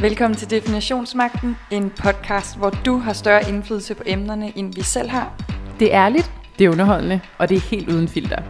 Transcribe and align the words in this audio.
Velkommen 0.00 0.36
til 0.36 0.50
Definitionsmagten, 0.50 1.56
en 1.70 1.90
podcast, 1.90 2.58
hvor 2.58 2.70
du 2.70 2.98
har 2.98 3.12
større 3.12 3.48
indflydelse 3.48 3.94
på 3.94 4.02
emnerne, 4.06 4.52
end 4.58 4.74
vi 4.74 4.82
selv 4.82 5.08
har. 5.08 5.32
Det 5.80 5.94
er 5.94 6.04
ærligt, 6.04 6.30
det 6.58 6.64
er 6.64 6.70
underholdende, 6.70 7.20
og 7.38 7.48
det 7.48 7.56
er 7.56 7.60
helt 7.60 7.88
uden 7.88 8.08
filter. 8.08 8.42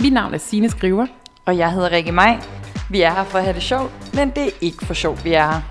Mit 0.00 0.12
navn 0.12 0.34
er 0.34 0.38
Sine 0.38 0.70
Skriver. 0.70 1.06
Og 1.44 1.58
jeg 1.58 1.72
hedder 1.72 1.92
Rikke 1.92 2.12
Maj. 2.12 2.40
Vi 2.90 3.00
er 3.00 3.10
her 3.14 3.24
for 3.24 3.38
at 3.38 3.44
have 3.44 3.54
det 3.54 3.62
sjovt, 3.62 3.92
men 4.14 4.30
det 4.30 4.46
er 4.46 4.50
ikke 4.60 4.86
for 4.86 4.94
sjovt, 4.94 5.24
vi 5.24 5.32
er 5.32 5.52
her. 5.52 5.61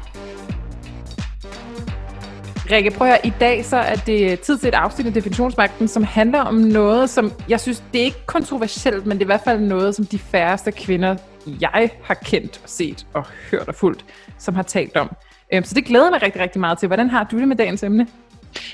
Rikke, 2.72 2.92
prøv 2.92 3.08
at 3.08 3.14
høre, 3.14 3.26
i 3.26 3.34
dag 3.40 3.66
så 3.66 3.78
er 3.78 3.96
det 3.96 4.40
tid 4.40 4.58
til 4.58 4.68
et 4.68 4.74
afsnit 4.74 5.08
af 5.08 5.14
Definitionsmagten, 5.14 5.88
som 5.88 6.04
handler 6.04 6.40
om 6.40 6.56
noget, 6.56 7.10
som 7.10 7.32
jeg 7.50 7.60
synes, 7.60 7.84
det 7.94 8.02
er 8.02 8.06
ikke 8.06 8.26
kontroversielt, 8.26 9.06
men 9.06 9.18
det 9.18 9.22
er 9.22 9.26
i 9.26 9.34
hvert 9.34 9.42
fald 9.44 9.60
noget, 9.60 9.96
som 9.96 10.06
de 10.06 10.20
færreste 10.20 10.72
kvinder, 10.72 11.16
jeg 11.62 11.90
har 12.04 12.14
kendt 12.14 12.62
og 12.64 12.70
set 12.70 13.06
og 13.14 13.26
hørt 13.52 13.68
og 13.68 13.76
fulgt, 13.76 14.06
som 14.38 14.56
har 14.56 14.64
talt 14.64 14.98
om. 14.98 15.16
Øhm, 15.54 15.64
så 15.64 15.76
det 15.76 15.86
glæder 15.86 16.10
mig 16.10 16.22
rigtig, 16.22 16.42
rigtig 16.42 16.60
meget 16.62 16.78
til. 16.78 16.88
Hvordan 16.88 17.10
har 17.10 17.24
du 17.24 17.40
det 17.40 17.48
med 17.48 17.56
dagens 17.56 17.84
emne? 17.84 18.08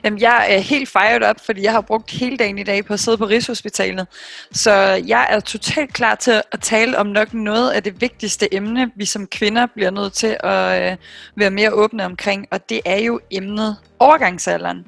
Jamen, 0.03 0.21
jeg 0.21 0.45
er 0.49 0.59
helt 0.59 0.89
fired 0.89 1.29
up, 1.29 1.45
fordi 1.45 1.63
jeg 1.63 1.71
har 1.71 1.81
brugt 1.81 2.11
hele 2.11 2.37
dagen 2.37 2.57
i 2.57 2.63
dag 2.63 2.85
på 2.85 2.93
at 2.93 2.99
sidde 2.99 3.17
på 3.17 3.25
Rigshospitalet. 3.25 4.07
Så 4.51 4.71
jeg 5.07 5.27
er 5.29 5.39
totalt 5.39 5.93
klar 5.93 6.15
til 6.15 6.41
at 6.51 6.59
tale 6.61 6.97
om 6.97 7.07
nok 7.07 7.33
noget 7.33 7.71
af 7.71 7.83
det 7.83 8.01
vigtigste 8.01 8.53
emne, 8.53 8.91
vi 8.95 9.05
som 9.05 9.27
kvinder 9.27 9.65
bliver 9.65 9.91
nødt 9.91 10.13
til 10.13 10.37
at 10.39 10.91
øh, 10.91 10.97
være 11.35 11.51
mere 11.51 11.73
åbne 11.73 12.05
omkring, 12.05 12.45
og 12.51 12.69
det 12.69 12.81
er 12.85 12.97
jo 12.97 13.19
emnet 13.31 13.77
overgangsalderen. 13.99 14.85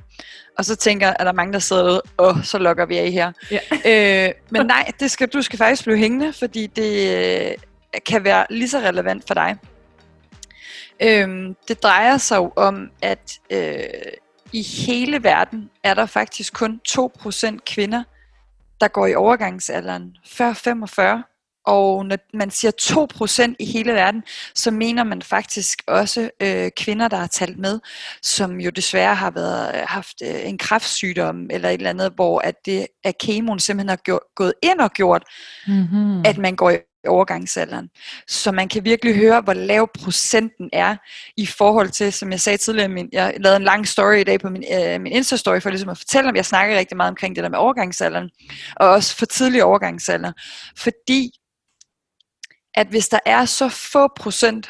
Og 0.58 0.66
så 0.66 0.76
tænker 0.76 1.14
er 1.20 1.24
der 1.24 1.32
mange, 1.32 1.54
der 1.54 1.60
sidder 1.60 1.84
derude, 1.84 2.02
og 2.18 2.36
så 2.44 2.58
lokker 2.58 2.86
vi 2.86 2.98
af 2.98 3.12
her. 3.12 3.32
Ja. 3.52 3.60
øh, 4.28 4.34
men 4.50 4.66
nej, 4.66 4.92
det 5.00 5.12
skal, 5.12 5.28
du 5.28 5.42
skal 5.42 5.58
faktisk 5.58 5.84
blive 5.84 5.98
hængende, 5.98 6.34
fordi 6.34 6.68
det 6.68 7.18
øh, 7.18 7.52
kan 8.06 8.24
være 8.24 8.46
lige 8.50 8.70
så 8.70 8.80
relevant 8.80 9.24
for 9.28 9.34
dig. 9.34 9.56
Øhm, 11.00 11.56
det 11.68 11.84
drejer 11.84 12.18
sig 12.18 12.38
jo 12.38 12.54
om, 12.56 12.90
at 13.02 13.40
øh, 13.50 13.84
i 14.54 14.62
hele 14.62 15.24
verden 15.24 15.70
er 15.84 15.94
der 15.94 16.06
faktisk 16.06 16.54
kun 16.54 16.82
2% 16.90 17.58
kvinder, 17.66 18.04
der 18.82 18.88
går 18.88 19.08
i 19.08 19.16
overgangsalderen 19.16 20.16
før 20.26 20.54
45. 20.54 21.24
Og 21.66 22.06
når 22.06 22.18
man 22.34 22.52
siger 22.52 22.72
2% 23.52 23.56
i 23.60 23.66
hele 23.66 23.94
verden, 23.94 24.24
så 24.56 24.72
mener 24.72 25.04
man 25.04 25.22
faktisk 25.22 25.80
også 25.88 26.30
øh, 26.42 26.72
kvinder, 26.78 27.08
der 27.08 27.18
har 27.18 27.28
talt 27.28 27.60
med, 27.60 27.80
som 28.22 28.60
jo 28.62 28.70
desværre 28.70 29.16
har 29.16 29.32
været 29.32 29.76
haft 29.88 30.22
øh, 30.24 30.50
en 30.50 30.58
kræftsygdom 30.58 31.48
eller 31.50 31.70
et 31.70 31.74
eller 31.74 31.90
andet, 31.90 32.12
hvor 32.16 32.40
at 32.40 32.56
det 32.66 32.88
at 33.04 33.18
kemoen 33.18 33.60
simpelthen 33.60 33.90
har 33.90 33.96
gjort, 33.96 34.22
gået 34.36 34.54
ind 34.64 34.80
og 34.80 34.92
gjort, 34.92 35.24
mm-hmm. 35.68 36.22
at 36.26 36.38
man 36.38 36.56
går 36.56 36.70
i 36.70 36.78
overgangsalderen. 37.10 37.90
Så 38.28 38.52
man 38.52 38.68
kan 38.70 38.86
virkelig 38.86 39.16
høre, 39.16 39.42
hvor 39.42 39.54
lav 39.54 39.90
procenten 40.00 40.70
er 40.74 40.96
i 41.38 41.46
forhold 41.46 41.90
til, 41.90 42.14
som 42.14 42.32
jeg 42.32 42.40
sagde 42.40 42.58
tidligere, 42.58 42.90
min, 42.90 43.10
jeg 43.12 43.34
lavede 43.40 43.58
en 43.58 43.64
lang 43.64 43.88
story 43.88 44.16
i 44.16 44.24
dag 44.24 44.40
på 44.40 44.50
min, 44.50 44.64
øh, 44.74 45.02
min 45.02 45.14
Insta-story, 45.14 45.60
for 45.60 45.70
ligesom 45.70 45.90
at 45.90 45.98
fortælle, 45.98 46.30
om 46.30 46.36
jeg 46.36 46.46
snakker 46.46 46.78
rigtig 46.78 46.98
meget 46.98 47.10
omkring 47.10 47.36
det 47.36 47.44
der 47.44 47.50
med 47.50 47.60
overgangsalderen, 47.60 48.30
og 48.76 48.90
også 48.90 49.16
for 49.16 49.26
tidlig 49.26 49.64
overgangsalder. 49.64 50.32
Fordi, 50.78 51.32
at 52.76 52.88
hvis 52.88 53.08
der 53.10 53.20
er 53.26 53.46
så 53.46 53.70
få 53.70 54.08
procent 54.16 54.70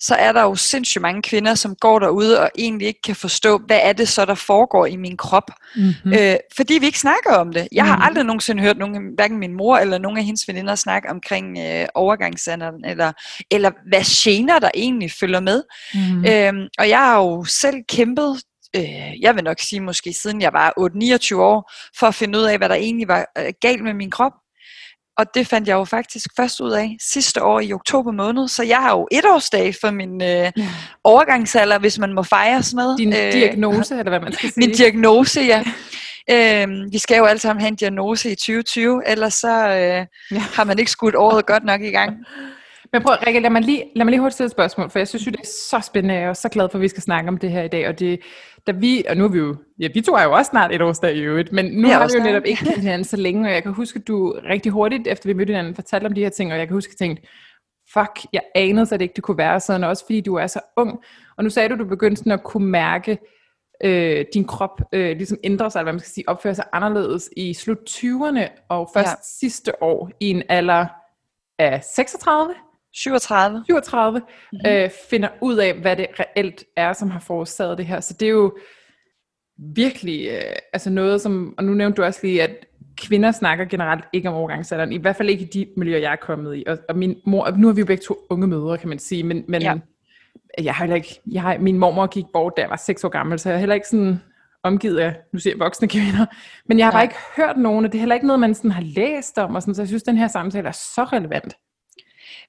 så 0.00 0.14
er 0.14 0.32
der 0.32 0.42
jo 0.42 0.54
sindssygt 0.54 1.02
mange 1.02 1.22
kvinder, 1.22 1.54
som 1.54 1.74
går 1.80 1.98
derude 1.98 2.40
og 2.40 2.50
egentlig 2.58 2.86
ikke 2.86 3.02
kan 3.04 3.16
forstå, 3.16 3.58
hvad 3.66 3.80
er 3.82 3.92
det 3.92 4.08
så, 4.08 4.24
der 4.24 4.34
foregår 4.34 4.86
i 4.86 4.96
min 4.96 5.16
krop. 5.16 5.50
Mm-hmm. 5.76 6.12
Øh, 6.12 6.36
fordi 6.56 6.74
vi 6.80 6.86
ikke 6.86 6.98
snakker 6.98 7.32
om 7.34 7.52
det. 7.52 7.68
Jeg 7.72 7.84
har 7.84 7.96
mm-hmm. 7.96 8.06
aldrig 8.06 8.24
nogensinde 8.24 8.62
hørt 8.62 8.78
nogen, 8.78 9.10
hverken 9.14 9.38
min 9.38 9.52
mor 9.52 9.76
eller 9.76 9.98
nogen 9.98 10.18
af 10.18 10.24
hendes 10.24 10.48
veninder 10.48 10.74
snakke 10.74 11.10
omkring 11.10 11.58
øh, 11.58 11.86
overgangsalderen, 11.94 12.84
eller, 12.84 13.12
eller 13.50 13.70
hvad 13.88 14.02
gener 14.24 14.58
der 14.58 14.70
egentlig 14.74 15.12
følger 15.20 15.40
med. 15.40 15.62
Mm-hmm. 15.94 16.24
Øh, 16.24 16.68
og 16.78 16.88
jeg 16.88 16.98
har 16.98 17.16
jo 17.16 17.44
selv 17.44 17.76
kæmpet 17.88 18.42
øh, 18.76 19.20
jeg 19.20 19.34
vil 19.34 19.44
nok 19.44 19.60
sige 19.60 19.80
måske 19.80 20.12
siden 20.12 20.40
jeg 20.40 20.52
var 20.52 20.72
8-29 21.34 21.36
år, 21.36 21.72
for 21.98 22.06
at 22.06 22.14
finde 22.14 22.38
ud 22.38 22.44
af, 22.44 22.58
hvad 22.58 22.68
der 22.68 22.74
egentlig 22.74 23.08
var 23.08 23.26
øh, 23.38 23.52
galt 23.60 23.84
med 23.84 23.94
min 23.94 24.10
krop. 24.10 24.32
Og 25.18 25.26
det 25.34 25.46
fandt 25.46 25.68
jeg 25.68 25.74
jo 25.74 25.84
faktisk 25.84 26.26
først 26.36 26.60
ud 26.60 26.70
af 26.70 26.96
sidste 27.00 27.42
år 27.42 27.60
i 27.60 27.72
oktober 27.72 28.12
måned. 28.12 28.48
Så 28.48 28.62
jeg 28.62 28.76
har 28.76 28.90
jo 28.90 29.08
etårsdag 29.12 29.74
for 29.80 29.90
min 29.90 30.22
øh, 30.22 30.28
ja. 30.28 30.50
overgangsalder, 31.04 31.78
hvis 31.78 31.98
man 31.98 32.12
må 32.12 32.22
fejres 32.22 32.74
med. 32.74 32.96
Din 32.96 33.12
øh, 33.12 33.32
diagnose, 33.32 33.98
eller 33.98 34.10
hvad 34.10 34.20
man 34.20 34.32
skal 34.32 34.52
sige. 34.52 34.66
Min 34.66 34.76
diagnose, 34.76 35.40
ja. 35.52 35.64
Øhm, 36.30 36.92
vi 36.92 36.98
skal 36.98 37.16
jo 37.16 37.24
alle 37.24 37.38
sammen 37.38 37.60
have 37.60 37.68
en 37.68 37.76
diagnose 37.76 38.30
i 38.30 38.34
2020, 38.34 39.02
ellers 39.06 39.34
så 39.34 39.68
øh, 39.68 39.76
ja. 39.76 40.06
har 40.30 40.64
man 40.64 40.78
ikke 40.78 40.90
skudt 40.90 41.14
året 41.14 41.46
godt 41.46 41.64
nok 41.64 41.80
i 41.80 41.90
gang. 41.90 42.16
Men 42.92 43.02
prøv, 43.02 43.16
Rikke, 43.26 43.40
lad 43.40 43.50
mig 43.50 43.62
lige, 43.62 43.84
lad 43.96 44.04
mig 44.04 44.10
lige 44.10 44.20
hurtigt 44.20 44.34
stille 44.34 44.46
et 44.46 44.52
spørgsmål, 44.52 44.90
for 44.90 44.98
jeg 44.98 45.08
synes 45.08 45.26
jo, 45.26 45.30
det 45.30 45.40
er 45.40 45.46
så 45.70 45.80
spændende, 45.86 46.14
jeg 46.14 46.22
er 46.22 46.32
så 46.32 46.48
glad 46.48 46.68
for, 46.68 46.78
at 46.78 46.82
vi 46.82 46.88
skal 46.88 47.02
snakke 47.02 47.28
om 47.28 47.36
det 47.36 47.50
her 47.50 47.62
i 47.62 47.68
dag, 47.68 47.88
og 47.88 47.98
det, 47.98 48.20
da 48.66 48.72
vi, 48.72 49.04
og 49.08 49.16
nu 49.16 49.24
er 49.24 49.28
vi 49.28 49.38
jo, 49.38 49.56
ja, 49.80 49.88
vi 49.94 50.00
to 50.00 50.12
er 50.12 50.22
jo 50.22 50.32
også 50.32 50.48
snart 50.48 50.74
et 50.74 50.82
årsdag 50.82 51.16
i 51.16 51.20
øvrigt, 51.20 51.52
men 51.52 51.64
nu 51.64 51.88
har 51.88 52.06
vi 52.06 52.18
jo 52.18 52.24
netop 52.24 52.44
ikke 52.44 52.64
kendt 52.64 52.78
hinanden 52.78 53.04
så 53.04 53.16
længe, 53.16 53.48
og 53.48 53.54
jeg 53.54 53.62
kan 53.62 53.72
huske, 53.72 53.98
at 53.98 54.08
du 54.08 54.34
rigtig 54.44 54.72
hurtigt, 54.72 55.06
efter 55.06 55.28
vi 55.28 55.32
mødte 55.32 55.50
hinanden, 55.50 55.74
fortalte 55.74 56.06
om 56.06 56.12
de 56.12 56.20
her 56.20 56.28
ting, 56.28 56.52
og 56.52 56.58
jeg 56.58 56.66
kan 56.66 56.74
huske, 56.74 56.90
at 56.90 57.00
jeg 57.00 57.06
tænkte, 57.06 57.28
fuck, 57.92 58.26
jeg 58.32 58.42
anede 58.54 58.82
at 58.82 58.90
det 58.90 59.02
ikke 59.02 59.16
det 59.16 59.24
kunne 59.24 59.38
være 59.38 59.60
sådan, 59.60 59.84
også 59.84 60.04
fordi 60.06 60.20
du 60.20 60.34
er 60.34 60.46
så 60.46 60.60
ung, 60.76 60.98
og 61.38 61.44
nu 61.44 61.50
sagde 61.50 61.68
du, 61.68 61.74
at 61.74 61.80
du 61.80 61.84
begyndte 61.84 62.18
sådan 62.18 62.32
at 62.32 62.42
kunne 62.42 62.66
mærke, 62.66 63.18
øh, 63.84 64.24
din 64.34 64.44
krop 64.44 64.80
øh, 64.92 65.16
ligesom 65.16 65.38
ændrer 65.44 65.68
sig, 65.68 65.78
eller 65.78 65.84
hvad 65.84 65.92
man 65.92 66.00
skal 66.00 66.12
sige, 66.12 66.28
opfører 66.28 66.54
sig 66.54 66.64
anderledes 66.72 67.30
i 67.36 67.54
slut 67.54 67.78
20'erne, 67.90 68.66
og 68.68 68.90
først 68.94 69.08
ja. 69.08 69.14
sidste 69.22 69.82
år 69.82 70.10
i 70.20 70.30
en 70.30 70.42
alder 70.48 70.86
af 71.58 71.84
36? 71.84 72.54
37. 72.96 73.64
37, 73.66 74.18
mm-hmm. 74.18 74.70
øh, 74.70 74.90
finder 75.10 75.28
ud 75.40 75.56
af, 75.56 75.74
hvad 75.74 75.96
det 75.96 76.06
reelt 76.20 76.64
er, 76.76 76.92
som 76.92 77.10
har 77.10 77.20
forårsaget 77.20 77.78
det 77.78 77.86
her. 77.86 78.00
Så 78.00 78.16
det 78.20 78.26
er 78.26 78.30
jo 78.30 78.56
virkelig 79.58 80.28
øh, 80.28 80.56
altså 80.72 80.90
noget, 80.90 81.20
som, 81.20 81.54
og 81.58 81.64
nu 81.64 81.74
nævnte 81.74 81.96
du 81.96 82.06
også 82.06 82.20
lige, 82.22 82.42
at 82.42 82.50
kvinder 82.96 83.32
snakker 83.32 83.64
generelt 83.64 84.04
ikke 84.12 84.28
om 84.28 84.34
overgangsalderen, 84.34 84.92
i 84.92 84.98
hvert 84.98 85.16
fald 85.16 85.30
ikke 85.30 85.44
i 85.44 85.48
de 85.48 85.66
miljøer, 85.76 85.98
jeg 85.98 86.12
er 86.12 86.16
kommet 86.16 86.56
i. 86.56 86.64
Og, 86.66 86.78
og 86.88 86.96
min 86.96 87.16
mor, 87.26 87.50
nu 87.50 87.66
har 87.66 87.74
vi 87.74 87.80
jo 87.80 87.86
begge 87.86 88.02
to 88.02 88.16
unge 88.30 88.46
mødre, 88.46 88.78
kan 88.78 88.88
man 88.88 88.98
sige, 88.98 89.22
men, 89.22 89.44
men 89.48 89.62
ja. 89.62 89.74
jeg 90.62 90.74
har 90.74 90.84
heller 90.84 90.96
ikke, 90.96 91.20
jeg 91.32 91.42
har, 91.42 91.58
min 91.58 91.78
mormor 91.78 92.06
gik 92.06 92.24
bort, 92.32 92.52
da 92.56 92.62
jeg 92.62 92.70
var 92.70 92.82
6 92.86 93.04
år 93.04 93.08
gammel, 93.08 93.38
så 93.38 93.48
jeg 93.48 93.56
har 93.56 93.60
heller 93.60 93.74
ikke 93.74 93.88
sådan 93.88 94.20
omgivet 94.62 94.98
af, 94.98 95.16
nu 95.32 95.38
siger 95.38 95.54
jeg 95.54 95.60
voksne 95.60 95.88
kvinder, 95.88 96.26
men 96.68 96.78
jeg 96.78 96.86
har 96.86 96.92
ja. 96.92 96.96
bare 96.96 97.04
ikke 97.04 97.16
hørt 97.36 97.56
nogen, 97.56 97.84
og 97.84 97.92
det 97.92 97.98
er 97.98 98.00
heller 98.00 98.14
ikke 98.14 98.26
noget, 98.26 98.40
man 98.40 98.54
sådan 98.54 98.70
har 98.70 98.82
læst 98.82 99.38
om, 99.38 99.54
og 99.54 99.62
sådan, 99.62 99.74
så 99.74 99.82
jeg 99.82 99.88
synes, 99.88 100.02
den 100.02 100.16
her 100.16 100.28
samtale 100.28 100.68
er 100.68 100.72
så 100.72 101.04
relevant. 101.12 101.56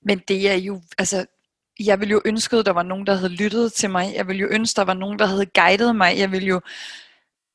Men 0.07 0.21
det 0.27 0.49
er 0.51 0.55
jo, 0.55 0.81
altså, 0.97 1.25
jeg 1.79 1.99
ville 1.99 2.11
jo 2.11 2.21
ønske, 2.25 2.57
at 2.57 2.65
der 2.65 2.71
var 2.71 2.83
nogen, 2.83 3.07
der 3.07 3.15
havde 3.15 3.33
lyttet 3.33 3.73
til 3.73 3.89
mig. 3.89 4.13
Jeg 4.15 4.27
ville 4.27 4.39
jo 4.39 4.47
ønske, 4.51 4.73
at 4.73 4.77
der 4.77 4.93
var 4.93 4.99
nogen, 4.99 5.19
der 5.19 5.25
havde 5.25 5.45
guidet 5.45 5.95
mig. 5.95 6.17
Jeg 6.17 6.31
ville 6.31 6.47
jo, 6.47 6.61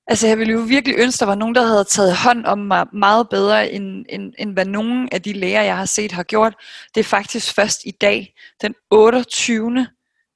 altså 0.06 0.26
jeg 0.26 0.38
ville 0.38 0.52
jo 0.52 0.60
virkelig 0.60 0.96
ønske, 0.98 1.16
at 1.16 1.20
der 1.20 1.26
var 1.26 1.34
nogen, 1.34 1.54
der 1.54 1.66
havde 1.66 1.84
taget 1.84 2.16
hånd 2.16 2.46
om 2.46 2.58
mig 2.58 2.86
meget 2.92 3.28
bedre, 3.28 3.70
end, 3.70 4.06
end, 4.08 4.32
end 4.38 4.52
hvad 4.52 4.64
nogen 4.64 5.08
af 5.12 5.22
de 5.22 5.32
læger, 5.32 5.62
jeg 5.62 5.76
har 5.76 5.84
set, 5.84 6.12
har 6.12 6.22
gjort. 6.22 6.54
Det 6.94 7.00
er 7.00 7.04
faktisk 7.04 7.54
først 7.54 7.80
i 7.84 7.90
dag, 7.90 8.34
den 8.62 8.74
28 8.90 9.86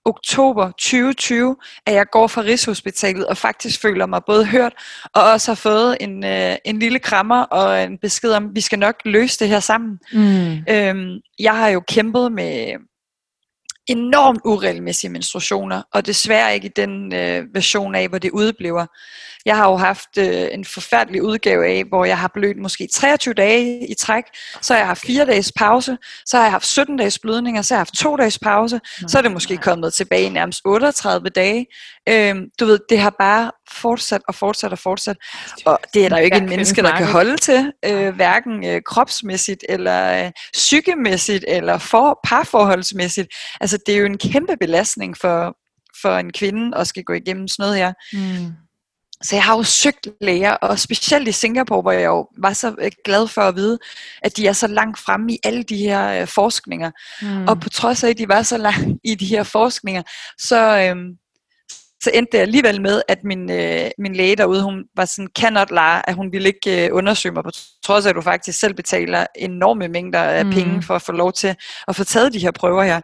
oktober 0.06 0.66
2020, 0.66 1.56
at 1.86 1.94
jeg 1.94 2.06
går 2.12 2.26
fra 2.26 2.42
Rigshospitalet 2.42 3.26
og 3.26 3.36
faktisk 3.36 3.80
føler 3.80 4.06
mig 4.06 4.20
både 4.26 4.46
hørt 4.46 4.72
og 5.14 5.22
også 5.22 5.50
har 5.50 5.56
fået 5.56 5.96
en, 6.00 6.24
øh, 6.24 6.56
en 6.64 6.78
lille 6.78 6.98
krammer 6.98 7.42
og 7.42 7.82
en 7.82 7.98
besked 7.98 8.32
om, 8.32 8.44
at 8.44 8.50
vi 8.54 8.60
skal 8.60 8.78
nok 8.78 8.94
løse 9.04 9.38
det 9.38 9.48
her 9.48 9.60
sammen. 9.60 9.98
Mm. 10.12 10.52
Øhm, 10.70 11.20
jeg 11.38 11.56
har 11.56 11.68
jo 11.68 11.80
kæmpet 11.88 12.32
med 12.32 12.74
enormt 13.86 14.40
uregelmæssige 14.44 15.10
menstruationer, 15.10 15.82
og 15.92 16.06
desværre 16.06 16.54
ikke 16.54 16.66
i 16.66 16.72
den 16.76 17.14
øh, 17.14 17.44
version 17.54 17.94
af, 17.94 18.08
hvor 18.08 18.18
det 18.18 18.30
udbliver. 18.30 18.86
Jeg 19.46 19.56
har 19.56 19.70
jo 19.70 19.76
haft 19.76 20.18
øh, 20.18 20.48
en 20.52 20.64
forfærdelig 20.64 21.22
udgave 21.22 21.66
af, 21.66 21.84
hvor 21.84 22.04
jeg 22.04 22.18
har 22.18 22.30
blødt 22.34 22.56
måske 22.56 22.88
23 22.92 23.34
dage 23.34 23.86
i 23.88 23.94
træk, 23.94 24.24
så 24.60 24.74
har 24.74 24.78
jeg 24.78 24.86
haft 24.86 25.00
4 25.06 25.24
dages 25.24 25.52
pause, 25.56 25.98
så 26.26 26.36
har 26.36 26.44
jeg 26.44 26.52
haft 26.52 26.66
17 26.66 26.96
dages 26.96 27.18
blødninger, 27.18 27.62
så 27.62 27.74
har 27.74 27.76
jeg 27.76 27.80
haft 27.80 27.94
2 27.94 28.16
dages 28.16 28.38
pause, 28.38 28.80
så 29.08 29.18
er 29.18 29.22
det 29.22 29.32
måske 29.32 29.56
kommet 29.56 29.94
tilbage 29.94 30.22
i 30.22 30.28
nærmest 30.28 30.60
38 30.64 31.28
dage. 31.28 31.66
Øhm, 32.08 32.44
du 32.60 32.66
ved, 32.66 32.78
det 32.88 32.98
har 32.98 33.14
bare 33.18 33.50
fortsat 33.70 34.22
og 34.28 34.34
fortsat 34.34 34.72
og 34.72 34.78
fortsat, 34.78 35.16
og 35.64 35.78
det 35.94 36.04
er 36.04 36.08
der 36.08 36.18
jo 36.18 36.24
ikke 36.24 36.36
en 36.36 36.48
menneske, 36.48 36.82
der 36.82 36.96
kan 36.96 37.06
holde 37.06 37.36
til, 37.36 37.72
øh, 37.84 38.14
hverken 38.14 38.66
øh, 38.66 38.82
kropsmæssigt, 38.86 39.64
eller 39.68 40.24
øh, 40.24 40.32
psykemæssigt, 40.52 41.44
eller 41.48 41.78
for, 41.78 42.20
parforholdsmæssigt. 42.24 43.28
Altså, 43.60 43.78
det 43.86 43.94
er 43.94 43.98
jo 43.98 44.06
en 44.06 44.18
kæmpe 44.18 44.56
belastning 44.60 45.16
for, 45.16 45.56
for 46.02 46.16
en 46.16 46.32
kvinde 46.32 46.76
at 46.76 46.86
skal 46.86 47.04
gå 47.04 47.12
igennem 47.12 47.48
sådan 47.48 47.62
noget 47.62 47.76
her. 47.76 47.92
Mm. 48.12 48.52
Så 49.22 49.36
jeg 49.36 49.44
har 49.44 49.56
jo 49.56 49.62
søgt 49.62 50.08
læger, 50.20 50.52
og 50.52 50.78
specielt 50.78 51.28
i 51.28 51.32
Singapore, 51.32 51.82
hvor 51.82 51.92
jeg 51.92 52.04
jo 52.04 52.28
var 52.38 52.52
så 52.52 52.74
øh, 52.78 52.90
glad 53.04 53.28
for 53.28 53.42
at 53.42 53.56
vide, 53.56 53.78
at 54.22 54.36
de 54.36 54.46
er 54.46 54.52
så 54.52 54.66
langt 54.66 54.98
fremme 54.98 55.32
i 55.32 55.38
alle 55.44 55.62
de 55.62 55.76
her 55.76 56.20
øh, 56.20 56.26
forskninger. 56.26 56.90
Mm. 57.22 57.48
Og 57.48 57.60
på 57.60 57.68
trods 57.68 58.04
af, 58.04 58.08
at 58.08 58.18
de 58.18 58.28
var 58.28 58.42
så 58.42 58.58
langt 58.58 59.00
i 59.04 59.14
de 59.14 59.26
her 59.26 59.42
forskninger, 59.42 60.02
så, 60.38 60.78
øh, 60.78 60.96
så 62.06 62.10
endte 62.14 62.32
det 62.32 62.42
alligevel 62.42 62.82
med, 62.82 63.02
at 63.08 63.24
min, 63.24 63.50
øh, 63.50 63.90
min 63.98 64.16
læge 64.16 64.36
derude, 64.36 64.62
hun 64.62 64.84
var 64.96 65.04
sådan, 65.04 65.28
cannot 65.38 65.70
lie, 65.70 66.08
at 66.08 66.14
hun 66.14 66.32
ville 66.32 66.48
ikke 66.48 66.86
øh, 66.86 66.90
undersøge 66.92 67.32
mig, 67.32 67.44
på 67.44 67.50
trods 67.84 68.06
af, 68.06 68.10
at 68.10 68.16
du 68.16 68.20
faktisk 68.20 68.58
selv 68.58 68.74
betaler 68.74 69.26
enorme 69.36 69.88
mængder 69.88 70.18
af 70.18 70.46
mm. 70.46 70.52
penge 70.52 70.82
for 70.82 70.94
at 70.94 71.02
få 71.02 71.12
lov 71.12 71.32
til 71.32 71.54
at 71.88 71.96
få 71.96 72.04
taget 72.04 72.32
de 72.32 72.38
her 72.38 72.50
prøver 72.50 72.82
her. 72.82 73.00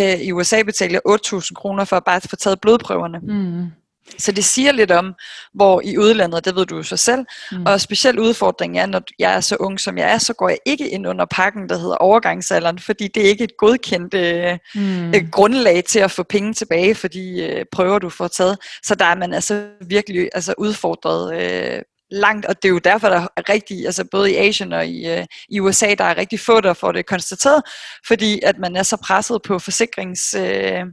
Øh, 0.00 0.20
I 0.20 0.32
USA 0.32 0.62
betaler 0.62 1.00
jeg 1.06 1.18
8.000 1.34 1.54
kroner 1.54 1.84
for 1.84 1.96
at 1.96 2.04
bare 2.04 2.20
få 2.20 2.36
taget 2.36 2.60
blodprøverne. 2.60 3.18
Mm. 3.18 3.83
Så 4.18 4.32
det 4.32 4.44
siger 4.44 4.72
lidt 4.72 4.90
om, 4.90 5.14
hvor 5.54 5.80
i 5.84 5.98
udlandet, 5.98 6.44
det 6.44 6.56
ved 6.56 6.66
du 6.66 6.76
jo 6.76 6.82
så 6.82 6.96
selv, 6.96 7.24
mm. 7.52 7.66
og 7.66 7.80
specielt 7.80 8.18
udfordringen 8.18 8.78
er, 8.78 8.86
når 8.86 9.02
jeg 9.18 9.34
er 9.34 9.40
så 9.40 9.56
ung 9.56 9.80
som 9.80 9.98
jeg 9.98 10.12
er, 10.12 10.18
så 10.18 10.32
går 10.32 10.48
jeg 10.48 10.58
ikke 10.66 10.90
ind 10.90 11.06
under 11.06 11.24
pakken, 11.24 11.68
der 11.68 11.78
hedder 11.78 11.96
overgangsalderen, 11.96 12.78
fordi 12.78 13.08
det 13.08 13.24
er 13.24 13.28
ikke 13.28 13.44
et 13.44 13.56
godkendt 13.58 14.14
øh, 14.14 14.58
mm. 14.74 15.14
øh, 15.14 15.30
grundlag 15.30 15.84
til 15.84 15.98
at 15.98 16.10
få 16.10 16.22
penge 16.22 16.54
tilbage 16.54 16.94
for 16.94 17.08
de 17.08 17.42
øh, 17.42 17.64
prøver, 17.72 17.98
du 17.98 18.08
får 18.08 18.28
taget. 18.28 18.58
Så 18.82 18.94
der 18.94 19.04
er 19.04 19.14
man 19.14 19.32
altså 19.32 19.66
virkelig 19.88 20.30
altså 20.34 20.54
udfordret 20.58 21.42
øh, 21.42 21.82
langt, 22.10 22.46
og 22.46 22.62
det 22.62 22.68
er 22.68 22.72
jo 22.72 22.78
derfor, 22.78 23.08
der 23.08 23.20
er 23.36 23.48
rigtig, 23.48 23.86
altså 23.86 24.04
både 24.10 24.32
i 24.32 24.36
Asien 24.36 24.72
og 24.72 24.86
i, 24.86 25.08
øh, 25.10 25.26
i 25.48 25.60
USA, 25.60 25.94
der 25.94 26.04
er 26.04 26.16
rigtig 26.16 26.40
få, 26.40 26.60
der 26.60 26.72
får 26.72 26.92
det 26.92 27.06
konstateret, 27.06 27.62
fordi 28.06 28.40
at 28.42 28.58
man 28.58 28.76
er 28.76 28.82
så 28.82 28.96
presset 28.96 29.42
på 29.42 29.58
forsikrings... 29.58 30.34
Øh, 30.34 30.84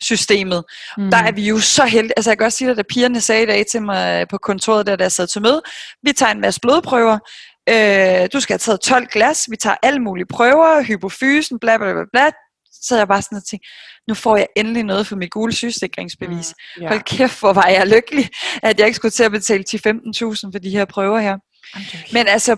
systemet. 0.00 0.64
Mm. 0.98 1.10
Der 1.10 1.16
er 1.16 1.32
vi 1.32 1.48
jo 1.48 1.58
så 1.58 1.84
heldige. 1.84 2.12
Altså 2.18 2.30
jeg 2.30 2.38
kan 2.38 2.44
også 2.44 2.58
sige 2.58 2.70
at 2.70 2.76
da 2.76 2.82
pigerne 2.82 3.20
sagde 3.20 3.42
i 3.42 3.46
dag 3.46 3.66
til 3.66 3.82
mig 3.82 4.28
på 4.28 4.38
kontoret, 4.38 4.86
der, 4.86 4.96
der 4.96 5.08
sad 5.08 5.26
til 5.26 5.42
møde, 5.42 5.62
vi 6.02 6.12
tager 6.12 6.32
en 6.32 6.40
masse 6.40 6.60
blodprøver, 6.60 7.18
øh, 7.68 8.28
du 8.32 8.40
skal 8.40 8.52
have 8.54 8.58
taget 8.58 8.80
12 8.80 9.06
glas, 9.06 9.46
vi 9.50 9.56
tager 9.56 9.76
alle 9.82 10.00
mulige 10.00 10.26
prøver, 10.26 10.82
hypofysen, 10.82 11.58
bla 11.58 11.76
bla 11.76 11.92
bla 11.92 12.02
bla. 12.12 12.30
Så 12.82 12.96
jeg 12.96 13.08
bare 13.08 13.22
sådan 13.22 13.36
og 13.36 13.44
tænkte, 13.44 13.68
nu 14.08 14.14
får 14.14 14.36
jeg 14.36 14.46
endelig 14.56 14.82
noget 14.82 15.06
for 15.06 15.16
mit 15.16 15.30
gule 15.30 15.52
sygesikringsbevis. 15.52 16.54
Mm, 16.76 16.82
yeah. 16.82 16.92
Hold 16.92 17.02
kæft, 17.02 17.40
hvor 17.40 17.52
var 17.52 17.66
jeg 17.66 17.86
lykkelig, 17.86 18.28
at 18.62 18.78
jeg 18.78 18.86
ikke 18.86 18.96
skulle 18.96 19.12
til 19.12 19.24
at 19.24 19.30
betale 19.30 19.64
10-15.000 19.70 19.80
for 20.52 20.58
de 20.62 20.70
her 20.70 20.84
prøver 20.84 21.18
her. 21.18 21.38
Men 22.12 22.26
altså, 22.28 22.56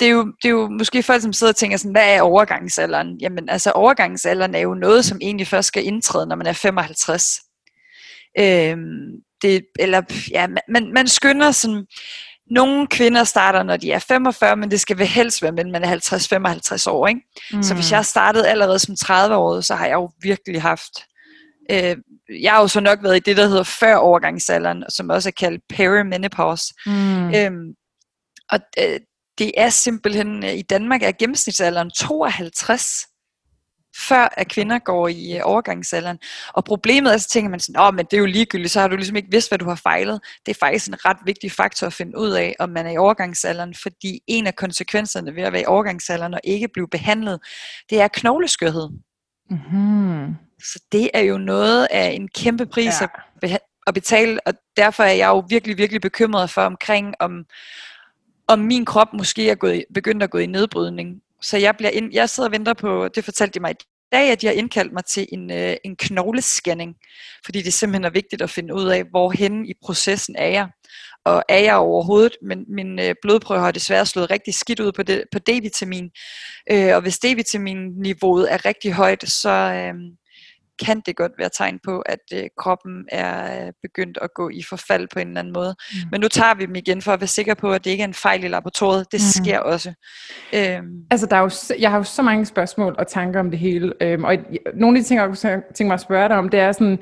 det 0.00 0.06
er, 0.06 0.10
jo, 0.10 0.24
det 0.42 0.48
er 0.48 0.50
jo 0.50 0.68
måske 0.68 1.02
folk, 1.02 1.22
som 1.22 1.32
sidder 1.32 1.52
og 1.52 1.56
tænker 1.56 1.76
sådan, 1.76 1.92
hvad 1.92 2.14
er 2.14 2.22
overgangsalderen? 2.22 3.18
Jamen 3.20 3.48
altså 3.48 3.70
overgangsalderen 3.70 4.54
er 4.54 4.58
jo 4.58 4.74
noget, 4.74 5.04
som 5.04 5.18
egentlig 5.22 5.46
først 5.46 5.68
skal 5.68 5.86
indtræde, 5.86 6.26
når 6.26 6.36
man 6.36 6.46
er 6.46 6.52
55. 6.52 7.40
Øhm, 8.38 9.10
det, 9.42 9.64
eller 9.78 10.02
ja, 10.30 10.46
man, 10.68 10.92
man 10.92 11.08
skynder 11.08 11.50
sådan, 11.50 11.86
nogle 12.50 12.86
kvinder 12.86 13.24
starter, 13.24 13.62
når 13.62 13.76
de 13.76 13.92
er 13.92 13.98
45, 13.98 14.56
men 14.56 14.70
det 14.70 14.80
skal 14.80 14.98
vel 14.98 15.06
helst 15.06 15.42
være, 15.42 15.52
men 15.52 15.72
man 15.72 15.84
er 15.84 15.96
50-55 16.86 16.90
år. 16.90 17.06
Ikke? 17.06 17.20
Mm. 17.52 17.62
Så 17.62 17.74
hvis 17.74 17.92
jeg 17.92 18.04
startede 18.04 18.48
allerede 18.48 18.78
som 18.78 18.94
30-årig, 19.04 19.64
så 19.64 19.74
har 19.74 19.86
jeg 19.86 19.94
jo 19.94 20.10
virkelig 20.22 20.62
haft... 20.62 20.92
Øh, 21.70 21.96
jeg 22.42 22.52
har 22.52 22.60
jo 22.60 22.68
så 22.68 22.80
nok 22.80 22.98
været 23.02 23.16
i 23.16 23.20
det, 23.20 23.36
der 23.36 23.46
hedder 23.46 23.62
før 23.62 23.96
overgangsalderen, 23.96 24.84
som 24.88 25.10
også 25.10 25.28
er 25.28 25.32
kaldt 25.40 25.62
perimenopause. 25.68 26.74
Mm. 26.86 27.34
Øhm, 27.34 27.74
og 28.52 28.60
øh, 28.78 29.00
det 29.40 29.52
er 29.56 29.68
simpelthen, 29.68 30.44
øh, 30.44 30.54
i 30.54 30.62
Danmark 30.62 31.02
er 31.02 31.12
gennemsnitsalderen 31.12 31.90
52, 31.90 33.06
før 33.96 34.28
at 34.36 34.48
kvinder 34.48 34.78
går 34.78 35.08
i 35.08 35.36
øh, 35.36 35.40
overgangsalderen. 35.44 36.18
Og 36.52 36.64
problemet 36.64 37.14
er, 37.14 37.18
så 37.18 37.28
tænker 37.28 37.50
man 37.50 37.60
sådan, 37.60 37.80
åh, 37.80 37.94
men 37.94 38.04
det 38.04 38.12
er 38.12 38.18
jo 38.18 38.26
ligegyldigt, 38.26 38.72
så 38.72 38.80
har 38.80 38.88
du 38.88 38.96
ligesom 38.96 39.16
ikke 39.16 39.30
vidst, 39.30 39.50
hvad 39.50 39.58
du 39.58 39.68
har 39.68 39.74
fejlet. 39.74 40.20
Det 40.46 40.56
er 40.56 40.58
faktisk 40.60 40.88
en 40.88 41.04
ret 41.04 41.16
vigtig 41.24 41.52
faktor 41.52 41.86
at 41.86 41.92
finde 41.92 42.18
ud 42.18 42.30
af, 42.30 42.56
om 42.58 42.68
man 42.68 42.86
er 42.86 42.90
i 42.90 42.96
overgangsalderen, 42.96 43.74
fordi 43.74 44.20
en 44.26 44.46
af 44.46 44.56
konsekvenserne 44.56 45.36
ved 45.36 45.42
at 45.42 45.52
være 45.52 45.62
i 45.62 45.66
overgangsalderen 45.66 46.34
og 46.34 46.40
ikke 46.44 46.68
blive 46.68 46.88
behandlet, 46.88 47.40
det 47.90 48.00
er 48.00 48.08
knogleskørhed. 48.08 48.88
Mm-hmm. 49.50 50.34
Så 50.62 50.80
det 50.92 51.10
er 51.14 51.20
jo 51.20 51.38
noget 51.38 51.88
af 51.90 52.10
en 52.10 52.28
kæmpe 52.28 52.66
pris 52.66 52.94
ja. 53.42 53.56
at 53.86 53.94
betale, 53.94 54.46
og 54.46 54.54
derfor 54.76 55.02
er 55.02 55.12
jeg 55.12 55.28
jo 55.28 55.44
virkelig, 55.48 55.78
virkelig 55.78 56.00
bekymret 56.00 56.50
for 56.50 56.62
omkring, 56.62 57.14
om, 57.20 57.44
om 58.50 58.58
min 58.58 58.84
krop 58.84 59.12
måske 59.12 59.50
er 59.50 59.54
gået, 59.54 59.84
begyndt 59.94 60.22
at 60.22 60.30
gå 60.30 60.38
i 60.38 60.46
nedbrydning. 60.46 61.20
Så 61.42 61.56
jeg, 61.56 61.76
bliver 61.76 61.90
ind, 61.90 62.12
jeg 62.12 62.30
sidder 62.30 62.48
og 62.48 62.52
venter 62.52 62.74
på, 62.74 63.08
det 63.08 63.24
fortalte 63.24 63.54
de 63.54 63.60
mig 63.60 63.70
i 63.70 63.84
dag, 64.12 64.30
at 64.30 64.40
de 64.40 64.46
har 64.46 64.54
indkaldt 64.54 64.92
mig 64.92 65.04
til 65.04 65.26
en, 65.32 65.52
øh, 65.52 65.76
en 65.84 65.96
knoglescanning, 65.96 66.94
fordi 67.44 67.62
det 67.62 67.72
simpelthen 67.72 68.04
er 68.04 68.10
vigtigt 68.10 68.42
at 68.42 68.50
finde 68.50 68.74
ud 68.74 68.86
af, 68.86 69.04
hvorhen 69.10 69.66
i 69.66 69.72
processen 69.82 70.36
er 70.38 70.48
jeg. 70.48 70.68
Og 71.24 71.42
er 71.48 71.58
jeg 71.58 71.76
overhovedet, 71.76 72.36
men 72.42 72.64
min 72.68 72.98
øh, 72.98 73.14
blodprøve 73.22 73.60
har 73.60 73.70
desværre 73.70 74.06
slået 74.06 74.30
rigtig 74.30 74.54
skidt 74.54 74.80
ud 74.80 74.92
på, 74.92 75.02
det, 75.02 75.24
på 75.32 75.38
D-vitamin. 75.38 76.10
Øh, 76.72 76.94
og 76.94 77.02
hvis 77.02 77.18
D-vitamin-niveauet 77.18 78.52
er 78.52 78.64
rigtig 78.64 78.92
højt, 78.92 79.24
så, 79.30 79.50
øh, 79.50 79.94
kan 80.84 81.00
det 81.06 81.16
godt 81.16 81.32
være 81.38 81.50
tegn 81.56 81.78
på, 81.84 82.00
at 82.00 82.18
øh, 82.34 82.42
kroppen 82.58 83.04
er 83.12 83.66
øh, 83.66 83.72
begyndt 83.82 84.18
at 84.22 84.34
gå 84.34 84.48
i 84.48 84.62
forfald 84.68 85.08
på 85.12 85.18
en 85.18 85.28
eller 85.28 85.40
anden 85.40 85.52
måde. 85.52 85.74
Mm. 85.92 86.08
Men 86.10 86.20
nu 86.20 86.28
tager 86.28 86.54
vi 86.54 86.66
dem 86.66 86.74
igen 86.74 87.02
for 87.02 87.12
at 87.12 87.20
være 87.20 87.28
sikre 87.28 87.54
på, 87.54 87.72
at 87.72 87.84
det 87.84 87.90
ikke 87.90 88.02
er 88.02 88.08
en 88.08 88.14
fejl 88.14 88.44
i 88.44 88.48
laboratoriet. 88.48 89.12
Det 89.12 89.20
mm. 89.20 89.44
sker 89.44 89.58
også. 89.58 89.92
Øhm. 90.54 91.02
Altså, 91.10 91.26
der 91.26 91.36
er 91.36 91.40
jo, 91.40 91.50
jeg 91.80 91.90
har 91.90 91.96
jo 91.96 92.04
så 92.04 92.22
mange 92.22 92.46
spørgsmål 92.46 92.94
og 92.98 93.06
tanker 93.06 93.40
om 93.40 93.50
det 93.50 93.58
hele. 93.58 93.92
Øhm, 94.00 94.24
og 94.24 94.36
nogle 94.74 94.98
af 94.98 95.02
de 95.02 95.08
ting, 95.08 95.20
jeg 95.20 95.28
kunne 95.28 95.62
tænke 95.74 95.88
mig 95.88 95.94
at 95.94 96.00
spørge 96.00 96.28
dig 96.28 96.36
om, 96.36 96.48
det 96.48 96.60
er 96.60 96.72
sådan, 96.72 96.98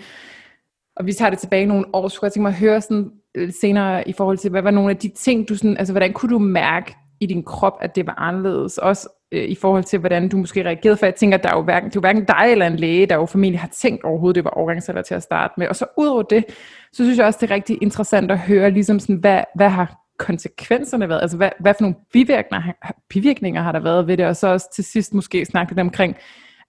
og 0.97 1.07
vi 1.07 1.13
tager 1.13 1.31
det 1.31 1.39
tilbage 1.39 1.67
nogle 1.67 1.87
år, 1.93 2.09
så 2.09 2.19
jeg 2.23 2.33
tænke 2.33 2.43
mig 2.43 2.53
at 2.53 2.59
høre 2.59 2.81
sådan, 2.81 3.11
øh, 3.35 3.53
senere 3.61 4.09
i 4.09 4.13
forhold 4.13 4.39
til, 4.39 4.51
hvad 4.51 4.63
var 4.63 4.71
nogle 4.71 4.91
af 4.91 4.97
de 4.97 5.09
ting, 5.09 5.49
du 5.49 5.57
sådan, 5.57 5.77
altså 5.77 5.93
hvordan 5.93 6.13
kunne 6.13 6.33
du 6.33 6.39
mærke 6.39 6.97
i 7.21 7.27
din 7.27 7.45
krop, 7.45 7.79
at 7.81 7.97
det 7.97 8.07
var 8.07 8.15
anderledes? 8.19 8.79
Også 8.79 9.09
øh, 9.33 9.45
i 9.45 9.55
forhold 9.55 9.85
til, 9.85 9.99
hvordan 9.99 10.29
du 10.29 10.37
måske 10.37 10.65
reagerede, 10.65 10.97
for 10.97 11.07
jeg 11.07 11.15
tænker, 11.15 11.39
der 11.39 11.49
er 11.49 11.57
jo 11.57 11.63
hverken, 11.63 11.91
det 11.91 11.97
er 11.97 11.99
jo 11.99 12.01
hverken 12.01 12.25
dig 12.25 12.53
eller 12.53 12.67
en 12.67 12.77
læge, 12.77 13.07
der 13.07 13.15
jo 13.15 13.27
formentlig 13.27 13.61
har 13.61 13.69
tænkt 13.69 14.05
overhovedet, 14.05 14.35
det 14.35 14.45
var 14.45 14.51
overgangsalder 14.51 15.03
til 15.03 15.15
at 15.15 15.23
starte 15.23 15.55
med. 15.57 15.69
Og 15.69 15.77
så 15.77 15.87
ud 15.97 16.07
over 16.07 16.23
det, 16.23 16.45
så 16.93 17.05
synes 17.05 17.19
jeg 17.19 17.27
også, 17.27 17.39
det 17.43 17.51
er 17.51 17.55
rigtig 17.55 17.79
interessant 17.83 18.31
at 18.31 18.39
høre, 18.39 18.71
ligesom 18.71 19.01
sådan, 19.01 19.17
hvad, 19.17 19.43
hvad 19.55 19.69
har 19.69 19.95
konsekvenserne 20.19 21.09
været? 21.09 21.23
Altså, 21.23 21.37
hvad, 21.37 21.51
hvad 21.61 21.75
for 21.75 21.83
nogle 21.83 21.97
bivirkninger, 22.13 22.73
bivirkninger 23.09 23.63
har 23.63 23.73
der 23.73 23.81
været 23.81 24.07
ved 24.07 24.17
det? 24.17 24.27
Og 24.27 24.37
så 24.37 24.49
også 24.49 24.75
til 24.75 24.85
sidst 24.85 25.15
måske 25.15 25.45
snakke 25.45 25.73
lidt 25.73 25.81
omkring, 25.81 26.17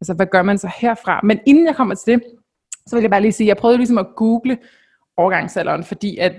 altså, 0.01 0.13
hvad 0.13 0.25
gør 0.25 0.43
man 0.43 0.57
så 0.57 0.71
herfra? 0.77 1.19
Men 1.23 1.39
inden 1.45 1.65
jeg 1.65 1.75
kommer 1.75 1.95
til 1.95 2.13
det, 2.13 2.23
så 2.87 2.95
vil 2.95 3.01
jeg 3.01 3.11
bare 3.11 3.21
lige 3.21 3.31
sige, 3.31 3.47
jeg 3.47 3.57
prøvede 3.57 3.77
ligesom 3.77 3.97
at 3.97 4.07
google 4.15 4.57
overgangsalderen, 5.17 5.83
fordi 5.83 6.17
at 6.17 6.33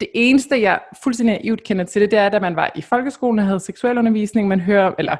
det 0.00 0.08
eneste, 0.14 0.60
jeg 0.60 0.80
fuldstændig 1.02 1.38
naivt 1.42 1.64
kender 1.64 1.84
til 1.84 2.02
det, 2.02 2.10
det 2.10 2.18
er, 2.18 2.26
at 2.26 2.42
man 2.42 2.56
var 2.56 2.72
i 2.74 2.82
folkeskolen 2.82 3.38
og 3.38 3.44
havde 3.44 3.60
seksualundervisning, 3.60 4.48
man 4.48 4.60
hører, 4.60 4.92
eller 4.98 5.16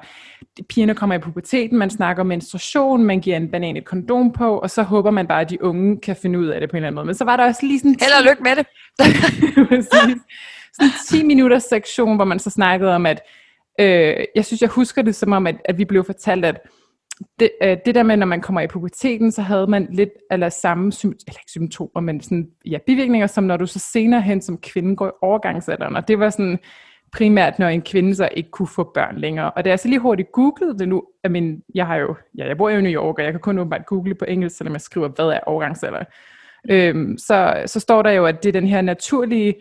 pigerne 0.69 0.95
kommer 0.95 1.17
i 1.17 1.19
puberteten, 1.19 1.79
man 1.79 1.91
snakker 1.91 2.21
om 2.21 2.27
menstruation, 2.27 3.05
man 3.05 3.21
giver 3.21 3.37
en 3.37 3.51
banan 3.51 3.77
et 3.77 3.85
kondom 3.85 4.33
på, 4.33 4.59
og 4.59 4.71
så 4.71 4.83
håber 4.83 5.11
man 5.11 5.27
bare, 5.27 5.41
at 5.41 5.51
de 5.51 5.63
unge 5.65 6.01
kan 6.01 6.17
finde 6.17 6.39
ud 6.39 6.47
af 6.47 6.61
det 6.61 6.71
på 6.71 6.77
en 6.77 6.77
eller 6.77 6.87
anden 6.87 6.95
måde. 6.95 7.07
Men 7.07 7.15
så 7.15 7.25
var 7.25 7.37
der 7.37 7.45
også 7.45 7.67
lige 7.67 7.79
sådan... 7.79 7.97
Held 8.01 8.13
og 8.19 8.25
lykke 8.31 8.43
med 8.43 8.57
det! 8.57 8.67
sådan 9.93 10.11
en 10.81 10.91
10 11.09 11.23
minutters 11.23 11.63
sektion, 11.63 12.17
hvor 12.17 12.25
man 12.25 12.39
så 12.39 12.51
snakkede 12.51 12.95
om, 12.95 13.07
at 13.07 13.21
øh, 13.81 14.15
jeg 14.35 14.45
synes, 14.45 14.63
jeg 14.63 14.71
husker 14.71 15.03
det 15.03 15.15
som 15.15 15.33
om, 15.33 15.47
at, 15.47 15.57
at 15.65 15.79
vi 15.79 15.85
blev 15.85 16.05
fortalt, 16.05 16.45
at 16.45 16.61
det, 17.41 17.51
øh, 17.63 17.77
det 17.87 17.95
der 17.95 18.03
med, 18.03 18.17
når 18.17 18.27
man 18.27 18.41
kommer 18.41 18.61
i 18.61 18.67
puberteten, 18.67 19.33
så 19.33 19.43
havde 19.43 19.67
man 19.67 19.89
lidt 19.91 20.11
eller 20.31 20.49
samme 20.49 20.93
eller 21.05 21.15
ikke 21.29 21.51
symptomer, 21.51 22.01
men 22.01 22.21
sådan, 22.21 22.49
ja, 22.67 22.79
bivirkninger, 22.87 23.27
som 23.27 23.45
når 23.45 23.57
du 23.57 23.67
så 23.67 23.79
senere 23.79 24.21
hen 24.21 24.43
som 24.43 24.59
kvinde 24.59 24.97
går 24.97 25.09
i 25.09 25.11
overgangsalderen. 25.23 25.97
Og 25.97 26.09
det 26.09 26.19
var 26.19 26.31
sådan 26.31 26.59
primært, 27.13 27.59
når 27.59 27.69
en 27.69 27.83
kvinde 27.83 28.15
så 28.15 28.29
ikke 28.37 28.51
kunne 28.51 28.69
få 28.69 28.91
børn 28.95 29.19
længere. 29.19 29.51
Og 29.51 29.65
det 29.65 29.73
er 29.73 29.77
så 29.77 29.89
lige 29.89 29.99
hurtigt 29.99 30.33
googlet 30.33 30.79
det 30.79 30.89
nu, 30.89 31.03
I 31.25 31.29
mean, 31.29 31.63
jeg 31.75 31.87
har 31.87 31.97
jo, 31.97 32.15
ja, 32.39 32.47
jeg 32.47 32.57
bor 32.57 32.71
jo 32.71 32.79
i 32.79 32.83
New 32.83 32.93
York, 32.93 33.19
og 33.19 33.25
jeg 33.25 33.33
kan 33.33 33.41
kun 33.41 33.59
åbenbart 33.59 33.87
google 33.87 34.15
på 34.15 34.25
engelsk, 34.29 34.57
selvom 34.57 34.73
jeg 34.73 34.81
skriver, 34.81 35.09
hvad 35.09 35.27
er 35.27 35.41
overgangsalder. 35.47 36.05
Øhm, 36.71 37.19
så, 37.19 37.63
så 37.67 37.81
står 37.81 38.03
der 38.03 38.11
jo, 38.11 38.27
at 38.27 38.43
det 38.43 38.49
er 38.49 38.61
den 38.61 38.69
her 38.69 38.83
naturlige 38.83 39.55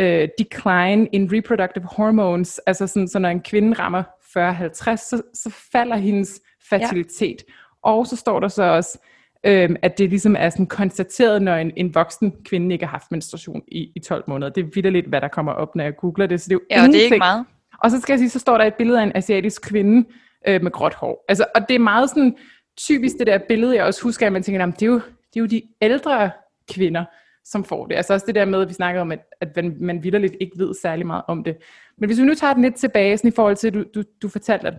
øh, 0.00 0.28
decline 0.38 1.06
in 1.12 1.30
reproductive 1.32 1.84
hormones, 1.96 2.58
altså 2.58 2.86
sådan, 2.86 3.08
så 3.08 3.18
når 3.18 3.28
en 3.28 3.40
kvinde 3.40 3.72
rammer 3.72 4.02
40-50, 4.02 4.96
så, 4.96 5.22
så 5.34 5.50
falder 5.72 5.96
hendes 5.96 6.40
fertilitet. 6.68 7.44
Ja. 7.48 7.52
Og 7.82 8.06
så 8.06 8.16
står 8.16 8.40
der 8.40 8.48
så 8.48 8.62
også, 8.62 8.98
øhm, 9.46 9.76
at 9.82 9.98
det 9.98 10.10
ligesom 10.10 10.36
er 10.38 10.50
sådan 10.50 10.66
konstateret, 10.66 11.42
når 11.42 11.54
en, 11.54 11.72
en 11.76 11.94
voksen 11.94 12.34
kvinde 12.44 12.72
ikke 12.72 12.84
har 12.86 12.90
haft 12.90 13.12
menstruation 13.12 13.62
i, 13.68 13.92
i 13.96 14.00
12 14.00 14.24
måneder. 14.26 14.52
Det 14.52 14.64
er 14.64 14.68
vidderligt, 14.74 15.06
hvad 15.06 15.20
der 15.20 15.28
kommer 15.28 15.52
op, 15.52 15.76
når 15.76 15.84
jeg 15.84 15.96
googler 15.96 16.26
det. 16.26 16.40
Så 16.40 16.48
det 16.48 16.52
er 16.52 16.80
jo 16.80 16.82
ja, 16.82 16.86
det 16.86 17.00
er 17.00 17.04
ikke 17.04 17.18
meget. 17.18 17.44
Og 17.82 17.90
så 17.90 18.00
skal 18.00 18.12
jeg 18.12 18.18
sige, 18.18 18.30
så 18.30 18.38
står 18.38 18.58
der 18.58 18.64
et 18.64 18.74
billede 18.74 19.00
af 19.00 19.04
en 19.04 19.12
asiatisk 19.14 19.62
kvinde 19.62 20.08
øh, 20.48 20.62
med 20.62 20.70
gråt 20.70 20.94
hår. 20.94 21.24
Altså, 21.28 21.44
og 21.54 21.68
det 21.68 21.74
er 21.74 21.78
meget 21.78 22.08
sådan 22.10 22.36
typisk 22.76 23.18
det 23.18 23.26
der 23.26 23.38
billede, 23.48 23.76
jeg 23.76 23.84
også 23.84 24.02
husker, 24.02 24.26
at 24.26 24.32
man 24.32 24.42
tænker, 24.42 24.66
det 24.66 24.82
er, 24.82 24.86
jo, 24.86 24.94
det 24.94 25.36
er 25.36 25.40
jo 25.40 25.46
de 25.46 25.62
ældre 25.82 26.30
kvinder, 26.72 27.04
som 27.44 27.64
får 27.64 27.86
det. 27.86 27.94
Altså 27.94 28.12
også 28.12 28.26
det 28.26 28.34
der 28.34 28.44
med, 28.44 28.62
at 28.62 28.68
vi 28.68 28.74
snakker 28.74 29.00
om, 29.00 29.12
at, 29.12 29.20
at 29.40 29.56
man, 29.56 29.76
man 29.80 30.02
vidderligt 30.02 30.36
ikke 30.40 30.58
ved 30.58 30.74
særlig 30.82 31.06
meget 31.06 31.22
om 31.28 31.44
det. 31.44 31.56
Men 31.98 32.08
hvis 32.08 32.18
vi 32.18 32.24
nu 32.24 32.34
tager 32.34 32.54
den 32.54 32.62
lidt 32.62 32.74
tilbage, 32.74 33.16
sådan 33.16 33.28
i 33.28 33.34
forhold 33.34 33.56
til, 33.56 33.68
at 33.68 33.74
du, 33.74 33.84
du, 33.94 34.02
du 34.22 34.28
fortalte, 34.28 34.66
at 34.66 34.74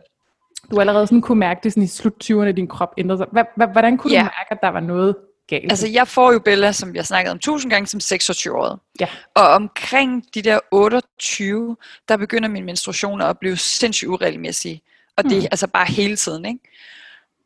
du 0.71 0.79
allerede 0.79 1.07
sådan 1.07 1.21
kunne 1.21 1.39
mærke 1.39 1.59
det 1.63 1.73
sådan 1.73 1.83
i 1.83 1.87
slut 1.87 2.13
20'erne, 2.23 2.51
din 2.51 2.67
krop 2.67 2.93
ændrede 2.97 3.17
sig. 3.17 3.45
Hvordan 3.71 3.97
kunne 3.97 4.13
ja. 4.13 4.19
du 4.19 4.23
mærke, 4.23 4.51
at 4.51 4.57
der 4.61 4.69
var 4.69 4.79
noget 4.79 5.15
galt? 5.47 5.71
Altså 5.71 5.87
jeg 5.87 6.07
får 6.07 6.31
jo 6.31 6.39
Bella, 6.39 6.71
som 6.71 6.95
jeg 6.95 7.05
snakkede 7.05 7.31
om 7.31 7.39
tusind 7.39 7.71
gange, 7.71 7.87
som 7.87 7.99
26-årig. 8.03 8.77
Ja. 8.99 9.07
Og 9.35 9.47
omkring 9.47 10.23
de 10.33 10.41
der 10.41 10.59
28, 10.71 11.77
der 12.07 12.17
begynder 12.17 12.49
min 12.49 12.65
menstruation 12.65 13.21
at 13.21 13.39
blive 13.39 13.57
sindssygt 13.57 14.09
uregelmæssig. 14.09 14.81
Og 15.17 15.23
det 15.23 15.31
er 15.31 15.39
hmm. 15.39 15.47
altså 15.51 15.67
bare 15.67 15.85
hele 15.85 16.15
tiden, 16.15 16.45
ikke? 16.45 16.59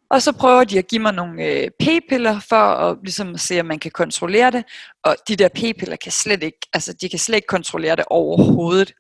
Og 0.10 0.22
så 0.22 0.32
prøver 0.32 0.63
de 0.63 0.77
at 0.77 0.88
give 0.88 1.01
mig 1.01 1.13
nogle 1.13 1.46
øh, 1.46 1.70
p-piller 1.80 2.39
for 2.50 2.56
at 2.56 2.98
ligesom 3.03 3.38
se, 3.38 3.60
om 3.60 3.65
man 3.65 3.80
kan 3.80 3.91
kontrollere 3.91 4.51
det. 4.51 4.63
Og 5.03 5.15
de 5.27 5.36
der 5.36 5.48
p-piller 5.48 5.96
kan 5.96 6.12
slet 6.12 6.44
ikke, 6.44 6.58
altså 6.74 6.94
de 6.94 7.10
kan 7.10 7.20
slet 7.20 7.36
ikke 7.36 7.48
kontrollere 7.48 7.96
det 7.96 8.06
overhovedet. 8.08 8.94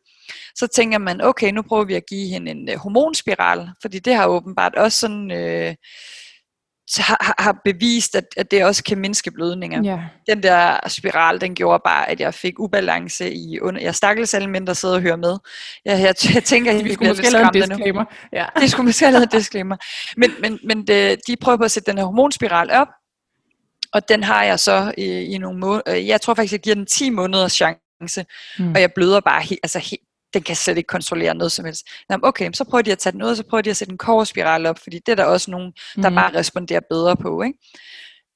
Så 0.55 0.67
tænker 0.67 0.97
man, 0.97 1.21
okay, 1.21 1.51
nu 1.51 1.61
prøver 1.61 1.85
vi 1.85 1.95
at 1.95 2.05
give 2.09 2.27
hende 2.27 2.51
en 2.51 2.69
øh, 2.69 2.77
hormonspiral, 2.77 3.69
fordi 3.81 3.99
det 3.99 4.15
har 4.15 4.27
åbenbart 4.27 4.75
også 4.75 4.99
sådan... 4.99 5.31
Øh, 5.31 5.75
har, 6.97 7.35
har 7.39 7.61
bevist, 7.65 8.15
at, 8.15 8.25
at 8.37 8.51
det 8.51 8.65
også 8.65 8.83
kan 8.83 8.97
mindske 8.97 9.31
blødninger. 9.31 9.83
Ja. 9.83 9.99
Den 10.27 10.43
der 10.43 10.87
spiral, 10.87 11.41
den 11.41 11.55
gjorde 11.55 11.81
bare, 11.85 12.09
at 12.09 12.19
jeg 12.19 12.33
fik 12.33 12.59
ubalance 12.59 13.33
i 13.33 13.59
under... 13.59 13.81
Jeg 13.81 13.95
stakkels 13.95 14.33
alle 14.33 14.49
mindre 14.49 14.75
sidde 14.75 14.95
og 14.95 15.01
høre 15.01 15.17
med. 15.17 15.37
Jeg, 15.85 15.99
jeg, 16.01 16.15
jeg 16.35 16.43
tænker, 16.43 16.71
at 16.71 16.85
vi 16.85 16.93
skulle 16.93 17.09
måske 17.09 17.31
lave 17.31 17.45
en 17.45 17.53
disclaimer. 17.53 18.05
Ja. 18.33 18.45
Det 18.59 18.71
skulle 18.71 18.85
måske 18.85 19.11
lave 19.11 19.23
en 19.23 19.29
disclaimer. 19.29 19.77
Men, 20.17 20.31
men, 20.41 20.59
men 20.63 20.87
det, 20.87 21.19
de 21.27 21.35
prøver 21.35 21.57
på 21.57 21.63
at 21.63 21.71
sætte 21.71 21.91
den 21.91 21.97
her 21.97 22.05
hormonspiral 22.05 22.71
op, 22.71 22.87
og 23.93 24.09
den 24.09 24.23
har 24.23 24.43
jeg 24.43 24.59
så 24.59 24.93
i, 24.97 25.05
i 25.05 25.37
nogle 25.37 25.59
måneder. 25.59 25.95
Jeg 25.95 26.21
tror 26.21 26.33
faktisk, 26.33 26.51
jeg 26.51 26.59
giver 26.59 26.75
den 26.75 26.85
10 26.85 27.09
måneders 27.09 27.53
chance, 27.53 28.25
mm. 28.59 28.71
og 28.71 28.81
jeg 28.81 28.89
bløder 28.95 29.19
bare 29.19 29.41
helt, 29.41 29.59
altså 29.63 29.79
helt, 29.79 30.01
den 30.33 30.41
kan 30.41 30.55
slet 30.55 30.77
ikke 30.77 30.87
kontrollere 30.87 31.35
noget 31.35 31.51
som 31.51 31.65
helst. 31.65 31.87
Nå, 32.09 32.17
okay, 32.23 32.51
så 32.53 32.63
prøver 32.63 32.81
de 32.81 32.91
at 32.91 32.99
tage 32.99 33.13
den 33.13 33.23
ud, 33.23 33.35
så 33.35 33.43
prøver 33.49 33.61
de 33.61 33.69
at 33.69 33.77
sætte 33.77 33.91
en 33.91 33.97
koverspiral 33.97 34.65
op, 34.65 34.79
fordi 34.83 34.99
det 35.05 35.11
er 35.11 35.15
der 35.15 35.25
også 35.25 35.51
nogen, 35.51 35.73
der 35.95 36.09
mm. 36.09 36.15
bare 36.15 36.35
responderer 36.35 36.81
bedre 36.89 37.15
på. 37.15 37.41
Ikke? 37.41 37.57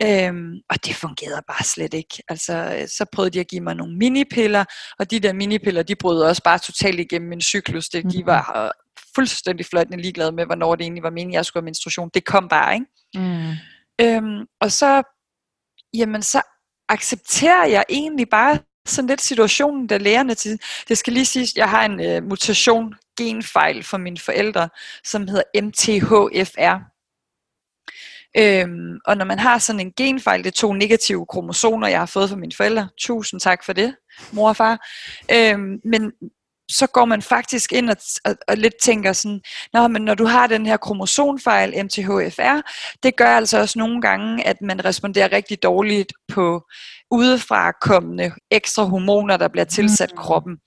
Øhm, 0.04 0.54
og 0.70 0.86
det 0.86 0.96
fungerede 0.96 1.42
bare 1.48 1.64
slet 1.64 1.94
ikke. 1.94 2.24
Altså, 2.28 2.86
så 2.98 3.06
prøvede 3.12 3.34
de 3.34 3.40
at 3.40 3.48
give 3.48 3.62
mig 3.62 3.76
nogle 3.76 3.98
minipiller, 3.98 4.66
og 5.00 5.12
de 5.12 5.20
der 5.20 5.34
minipiller, 5.34 5.84
de 5.84 5.96
brød 5.96 6.22
også 6.22 6.44
bare 6.44 6.60
totalt 6.60 7.00
igennem 7.00 7.30
min 7.30 7.42
cyklus. 7.42 7.90
Det. 7.90 8.04
De 8.12 8.26
var 8.26 8.66
uh, 8.66 9.00
fuldstændig 9.16 9.66
fløjtende 9.66 10.02
ligeglade 10.02 10.32
med, 10.32 10.46
hvornår 10.46 10.76
det 10.76 10.84
egentlig 10.84 11.04
var 11.04 11.10
meningen, 11.10 11.34
jeg 11.34 11.46
skulle 11.46 11.62
have 11.62 11.66
menstruation. 11.66 12.10
Det 12.14 12.26
kom 12.26 12.48
bare, 12.48 12.74
ikke? 12.74 12.86
Mm. 13.16 13.52
Øhm, 14.02 14.46
og 14.62 14.72
så, 14.72 15.04
jamen, 15.94 16.22
så 16.22 16.42
accepterer 16.90 17.66
jeg 17.66 17.84
egentlig 17.90 18.30
bare 18.30 18.60
sådan 18.86 19.08
lidt 19.08 19.22
situationen, 19.22 19.90
der 19.90 19.98
lærerne 19.98 20.36
til. 20.36 20.60
Det 20.88 20.98
skal 20.98 21.14
lige 21.14 21.26
sige, 21.26 21.48
jeg 21.56 21.70
har 21.70 21.86
en 21.86 22.06
øh, 22.06 22.24
mutation, 22.24 22.96
genfejl 23.18 23.84
for 23.84 23.98
mine 23.98 24.18
forældre, 24.18 24.70
som 25.04 25.28
hedder 25.28 25.62
MTHFR. 25.62 26.96
Øhm, 28.38 29.00
og 29.06 29.18
når 29.18 29.26
man 29.26 29.40
har 29.40 29.58
sådan 29.58 29.80
en 29.80 29.94
genfejl, 29.98 30.44
det 30.44 30.48
er 30.48 30.52
to 30.52 30.74
negative 30.74 31.26
kromosomer, 31.26 31.88
jeg 31.88 32.00
har 32.00 32.06
fået 32.06 32.30
fra 32.30 32.36
mine 32.36 32.52
forældre. 32.58 32.88
Tusind 32.98 33.40
tak 33.40 33.64
for 33.64 33.74
det, 33.74 33.96
mor 34.32 34.50
og 34.50 34.56
far. 34.56 34.88
Øhm, 35.32 35.80
men 35.84 36.12
så 36.72 36.88
går 36.88 37.06
man 37.06 37.22
faktisk 37.22 37.72
ind 37.74 37.90
og, 37.90 37.98
og, 38.26 38.36
og 38.48 38.58
lidt 38.58 38.74
tænker 38.82 39.14
sådan, 39.14 39.42
Nå, 39.74 39.88
men 39.88 40.02
når 40.02 40.16
du 40.16 40.26
har 40.26 40.48
den 40.48 40.66
her 40.66 40.78
kromosomfejl, 40.78 41.86
MTHFR, 41.86 42.62
det 43.04 43.16
gør 43.16 43.28
altså 43.28 43.60
også 43.60 43.80
nogle 43.80 44.02
gange, 44.02 44.48
at 44.48 44.62
man 44.62 44.86
responderer 44.86 45.32
rigtig 45.32 45.64
dårligt 45.64 46.14
på 46.34 46.62
udefra 47.12 47.72
kommende 47.72 48.32
ekstra 48.52 48.84
hormoner, 48.84 49.38
der 49.38 49.48
bliver 49.48 49.66
tilsat 49.66 50.12
mm. 50.12 50.18
kroppen. 50.18 50.58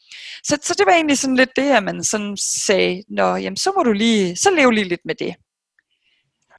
Så, 0.44 0.58
så 0.62 0.74
det 0.78 0.86
var 0.86 0.92
egentlig 0.92 1.18
sådan 1.18 1.36
lidt 1.36 1.56
det, 1.56 1.70
at 1.70 1.82
man 1.82 2.04
sådan 2.04 2.36
sagde, 2.36 3.02
Nå, 3.08 3.36
jamen 3.36 3.56
så 3.56 3.72
må 3.76 3.82
du 3.82 3.92
lige, 3.92 4.36
så 4.36 4.50
leve 4.50 4.74
lige 4.74 4.88
lidt 4.88 5.00
med 5.04 5.14
det. 5.14 5.34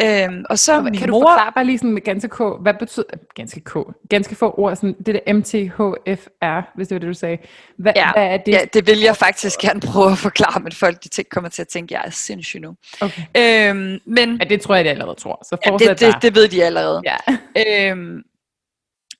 Øhm, 0.01 0.45
og 0.49 0.59
så 0.59 0.73
kan 0.73 0.83
min 0.83 0.93
du 0.93 1.11
mor... 1.11 1.19
forklare 1.19 1.51
bare 1.55 1.65
lige 1.65 1.77
sådan 1.77 1.91
med 1.91 2.01
ganske 2.01 2.29
k, 2.29 2.37
hvad 2.61 2.73
betyder, 2.79 3.05
ganske 3.35 3.59
k, 3.59 3.77
ganske 4.09 4.35
få 4.35 4.53
ord, 4.57 4.75
sådan 4.75 4.95
det 5.05 5.15
der 5.15 5.33
MTHFR, 5.33 6.75
hvis 6.75 6.87
det 6.87 6.95
var 6.95 6.99
det, 6.99 7.07
du 7.07 7.13
sagde. 7.13 7.37
Hvad, 7.77 7.93
ja, 7.95 8.11
hvad 8.13 8.23
er 8.23 8.37
det? 8.37 8.51
Ja, 8.51 8.59
det 8.73 8.87
vil 8.87 8.99
jeg 8.99 9.15
faktisk 9.15 9.59
gerne 9.59 9.79
prøve 9.79 10.11
at 10.11 10.17
forklare, 10.17 10.59
men 10.59 10.71
folk 10.71 11.03
de 11.03 11.23
kommer 11.23 11.49
til 11.49 11.61
at 11.61 11.67
tænke, 11.67 11.93
jeg 11.93 12.03
er 12.05 12.09
sindssyg 12.09 12.59
nu. 12.59 12.75
Okay. 13.01 13.21
Øhm, 13.37 13.99
men, 14.05 14.37
ja, 14.37 14.43
det 14.49 14.61
tror 14.61 14.75
jeg, 14.75 14.85
de 14.85 14.89
allerede 14.89 15.15
tror. 15.15 15.45
Så 15.49 15.57
ja, 15.65 15.71
det, 15.77 15.99
det, 15.99 16.21
det 16.21 16.35
ved 16.35 16.47
de 16.47 16.63
allerede. 16.63 17.01
Ja. 17.05 17.17
øhm, 17.91 18.21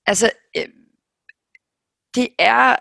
altså, 0.07 0.29
øh, 0.57 0.65
det 2.15 2.27
er, 2.39 2.75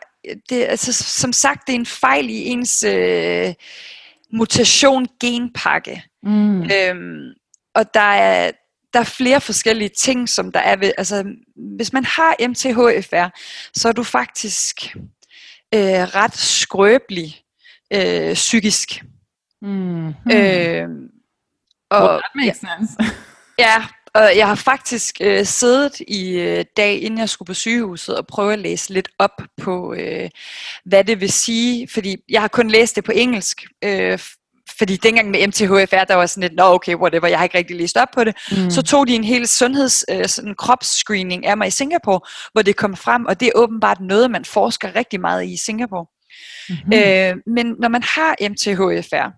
det, 0.50 0.64
altså, 0.64 0.92
som 0.92 1.32
sagt, 1.32 1.66
det 1.66 1.72
er 1.74 1.78
en 1.78 1.86
fejl 1.86 2.30
i 2.30 2.44
ens 2.44 2.82
øh, 2.82 3.54
mutation-genpakke. 4.32 6.02
Mm. 6.22 6.62
Øhm, 6.62 7.34
og 7.74 7.94
der 7.94 8.00
er, 8.00 8.50
der 8.92 9.00
er 9.00 9.04
flere 9.04 9.40
forskellige 9.40 9.88
ting, 9.88 10.28
som 10.28 10.52
der 10.52 10.60
er 10.60 10.76
ved, 10.76 10.92
altså 10.98 11.24
hvis 11.76 11.92
man 11.92 12.04
har 12.04 12.48
MTHFR, 12.48 13.38
så 13.74 13.88
er 13.88 13.92
du 13.92 14.02
faktisk 14.02 14.96
øh, 15.74 16.02
ret 16.14 16.34
skrøbelig 16.34 17.42
øh, 17.92 18.34
psykisk. 18.34 19.04
Mm. 19.62 20.08
Øh, 20.08 20.88
og, 21.90 22.02
well, 22.02 22.20
that 22.20 22.34
makes 22.34 22.58
sense. 22.58 22.96
ja, 23.64 23.86
og 24.14 24.36
jeg 24.36 24.48
har 24.48 24.54
faktisk 24.54 25.16
øh, 25.20 25.44
siddet 25.44 26.00
i 26.00 26.30
øh, 26.30 26.64
dag, 26.76 27.02
inden 27.02 27.18
jeg 27.18 27.28
skulle 27.28 27.46
på 27.46 27.54
sygehuset, 27.54 28.16
og 28.16 28.26
prøve 28.26 28.52
at 28.52 28.58
læse 28.58 28.92
lidt 28.92 29.08
op 29.18 29.42
på, 29.62 29.94
øh, 29.94 30.30
hvad 30.84 31.04
det 31.04 31.20
vil 31.20 31.32
sige. 31.32 31.88
Fordi 31.88 32.16
jeg 32.28 32.40
har 32.40 32.48
kun 32.48 32.70
læst 32.70 32.96
det 32.96 33.04
på 33.04 33.12
engelsk, 33.14 33.64
øh, 33.84 34.18
fordi 34.78 34.96
dengang 34.96 35.30
med 35.30 35.46
MTHFR, 35.46 36.04
der 36.04 36.14
var 36.14 36.26
sådan 36.26 36.40
lidt, 36.40 36.54
nå 36.54 36.62
okay, 36.64 36.94
whatever, 36.94 37.28
jeg 37.28 37.38
har 37.38 37.44
ikke 37.44 37.58
rigtig 37.58 37.76
læst 37.76 37.96
op 37.96 38.08
på 38.14 38.24
det. 38.24 38.36
Mm. 38.50 38.70
Så 38.70 38.82
tog 38.82 39.08
de 39.08 39.14
en 39.14 39.24
hel 39.24 39.48
sundheds, 39.48 40.04
øh, 40.10 40.26
sådan 40.26 40.54
kropsscreening 40.54 41.46
af 41.46 41.56
mig 41.56 41.68
i 41.68 41.70
Singapore, 41.70 42.20
hvor 42.52 42.62
det 42.62 42.76
kom 42.76 42.96
frem, 42.96 43.26
og 43.26 43.40
det 43.40 43.46
er 43.46 43.52
åbenbart 43.54 44.00
noget, 44.00 44.30
man 44.30 44.44
forsker 44.44 44.96
rigtig 44.96 45.20
meget 45.20 45.44
i 45.44 45.52
i 45.52 45.56
Singapore. 45.56 46.06
Mm-hmm. 46.68 46.92
Øh, 46.92 47.36
men 47.54 47.76
når 47.78 47.88
man 47.88 48.02
har 48.02 48.36
MTHFR, 48.50 49.30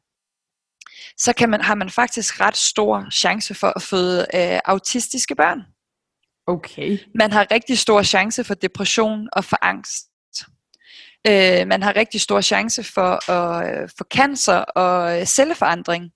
så 1.17 1.33
kan 1.33 1.49
man, 1.51 1.61
har 1.61 1.75
man 1.75 1.91
faktisk 1.91 2.41
ret 2.41 2.57
stor 2.57 3.07
chance 3.13 3.55
for 3.55 3.73
at 3.77 3.83
føde 3.83 4.27
øh, 4.35 4.61
autistiske 4.65 5.35
børn. 5.35 5.61
Okay. 6.47 6.99
Man 7.15 7.33
har 7.33 7.47
rigtig 7.51 7.79
stor 7.79 8.03
chance 8.03 8.45
for 8.45 8.55
depression 8.55 9.29
og 9.33 9.45
for 9.45 9.59
angst. 9.63 10.10
Øh, 11.27 11.67
man 11.67 11.83
har 11.83 11.97
rigtig 11.97 12.21
stor 12.21 12.41
chance 12.41 12.85
for 12.85 13.31
at 13.31 13.83
øh, 13.83 13.89
få 13.99 14.05
cancer 14.15 14.57
og 14.57 15.21
øh, 15.21 15.27
celleforandring. 15.27 16.11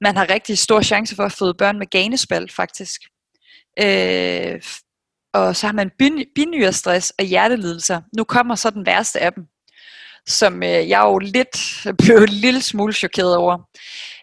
Man 0.00 0.16
har 0.16 0.30
rigtig 0.30 0.58
stor 0.58 0.80
chance 0.80 1.16
for 1.16 1.22
at 1.22 1.32
føde 1.32 1.54
børn 1.54 1.78
med 1.78 1.86
ganespald 1.86 2.48
faktisk. 2.48 3.00
Øh, 3.82 4.62
og 5.34 5.56
så 5.56 5.66
har 5.66 5.72
man 5.72 5.90
binyrestress 6.34 7.12
og 7.18 7.24
hjertelidelser. 7.24 8.00
Nu 8.16 8.24
kommer 8.24 8.54
så 8.54 8.70
den 8.70 8.86
værste 8.86 9.20
af 9.20 9.32
dem, 9.32 9.44
som 10.26 10.62
øh, 10.62 10.88
jeg 10.88 11.00
jo 11.00 11.18
lidt 11.18 11.56
blev 12.04 12.16
en 12.16 12.28
lille 12.28 12.62
smule 12.62 12.92
chokeret 12.92 13.36
over. 13.36 13.58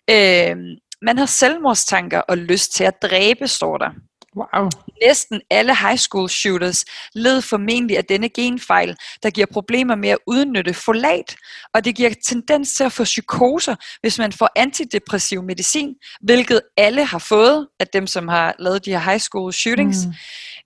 Øh, 0.10 0.58
man 1.02 1.18
har 1.18 1.26
selvmordstanker 1.26 2.20
og 2.20 2.38
lyst 2.38 2.74
til 2.74 2.84
at 2.84 3.02
dræbe, 3.02 3.48
står 3.48 3.78
der. 3.78 3.90
Wow. 4.36 4.70
Næsten 5.04 5.42
alle 5.50 5.76
high 5.76 5.98
school 5.98 6.30
shooters 6.30 6.86
led 7.14 7.42
formentlig 7.42 7.98
af 7.98 8.06
denne 8.06 8.30
genfejl, 8.30 8.96
der 9.24 9.30
giver 9.30 9.48
problemer 9.54 9.96
med 9.96 10.10
at 10.10 10.18
udnytte 10.28 10.74
folat, 10.74 11.36
og 11.74 11.86
det 11.86 11.96
giver 11.96 12.14
tendens 12.26 12.74
til 12.74 12.84
at 12.84 12.92
få 12.92 13.04
psykoser, 13.04 13.76
hvis 14.02 14.18
man 14.18 14.32
får 14.32 14.50
antidepressiv 14.56 15.44
medicin, 15.44 15.96
hvilket 16.22 16.62
alle 16.78 17.06
har 17.06 17.20
fået 17.20 17.68
af 17.80 17.88
dem, 17.88 18.08
som 18.08 18.28
har 18.28 18.56
lavet 18.60 18.86
de 18.86 18.92
her 18.92 19.00
high 19.00 19.20
school 19.20 19.54
shootings. 19.54 19.98
Mm. 20.06 20.14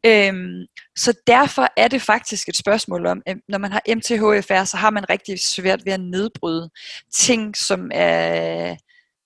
Øhm, 0.05 0.65
så 0.95 1.13
derfor 1.27 1.67
er 1.77 1.87
det 1.87 2.01
faktisk 2.01 2.49
et 2.49 2.57
spørgsmål 2.57 3.05
om, 3.05 3.21
at 3.25 3.37
når 3.49 3.57
man 3.57 3.71
har 3.71 3.81
MTHFR, 3.95 4.63
så 4.63 4.77
har 4.77 4.89
man 4.89 5.09
rigtig 5.09 5.39
svært 5.39 5.85
ved 5.85 5.93
at 5.93 5.99
nedbryde 5.99 6.69
ting, 7.13 7.57
som 7.57 7.91
er 7.93 8.75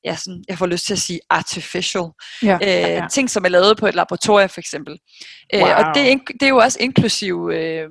ja, 0.06 0.16
sådan, 0.16 0.44
jeg 0.48 0.58
får 0.58 0.66
lyst 0.66 0.86
til 0.86 0.94
at 0.94 1.00
sige 1.00 1.20
artificial. 1.30 2.04
Ja, 2.44 2.58
øh, 2.62 2.68
ja. 2.68 3.08
Ting, 3.12 3.30
som 3.30 3.46
er 3.46 3.50
lavet 3.50 3.78
på 3.78 3.88
et 3.88 3.96
laboratorium 3.96 4.50
for 4.50 4.60
eksempel. 4.60 5.00
Wow. 5.54 5.68
Øh, 5.68 5.78
og 5.78 5.96
det 5.96 6.12
er, 6.12 6.18
det 6.40 6.44
er 6.44 6.50
jo 6.50 6.58
også 6.58 6.78
inklusiv 6.82 7.50
øh, 7.54 7.90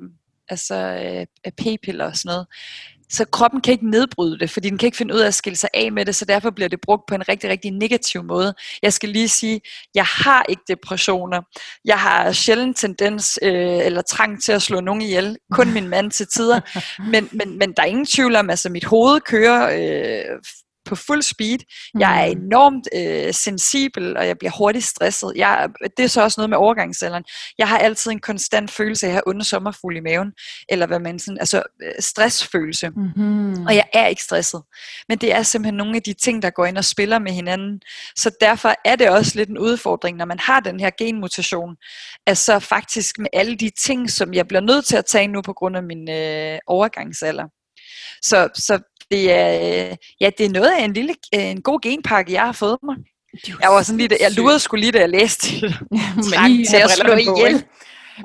altså, 0.48 0.74
øh, 0.74 1.52
p-piller 1.52 2.04
og 2.04 2.16
sådan 2.16 2.28
noget. 2.28 2.46
Så 3.10 3.24
kroppen 3.24 3.60
kan 3.60 3.72
ikke 3.72 3.90
nedbryde 3.90 4.38
det, 4.38 4.50
fordi 4.50 4.70
den 4.70 4.78
kan 4.78 4.86
ikke 4.86 4.96
finde 4.96 5.14
ud 5.14 5.20
af 5.20 5.26
at 5.26 5.34
skille 5.34 5.56
sig 5.56 5.68
af 5.74 5.92
med 5.92 6.04
det, 6.04 6.14
så 6.14 6.24
derfor 6.24 6.50
bliver 6.50 6.68
det 6.68 6.80
brugt 6.80 7.02
på 7.08 7.14
en 7.14 7.28
rigtig, 7.28 7.50
rigtig 7.50 7.70
negativ 7.70 8.22
måde. 8.22 8.54
Jeg 8.82 8.92
skal 8.92 9.08
lige 9.08 9.28
sige, 9.28 9.60
jeg 9.94 10.04
har 10.04 10.44
ikke 10.48 10.62
depressioner. 10.68 11.42
Jeg 11.84 11.98
har 11.98 12.32
sjældent 12.32 12.76
tendens 12.76 13.38
øh, 13.42 13.86
eller 13.86 14.02
trang 14.02 14.42
til 14.42 14.52
at 14.52 14.62
slå 14.62 14.80
nogen 14.80 15.02
ihjel. 15.02 15.36
Kun 15.52 15.72
min 15.72 15.88
mand 15.88 16.10
til 16.10 16.26
tider. 16.26 16.60
Men, 17.12 17.28
men, 17.32 17.58
men 17.58 17.72
der 17.72 17.82
er 17.82 17.86
ingen 17.86 18.06
tvivl 18.06 18.36
om, 18.36 18.50
altså 18.50 18.68
mit 18.68 18.84
hoved 18.84 19.20
kører 19.20 19.70
øh, 19.74 20.38
på 20.86 20.96
fuld 20.96 21.22
speed. 21.22 21.58
Mm. 21.94 22.00
Jeg 22.00 22.28
er 22.28 22.34
mm. 22.34 22.46
enormt 22.46 22.88
øh, 22.94 23.34
sensibel, 23.34 24.16
og 24.16 24.26
jeg 24.26 24.38
bliver 24.38 24.52
hurtigt 24.58 24.84
stresset. 24.84 25.32
Jeg, 25.36 25.68
det 25.96 26.04
er 26.04 26.08
så 26.08 26.22
også 26.22 26.40
noget 26.40 26.50
med 26.50 26.58
overgangsalderen. 26.58 27.24
Jeg 27.58 27.68
har 27.68 27.78
altid 27.78 28.10
en 28.10 28.20
konstant 28.20 28.70
følelse 28.70 29.06
af 29.06 29.10
at 29.10 29.12
have 29.12 29.28
onde 29.28 29.44
sommerfugl 29.44 29.96
i 29.96 30.00
maven, 30.00 30.32
eller 30.68 30.86
hvad 30.86 30.98
man 30.98 31.18
sådan, 31.18 31.38
altså 31.40 31.62
øh, 31.82 31.92
stressfølelse. 32.00 32.88
Mm-hmm. 32.88 33.66
Og 33.66 33.74
jeg 33.74 33.84
er 33.92 34.06
ikke 34.06 34.22
stresset. 34.22 34.62
Men 35.08 35.18
det 35.18 35.32
er 35.32 35.42
simpelthen 35.42 35.74
nogle 35.74 35.96
af 35.96 36.02
de 36.02 36.12
ting, 36.12 36.42
der 36.42 36.50
går 36.50 36.66
ind 36.66 36.78
og 36.78 36.84
spiller 36.84 37.18
med 37.18 37.32
hinanden. 37.32 37.80
Så 38.16 38.30
derfor 38.40 38.74
er 38.84 38.96
det 38.96 39.10
også 39.10 39.32
lidt 39.38 39.48
en 39.48 39.58
udfordring, 39.58 40.16
når 40.16 40.24
man 40.24 40.38
har 40.38 40.60
den 40.60 40.80
her 40.80 40.90
genmutation, 40.98 41.76
altså 42.26 42.58
faktisk 42.58 43.18
med 43.18 43.28
alle 43.32 43.56
de 43.56 43.70
ting, 43.78 44.10
som 44.10 44.34
jeg 44.34 44.48
bliver 44.48 44.60
nødt 44.60 44.84
til 44.84 44.96
at 44.96 45.06
tage 45.06 45.28
nu 45.28 45.42
på 45.42 45.52
grund 45.52 45.76
af 45.76 45.82
min 45.82 46.10
øh, 46.10 46.58
overgangsalder. 46.66 47.44
Så, 48.22 48.48
så 48.54 48.80
det 49.10 49.32
er, 49.32 49.96
ja, 50.20 50.30
det 50.38 50.46
er 50.46 50.50
noget 50.50 50.70
af 50.78 50.84
en 50.84 50.92
lille, 50.92 51.14
en 51.32 51.62
god 51.62 51.80
genpakke, 51.80 52.32
jeg 52.32 52.42
har 52.42 52.52
fået 52.52 52.78
mig. 52.82 52.96
Jeg 53.60 53.68
var 53.70 53.82
sådan 53.82 53.98
lige, 53.98 54.08
da, 54.08 54.16
jeg 54.20 54.32
lurede 54.36 54.58
skulle 54.58 54.80
lige, 54.80 54.92
da 54.92 54.98
jeg 54.98 55.08
læste 55.08 55.60
det. 55.60 55.74
men 56.30 56.66
til 56.70 56.76
at 56.76 56.90
slå 56.90 57.12
ihjel. 57.12 57.64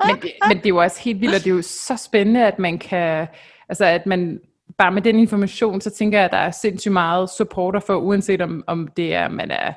Men, 0.06 0.16
det, 0.22 0.32
men 0.48 0.56
det 0.56 0.66
er 0.66 0.68
jo 0.68 0.76
også 0.76 1.00
helt 1.00 1.20
vildt, 1.20 1.34
og 1.34 1.40
det 1.40 1.50
er 1.50 1.54
jo 1.54 1.62
så 1.62 1.96
spændende, 1.96 2.46
at 2.46 2.58
man 2.58 2.78
kan, 2.78 3.26
altså 3.68 3.84
at 3.84 4.06
man 4.06 4.38
bare 4.78 4.92
med 4.92 5.02
den 5.02 5.18
information, 5.18 5.80
så 5.80 5.90
tænker 5.90 6.18
jeg, 6.18 6.24
at 6.24 6.30
der 6.30 6.38
er 6.38 6.50
sindssygt 6.50 6.92
meget 6.92 7.30
supporter 7.30 7.80
for, 7.80 7.96
uanset 7.96 8.40
om, 8.40 8.64
om 8.66 8.88
det 8.96 9.14
er, 9.14 9.28
man 9.28 9.50
er 9.50 9.72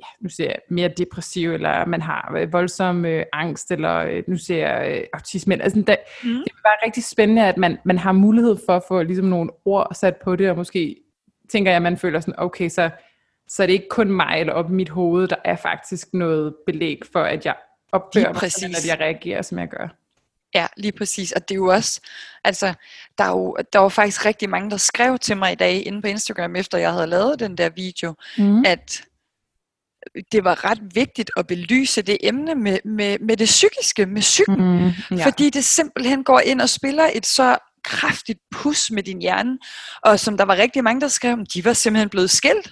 ja, 0.00 0.06
nu 0.20 0.28
ser 0.28 0.44
jeg 0.44 0.58
mere 0.68 0.88
depressiv, 0.88 1.52
eller 1.52 1.84
man 1.84 2.02
har 2.02 2.34
øh, 2.38 2.52
voldsom 2.52 3.04
øh, 3.04 3.24
angst, 3.32 3.70
eller 3.70 3.96
øh, 3.96 4.22
nu 4.26 4.36
ser 4.36 4.68
jeg 4.68 4.98
øh, 4.98 5.04
autisme. 5.12 5.62
Altså, 5.62 5.82
der, 5.86 5.96
mm. 6.22 6.28
Det 6.28 6.52
er 6.52 6.62
bare 6.62 6.86
rigtig 6.86 7.04
spændende, 7.04 7.46
at 7.46 7.56
man, 7.56 7.78
man 7.84 7.98
har 7.98 8.12
mulighed 8.12 8.56
for 8.66 8.76
at 8.76 8.82
få 8.88 9.02
ligesom, 9.02 9.26
nogle 9.26 9.50
ord 9.64 9.94
sat 9.94 10.16
på 10.16 10.36
det, 10.36 10.50
og 10.50 10.56
måske 10.56 10.96
tænker 11.48 11.70
jeg, 11.70 11.76
at 11.76 11.82
man 11.82 11.96
føler 11.96 12.20
sådan, 12.20 12.34
okay, 12.38 12.68
så, 12.68 12.90
så 13.48 13.62
er 13.62 13.66
det 13.66 13.72
ikke 13.72 13.88
kun 13.88 14.10
mig 14.12 14.40
eller 14.40 14.52
op 14.52 14.70
i 14.70 14.74
mit 14.74 14.88
hoved, 14.88 15.28
der 15.28 15.36
er 15.44 15.56
faktisk 15.56 16.14
noget 16.14 16.54
belæg 16.66 17.00
for, 17.12 17.22
at 17.22 17.46
jeg 17.46 17.54
opfører 17.92 18.32
mig 18.32 18.52
sådan, 18.52 18.74
at 18.74 18.86
jeg 18.88 19.00
reagerer, 19.00 19.42
som 19.42 19.58
jeg 19.58 19.68
gør. 19.68 19.88
Ja, 20.54 20.66
lige 20.76 20.92
præcis. 20.92 21.32
Og 21.32 21.48
det 21.48 21.54
er 21.54 21.58
jo 21.58 21.66
også, 21.66 22.00
altså, 22.44 22.74
der, 23.18 23.24
er 23.24 23.30
jo, 23.30 23.56
der 23.72 23.78
var 23.78 23.88
faktisk 23.88 24.26
rigtig 24.26 24.50
mange, 24.50 24.70
der 24.70 24.76
skrev 24.76 25.18
til 25.18 25.36
mig 25.36 25.52
i 25.52 25.54
dag 25.54 25.86
inde 25.86 26.02
på 26.02 26.08
Instagram, 26.08 26.56
efter 26.56 26.78
jeg 26.78 26.92
havde 26.92 27.06
lavet 27.06 27.40
den 27.40 27.58
der 27.58 27.68
video, 27.68 28.14
mm. 28.38 28.64
at 28.66 29.02
det 30.32 30.44
var 30.44 30.64
ret 30.64 30.80
vigtigt 30.94 31.30
at 31.36 31.46
belyse 31.46 32.02
det 32.02 32.18
emne 32.20 32.54
med, 32.54 32.78
med, 32.84 33.18
med 33.18 33.36
det 33.36 33.46
psykiske, 33.46 34.06
med 34.06 34.20
psyken. 34.20 34.82
Mm, 35.10 35.18
ja. 35.18 35.26
Fordi 35.26 35.50
det 35.50 35.64
simpelthen 35.64 36.24
går 36.24 36.40
ind 36.40 36.60
og 36.60 36.68
spiller 36.68 37.10
et 37.14 37.26
så 37.26 37.58
kraftigt 37.84 38.38
pus 38.50 38.90
med 38.90 39.02
din 39.02 39.20
hjerne. 39.20 39.58
Og 40.02 40.20
som 40.20 40.36
der 40.36 40.44
var 40.44 40.56
rigtig 40.56 40.84
mange, 40.84 41.00
der 41.00 41.08
skrev, 41.08 41.38
de 41.54 41.64
var 41.64 41.72
simpelthen 41.72 42.08
blevet 42.08 42.30
skilt. 42.30 42.70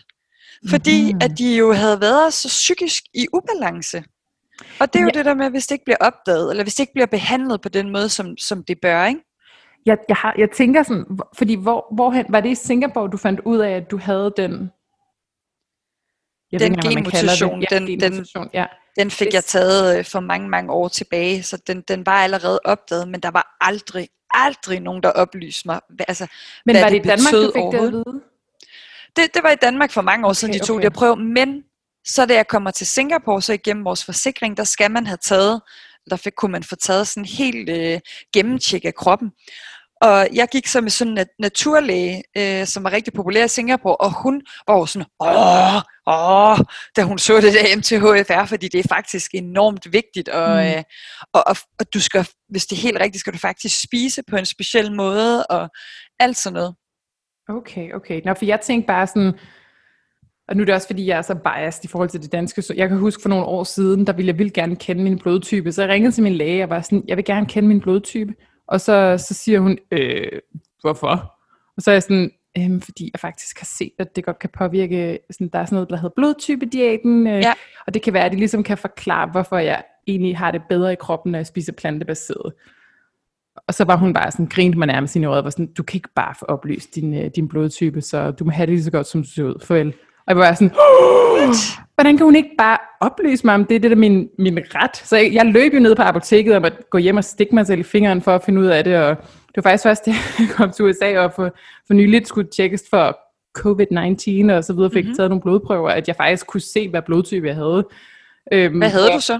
Fordi 0.69 1.13
mm. 1.13 1.19
at 1.23 1.39
de 1.39 1.57
jo 1.57 1.73
havde 1.73 2.01
været 2.01 2.33
så 2.33 2.49
psykisk 2.49 3.03
i 3.15 3.27
ubalance. 3.33 4.05
Og 4.81 4.93
det 4.93 4.99
er 4.99 5.03
jo 5.03 5.11
ja. 5.15 5.19
det 5.19 5.25
der 5.25 5.35
med, 5.35 5.51
hvis 5.51 5.67
det 5.67 5.75
ikke 5.75 5.85
bliver 5.85 5.99
opdaget, 6.01 6.51
eller 6.51 6.63
hvis 6.63 6.75
det 6.75 6.81
ikke 6.81 6.93
bliver 6.93 7.07
behandlet 7.07 7.61
på 7.61 7.69
den 7.69 7.91
måde, 7.93 8.09
som, 8.09 8.37
som 8.39 8.65
det 8.65 8.79
bør, 8.83 9.07
ikke? 9.07 9.21
Jeg, 9.87 9.99
jeg, 10.09 10.17
har, 10.17 10.35
jeg 10.39 10.51
tænker 10.51 10.83
sådan, 10.83 11.05
fordi 11.39 11.55
hvor, 11.55 11.95
hvorhen, 11.95 12.27
var 12.29 12.41
det 12.41 12.51
i 12.51 12.55
Singapore, 12.55 13.09
du 13.09 13.17
fandt 13.17 13.41
ud 13.45 13.59
af, 13.59 13.71
at 13.71 13.91
du 13.91 13.99
havde 13.99 14.33
den 14.37 14.71
jeg 16.52 16.61
den 16.61 16.76
genmutation, 16.76 17.64
ja, 17.71 17.78
den, 17.78 18.00
den, 18.00 18.26
ja. 18.55 18.67
den 18.99 19.11
fik 19.11 19.35
jeg 19.35 19.45
taget 19.45 19.99
øh, 19.99 20.05
for 20.05 20.21
mange, 20.21 20.49
mange 20.49 20.73
år 20.73 20.88
tilbage, 20.88 21.43
så 21.43 21.57
den, 21.67 21.81
den 21.88 22.07
var 22.07 22.23
allerede 22.23 22.61
opdaget, 22.64 23.09
men 23.09 23.21
der 23.21 23.31
var 23.31 23.57
aldrig, 23.61 24.09
aldrig 24.31 24.81
nogen, 24.81 25.02
der 25.02 25.11
oplyste 25.11 25.69
mig, 25.69 25.81
altså, 26.09 26.26
men 26.67 26.75
hvad 26.75 26.83
var 26.83 26.88
det, 26.88 26.97
i 26.97 27.09
Danmark, 27.09 27.33
du 27.33 27.52
fik 27.55 27.62
det 27.73 27.87
at 27.87 27.93
vide? 27.93 28.21
Det, 29.17 29.35
det 29.35 29.43
var 29.43 29.50
i 29.50 29.57
Danmark 29.62 29.90
for 29.90 30.02
mange 30.02 30.26
år 30.26 30.33
siden, 30.33 30.52
okay, 30.52 30.61
de 30.61 30.67
tog 30.67 30.76
okay. 30.76 30.83
det 30.83 30.90
at 30.90 30.93
prøve, 30.93 31.17
men 31.17 31.64
så 32.05 32.26
da 32.26 32.35
jeg 32.35 32.49
kommer 32.49 32.71
til 32.71 32.87
Singapore, 32.87 33.43
så 33.43 33.52
igennem 33.52 33.85
vores 33.85 34.05
forsikring, 34.05 34.57
der 34.57 34.64
skal 34.64 34.90
man 34.90 35.07
have 35.07 35.19
taget, 35.23 35.61
der 36.11 36.17
fik, 36.17 36.33
kunne 36.37 36.52
man 36.52 36.62
få 36.62 36.76
taget 36.76 37.09
sådan 37.09 37.25
helt 37.25 37.69
øh, 37.69 38.00
gennemtjek 38.35 38.85
af 38.85 38.95
kroppen. 38.95 39.33
Og 40.00 40.28
jeg 40.35 40.49
gik 40.52 40.67
så 40.67 40.81
med 40.81 40.90
sådan 40.90 41.19
en 41.19 41.26
naturlæge, 41.38 42.23
øh, 42.37 42.67
som 42.67 42.85
var 42.85 42.93
rigtig 42.93 43.12
populær 43.12 43.45
i 43.45 43.49
Singapore, 43.49 43.97
og 43.97 44.23
hun 44.23 44.43
var 44.69 44.75
jo 44.78 44.87
sådan, 44.87 45.07
åh, 45.21 45.83
åh, 46.07 46.59
da 46.97 47.02
hun 47.02 47.19
så 47.19 47.40
det 47.40 47.55
der 47.55 47.76
MTHFR, 47.76 48.45
fordi 48.47 48.69
det 48.69 48.78
er 48.78 48.88
faktisk 48.88 49.31
enormt 49.35 49.93
vigtigt, 49.93 50.28
og, 50.28 50.49
mm. 50.49 50.69
øh, 50.69 50.83
og, 51.33 51.43
og, 51.47 51.57
og 51.81 51.95
du 51.95 52.00
skal, 52.00 52.28
hvis 52.49 52.67
det 52.67 52.76
er 52.76 52.83
helt 52.83 53.00
rigtigt, 53.00 53.21
skal 53.21 53.33
du 53.33 53.38
faktisk 53.38 53.83
spise 53.83 54.23
på 54.31 54.37
en 54.37 54.47
speciel 54.47 54.93
måde, 54.93 55.47
og 55.47 55.71
alt 56.21 56.37
sådan 56.37 56.55
noget. 56.55 56.75
Okay, 57.49 57.93
okay. 57.93 58.21
Nå, 58.25 58.35
for 58.35 58.45
jeg 58.45 58.61
tænkte 58.61 58.87
bare 58.87 59.07
sådan, 59.07 59.33
og 60.49 60.57
nu 60.57 60.61
er 60.62 60.64
det 60.64 60.75
også 60.75 60.87
fordi, 60.87 61.07
jeg 61.07 61.19
er 61.19 61.23
så 61.23 61.35
biased 61.35 61.85
i 61.85 61.88
forhold 61.88 62.09
til 62.09 62.23
det 62.23 62.33
danske. 62.33 62.62
Så 62.62 62.75
jeg 62.75 62.88
kan 62.88 62.99
huske 62.99 63.23
for 63.23 63.28
nogle 63.28 63.45
år 63.45 63.64
siden, 63.64 64.07
der 64.07 64.12
ville 64.12 64.28
jeg 64.28 64.38
vildt 64.38 64.52
gerne 64.52 64.76
kende 64.76 65.02
min 65.02 65.19
blodtype. 65.19 65.73
Så 65.73 65.83
jeg 65.83 65.90
ringede 65.90 66.12
til 66.12 66.23
min 66.23 66.33
læge 66.33 66.64
og 66.64 66.71
var 66.71 66.81
sådan, 66.81 67.05
jeg 67.09 67.17
vil 67.17 67.25
gerne 67.25 67.47
kende 67.47 67.69
min 67.69 67.81
blodtype. 67.81 68.35
Og 68.69 68.81
så, 68.81 69.25
så 69.29 69.35
siger 69.35 69.61
hun, 69.61 69.79
øh, 69.91 70.41
hvorfor? 70.81 71.35
Og 71.77 71.83
så 71.83 71.91
er 71.91 71.95
jeg 71.95 72.03
sådan, 72.03 72.31
øh, 72.59 72.83
fordi 72.83 73.11
jeg 73.13 73.21
faktisk 73.21 73.59
har 73.59 73.69
set, 73.79 73.93
at 73.99 74.17
det 74.17 74.25
godt 74.25 74.39
kan 74.39 74.51
påvirke, 74.59 75.19
sådan, 75.31 75.49
der 75.49 75.59
er 75.59 75.65
sådan 75.65 75.77
noget, 75.77 75.91
der 75.91 75.97
hedder 75.97 76.14
blodtype-diæten, 76.16 77.27
øh, 77.27 77.42
ja. 77.42 77.53
og 77.87 77.95
det 77.95 78.03
kan 78.03 78.12
være, 78.12 78.25
at 78.25 78.31
det 78.31 78.38
ligesom 78.38 78.62
kan 78.62 78.79
forklare, 78.79 79.29
hvorfor 79.31 79.59
jeg 79.59 79.85
egentlig 80.07 80.38
har 80.38 80.51
det 80.51 80.62
bedre 80.69 80.92
i 80.92 80.97
kroppen, 80.97 81.33
når 81.33 81.38
jeg 81.38 81.47
spiser 81.47 81.73
plantebaseret. 81.73 82.53
Og 83.69 83.75
så 83.75 83.85
var 83.85 83.97
hun 83.97 84.14
bare 84.14 84.31
sådan, 84.31 84.47
grinte 84.47 84.79
mig 84.79 84.87
nærmest 84.87 85.16
i 85.16 85.25
og 85.25 85.45
var 85.45 85.51
sådan, 85.51 85.73
du 85.73 85.83
kan 85.83 85.99
ikke 85.99 86.14
bare 86.14 86.35
få 86.38 86.45
oplyst 86.45 86.95
din, 86.95 87.14
øh, 87.14 87.31
din 87.37 87.49
blodtype, 87.49 88.01
så 88.01 88.31
du 88.31 88.45
må 88.45 88.51
have 88.51 88.66
det 88.66 88.75
lige 88.75 88.85
så 88.85 88.90
godt, 88.90 89.07
som 89.07 89.23
du 89.23 89.29
ser 89.29 89.45
ud. 89.45 89.64
Farvel. 89.64 89.95
Og 90.29 90.35
jeg 90.35 90.37
var 90.37 90.55
sådan, 90.55 90.71
hvordan 91.95 92.17
kan 92.17 92.25
hun 92.25 92.37
ikke 92.37 92.51
bare 92.59 92.79
oplyse 93.01 93.47
mig 93.47 93.55
om 93.55 93.64
det, 93.64 93.83
det 93.83 93.93
er 93.93 93.97
min, 93.97 94.29
min 94.38 94.59
ret? 94.75 94.97
Så 94.97 95.17
jeg, 95.17 95.33
jeg 95.33 95.47
løb 95.47 95.75
jo 95.75 95.81
ned 95.81 95.97
på 95.97 96.03
apoteket 96.03 96.55
og 96.55 96.62
måtte 96.62 96.79
gå 96.91 96.99
hjem 96.99 97.17
og 97.17 97.25
stikke 97.25 97.55
mig 97.55 97.67
selv 97.67 97.81
i 97.81 97.83
fingeren 97.83 98.23
for 98.23 98.35
at 98.35 98.43
finde 98.45 98.61
ud 98.61 98.67
af 98.67 98.85
det, 98.85 98.97
og 98.97 99.17
det 99.17 99.57
var 99.57 99.62
faktisk 99.62 99.83
først, 99.83 100.07
da 100.07 100.11
jeg 100.11 100.49
kom 100.57 100.71
til 100.71 100.85
USA 100.85 101.19
og 101.19 101.33
for, 101.33 101.55
for 101.87 101.95
nyligt 101.95 102.29
skulle 102.29 102.49
tjekkes 102.51 102.85
for 102.91 103.19
covid-19 103.59 104.53
og 104.53 104.64
så 104.64 104.73
videre, 104.73 104.91
fik 104.91 105.05
mm-hmm. 105.05 105.17
taget 105.17 105.31
nogle 105.31 105.43
blodprøver, 105.43 105.91
at 105.91 106.09
jeg 106.09 106.17
faktisk 106.17 106.47
kunne 106.47 106.61
se, 106.61 106.88
hvad 106.88 107.03
blodtype 107.03 107.47
jeg 107.47 107.55
havde. 107.57 107.87
Øhm, 108.53 108.79
hvad 108.79 108.88
havde 108.88 109.11
du 109.12 109.21
så? 109.21 109.38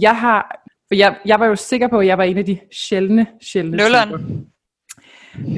Jeg 0.00 0.16
har, 0.16 0.62
for 0.88 0.94
jeg, 0.94 1.16
jeg 1.24 1.40
var 1.40 1.46
jo 1.46 1.56
sikker 1.56 1.88
på, 1.88 1.98
at 1.98 2.06
jeg 2.06 2.18
var 2.18 2.24
en 2.24 2.38
af 2.38 2.44
de 2.44 2.58
sjældne, 2.72 3.26
sjældne 3.42 3.76
Nulleren. 3.76 4.46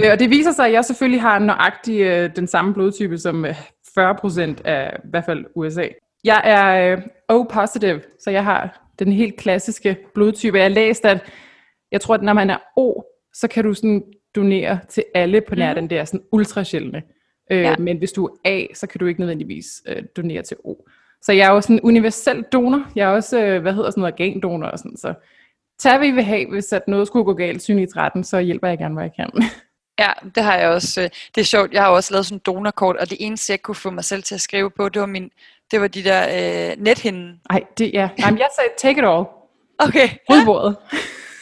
Øh, 0.05 0.13
og 0.13 0.19
det 0.19 0.31
viser 0.31 0.53
sig, 0.53 0.67
at 0.67 0.73
jeg 0.73 0.85
selvfølgelig 0.85 1.21
har 1.21 1.39
nøjagtig 1.39 2.01
øh, 2.01 2.31
den 2.37 2.47
samme 2.47 2.75
blodtype 2.75 3.19
som 3.19 3.45
øh, 3.45 3.55
40 3.95 4.15
procent 4.15 4.61
af 4.65 4.97
i 5.05 5.09
hvert 5.11 5.25
fald 5.25 5.45
USA. 5.55 5.87
Jeg 6.25 6.43
er 6.45 6.93
øh, 6.93 7.03
O-positive, 7.29 8.01
så 8.21 8.31
jeg 8.31 8.45
har 8.45 8.89
den 8.99 9.13
helt 9.13 9.37
klassiske 9.37 9.97
blodtype. 10.15 10.57
Jeg 10.57 10.65
har 10.65 10.71
læst, 10.71 11.05
at 11.05 11.31
jeg 11.93 12.01
tror, 12.01 12.15
at 12.15 12.23
når 12.23 12.33
man 12.33 12.51
er 12.51 12.59
O, 12.77 13.03
så 13.35 13.49
kan 13.49 13.65
du 13.65 13.75
sådan 13.75 14.03
donere 14.37 14.79
til 14.89 15.05
alle 15.15 15.41
på 15.41 15.55
nær 15.55 15.71
mm. 15.71 15.75
den 15.75 15.91
der 15.91 16.05
sådan 16.05 16.27
ultra 16.33 16.65
sjældne. 16.65 17.03
Øh, 17.51 17.61
ja. 17.61 17.77
Men 17.79 17.99
hvis 17.99 18.13
du 18.13 18.27
er 18.27 18.31
A, 18.45 18.67
så 18.75 18.87
kan 18.87 18.99
du 18.99 19.07
ikke 19.07 19.21
nødvendigvis 19.21 19.67
øh, 19.89 20.03
donere 20.17 20.43
til 20.43 20.57
O. 20.65 20.75
Så 21.23 21.33
jeg 21.33 21.49
er 21.49 21.53
jo 21.53 21.61
sådan 21.61 21.77
en 21.77 21.81
universel 21.83 22.43
donor. 22.53 22.93
Jeg 22.97 23.11
er 23.11 23.15
også, 23.15 23.45
øh, 23.45 23.63
hvad 23.63 23.73
hedder 23.73 23.91
sådan 23.91 24.01
noget, 24.01 24.13
organdonor 24.13 24.67
og 24.67 24.79
sådan. 24.79 24.97
Så 24.97 25.15
tag 25.79 26.01
vi 26.01 26.11
vil 26.11 26.25
have, 26.25 26.51
hvis 26.51 26.73
at 26.73 26.89
noget 26.89 27.07
skulle 27.07 27.25
gå 27.25 27.33
galt 27.35 27.63
syn 27.63 27.79
i 27.79 27.87
13, 27.87 28.25
så 28.25 28.41
hjælper 28.41 28.69
jeg 28.69 28.79
gerne, 28.79 28.95
hvor 28.95 29.03
jeg 29.03 29.13
kan. 29.17 29.31
Ja, 29.99 30.11
det 30.35 30.43
har 30.43 30.57
jeg 30.57 30.69
også. 30.69 31.01
Øh, 31.01 31.11
det 31.35 31.41
er 31.41 31.45
sjovt, 31.45 31.73
jeg 31.73 31.83
har 31.83 31.91
også 31.91 32.15
lavet 32.15 32.27
sådan 32.27 32.37
en 32.37 32.43
donorkort, 32.47 32.97
og 32.97 33.11
det 33.11 33.19
eneste, 33.21 33.51
jeg 33.51 33.63
kunne 33.63 33.75
få 33.75 33.91
mig 33.91 34.05
selv 34.05 34.23
til 34.23 34.35
at 34.35 34.41
skrive 34.41 34.71
på, 34.71 34.89
det 34.89 35.01
var, 35.01 35.07
min, 35.07 35.31
det 35.71 35.81
var 35.81 35.89
de 35.89 36.05
der 36.05 36.23
øh, 36.71 36.77
nethinden. 36.83 37.41
Nej, 37.51 37.63
det, 37.79 37.91
ja. 37.93 38.09
Jamen, 38.19 38.39
jeg 38.39 38.49
sagde 38.57 38.71
take 38.79 38.99
it 38.99 39.05
all. 39.09 39.25
Okay. 39.79 40.09
Udbordet. 40.31 40.77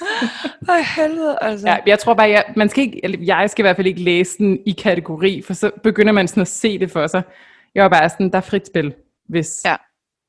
Ej, 0.69 0.83
helvede, 0.97 1.39
altså. 1.41 1.69
Ja, 1.69 1.77
jeg 1.87 1.99
tror 1.99 2.15
bare, 2.15 2.31
jeg, 2.31 2.45
man 2.57 2.69
skal 2.69 2.83
ikke, 2.85 3.19
jeg 3.21 3.51
skal 3.51 3.63
i 3.63 3.65
hvert 3.65 3.77
fald 3.77 3.87
ikke 3.87 4.03
læse 4.03 4.39
den 4.39 4.59
i 4.67 4.73
kategori, 4.73 5.43
for 5.43 5.55
så 5.55 5.71
begynder 5.83 6.13
man 6.13 6.29
sådan 6.29 6.41
at 6.41 6.49
se 6.49 6.79
det 6.79 6.91
for 6.91 7.07
sig. 7.07 7.23
Jeg 7.75 7.83
var 7.83 7.89
bare 7.89 8.09
sådan, 8.09 8.31
der 8.31 8.37
er 8.37 8.43
frit 8.43 8.67
spil, 8.67 8.95
hvis... 9.29 9.63
Ja. 9.65 9.77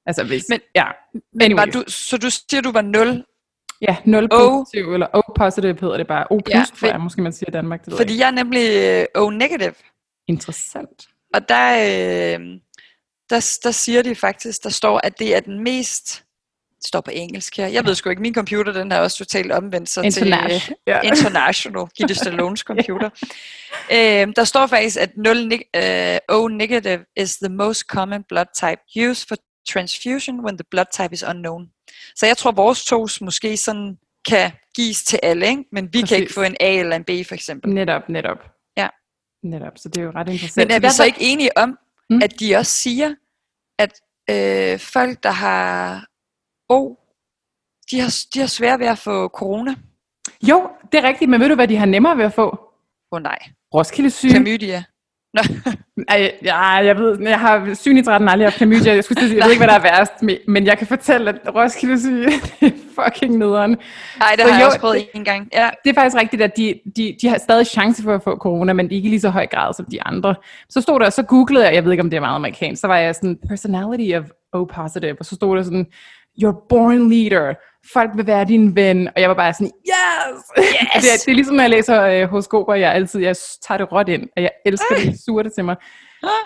Altså 0.06 0.24
hvis, 0.24 0.46
men, 0.50 0.60
ja. 0.76 0.86
Men 1.34 1.58
var 1.58 1.66
du, 1.66 1.84
så 1.88 2.18
du 2.18 2.30
siger, 2.30 2.62
du 2.62 2.72
var 2.72 2.82
0 2.82 3.24
Ja, 3.82 3.98
0 4.06 4.30
positiv, 4.30 4.88
o, 4.90 4.94
eller 4.94 5.08
O 5.14 5.22
positive 5.38 5.78
hedder 5.82 5.98
det 5.98 6.08
bare. 6.08 6.26
O 6.30 6.40
plus, 6.46 6.56
ja, 6.56 6.64
tror 6.80 6.88
jeg, 6.88 7.02
måske 7.02 7.22
man 7.22 7.34
siger 7.34 7.50
i 7.50 7.52
Danmark. 7.52 7.86
Det 7.86 7.94
fordi 7.94 8.20
jeg 8.20 8.28
er 8.28 8.32
nemlig 8.32 8.70
øh, 9.16 9.22
O 9.24 9.30
negative. 9.30 9.74
Interessant. 10.28 11.08
Og 11.34 11.50
der, 11.50 11.72
øh, 11.74 12.40
der, 13.30 13.60
der 13.64 13.72
siger 13.72 14.02
de 14.02 14.16
faktisk, 14.16 14.64
der 14.64 14.70
står, 14.70 15.02
at 15.04 15.20
det 15.20 15.36
er 15.36 15.40
den 15.40 15.64
mest 15.64 16.24
det 16.82 16.88
står 16.88 17.02
på 17.02 17.12
engelsk 17.14 17.58
her. 17.58 17.68
Jeg 17.68 17.86
ved 17.86 17.96
sgu 17.96 18.10
ikke, 18.10 18.22
min 18.22 18.34
computer, 18.34 18.72
den 18.72 18.92
er 18.92 19.00
også 19.00 19.18
totalt 19.18 19.52
omvendt 19.52 19.90
sig 19.90 20.06
International. 20.06 20.60
til 20.60 20.72
uh, 20.72 20.92
yeah. 20.94 21.08
International, 21.08 21.86
Gitte 21.98 22.16
Stallones 22.16 22.60
computer. 22.60 23.10
uh, 23.92 24.34
der 24.36 24.44
står 24.44 24.68
faktisk, 24.68 24.98
at 24.98 25.18
0 25.18 25.38
uh, 25.78 26.38
O 26.38 26.48
negative 26.48 27.06
is 27.18 27.36
the 27.36 27.50
most 27.50 27.82
common 27.82 28.24
blood 28.30 28.46
type 28.56 29.08
used 29.10 29.28
for 29.28 29.36
transfusion 29.70 30.46
when 30.46 30.58
the 30.58 30.66
blood 30.72 30.86
type 30.94 31.14
is 31.14 31.24
unknown. 31.24 31.72
Så 32.16 32.26
jeg 32.26 32.38
tror, 32.38 32.52
vores 32.52 32.86
tos 32.86 33.22
måske 33.22 33.58
sådan 33.58 33.98
kan 34.28 34.52
gives 34.76 35.04
til 35.04 35.20
alle, 35.24 35.48
ikke? 35.48 35.64
men 35.72 35.86
vi 35.86 35.90
Præcis. 36.02 36.10
kan 36.10 36.18
ikke 36.22 36.34
få 36.34 36.42
en 36.42 36.56
A 36.60 36.80
eller 36.80 36.96
en 36.96 37.04
B 37.04 37.10
for 37.28 37.34
eksempel. 37.34 37.74
Netop, 37.74 38.10
netop. 38.10 38.38
Ja. 38.78 38.88
Netop, 39.44 39.74
så 39.78 39.90
det 39.90 39.98
er 39.98 40.04
jo 40.04 40.12
ret 40.16 40.30
interessant. 40.30 40.68
Men 40.68 40.76
er 40.76 40.80
vi 40.80 40.90
så 40.90 41.04
ikke 41.04 41.22
enige 41.22 41.58
om, 41.58 41.78
hmm? 42.10 42.22
at 42.24 42.40
de 42.40 42.56
også 42.56 42.72
siger, 42.72 43.16
at 43.80 44.02
øh, 44.30 44.80
folk, 44.80 45.24
der 45.24 45.32
har 45.32 46.06
O, 46.70 46.96
de 47.92 48.00
har, 48.00 48.16
de 48.34 48.40
har 48.40 48.48
svært 48.48 48.80
ved 48.80 48.88
at 48.88 48.98
få 48.98 49.28
corona? 49.28 49.76
Jo, 50.44 50.70
det 50.92 50.98
er 51.00 51.08
rigtigt, 51.08 51.30
men 51.30 51.42
ved 51.42 51.50
du, 51.50 51.56
hvad 51.56 51.68
de 51.68 51.78
har 51.78 51.86
nemmere 51.86 52.18
ved 52.18 52.26
at 52.26 52.34
få? 52.34 52.48
Åh 53.12 53.18
oh, 53.18 53.22
nej. 53.22 53.40
Roskilde 53.74 54.10
syge. 54.10 54.32
Klamydia. 54.32 54.84
Ej, 56.08 56.32
ja, 56.44 56.62
jeg 56.62 56.98
ved, 56.98 57.22
jeg 57.22 57.40
har 57.40 57.74
syn 57.74 57.98
i 57.98 58.04
13 58.04 58.30
aldrig 58.30 58.46
haft 58.46 58.56
klamydia. 58.56 58.94
Jeg, 58.94 59.04
skulle 59.04 59.28
sige, 59.28 59.38
jeg 59.38 59.44
ved 59.46 59.52
ikke, 59.52 59.66
hvad 59.66 59.68
der 59.68 59.80
er 59.80 59.98
værst, 59.98 60.14
men 60.48 60.66
jeg 60.66 60.78
kan 60.78 60.88
fortælle, 60.88 61.30
at 61.30 61.56
Roskilde 61.56 62.00
syge 62.00 62.28
er 62.62 62.72
fucking 63.04 63.38
nederen. 63.38 63.78
Nej, 64.20 64.36
det 64.36 64.46
har 64.46 64.50
jo, 64.50 64.58
jeg 64.58 64.66
også 64.66 64.80
prøvet 64.80 65.08
en 65.14 65.24
gang. 65.24 65.50
Ja. 65.54 65.70
Det 65.84 65.90
er 65.90 65.94
faktisk 65.94 66.22
rigtigt, 66.22 66.42
at 66.42 66.58
de, 66.58 66.80
de, 66.96 67.16
de 67.22 67.28
har 67.28 67.38
stadig 67.38 67.68
chance 67.68 68.04
for 68.04 68.16
at 68.16 68.24
få 68.24 68.36
corona, 68.36 68.74
men 68.74 68.92
ikke 68.92 69.08
i 69.08 69.10
lige 69.10 69.22
så 69.22 69.30
høj 69.30 69.48
grad 69.48 69.74
som 69.74 69.86
de 69.92 70.04
andre. 70.04 70.36
Så 70.70 70.82
stod 70.82 71.00
der, 71.00 71.10
så 71.10 71.24
googlede 71.24 71.66
jeg, 71.66 71.74
jeg 71.76 71.86
ved 71.86 71.92
ikke, 71.92 72.04
om 72.04 72.10
det 72.10 72.18
er 72.18 72.22
meget 72.22 72.36
amerikansk, 72.36 72.82
så 72.82 72.88
var 72.88 72.98
jeg 72.98 73.16
sådan, 73.16 73.38
personality 73.50 74.18
of 74.18 74.24
O 74.54 74.66
positive, 74.66 75.16
og 75.20 75.26
så 75.26 75.36
stod 75.36 75.58
der 75.58 75.64
sådan, 75.64 75.86
you're 76.40 76.66
born 76.70 77.10
leader, 77.10 77.54
folk 77.94 78.12
vil 78.16 78.28
være 78.28 78.46
din 78.46 78.76
ven, 78.76 79.08
og 79.08 79.22
jeg 79.22 79.30
var 79.30 79.36
bare 79.36 79.54
sådan, 79.54 79.72
yes! 79.88 80.42
yes! 80.60 81.04
det, 81.04 81.12
er, 81.14 81.18
det 81.26 81.32
er 81.32 81.36
ligesom, 81.36 81.56
når 81.56 81.64
jeg 81.64 81.70
læser 81.70 82.04
øh, 82.04 82.30
horoskoper, 82.30 82.74
jeg 82.74 82.94
altid, 82.94 83.20
jeg 83.20 83.36
tager 83.68 83.78
det 83.78 83.92
råt 83.92 84.10
ind, 84.10 84.30
og 84.36 84.42
jeg 84.42 84.52
elsker 84.66 84.96
Ej. 84.96 85.04
det, 85.06 85.20
suger 85.26 85.44
det 85.44 85.54
til 85.54 85.66
mig. 85.66 85.76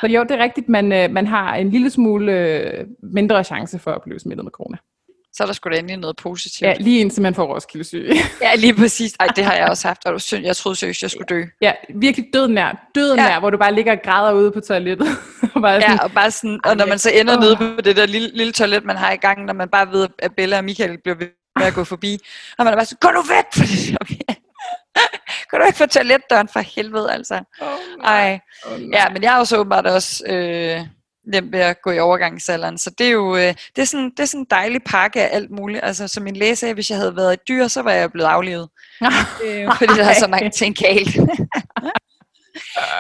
Så 0.02 0.08
jo, 0.08 0.24
det 0.24 0.32
er 0.32 0.44
rigtigt, 0.44 0.70
man, 0.70 0.92
øh, 0.92 1.12
man 1.12 1.28
har 1.28 1.56
en 1.56 1.70
lille 1.70 1.90
smule 1.90 2.32
øh, 2.32 2.86
mindre 3.14 3.44
chance 3.44 3.80
for 3.80 3.92
at 3.92 4.02
blive 4.06 4.20
smittet 4.20 4.44
med 4.44 4.52
corona 4.52 4.78
så 5.36 5.44
er 5.44 5.46
der 5.46 5.54
sgu 5.54 5.70
da 5.70 5.76
endelig 5.76 5.98
noget 5.98 6.16
positivt. 6.16 6.62
Ja, 6.62 6.74
lige 6.80 7.00
indtil 7.00 7.22
man 7.22 7.36
får 7.36 7.54
Roskilde 7.54 7.86
syge. 7.86 8.16
ja, 8.42 8.56
lige 8.56 8.76
præcis. 8.76 9.14
Ej, 9.20 9.28
det 9.28 9.44
har 9.46 9.54
jeg 9.54 9.68
også 9.70 9.88
haft, 9.88 10.06
og 10.06 10.44
jeg 10.44 10.56
troede 10.56 10.76
seriøst, 10.76 11.02
jeg 11.02 11.12
skulle 11.12 11.26
dø. 11.30 11.44
Ja, 11.62 11.74
virkelig 11.96 12.28
døden 12.34 12.54
nær. 12.54 12.90
Døden 12.96 13.20
ja. 13.20 13.28
nær, 13.28 13.40
hvor 13.40 13.50
du 13.50 13.58
bare 13.58 13.74
ligger 13.74 13.92
og 13.92 14.00
græder 14.04 14.34
ude 14.34 14.52
på 14.52 14.60
toilettet. 14.60 15.08
og 15.56 15.62
bare 15.62 15.82
sådan, 15.82 15.98
ja, 15.98 16.04
og, 16.04 16.12
bare 16.12 16.32
sådan, 16.32 16.60
og 16.64 16.78
når 16.78 16.86
man 16.86 17.00
så 17.00 17.12
ender 17.12 17.38
oh. 17.38 17.42
nede 17.42 17.56
på 17.56 17.82
det 17.82 17.96
der 17.96 18.06
lille, 18.06 18.32
lille 18.34 18.54
toilet, 18.54 18.86
man 18.86 18.96
har 18.96 19.12
i 19.12 19.18
gang, 19.18 19.46
når 19.46 19.54
man 19.54 19.70
bare 19.70 19.92
ved, 19.92 20.08
at 20.20 20.32
Bella 20.38 20.58
og 20.58 20.64
Michael 20.64 20.98
bliver 21.04 21.16
ved 21.16 21.28
med 21.60 21.66
at 21.66 21.74
gå 21.74 21.84
forbi, 21.84 22.20
og 22.58 22.66
man 22.66 22.74
er 22.74 22.78
bare 22.78 22.86
sådan, 22.86 22.98
gå 23.02 23.10
nu 23.12 23.22
væk 23.22 23.46
det 23.56 23.98
okay. 24.02 24.42
Kan 25.50 25.60
du 25.60 25.66
ikke 25.66 25.78
få 25.78 25.86
toiletdøren 25.86 26.48
for 26.48 26.60
helvede, 26.60 27.12
altså? 27.12 27.44
Oh, 27.62 27.68
Ej. 28.04 28.40
Oh, 28.66 28.82
ja, 28.92 29.10
men 29.10 29.24
jeg 29.24 29.32
har 29.32 29.40
også 29.40 29.58
åbenbart 29.58 29.88
også 29.88 30.24
øh, 30.28 30.82
nemt 31.28 31.52
ved 31.52 31.60
at 31.60 31.82
gå 31.82 31.92
i 31.92 32.00
overgangsalderen. 32.00 32.78
Så 32.78 32.90
det 32.98 33.08
er 33.08 33.12
jo 33.12 33.36
øh, 33.36 33.54
det 33.76 33.82
er 33.82 33.86
sådan, 33.86 34.10
det 34.10 34.20
er 34.20 34.26
sådan 34.26 34.40
en 34.40 34.48
dejlig 34.50 34.82
pakke 34.84 35.22
af 35.22 35.36
alt 35.36 35.52
muligt. 35.52 35.84
Altså 35.84 36.08
som 36.08 36.24
min 36.24 36.36
læge 36.36 36.56
sagde, 36.56 36.74
hvis 36.74 36.90
jeg 36.90 36.98
havde 36.98 37.16
været 37.16 37.34
et 37.34 37.48
dyr, 37.48 37.68
så 37.68 37.82
var 37.82 37.92
jeg 37.92 38.12
blevet 38.12 38.28
aflevet. 38.28 38.70
øh, 39.46 39.68
fordi 39.78 39.94
der 39.94 40.06
er 40.06 40.20
så 40.20 40.28
mange 40.28 40.50
ting 40.50 40.76
galt. 40.78 41.18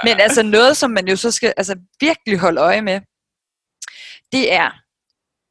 Men 0.04 0.20
altså 0.20 0.44
noget, 0.44 0.78
som 0.78 0.92
man 0.92 1.08
jo 1.08 1.16
så 1.16 1.32
skal 1.32 1.54
altså, 1.58 1.76
virkelig 2.00 2.40
holde 2.40 2.62
øje 2.62 2.82
med, 2.82 3.02
det 4.32 4.54
er, 4.54 4.72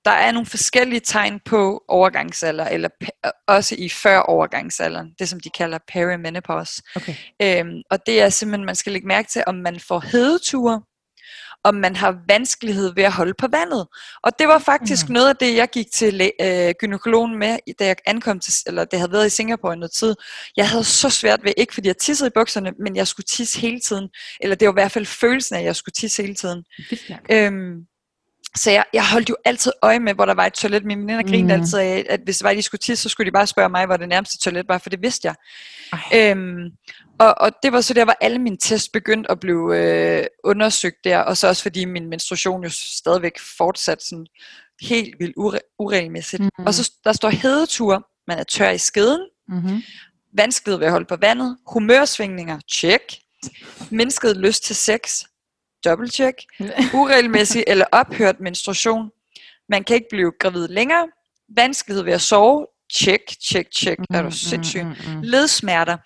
der 0.05 0.11
er 0.11 0.33
nogle 0.33 0.47
forskellige 0.47 1.01
tegn 1.01 1.41
på 1.45 1.85
overgangsalder, 1.89 2.69
eller 2.69 2.89
også 3.49 3.75
i 3.79 3.89
før 3.89 4.19
overgangsalderen, 4.19 5.15
det 5.19 5.29
som 5.29 5.41
de 5.41 5.51
kalder 5.51 5.79
perimenopause. 5.89 6.83
Okay. 6.97 7.15
Øhm, 7.43 7.83
og 7.91 8.07
det 8.07 8.23
er 8.23 8.29
simpelthen, 8.29 8.67
man 8.67 8.75
skal 8.75 8.93
lægge 8.93 9.09
mærke 9.09 9.29
til, 9.29 9.45
om 9.47 9.55
man 9.55 9.81
får 9.81 10.01
hedeture, 10.01 10.83
om 11.65 11.75
man 11.75 11.97
har 11.97 12.19
vanskelighed 12.29 12.95
ved 12.95 13.05
at 13.05 13.13
holde 13.13 13.35
på 13.39 13.47
vandet. 13.53 13.87
Og 14.23 14.39
det 14.39 14.49
var 14.49 14.59
faktisk 14.59 15.09
mm. 15.09 15.13
noget 15.13 15.29
af 15.29 15.37
det, 15.37 15.57
jeg 15.57 15.69
gik 15.71 15.87
til 15.93 16.31
øh, 16.41 16.75
gynekologen 16.79 17.39
med, 17.39 17.59
da 17.79 17.87
jeg 17.87 17.97
ankom 18.07 18.41
til, 18.41 18.53
eller 18.67 18.85
det 18.85 18.99
havde 18.99 19.13
været 19.13 19.27
i 19.27 19.31
Singapore 19.31 19.75
i 19.75 19.77
noget 19.77 19.93
tid. 19.93 20.15
Jeg 20.57 20.69
havde 20.69 20.85
så 20.85 21.11
svært 21.11 21.45
ved, 21.45 21.53
ikke 21.57 21.75
fordi 21.75 21.89
jeg 21.89 21.97
tissede 21.97 22.29
i 22.29 22.33
bukserne, 22.35 22.73
men 22.79 22.97
jeg 22.97 23.07
skulle 23.07 23.25
tisse 23.25 23.61
hele 23.61 23.81
tiden. 23.81 24.09
Eller 24.41 24.57
det 24.57 24.67
var 24.67 24.73
i 24.73 24.81
hvert 24.83 24.93
fald 24.93 25.07
følelsen 25.07 25.57
af, 25.57 25.61
at 25.61 25.65
jeg 25.65 25.77
skulle 25.77 25.93
tisse 25.93 26.23
hele 26.23 26.35
tiden. 26.35 26.65
Øhm, 27.31 27.87
så 28.57 28.71
jeg, 28.71 28.85
jeg 28.93 29.09
holdt 29.11 29.29
jo 29.29 29.37
altid 29.45 29.73
øje 29.83 30.01
med, 30.01 30.15
hvor 30.15 30.25
der 30.25 30.35
var 30.35 30.47
et 30.47 30.53
toilet. 30.53 30.85
Mine 30.85 31.01
veninder 31.01 31.23
grinede 31.23 31.57
mm. 31.57 31.61
altid 31.61 31.79
af, 31.79 32.07
at 32.09 32.21
hvis 32.25 32.39
det 32.39 32.45
var, 32.45 32.55
de 32.55 32.63
skulle 32.63 32.79
tisse, 32.79 33.03
så 33.03 33.09
skulle 33.09 33.27
de 33.27 33.33
bare 33.33 33.47
spørge 33.47 33.69
mig, 33.69 33.87
hvor 33.87 33.97
det 33.97 34.09
nærmeste 34.09 34.39
toilet 34.39 34.69
var, 34.69 34.79
for 34.79 34.91
det 34.91 35.03
vidste 35.03 35.29
jeg. 35.29 35.35
Øhm, 36.15 36.71
og, 37.19 37.35
og 37.41 37.53
det 37.63 37.73
var 37.73 37.81
så 37.81 37.95
der, 37.95 38.05
hvor 38.05 38.17
alle 38.21 38.39
mine 38.39 38.57
tests 38.57 38.89
begyndte 38.89 39.31
at 39.31 39.41
blive 39.41 39.79
øh, 39.79 40.27
undersøgt 40.45 41.05
der, 41.05 41.19
og 41.19 41.37
så 41.37 41.49
også 41.49 41.63
fordi 41.63 41.85
min 41.85 42.09
menstruation 42.09 42.63
jo 42.63 42.71
stadigvæk 42.71 43.39
fortsat 43.59 44.03
sådan 44.03 44.27
helt 44.81 45.15
vildt 45.19 45.37
ure- 45.37 45.75
uregelmæssigt. 45.79 46.43
Mm. 46.43 46.67
Og 46.67 46.75
så 46.75 46.93
der 47.05 47.13
står 47.13 47.29
hedetur, 47.29 48.07
man 48.29 48.39
er 48.39 48.45
tør 48.45 48.71
i 48.71 48.79
skeden, 48.79 49.29
mm-hmm. 49.49 49.83
vanskelighed 50.33 50.79
ved 50.79 50.87
at 50.87 50.93
holde 50.93 51.07
på 51.07 51.17
vandet, 51.17 51.57
humørsvingninger, 51.67 52.59
check, 52.71 53.03
mindsket 53.91 54.37
lyst 54.37 54.65
til 54.65 54.77
sex, 54.77 55.25
check, 56.11 56.37
uregelmæssig 56.99 57.65
eller 57.67 57.85
ophørt 57.93 58.41
menstruation, 58.41 59.11
man 59.69 59.85
kan 59.85 59.97
ikke 59.97 60.09
blive 60.11 60.33
gravid 60.41 60.69
længere, 60.69 61.09
vanskelighed 61.57 62.05
ved 62.05 62.13
at 62.13 62.21
sove, 62.21 62.67
Check, 62.93 63.23
check, 63.43 63.69
check. 63.73 63.99
Mm, 63.99 64.17
er 64.17 64.23
du 64.23 64.29
mm, 64.29 64.33
sindssyg? 64.33 64.83
Mm, 64.83 64.89
mm, 64.89 65.17
mm. 65.17 65.21
Ledsmerter, 65.23 65.97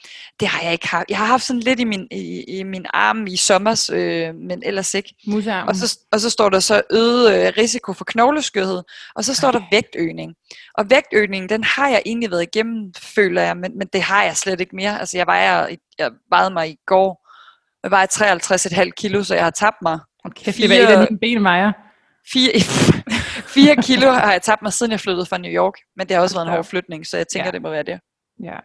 det 0.40 0.48
har 0.48 0.62
jeg 0.62 0.72
ikke 0.72 0.88
haft. 0.88 1.04
Jeg 1.08 1.18
har 1.18 1.24
haft 1.24 1.42
sådan 1.42 1.60
lidt 1.60 1.80
i 1.80 1.84
min, 1.84 2.06
i, 2.10 2.44
i 2.48 2.62
min 2.62 2.86
arm 2.94 3.26
i 3.26 3.36
sommer, 3.36 3.90
øh, 3.92 4.34
men 4.34 4.62
ellers 4.62 4.94
ikke. 4.94 5.14
Og 5.68 5.76
så, 5.76 5.98
og 6.12 6.20
så 6.20 6.30
står 6.30 6.48
der 6.48 6.60
så 6.60 6.82
øget 6.90 7.34
øh, 7.34 7.52
risiko 7.58 7.92
for 7.92 8.04
knogleskørhed, 8.04 8.82
og 9.14 9.24
så 9.24 9.34
står 9.34 9.48
okay. 9.48 9.58
der 9.58 9.64
vægtøgning. 9.70 10.34
Og 10.74 10.90
vægtøgning, 10.90 11.48
den 11.48 11.64
har 11.64 11.88
jeg 11.88 12.02
egentlig 12.06 12.30
været 12.30 12.42
igennem, 12.42 12.92
føler 12.98 13.42
jeg, 13.42 13.56
men, 13.56 13.78
men 13.78 13.88
det 13.92 14.02
har 14.02 14.24
jeg 14.24 14.36
slet 14.36 14.60
ikke 14.60 14.76
mere. 14.76 15.00
Altså 15.00 15.16
jeg 15.16 15.26
vejer, 15.26 15.76
jeg 15.98 16.10
vejede 16.30 16.50
mig 16.50 16.70
i 16.70 16.76
går, 16.86 17.27
jeg 17.88 17.90
vejer 17.90 18.84
53,5 18.86 18.90
kilo, 18.90 19.22
så 19.22 19.34
jeg 19.34 19.44
har 19.44 19.50
tabt 19.50 19.76
mig. 19.82 19.98
Okay, 20.24 20.52
fire, 20.52 20.68
det 20.68 20.86
var 20.86 20.92
et 20.92 21.00
af 21.00 21.06
dine 21.06 21.18
ben 21.18 21.44
vejer. 21.44 21.72
Fire, 22.32 22.52
4 23.74 23.76
kilo 23.82 24.10
har 24.10 24.32
jeg 24.32 24.42
tabt 24.42 24.62
mig, 24.62 24.72
siden 24.72 24.92
jeg 24.92 25.00
flyttede 25.00 25.26
fra 25.26 25.38
New 25.38 25.50
York. 25.50 25.74
Men 25.96 26.08
det 26.08 26.16
har 26.16 26.22
også 26.22 26.36
været 26.36 26.46
en 26.46 26.52
hård 26.52 26.64
flytning, 26.64 27.06
så 27.06 27.16
jeg 27.16 27.28
tænker, 27.28 27.46
ja. 27.46 27.50
det 27.50 27.62
må 27.62 27.70
være 27.70 27.82
det. 27.82 28.00
Ja. 28.42 28.58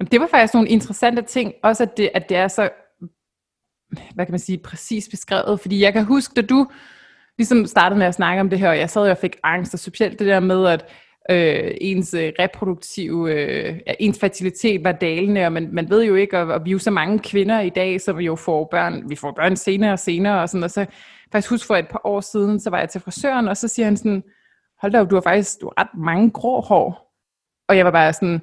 Jamen, 0.00 0.10
det 0.12 0.20
var 0.20 0.26
faktisk 0.26 0.54
nogle 0.54 0.68
interessante 0.68 1.22
ting. 1.22 1.52
Også 1.62 1.82
at 1.82 1.96
det, 1.96 2.10
at 2.14 2.28
det 2.28 2.36
er 2.36 2.48
så, 2.48 2.70
hvad 4.14 4.26
kan 4.26 4.32
man 4.32 4.40
sige, 4.40 4.58
præcis 4.58 5.08
beskrevet. 5.08 5.60
Fordi 5.60 5.82
jeg 5.82 5.92
kan 5.92 6.04
huske, 6.04 6.34
da 6.34 6.42
du 6.42 6.66
ligesom 7.38 7.66
startede 7.66 7.98
med 7.98 8.06
at 8.06 8.14
snakke 8.14 8.40
om 8.40 8.50
det 8.50 8.58
her, 8.58 8.68
og 8.68 8.78
jeg 8.78 8.90
sad 8.90 9.10
og 9.10 9.18
fik 9.18 9.36
angst, 9.42 9.74
og 9.74 9.80
specielt 9.80 10.18
det 10.18 10.26
der 10.26 10.40
med, 10.40 10.66
at 10.66 10.84
øh, 11.30 11.74
ens 11.80 12.14
øh, 12.14 12.32
reproduktive, 12.38 13.34
øh, 13.34 13.80
ens 13.98 14.18
fertilitet 14.18 14.84
var 14.84 14.92
dalende, 14.92 15.46
og 15.46 15.52
man, 15.52 15.68
man 15.72 15.90
ved 15.90 16.04
jo 16.04 16.14
ikke, 16.14 16.38
og, 16.38 16.46
og 16.46 16.64
vi 16.64 16.70
er 16.70 16.72
jo 16.72 16.78
så 16.78 16.90
mange 16.90 17.18
kvinder 17.18 17.60
i 17.60 17.68
dag, 17.68 18.00
som 18.00 18.18
jo 18.18 18.36
får 18.36 18.68
børn, 18.70 19.10
vi 19.10 19.16
får 19.16 19.32
børn 19.32 19.56
senere 19.56 19.92
og 19.92 19.98
senere, 19.98 20.42
og 20.42 20.48
sådan, 20.48 20.64
og 20.64 20.70
så 20.70 20.86
faktisk 21.32 21.50
huske 21.50 21.66
for 21.66 21.76
et 21.76 21.88
par 21.90 22.00
år 22.04 22.20
siden, 22.20 22.60
så 22.60 22.70
var 22.70 22.78
jeg 22.78 22.88
til 22.88 23.00
frisøren, 23.00 23.48
og 23.48 23.56
så 23.56 23.68
siger 23.68 23.86
han 23.86 23.96
sådan, 23.96 24.22
hold 24.80 24.92
da 24.92 25.00
op, 25.00 25.10
du 25.10 25.14
har 25.14 25.22
faktisk 25.22 25.60
du 25.60 25.70
har 25.76 25.84
ret 25.84 25.98
mange 25.98 26.30
grå 26.30 26.60
hår. 26.60 27.10
Og 27.68 27.76
jeg 27.76 27.84
var 27.84 27.90
bare 27.90 28.12
sådan, 28.12 28.40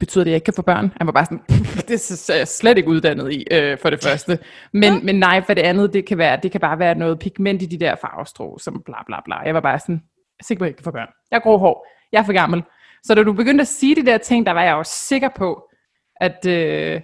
betyder 0.00 0.24
det, 0.24 0.30
at 0.30 0.32
jeg 0.32 0.36
ikke 0.36 0.44
kan 0.44 0.54
få 0.54 0.62
børn? 0.62 0.92
Han 0.96 1.06
var 1.06 1.12
bare 1.12 1.24
sådan, 1.24 1.42
det 1.88 2.30
er 2.30 2.34
jeg 2.38 2.48
slet 2.48 2.78
ikke 2.78 2.90
uddannet 2.90 3.32
i, 3.32 3.46
øh, 3.50 3.78
for 3.78 3.90
det 3.90 4.02
første. 4.02 4.38
Men, 4.72 4.92
ja. 4.94 5.00
men 5.02 5.18
nej, 5.18 5.42
for 5.46 5.54
det 5.54 5.62
andet, 5.62 5.92
det 5.92 6.06
kan, 6.06 6.18
være, 6.18 6.38
det 6.42 6.52
kan 6.52 6.60
bare 6.60 6.78
være 6.78 6.94
noget 6.94 7.18
pigment 7.18 7.62
i 7.62 7.66
de 7.66 7.80
der 7.80 7.94
farvestrå, 7.94 8.58
som 8.58 8.82
bla 8.86 9.02
bla 9.06 9.16
bla. 9.24 9.36
Jeg 9.36 9.54
var 9.54 9.60
bare 9.60 9.78
sådan, 9.78 10.02
er 10.40 10.44
sikker 10.44 10.58
på, 10.58 10.64
at 10.64 10.66
jeg 10.66 10.70
ikke 10.70 10.78
kan 10.78 10.84
få 10.84 10.90
børn. 10.90 11.08
Jeg 11.30 11.36
har 11.36 11.40
grå 11.40 11.56
hår, 11.58 11.86
jeg 12.12 12.18
er 12.18 12.24
for 12.24 12.32
gammel. 12.32 12.62
Så 13.02 13.14
da 13.14 13.22
du 13.22 13.32
begyndte 13.32 13.62
at 13.62 13.68
sige 13.68 13.96
de 13.96 14.06
der 14.06 14.18
ting, 14.18 14.46
der 14.46 14.52
var 14.52 14.62
jeg 14.62 14.74
også 14.74 14.92
sikker 14.92 15.28
på, 15.36 15.70
at, 16.16 16.46
øh, 16.46 17.00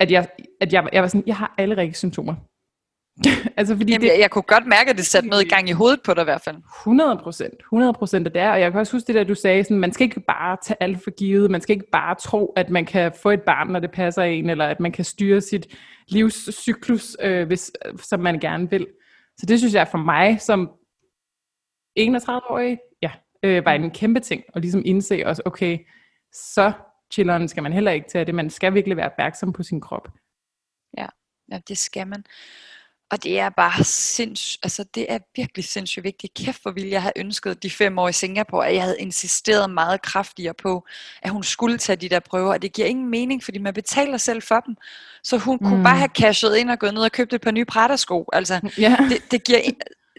at, 0.00 0.10
jeg, 0.10 0.28
at 0.60 0.72
jeg, 0.72 0.88
jeg 0.92 1.02
var 1.02 1.08
sådan, 1.08 1.26
jeg 1.26 1.36
har 1.36 1.54
alle 1.58 1.76
rigtige 1.76 1.98
symptomer. 1.98 2.34
altså 3.56 3.76
fordi 3.76 3.92
Jamen, 3.92 4.02
det, 4.02 4.12
jeg, 4.12 4.20
jeg 4.20 4.30
kunne 4.30 4.42
godt 4.42 4.66
mærke, 4.66 4.90
at 4.90 4.96
det 4.96 5.06
satte 5.06 5.28
noget 5.28 5.44
i 5.44 5.48
gang 5.48 5.68
i 5.68 5.72
hovedet 5.72 6.00
på 6.04 6.14
dig 6.14 6.20
i 6.20 6.24
hvert 6.24 6.40
fald. 6.40 6.56
100 6.56 7.18
procent. 7.22 7.54
100 7.60 7.92
procent 7.92 8.26
af 8.26 8.32
det 8.32 8.42
er. 8.42 8.50
Og 8.50 8.60
jeg 8.60 8.70
kan 8.70 8.80
også 8.80 8.92
huske 8.92 9.06
det 9.06 9.14
der, 9.14 9.24
du 9.24 9.34
sagde, 9.34 9.64
sådan, 9.64 9.78
man 9.78 9.92
skal 9.92 10.04
ikke 10.04 10.20
bare 10.20 10.56
tage 10.62 10.76
alt 10.80 11.04
for 11.04 11.10
givet. 11.10 11.50
Man 11.50 11.60
skal 11.60 11.76
ikke 11.76 11.90
bare 11.92 12.14
tro, 12.14 12.52
at 12.56 12.70
man 12.70 12.86
kan 12.86 13.12
få 13.22 13.30
et 13.30 13.42
barn, 13.42 13.68
når 13.68 13.80
det 13.80 13.90
passer 13.90 14.22
en, 14.22 14.50
eller 14.50 14.66
at 14.66 14.80
man 14.80 14.92
kan 14.92 15.04
styre 15.04 15.40
sit 15.40 15.66
livscyklus, 16.08 17.16
øh, 17.22 17.46
hvis, 17.46 17.72
som 18.02 18.20
man 18.20 18.40
gerne 18.40 18.70
vil. 18.70 18.86
Så 19.38 19.46
det 19.46 19.58
synes 19.58 19.74
jeg 19.74 19.88
for 19.88 19.98
mig 19.98 20.40
som 20.40 20.70
31-årig, 21.98 22.70
ja, 22.70 22.76
øh, 23.42 23.64
var 23.64 23.72
en 23.72 23.90
kæmpe 23.90 24.20
ting. 24.20 24.44
at 24.54 24.62
ligesom 24.62 24.82
indse 24.84 25.22
også, 25.26 25.42
okay, 25.44 25.78
så 26.32 26.72
chilleren 27.12 27.48
skal 27.48 27.62
man 27.62 27.72
heller 27.72 27.90
ikke 27.90 28.08
tage 28.08 28.24
det. 28.24 28.34
Man 28.34 28.50
skal 28.50 28.74
virkelig 28.74 28.96
være 28.96 29.10
opmærksom 29.10 29.52
på 29.52 29.62
sin 29.62 29.80
krop. 29.80 30.08
Ja, 30.98 31.06
ja 31.52 31.58
det 31.68 31.78
skal 31.78 32.06
man. 32.06 32.24
Og 33.10 33.22
det 33.22 33.40
er 33.40 33.48
bare 33.48 33.84
sindssygt, 33.84 34.60
altså 34.62 34.84
det 34.94 35.06
er 35.08 35.18
virkelig 35.36 35.64
sindssygt 35.64 36.04
vigtigt. 36.04 36.34
Kæft 36.34 36.62
hvor 36.62 36.70
ville 36.70 36.90
jeg 36.90 37.02
have 37.02 37.12
ønsket 37.16 37.62
de 37.62 37.70
fem 37.70 37.98
år 37.98 38.08
i 38.08 38.12
Singapore, 38.12 38.68
at 38.68 38.74
jeg 38.74 38.82
havde 38.82 39.00
insisteret 39.00 39.70
meget 39.70 40.02
kraftigere 40.02 40.54
på, 40.54 40.86
at 41.22 41.30
hun 41.30 41.42
skulle 41.42 41.78
tage 41.78 41.96
de 41.96 42.08
der 42.08 42.20
prøver. 42.20 42.52
Og 42.52 42.62
det 42.62 42.72
giver 42.72 42.88
ingen 42.88 43.10
mening, 43.10 43.44
fordi 43.44 43.58
man 43.58 43.74
betaler 43.74 44.16
selv 44.16 44.42
for 44.42 44.60
dem. 44.60 44.76
Så 45.22 45.38
hun 45.38 45.58
mm. 45.60 45.68
kunne 45.68 45.84
bare 45.84 45.96
have 45.96 46.10
cashet 46.14 46.56
ind 46.56 46.70
og 46.70 46.78
gået 46.78 46.94
ned 46.94 47.02
og 47.02 47.12
købt 47.12 47.32
et 47.32 47.40
par 47.40 47.50
nye 47.50 47.64
prættersko. 47.64 48.28
Altså, 48.32 48.60
yeah. 48.78 48.98
det, 49.10 49.30
det, 49.30 49.44
giver, 49.44 49.58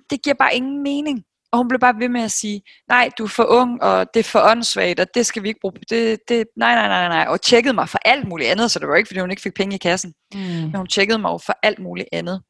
det 0.10 0.22
giver 0.22 0.36
bare 0.40 0.56
ingen 0.56 0.84
mening. 0.84 1.26
Og 1.52 1.58
hun 1.58 1.68
blev 1.68 1.80
bare 1.80 2.00
ved 2.00 2.10
med 2.10 2.22
at 2.22 2.32
sige, 2.32 2.62
nej, 2.88 3.10
du 3.18 3.24
er 3.24 3.28
for 3.28 3.46
ung, 3.46 3.84
og 3.84 4.14
det 4.14 4.20
er 4.20 4.24
for 4.24 4.40
åndssvagt, 4.52 5.00
og 5.00 5.08
det 5.14 5.26
skal 5.26 5.44
vi 5.44 5.48
ikke 5.48 5.60
bruge. 5.60 5.74
Det, 5.90 6.20
det, 6.28 6.48
nej, 6.58 6.76
nej, 6.76 6.88
nej, 6.88 7.08
nej. 7.08 7.26
Og 7.30 7.42
tjekkede 7.42 7.74
mig 7.74 7.90
for 7.90 8.00
alt 8.06 8.28
muligt 8.28 8.50
andet, 8.50 8.72
så 8.72 8.80
det 8.80 8.88
var 8.88 8.96
ikke, 8.96 9.08
fordi 9.08 9.20
hun 9.20 9.32
ikke 9.32 9.42
fik 9.42 9.54
penge 9.54 9.76
i 9.76 9.80
kassen. 9.80 10.14
Mm. 10.34 10.40
Men 10.40 10.76
hun 10.76 10.88
tjekkede 10.88 11.20
mig 11.20 11.42
for 11.42 11.58
alt 11.64 11.80
muligt 11.80 12.10
andet. 12.12 12.42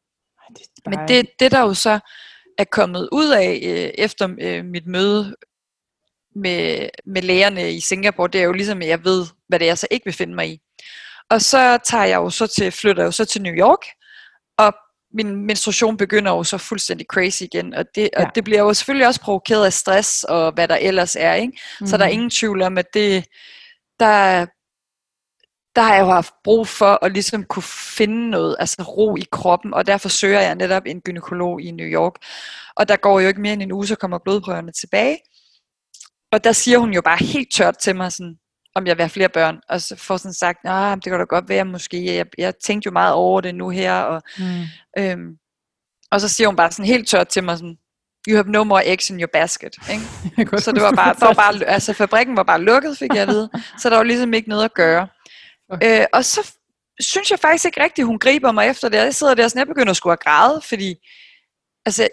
Det 0.49 0.65
bare... 0.85 0.95
Men 0.95 1.07
det, 1.07 1.29
det 1.39 1.51
der 1.51 1.59
jo 1.59 1.73
så 1.73 1.99
er 2.57 2.63
kommet 2.63 3.09
ud 3.11 3.29
af 3.29 3.59
øh, 3.63 4.05
efter 4.05 4.35
øh, 4.39 4.65
mit 4.65 4.87
møde 4.87 5.35
med, 6.35 6.89
med 7.05 7.21
lægerne 7.21 7.71
i 7.71 7.79
Singapore, 7.79 8.27
det 8.27 8.41
er 8.41 8.45
jo 8.45 8.51
ligesom, 8.51 8.81
at 8.81 8.87
jeg 8.87 9.03
ved, 9.03 9.25
hvad 9.47 9.59
det 9.59 9.65
er, 9.65 9.69
jeg 9.69 9.77
så 9.77 9.87
ikke 9.91 10.05
vil 10.05 10.13
finde 10.13 10.35
mig 10.35 10.49
i. 10.49 10.59
Og 11.29 11.41
så 11.41 11.77
tager 11.83 12.05
jeg 12.05 12.17
jo 12.17 12.29
så 12.29 12.47
til, 12.47 12.71
flytter 12.71 13.03
jeg 13.03 13.07
jo 13.07 13.11
så 13.11 13.25
til 13.25 13.41
New 13.41 13.53
York, 13.53 13.85
og 14.57 14.73
min 15.13 15.35
menstruation 15.35 15.97
begynder 15.97 16.31
jo 16.31 16.43
så 16.43 16.57
fuldstændig 16.57 17.07
crazy 17.09 17.43
igen, 17.43 17.73
og 17.73 17.85
det, 17.95 18.09
ja. 18.17 18.25
og 18.25 18.35
det 18.35 18.43
bliver 18.43 18.59
jo 18.59 18.73
selvfølgelig 18.73 19.07
også 19.07 19.21
provokeret 19.21 19.65
af 19.65 19.73
stress, 19.73 20.23
og 20.23 20.51
hvad 20.51 20.67
der 20.67 20.75
ellers 20.75 21.15
er, 21.19 21.33
ikke? 21.33 21.59
Mm. 21.81 21.87
Så 21.87 21.97
der 21.97 22.03
er 22.03 22.07
mhm. 22.07 22.13
ingen 22.13 22.29
tvivl 22.29 22.61
om, 22.61 22.77
at 22.77 22.93
det, 22.93 23.25
der, 23.99 24.45
der 25.75 25.81
har 25.81 25.93
jeg 25.93 26.01
jo 26.01 26.07
haft 26.07 26.33
brug 26.43 26.67
for 26.67 27.05
at 27.05 27.11
ligesom 27.11 27.43
kunne 27.43 27.63
finde 27.97 28.29
noget, 28.29 28.55
altså 28.59 28.83
ro 28.83 29.15
i 29.15 29.25
kroppen, 29.31 29.73
og 29.73 29.87
derfor 29.87 30.09
søger 30.09 30.41
jeg 30.41 30.55
netop 30.55 30.83
en 30.85 31.01
gynekolog 31.01 31.61
i 31.61 31.71
New 31.71 31.87
York. 31.87 32.13
Og 32.75 32.87
der 32.87 32.95
går 32.95 33.19
jo 33.19 33.27
ikke 33.27 33.41
mere 33.41 33.53
end 33.53 33.63
en 33.63 33.71
uge, 33.71 33.87
så 33.87 33.95
kommer 33.95 34.19
blodprøverne 34.23 34.71
tilbage. 34.71 35.17
Og 36.31 36.43
der 36.43 36.51
siger 36.51 36.77
hun 36.77 36.93
jo 36.93 37.01
bare 37.01 37.25
helt 37.25 37.51
tørt 37.51 37.77
til 37.77 37.95
mig 37.95 38.11
sådan, 38.11 38.35
om 38.75 38.87
jeg 38.87 38.97
vil 38.97 39.03
have 39.03 39.09
flere 39.09 39.29
børn. 39.29 39.59
Og 39.69 39.81
så 39.81 39.95
får 39.95 40.17
sådan 40.17 40.33
sagt, 40.33 40.63
nah, 40.63 40.95
det 40.95 41.03
kan 41.03 41.19
da 41.19 41.23
godt 41.23 41.49
være 41.49 41.65
måske. 41.65 42.15
Jeg, 42.15 42.25
jeg 42.37 42.53
tænkte 42.55 42.87
jo 42.87 42.91
meget 42.91 43.13
over 43.13 43.41
det 43.41 43.55
nu 43.55 43.69
her. 43.69 43.93
Og, 43.93 44.21
mm. 44.37 44.63
øhm, 44.97 45.37
og 46.11 46.21
så 46.21 46.27
siger 46.27 46.47
hun 46.47 46.55
bare 46.55 46.71
sådan 46.71 46.85
helt 46.85 47.07
tørt 47.07 47.27
til 47.27 47.43
mig 47.43 47.57
sådan, 47.57 47.77
you 48.29 48.35
have 48.35 48.51
no 48.51 48.63
more 48.63 48.87
eggs 48.87 49.09
in 49.09 49.19
your 49.19 49.29
basket. 49.33 49.75
Ikke? 49.91 50.59
så 50.59 50.71
det 50.71 50.81
var 50.81 50.91
bare, 50.91 51.15
der 51.19 51.25
var 51.25 51.33
bare, 51.33 51.65
altså 51.65 51.93
fabrikken 51.93 52.37
var 52.37 52.43
bare 52.43 52.61
lukket, 52.61 52.97
fik 52.97 53.13
jeg 53.13 53.21
at 53.21 53.27
vide. 53.27 53.49
Så 53.77 53.89
der 53.89 53.95
var 53.95 54.03
ligesom 54.03 54.33
ikke 54.33 54.49
noget 54.49 54.65
at 54.65 54.73
gøre. 54.73 55.07
Okay. 55.69 56.01
Øh, 56.01 56.05
og 56.13 56.25
så 56.25 56.51
synes 56.99 57.31
jeg 57.31 57.39
faktisk 57.39 57.65
ikke 57.65 57.83
rigtigt, 57.83 58.07
hun 58.07 58.19
griber 58.19 58.51
mig 58.51 58.67
efter 58.67 58.89
det. 58.89 58.97
Jeg 58.97 59.15
sidder 59.15 59.33
der 59.33 59.43
og 59.43 59.49
sådan, 59.49 59.59
jeg 59.59 59.67
begynder 59.67 59.89
at 59.89 59.97
skulle 59.97 60.11
have 60.11 60.31
græde, 60.31 60.61
fordi 60.69 60.95
Altså, 61.85 62.07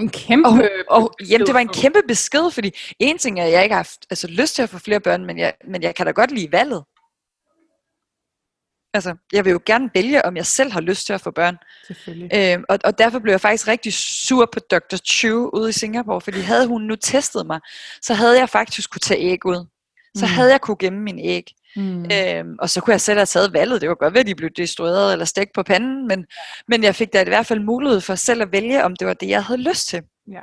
en 0.00 0.08
kæmpe 0.08 0.48
og, 0.48 0.62
og, 0.88 1.14
jamen, 1.30 1.46
det 1.46 1.54
var 1.54 1.60
en 1.60 1.68
kæmpe 1.68 2.02
besked, 2.08 2.50
fordi 2.50 2.70
en 2.98 3.18
ting 3.18 3.40
er, 3.40 3.44
at 3.44 3.52
jeg 3.52 3.62
ikke 3.62 3.72
har 3.72 3.78
haft 3.78 4.06
altså, 4.10 4.26
lyst 4.26 4.54
til 4.54 4.62
at 4.62 4.68
få 4.68 4.78
flere 4.78 5.00
børn, 5.00 5.24
men 5.24 5.38
jeg, 5.38 5.54
men 5.68 5.82
jeg 5.82 5.94
kan 5.94 6.06
da 6.06 6.12
godt 6.12 6.30
lide 6.30 6.52
valget. 6.52 6.84
Altså, 8.94 9.16
jeg 9.32 9.44
vil 9.44 9.50
jo 9.50 9.60
gerne 9.66 9.90
vælge, 9.94 10.24
om 10.24 10.36
jeg 10.36 10.46
selv 10.46 10.72
har 10.72 10.80
lyst 10.80 11.06
til 11.06 11.12
at 11.12 11.20
få 11.20 11.30
børn. 11.30 11.56
Selvfølgelig. 11.86 12.30
Øhm, 12.34 12.64
og, 12.68 12.78
og 12.84 12.98
derfor 12.98 13.18
blev 13.18 13.32
jeg 13.32 13.40
faktisk 13.40 13.68
rigtig 13.68 13.92
sur 13.94 14.48
på 14.52 14.60
Dr. 14.60 14.96
Chu 14.96 15.50
ude 15.52 15.68
i 15.68 15.72
Singapore, 15.72 16.20
fordi 16.20 16.40
havde 16.40 16.66
hun 16.66 16.82
nu 16.82 16.96
testet 16.96 17.46
mig, 17.46 17.60
så 18.02 18.14
havde 18.14 18.38
jeg 18.38 18.48
faktisk 18.48 18.90
kunne 18.90 19.00
tage 19.00 19.20
æg 19.20 19.46
ud. 19.46 19.66
Så 20.16 20.26
mm. 20.26 20.32
havde 20.32 20.50
jeg 20.50 20.60
kunne 20.60 20.76
gemme 20.76 21.00
min 21.00 21.18
æg. 21.18 21.52
Mm. 21.76 22.04
Øhm, 22.12 22.56
og 22.58 22.70
så 22.70 22.80
kunne 22.80 22.92
jeg 22.92 23.00
selv 23.00 23.18
have 23.18 23.26
taget 23.26 23.52
valget. 23.52 23.80
Det 23.80 23.88
var 23.88 23.94
godt 23.94 24.14
være, 24.14 24.20
at 24.20 24.26
de 24.26 24.34
blev 24.34 24.50
destrueret 24.50 25.12
eller 25.12 25.24
stegt 25.24 25.50
på 25.54 25.62
panden, 25.62 26.08
men, 26.08 26.26
men 26.68 26.82
jeg 26.82 26.94
fik 26.94 27.12
da 27.12 27.20
i 27.20 27.28
hvert 27.28 27.46
fald 27.46 27.60
mulighed 27.60 28.00
for 28.00 28.14
selv 28.14 28.42
at 28.42 28.52
vælge, 28.52 28.84
om 28.84 28.96
det 28.96 29.06
var 29.06 29.14
det, 29.14 29.28
jeg 29.28 29.44
havde 29.44 29.62
lyst 29.62 29.88
til. 29.88 30.02
Ja. 30.30 30.40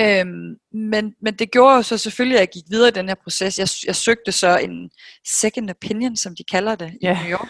Øhm, 0.00 0.56
men, 0.72 1.14
men 1.22 1.34
det 1.34 1.50
gjorde 1.50 1.76
jo 1.76 1.82
så 1.82 1.98
selvfølgelig, 1.98 2.36
at 2.36 2.40
jeg 2.40 2.48
gik 2.48 2.64
videre 2.70 2.88
i 2.88 2.92
den 2.92 3.08
her 3.08 3.14
proces. 3.14 3.58
Jeg, 3.58 3.68
jeg 3.86 3.96
søgte 3.96 4.32
så 4.32 4.58
en 4.58 4.90
second 5.26 5.70
opinion, 5.70 6.16
som 6.16 6.36
de 6.36 6.44
kalder 6.44 6.74
det 6.74 6.92
i 7.00 7.06
yeah. 7.06 7.22
New 7.22 7.30
York, 7.38 7.48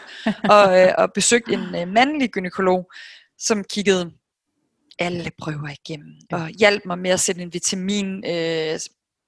og, 0.54 0.80
øh, 0.80 0.92
og 0.98 1.12
besøgte 1.12 1.52
en 1.52 1.74
øh, 1.76 1.88
mandlig 1.88 2.30
gynekolog, 2.30 2.90
som 3.38 3.64
kiggede 3.64 4.10
alle 4.98 5.30
prøver 5.38 5.68
igennem, 5.68 6.12
og 6.32 6.48
hjalp 6.48 6.82
mig 6.86 6.98
med 6.98 7.10
at 7.10 7.20
sætte 7.20 7.42
en 7.42 7.52
vitamin 7.52 8.24
øh, 8.26 8.78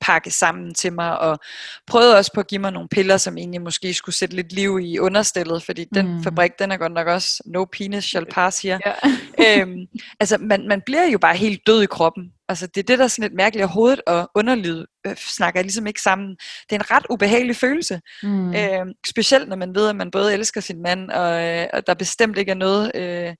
pakke 0.07 0.31
sammen 0.31 0.75
til 0.75 0.93
mig, 0.93 1.19
og 1.19 1.39
prøvede 1.87 2.17
også 2.17 2.31
på 2.35 2.41
at 2.41 2.47
give 2.47 2.61
mig 2.61 2.73
nogle 2.73 2.89
piller, 2.89 3.17
som 3.17 3.39
egentlig 3.39 3.63
måske 3.63 3.95
skulle 3.95 4.15
sætte 4.15 4.37
lidt 4.37 4.53
liv 4.53 4.79
i 4.83 4.99
understillet, 4.99 5.63
fordi 5.63 5.85
den 5.95 6.17
mm. 6.17 6.23
fabrik, 6.23 6.51
den 6.59 6.71
er 6.71 6.77
godt 6.77 6.93
nok 6.93 7.07
også 7.07 7.43
no 7.47 7.65
penis 7.65 8.05
shall 8.05 8.27
pass 8.31 8.63
her. 8.63 8.79
Ja. 8.87 8.95
øhm, 9.61 9.87
altså, 10.21 10.39
man, 10.39 10.69
man 10.69 10.83
bliver 10.87 11.07
jo 11.07 11.19
bare 11.19 11.37
helt 11.37 11.67
død 11.67 11.83
i 11.83 11.87
kroppen. 11.87 12.33
Altså, 12.49 12.67
det 12.67 12.77
er 12.77 12.87
det, 12.87 12.99
der 12.99 13.05
er 13.05 13.09
sådan 13.09 13.23
lidt 13.23 13.37
mærkeligt, 13.37 13.65
at 13.65 13.71
hovedet 13.71 14.01
og 14.07 14.31
underlivet 14.35 14.87
øh, 15.07 15.17
snakker 15.17 15.63
ligesom 15.63 15.87
ikke 15.87 16.03
sammen. 16.03 16.31
Det 16.31 16.77
er 16.77 16.77
en 16.77 16.91
ret 16.91 17.07
ubehagelig 17.11 17.57
følelse. 17.57 18.01
Mm. 18.23 18.55
Øhm, 18.55 18.93
specielt 19.07 19.49
når 19.49 19.57
man 19.57 19.75
ved, 19.75 19.89
at 19.89 19.97
man 19.97 20.11
både 20.11 20.35
elsker 20.35 20.61
sin 20.61 20.83
mand, 20.83 21.11
og, 21.11 21.45
øh, 21.45 21.67
og 21.73 21.87
der 21.87 21.95
bestemt 21.95 22.39
ikke 22.39 22.51
er 22.51 22.57
noget... 22.57 22.93
Øh, 22.95 23.35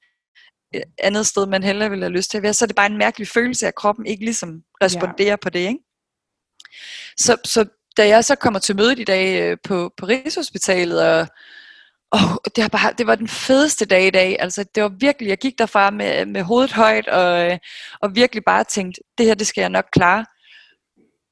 andet 0.99 1.27
sted, 1.27 1.47
man 1.47 1.63
hellere 1.63 1.91
vil 1.91 2.03
have 2.03 2.13
lyst 2.13 2.31
til 2.31 2.39
at 2.39 2.43
være, 2.43 2.53
så 2.53 2.65
er 2.65 2.67
det 2.67 2.77
bare 2.77 2.91
en 2.91 2.99
mærkelig 2.99 3.29
følelse, 3.29 3.67
at 3.67 3.75
kroppen 3.75 4.07
ikke 4.07 4.25
ligesom 4.25 4.63
responderer 4.83 5.31
ja. 5.31 5.37
på 5.37 5.51
det, 5.51 5.61
ikke? 5.61 5.81
Så, 7.17 7.37
så 7.45 7.65
da 7.97 8.09
jeg 8.09 8.25
så 8.25 8.35
kommer 8.35 8.59
til 8.59 8.77
mødet 8.77 8.99
i 8.99 9.05
dag 9.05 9.43
øh, 9.43 9.57
på, 9.65 9.93
på 9.97 10.07
Rigshospitalet, 10.07 11.03
og, 11.03 11.27
og 12.11 12.57
det, 12.57 12.63
har 12.63 12.69
bare, 12.69 12.93
det 12.99 13.07
var 13.07 13.15
den 13.15 13.29
fedeste 13.29 13.85
dag 13.85 14.07
i 14.07 14.11
dag. 14.11 14.37
Altså, 14.41 14.65
det 14.75 14.83
var 14.83 14.89
virkelig, 14.89 15.29
jeg 15.29 15.39
gik 15.39 15.59
derfra 15.59 15.91
med, 15.91 16.27
med 16.27 16.43
hovedet 16.43 16.73
højt, 16.73 17.09
og, 17.09 17.51
øh, 17.51 17.59
og 18.01 18.15
virkelig 18.15 18.45
bare 18.45 18.65
tænkt, 18.65 18.99
det 19.19 19.27
her, 19.27 19.35
det 19.35 19.47
skal 19.47 19.61
jeg 19.61 19.71
nok 19.71 19.85
klare. 19.93 20.25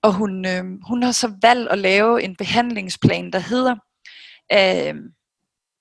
Og 0.02 0.12
hun, 0.12 0.46
øh, 0.46 0.64
hun 0.88 1.02
har 1.02 1.12
så 1.12 1.32
valgt 1.42 1.70
at 1.70 1.78
lave 1.78 2.22
en 2.22 2.36
behandlingsplan, 2.36 3.30
der 3.30 3.38
hedder, 3.38 3.76
øh, 4.52 4.94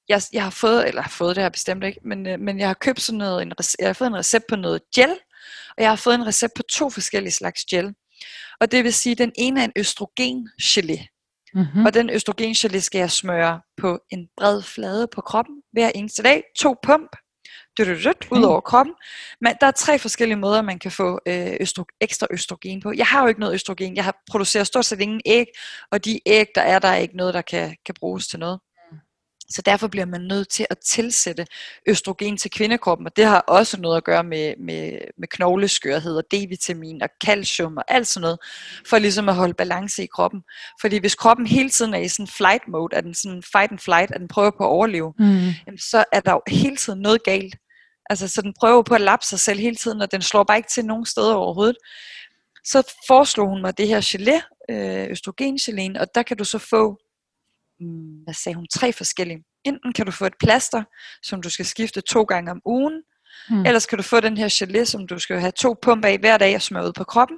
jeg, 0.10 0.22
jeg 0.34 0.44
har 0.44 0.50
fået, 0.50 0.88
eller 0.88 1.02
har 1.02 1.10
fået 1.10 1.36
det 1.36 1.44
her 1.44 1.50
bestemt 1.50 1.84
ikke, 1.84 2.00
men, 2.06 2.28
øh, 2.28 2.40
men 2.40 2.60
jeg 2.60 2.68
har 2.68 2.74
købt 2.74 3.02
sådan 3.02 3.18
noget, 3.18 3.42
en, 3.42 3.54
jeg 3.80 3.88
har 3.88 3.94
fået 3.94 4.08
en 4.08 4.16
recept 4.16 4.46
på 4.50 4.56
noget 4.56 4.82
gel, 4.96 5.12
og 5.78 5.84
jeg 5.84 5.90
har 5.90 5.96
fået 5.96 6.16
en 6.16 6.28
recept 6.28 6.54
på 6.56 6.64
to 6.64 6.90
forskellige 6.90 7.34
slags 7.34 7.66
gel. 7.66 7.94
Og 8.60 8.72
det 8.72 8.84
vil 8.84 8.94
sige, 8.94 9.12
at 9.12 9.18
den 9.18 9.32
ene 9.36 9.60
er 9.62 9.66
en 9.66 9.74
østrogengelé. 9.80 11.08
Mm-hmm. 11.54 11.86
Og 11.86 11.94
den 11.94 12.10
østrogengelé 12.10 12.80
skal 12.80 13.00
jeg 13.00 13.12
smøre 13.12 13.62
på 13.78 14.00
en 14.10 14.28
bred 14.38 14.62
flade 14.62 15.08
på 15.16 15.22
kroppen 15.22 15.56
hver 15.72 15.92
eneste 15.96 16.24
dag. 16.24 16.44
To 16.60 16.76
pump 16.84 17.16
okay. 18.32 18.42
ud 18.42 18.44
over 18.44 18.62
kroppen. 18.62 18.96
Men 19.42 19.54
der 19.62 19.68
er 19.68 19.72
tre 19.72 20.00
forskellige 20.00 20.38
måder, 20.38 20.62
man 20.62 20.80
kan 20.80 20.92
få 20.92 21.20
øh, 21.28 21.54
østro- 21.62 21.98
ekstra 22.02 22.28
østrogen 22.32 22.82
på. 22.82 22.94
Jeg 22.96 23.06
har 23.06 23.22
jo 23.22 23.28
ikke 23.28 23.40
noget 23.40 23.54
østrogen. 23.54 23.96
Jeg 23.96 24.04
har 24.04 24.16
produceret 24.32 24.68
stort 24.68 24.86
set 24.86 25.02
ingen 25.02 25.22
æg, 25.26 25.46
og 25.92 26.06
de 26.06 26.20
æg, 26.26 26.48
der 26.56 26.62
er, 26.62 26.80
der 26.80 26.88
er 26.88 26.96
ikke 26.96 27.18
noget, 27.18 27.34
der 27.34 27.42
kan, 27.42 27.76
kan 27.86 27.96
bruges 28.00 28.28
til 28.28 28.40
noget. 28.40 28.60
Så 29.54 29.62
derfor 29.62 29.88
bliver 29.88 30.06
man 30.06 30.22
nødt 30.22 30.50
til 30.50 30.66
at 30.70 30.78
tilsætte 30.80 31.46
østrogen 31.88 32.38
til 32.38 32.52
kvindekroppen, 32.52 33.08
og 33.08 33.16
det 33.16 33.26
har 33.26 33.40
også 33.40 33.82
noget 33.82 33.98
at 33.98 34.04
gøre 34.04 34.24
med, 34.24 34.54
med, 34.60 34.92
med 35.18 35.28
knogleskørhed 35.28 36.18
og 36.18 36.24
D-vitamin 36.34 37.02
og 37.02 37.10
calcium 37.26 37.78
og 37.78 37.84
alt 37.88 38.08
sådan 38.08 38.22
noget, 38.22 38.40
for 38.90 38.98
ligesom 38.98 39.30
at 39.30 39.36
holde 39.36 39.54
balance 39.54 40.04
i 40.04 40.06
kroppen. 40.06 40.42
Fordi 40.82 40.98
hvis 40.98 41.16
kroppen 41.16 41.48
hele 41.48 41.70
tiden 41.70 41.94
er 41.94 42.00
i 42.00 42.08
sådan 42.08 42.28
flight 42.28 42.68
mode, 42.68 42.96
er 42.96 43.02
den 43.02 43.14
sådan 43.14 43.44
fight 43.52 43.72
and 43.72 43.80
flight, 43.80 44.12
at 44.12 44.20
den 44.20 44.28
prøver 44.28 44.52
på 44.58 44.64
at 44.64 44.70
overleve, 44.70 45.14
mm. 45.20 45.78
så 45.78 46.04
er 46.12 46.20
der 46.20 46.32
jo 46.32 46.42
hele 46.48 46.76
tiden 46.76 47.00
noget 47.00 47.24
galt. 47.24 47.56
Altså, 48.10 48.28
så 48.28 48.42
den 48.42 48.54
prøver 48.60 48.84
på 48.84 48.96
at 48.96 49.02
lappe 49.02 49.26
sig 49.26 49.40
selv 49.40 49.60
hele 49.60 49.76
tiden, 49.76 50.02
og 50.02 50.12
den 50.12 50.22
slår 50.22 50.44
bare 50.44 50.58
ikke 50.58 50.70
til 50.70 50.86
nogen 50.86 51.06
steder 51.06 51.34
overhovedet. 51.34 51.78
Så 52.66 52.94
foreslog 53.08 53.50
hun 53.50 53.62
mig 53.62 53.78
det 53.78 53.88
her 53.88 54.02
gelé, 54.02 54.42
øh, 54.70 55.08
østrogengelé, 55.08 56.00
og 56.00 56.08
der 56.16 56.24
kan 56.24 56.38
du 56.38 56.44
så 56.44 56.58
få 56.58 56.98
hvad 58.24 58.34
sagde 58.34 58.56
hun, 58.56 58.68
tre 58.74 58.94
forskellige. 58.94 59.44
Enten 59.66 59.94
kan 59.94 60.06
du 60.06 60.12
få 60.12 60.26
et 60.26 60.34
plaster, 60.40 60.84
som 61.24 61.42
du 61.42 61.50
skal 61.50 61.66
skifte 61.66 62.02
to 62.02 62.24
gange 62.24 62.52
om 62.52 62.62
ugen, 62.66 63.02
mm. 63.50 63.66
ellers 63.66 63.86
kan 63.86 63.98
du 63.98 64.04
få 64.04 64.20
den 64.20 64.38
her 64.38 64.50
gelé, 64.50 64.86
som 64.86 65.08
du 65.08 65.20
skal 65.20 65.40
have 65.40 65.52
to 65.52 65.76
pumper 65.82 66.10
af 66.10 66.18
hver 66.18 66.38
dag 66.38 66.56
og 66.56 66.62
smøre 66.62 66.86
ud 66.86 66.94
på 66.94 67.04
kroppen, 67.04 67.38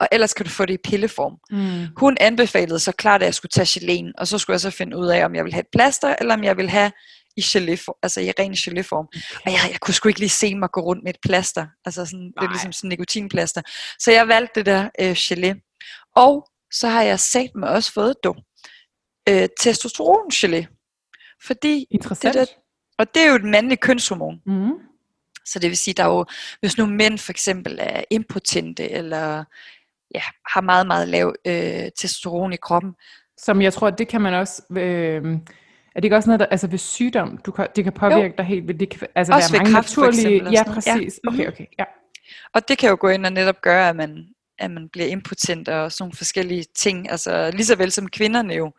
og 0.00 0.08
ellers 0.12 0.34
kan 0.34 0.46
du 0.46 0.50
få 0.50 0.66
det 0.66 0.74
i 0.74 0.88
pilleform. 0.90 1.36
Mm. 1.50 1.86
Hun 1.96 2.16
anbefalede 2.20 2.78
så 2.78 2.92
klart, 2.92 3.22
at 3.22 3.26
jeg 3.26 3.34
skulle 3.34 3.50
tage 3.50 3.80
geléen, 3.80 4.12
og 4.18 4.28
så 4.28 4.38
skulle 4.38 4.54
jeg 4.54 4.60
så 4.60 4.70
finde 4.70 4.96
ud 4.96 5.06
af, 5.06 5.24
om 5.24 5.34
jeg 5.34 5.44
vil 5.44 5.52
have 5.52 5.60
et 5.60 5.72
plaster, 5.72 6.16
eller 6.20 6.34
om 6.34 6.44
jeg 6.44 6.56
vil 6.56 6.70
have 6.70 6.92
i 7.36 7.40
gelé, 7.40 7.84
altså 8.02 8.20
i 8.20 8.32
ren 8.38 8.52
geléform. 8.52 9.06
Okay. 9.06 9.40
Og 9.46 9.52
jeg, 9.52 9.60
jeg 9.72 9.80
kunne 9.80 9.94
sgu 9.94 10.08
ikke 10.08 10.20
lige 10.20 10.30
se 10.30 10.54
mig 10.54 10.70
gå 10.72 10.80
rundt 10.80 11.04
med 11.04 11.14
et 11.14 11.20
plaster, 11.26 11.66
altså 11.84 12.04
sådan, 12.04 12.32
det 12.40 12.46
er 12.46 12.50
ligesom 12.50 12.72
sådan 12.72 12.88
en 12.88 12.92
nikotinplaster. 12.92 13.62
Så 13.98 14.12
jeg 14.12 14.28
valgte 14.28 14.52
det 14.54 14.66
der 14.66 14.88
øh, 15.00 15.12
gelé. 15.12 15.50
Og 16.16 16.48
så 16.72 16.88
har 16.88 17.02
jeg 17.02 17.20
sagt 17.20 17.50
mig 17.56 17.68
også 17.68 17.92
fået 17.92 18.14
dog 18.24 18.36
øh, 19.28 19.48
testosterongelé. 19.60 20.66
Fordi 21.46 21.86
Interessant. 21.90 22.34
Det 22.34 22.48
der, 22.48 22.54
og 22.98 23.14
det 23.14 23.22
er 23.22 23.28
jo 23.28 23.34
et 23.34 23.44
mandligt 23.44 23.80
kønshormon. 23.80 24.40
Mm. 24.46 24.72
Så 25.44 25.58
det 25.58 25.68
vil 25.68 25.76
sige, 25.76 25.94
der 25.94 26.04
er 26.04 26.08
jo, 26.08 26.24
hvis 26.60 26.78
nu 26.78 26.86
mænd 26.86 27.18
for 27.18 27.32
eksempel 27.32 27.78
er 27.80 28.02
impotente, 28.10 28.90
eller 28.90 29.44
ja, 30.14 30.22
har 30.50 30.60
meget, 30.60 30.86
meget 30.86 31.08
lav 31.08 31.34
øh, 31.46 31.90
testosteron 31.98 32.52
i 32.52 32.56
kroppen. 32.56 32.92
Som 33.38 33.62
jeg 33.62 33.72
tror, 33.72 33.90
det 33.90 34.08
kan 34.08 34.20
man 34.20 34.34
også... 34.34 34.62
Øh, 34.70 35.38
er 35.94 36.00
det 36.00 36.04
ikke 36.04 36.16
også 36.16 36.28
noget, 36.28 36.40
der, 36.40 36.46
altså 36.46 36.66
ved 36.66 36.78
sygdom, 36.78 37.38
du 37.38 37.50
kan, 37.50 37.68
det 37.76 37.84
kan 37.84 37.92
påvirke 37.92 38.26
jo. 38.26 38.34
dig 38.38 38.44
helt 38.44 38.68
vildt? 38.68 38.80
Det 38.80 38.90
kan 38.90 39.08
altså 39.14 39.34
også 39.34 39.52
være 39.52 39.62
mange 39.62 39.74
kræft, 39.74 39.96
naturlige... 39.96 40.50
Ja, 40.50 40.62
præcis. 40.62 41.20
Ja. 41.24 41.28
Okay, 41.28 41.48
okay, 41.48 41.66
ja. 41.78 41.84
Og 42.54 42.68
det 42.68 42.78
kan 42.78 42.90
jo 42.90 42.96
gå 43.00 43.08
ind 43.08 43.26
og 43.26 43.32
netop 43.32 43.60
gøre, 43.62 43.88
at 43.88 43.96
man 43.96 44.26
at 44.62 44.70
man 44.70 44.88
bliver 44.88 45.08
impotent 45.08 45.68
og 45.68 45.92
sådan 45.92 46.02
nogle 46.02 46.16
forskellige 46.16 46.64
ting. 46.74 47.10
Altså 47.10 47.50
lige 47.50 47.66
så 47.66 47.76
vel 47.76 47.92
som 47.92 48.08
kvinderne 48.08 48.54
jo 48.54 48.72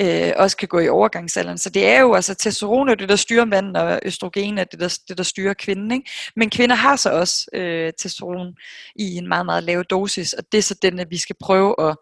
øh, 0.00 0.32
også 0.36 0.56
kan 0.56 0.68
gå 0.68 0.78
i 0.78 0.88
overgangsalderen. 0.88 1.58
Så 1.58 1.70
det 1.70 1.86
er 1.86 2.00
jo 2.00 2.14
altså 2.14 2.34
testosteron 2.34 2.88
er 2.88 2.94
det, 2.94 3.08
der 3.08 3.16
styrer 3.16 3.44
manden, 3.44 3.76
og 3.76 4.00
østrogen 4.02 4.58
er 4.58 4.64
det, 4.64 4.80
der, 4.80 4.98
det, 5.08 5.18
der 5.18 5.24
styrer 5.24 5.54
kvinden. 5.54 5.90
Ikke? 5.90 6.10
Men 6.36 6.50
kvinder 6.50 6.76
har 6.76 6.96
så 6.96 7.10
også 7.10 7.46
øh, 7.52 7.92
testosteron 7.98 8.54
i 8.96 9.16
en 9.16 9.28
meget, 9.28 9.46
meget 9.46 9.64
lav 9.64 9.82
dosis, 9.82 10.32
og 10.32 10.44
det 10.52 10.58
er 10.58 10.62
så 10.62 10.74
den, 10.82 10.98
at 10.98 11.10
vi 11.10 11.16
skal 11.16 11.36
prøve 11.40 11.74
at, 11.78 11.96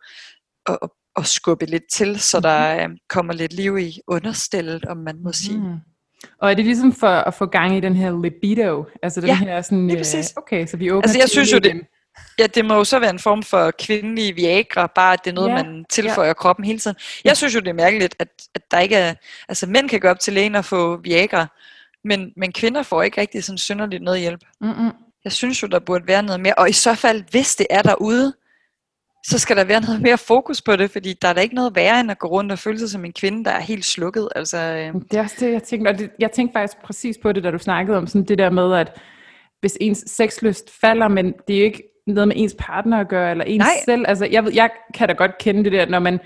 at, 0.67 0.79
at, 0.83 0.89
at 1.17 1.27
skubbe 1.27 1.67
lidt 1.67 1.85
til, 1.93 2.21
så 2.21 2.41
der 2.41 2.85
øh, 2.85 2.89
kommer 3.09 3.33
lidt 3.33 3.53
liv 3.53 3.79
i 3.79 4.01
understillet, 4.07 4.85
om 4.85 4.97
man 4.97 5.17
må 5.23 5.33
sige. 5.33 5.59
Mm. 5.59 5.77
Og 6.41 6.51
er 6.51 6.55
det 6.55 6.65
ligesom 6.65 6.93
for 6.93 7.09
at 7.09 7.35
få 7.35 7.47
gang 7.47 7.77
i 7.77 7.81
den 7.81 7.97
her 7.97 8.23
libido? 8.23 8.85
Altså 9.03 9.21
den 9.21 9.29
ja, 9.29 9.37
her 9.37 9.63
sådan, 9.63 9.87
lige 9.87 9.97
præcis. 9.97 10.35
Øh, 10.37 10.43
okay, 10.43 10.67
så 10.67 10.77
vi 10.77 10.91
åbner 10.91 11.03
altså 11.03 11.19
jeg 11.19 11.29
synes 11.29 11.53
jo, 11.53 11.59
det, 11.59 11.87
Ja, 12.39 12.47
det 12.47 12.65
må 12.65 12.75
jo 12.75 12.85
så 12.85 12.99
være 12.99 13.11
en 13.11 13.19
form 13.19 13.43
for 13.43 13.71
kvindelig 13.71 14.37
Viagra, 14.37 14.87
bare 14.95 15.13
at 15.13 15.25
det 15.25 15.31
er 15.31 15.35
noget, 15.35 15.51
ja. 15.51 15.63
man 15.63 15.85
tilføjer 15.91 16.29
ja. 16.29 16.35
kroppen 16.35 16.65
hele 16.65 16.79
tiden. 16.79 16.97
Jeg 17.25 17.37
synes 17.37 17.55
jo, 17.55 17.61
det 17.61 17.69
er 17.69 17.73
mærkeligt, 17.73 18.17
at, 18.19 18.29
at 18.55 18.71
der 18.71 18.81
ikke 18.81 18.97
er... 18.97 19.15
Altså, 19.49 19.67
mænd 19.67 19.89
kan 19.89 20.01
gå 20.01 20.09
op 20.09 20.21
til 20.21 20.33
lægen 20.33 20.55
og 20.55 20.65
få 20.65 20.97
Viagra, 20.97 21.47
men, 22.05 22.33
men 22.37 22.53
kvinder 22.53 22.83
får 22.83 23.03
ikke 23.03 23.21
rigtig 23.21 23.45
sådan 23.45 23.59
synderligt 23.59 24.03
noget 24.03 24.21
hjælp. 24.21 24.41
Mm-mm. 24.61 24.93
Jeg 25.25 25.33
synes 25.33 25.63
jo, 25.63 25.67
der 25.67 25.79
burde 25.79 26.07
være 26.07 26.23
noget 26.23 26.41
mere. 26.41 26.55
Og 26.55 26.69
i 26.69 26.73
så 26.73 26.95
fald, 26.95 27.23
hvis 27.31 27.57
det 27.57 27.67
er 27.71 27.83
derude, 27.83 28.35
så 29.27 29.39
skal 29.39 29.57
der 29.57 29.65
være 29.65 29.81
noget 29.81 30.03
mere 30.03 30.19
fokus 30.19 30.63
på 30.63 30.77
det, 30.77 30.91
fordi 30.91 31.13
der 31.23 31.29
er 31.29 31.33
da 31.33 31.41
ikke 31.41 31.55
noget 31.55 31.77
værre 31.77 32.01
end 32.01 32.11
at 32.11 32.19
gå 32.19 32.29
rundt 32.29 32.53
og 32.53 32.59
føle 32.59 32.79
sig 32.79 32.91
som 32.91 33.05
en 33.05 33.13
kvinde, 33.13 33.45
der 33.45 33.51
er 33.51 33.61
helt 33.61 33.85
slukket. 33.85 34.29
Altså, 34.37 34.59
øh. 34.59 34.95
Det 35.11 35.19
er 35.19 35.23
også 35.23 35.37
det, 35.41 35.53
jeg 35.53 35.63
tænkte, 35.63 35.89
og 35.89 35.99
det, 35.99 36.11
jeg 36.19 36.31
tænkte 36.31 36.53
faktisk 36.53 36.83
præcis 36.85 37.19
på 37.23 37.33
det, 37.33 37.45
da 37.45 37.51
du 37.51 37.59
snakkede 37.59 37.99
om 37.99 38.07
sådan 38.07 38.25
det 38.25 38.39
der 38.39 38.51
med, 38.51 38.75
at 38.75 39.01
hvis 39.61 39.77
ens 39.81 40.05
sexlyst 40.07 40.81
falder, 40.81 41.09
men 41.09 41.35
det 41.49 41.57
er 41.57 41.61
jo 41.61 41.65
ikke 41.65 41.94
noget 42.07 42.29
med 42.29 42.37
ens 42.37 42.57
partner 42.59 43.01
at 43.01 43.09
gøre, 43.09 43.31
eller 43.31 43.45
ens 43.45 43.59
Nej. 43.61 43.75
selv. 43.85 44.05
Altså, 44.09 44.27
jeg, 44.27 44.45
ved, 44.45 44.53
jeg 44.53 44.71
kan 44.95 45.09
da 45.09 45.15
godt 45.15 45.39
kende 45.39 45.65
det 45.65 45.73
der, 45.73 45.87
når 45.87 45.99
man 45.99 46.19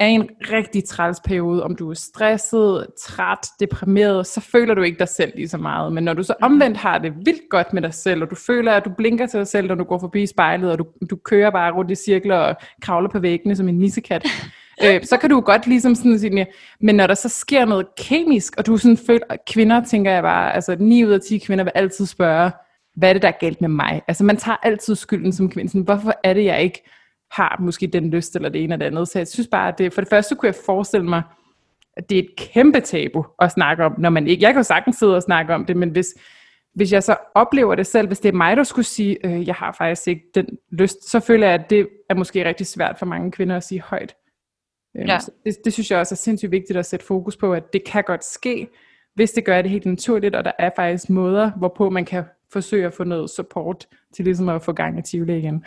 er 0.00 0.06
i 0.06 0.12
en 0.12 0.28
rigtig 0.52 0.84
træls 0.84 1.20
periode, 1.24 1.62
om 1.62 1.76
du 1.76 1.90
er 1.90 1.94
stresset, 1.94 2.86
træt, 3.00 3.46
deprimeret, 3.60 4.26
så 4.26 4.40
føler 4.40 4.74
du 4.74 4.82
ikke 4.82 4.98
dig 4.98 5.08
selv 5.08 5.32
lige 5.36 5.48
så 5.48 5.58
meget. 5.58 5.92
Men 5.92 6.04
når 6.04 6.14
du 6.14 6.22
så 6.22 6.34
mm. 6.40 6.44
omvendt 6.44 6.76
har 6.76 6.98
det 6.98 7.12
vildt 7.16 7.50
godt 7.50 7.72
med 7.72 7.82
dig 7.82 7.94
selv, 7.94 8.22
og 8.22 8.30
du 8.30 8.34
føler, 8.34 8.72
at 8.72 8.84
du 8.84 8.90
blinker 8.90 9.26
til 9.26 9.38
dig 9.38 9.46
selv, 9.46 9.68
når 9.68 9.74
du 9.74 9.84
går 9.84 9.98
forbi 9.98 10.26
spejlet, 10.26 10.70
og 10.70 10.78
du, 10.78 10.86
du 11.10 11.16
kører 11.16 11.50
bare 11.50 11.72
rundt 11.72 11.90
i 11.90 11.94
cirkler 11.94 12.36
og 12.36 12.56
kravler 12.82 13.08
på 13.08 13.18
væggene 13.18 13.56
som 13.56 13.68
en 13.68 13.78
nissekat, 13.78 14.26
øh, 14.84 15.04
så 15.04 15.16
kan 15.16 15.30
du 15.30 15.40
godt 15.40 15.66
ligesom 15.66 15.94
sådan 15.94 16.18
sige, 16.18 16.46
men 16.80 16.94
når 16.94 17.06
der 17.06 17.14
så 17.14 17.28
sker 17.28 17.64
noget 17.64 17.86
kemisk, 17.98 18.54
og 18.58 18.66
du 18.66 18.76
sådan 18.76 18.96
føler, 18.96 19.36
kvinder 19.52 19.84
tænker 19.84 20.10
jeg 20.10 20.22
bare, 20.22 20.54
altså 20.54 20.76
9 20.78 21.04
ud 21.04 21.10
af 21.10 21.20
10 21.20 21.38
kvinder 21.38 21.64
vil 21.64 21.72
altid 21.74 22.06
spørge, 22.06 22.50
hvad 22.94 23.08
er 23.08 23.12
det, 23.12 23.22
der 23.22 23.28
er 23.28 23.38
galt 23.40 23.60
med 23.60 23.68
mig? 23.68 24.02
Altså 24.08 24.24
man 24.24 24.36
tager 24.36 24.56
altid 24.62 24.94
skylden 24.94 25.32
som 25.32 25.50
kvinde, 25.50 25.70
sådan, 25.70 25.82
hvorfor 25.82 26.12
er 26.24 26.34
det, 26.34 26.44
jeg 26.44 26.62
ikke 26.62 26.84
har 27.30 27.56
måske 27.60 27.86
den 27.86 28.10
lyst 28.10 28.36
eller 28.36 28.48
det 28.48 28.64
ene 28.64 28.74
eller 28.74 28.86
det 28.88 28.96
andet. 28.96 29.08
Så 29.08 29.18
jeg 29.18 29.28
synes 29.28 29.48
bare, 29.48 29.68
at 29.68 29.78
det, 29.78 29.92
for 29.92 30.00
det 30.00 30.10
første 30.10 30.34
kunne 30.34 30.46
jeg 30.46 30.54
forestille 30.66 31.06
mig, 31.06 31.22
at 31.96 32.10
det 32.10 32.18
er 32.18 32.22
et 32.22 32.36
kæmpe 32.36 32.80
tabu 32.80 33.24
at 33.38 33.52
snakke 33.52 33.84
om, 33.84 33.94
når 33.98 34.10
man 34.10 34.26
ikke, 34.26 34.42
jeg 34.42 34.52
kan 34.52 34.58
jo 34.58 34.62
sagtens 34.62 34.96
sidde 34.96 35.16
og 35.16 35.22
snakke 35.22 35.54
om 35.54 35.64
det, 35.64 35.76
men 35.76 35.90
hvis, 35.90 36.14
hvis 36.74 36.92
jeg 36.92 37.02
så 37.02 37.16
oplever 37.34 37.74
det 37.74 37.86
selv, 37.86 38.06
hvis 38.06 38.20
det 38.20 38.28
er 38.28 38.32
mig, 38.32 38.56
der 38.56 38.62
skulle 38.62 38.86
sige, 38.86 39.26
øh, 39.26 39.46
jeg 39.46 39.54
har 39.54 39.74
faktisk 39.78 40.08
ikke 40.08 40.24
den 40.34 40.46
lyst, 40.70 41.10
så 41.10 41.20
føler 41.20 41.46
jeg, 41.46 41.60
at 41.60 41.70
det 41.70 41.88
er 42.10 42.14
måske 42.14 42.44
rigtig 42.44 42.66
svært 42.66 42.98
for 42.98 43.06
mange 43.06 43.32
kvinder 43.32 43.56
at 43.56 43.64
sige 43.64 43.80
højt. 43.80 44.14
Øh, 44.96 45.08
ja. 45.08 45.18
det, 45.44 45.56
det 45.64 45.72
synes 45.72 45.90
jeg 45.90 45.98
også 45.98 46.14
er 46.14 46.16
sindssygt 46.16 46.52
vigtigt 46.52 46.78
at 46.78 46.86
sætte 46.86 47.06
fokus 47.06 47.36
på, 47.36 47.52
at 47.52 47.72
det 47.72 47.84
kan 47.84 48.04
godt 48.04 48.24
ske, 48.24 48.68
hvis 49.14 49.30
det 49.30 49.44
gør 49.44 49.62
det 49.62 49.70
helt 49.70 49.86
naturligt, 49.86 50.34
og 50.34 50.44
der 50.44 50.52
er 50.58 50.70
faktisk 50.76 51.10
måder, 51.10 51.50
hvorpå 51.50 51.90
man 51.90 52.04
kan 52.04 52.24
forsøge 52.52 52.86
at 52.86 52.94
få 52.94 53.04
noget 53.04 53.30
support 53.30 53.86
til 54.14 54.24
ligesom 54.24 54.48
at 54.48 54.62
få 54.62 54.72
gang 54.72 54.98
i 54.98 55.02
Tivoli 55.02 55.38
igen. 55.38 55.64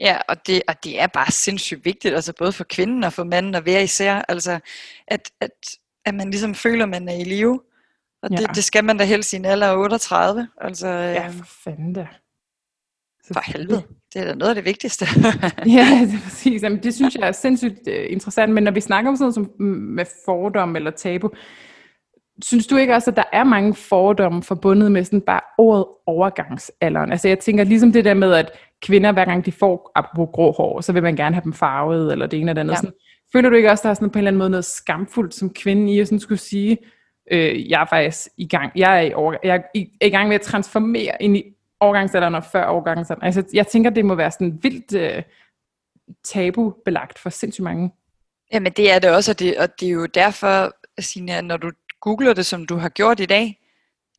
Ja, 0.00 0.18
og 0.28 0.46
det, 0.46 0.62
og 0.68 0.84
det 0.84 1.00
er 1.00 1.06
bare 1.06 1.30
sindssygt 1.30 1.84
vigtigt, 1.84 2.14
altså 2.14 2.32
både 2.38 2.52
for 2.52 2.64
kvinden 2.64 3.04
og 3.04 3.12
for 3.12 3.24
manden 3.24 3.54
at 3.54 3.66
være 3.66 3.82
især, 3.82 4.22
altså 4.28 4.58
at, 5.08 5.30
at, 5.40 5.50
at 6.04 6.14
man 6.14 6.30
ligesom 6.30 6.54
føler, 6.54 6.86
man 6.86 7.08
er 7.08 7.14
i 7.14 7.24
live. 7.24 7.60
Og 8.22 8.30
ja. 8.30 8.36
det, 8.36 8.56
det 8.56 8.64
skal 8.64 8.84
man 8.84 8.98
da 8.98 9.04
helst 9.04 9.32
i 9.32 9.36
en 9.36 9.44
alder 9.44 9.66
af 9.66 9.76
38. 9.76 10.48
Altså, 10.60 10.88
ja, 10.88 11.28
for 11.28 11.44
fanden 11.64 11.92
da. 11.92 12.06
For 13.26 13.52
helvede. 13.52 13.82
Det 14.14 14.22
er 14.22 14.24
da 14.24 14.34
noget 14.34 14.48
af 14.48 14.54
det 14.54 14.64
vigtigste. 14.64 15.06
ja, 15.66 16.06
det 16.06 16.14
er 16.14 16.22
præcis. 16.24 16.62
Jamen, 16.62 16.82
det 16.82 16.94
synes 16.94 17.14
jeg 17.14 17.28
er 17.28 17.32
sindssygt 17.32 17.88
uh, 17.88 18.12
interessant. 18.12 18.52
Men 18.52 18.64
når 18.64 18.70
vi 18.70 18.80
snakker 18.80 19.10
om 19.10 19.16
sådan 19.16 19.24
noget 19.24 19.34
som 19.34 19.62
med 19.68 20.04
fordom 20.24 20.76
eller 20.76 20.90
tabu, 20.90 21.30
Synes 22.42 22.66
du 22.66 22.76
ikke 22.76 22.94
også, 22.94 23.10
at 23.10 23.16
der 23.16 23.24
er 23.32 23.44
mange 23.44 23.74
fordomme 23.74 24.42
forbundet 24.42 24.92
med 24.92 25.04
sådan 25.04 25.20
bare 25.20 25.40
ordet 25.58 25.84
overgangsalderen? 26.06 27.12
Altså 27.12 27.28
jeg 27.28 27.38
tænker 27.38 27.64
ligesom 27.64 27.92
det 27.92 28.04
der 28.04 28.14
med, 28.14 28.32
at 28.32 28.50
kvinder, 28.82 29.12
hver 29.12 29.24
gang 29.24 29.46
de 29.46 29.52
får, 29.52 29.92
apropos 29.94 30.28
grå 30.32 30.52
hår, 30.52 30.80
så 30.80 30.92
vil 30.92 31.02
man 31.02 31.16
gerne 31.16 31.34
have 31.34 31.44
dem 31.44 31.52
farvet, 31.52 32.12
eller 32.12 32.26
det 32.26 32.40
ene 32.40 32.50
eller 32.50 32.60
andet. 32.60 32.72
Ja. 32.72 32.76
Sådan, 32.76 32.92
føler 33.32 33.50
du 33.50 33.56
ikke 33.56 33.70
også, 33.70 33.80
at 33.80 33.84
der 33.84 33.90
er 33.90 33.94
sådan 33.94 34.10
på 34.10 34.18
en 34.18 34.20
eller 34.20 34.30
anden 34.30 34.38
måde 34.38 34.50
noget 34.50 34.64
skamfuldt 34.64 35.34
som 35.34 35.50
kvinde 35.50 35.92
i 35.94 36.00
at 36.00 36.08
sådan 36.08 36.20
skulle 36.20 36.38
sige, 36.38 36.78
øh, 37.32 37.70
jeg 37.70 37.80
er 37.80 37.86
faktisk 37.86 38.28
i 38.36 38.48
gang, 38.48 38.72
jeg 38.76 38.96
er 38.96 39.00
i, 39.00 39.14
over, 39.14 39.34
jeg 39.44 39.56
er 39.56 39.62
i, 39.74 39.88
i 40.02 40.10
gang 40.10 40.28
med 40.28 40.34
at 40.34 40.40
transformere 40.40 41.16
ind 41.20 41.36
i 41.36 41.44
overgangsalderen 41.80 42.34
og 42.34 42.44
før 42.44 42.64
overgangsalderen. 42.64 43.26
Altså 43.26 43.44
jeg 43.52 43.66
tænker, 43.66 43.90
det 43.90 44.04
må 44.04 44.14
være 44.14 44.30
sådan 44.30 44.58
vildt 44.62 44.94
øh, 44.94 45.22
tabubelagt 46.24 47.18
for 47.18 47.30
sindssygt 47.30 47.64
mange. 47.64 47.90
Jamen 48.52 48.72
det 48.72 48.92
er 48.92 48.98
det 48.98 49.10
også, 49.10 49.32
og 49.32 49.38
det, 49.38 49.58
og 49.58 49.80
det 49.80 49.88
er 49.88 49.92
jo 49.92 50.06
derfor, 50.06 50.72
Signe, 51.00 51.42
når 51.42 51.56
du 51.56 51.70
googler 52.02 52.34
det, 52.34 52.46
som 52.46 52.66
du 52.66 52.76
har 52.76 52.88
gjort 52.88 53.20
i 53.20 53.26
dag, 53.26 53.58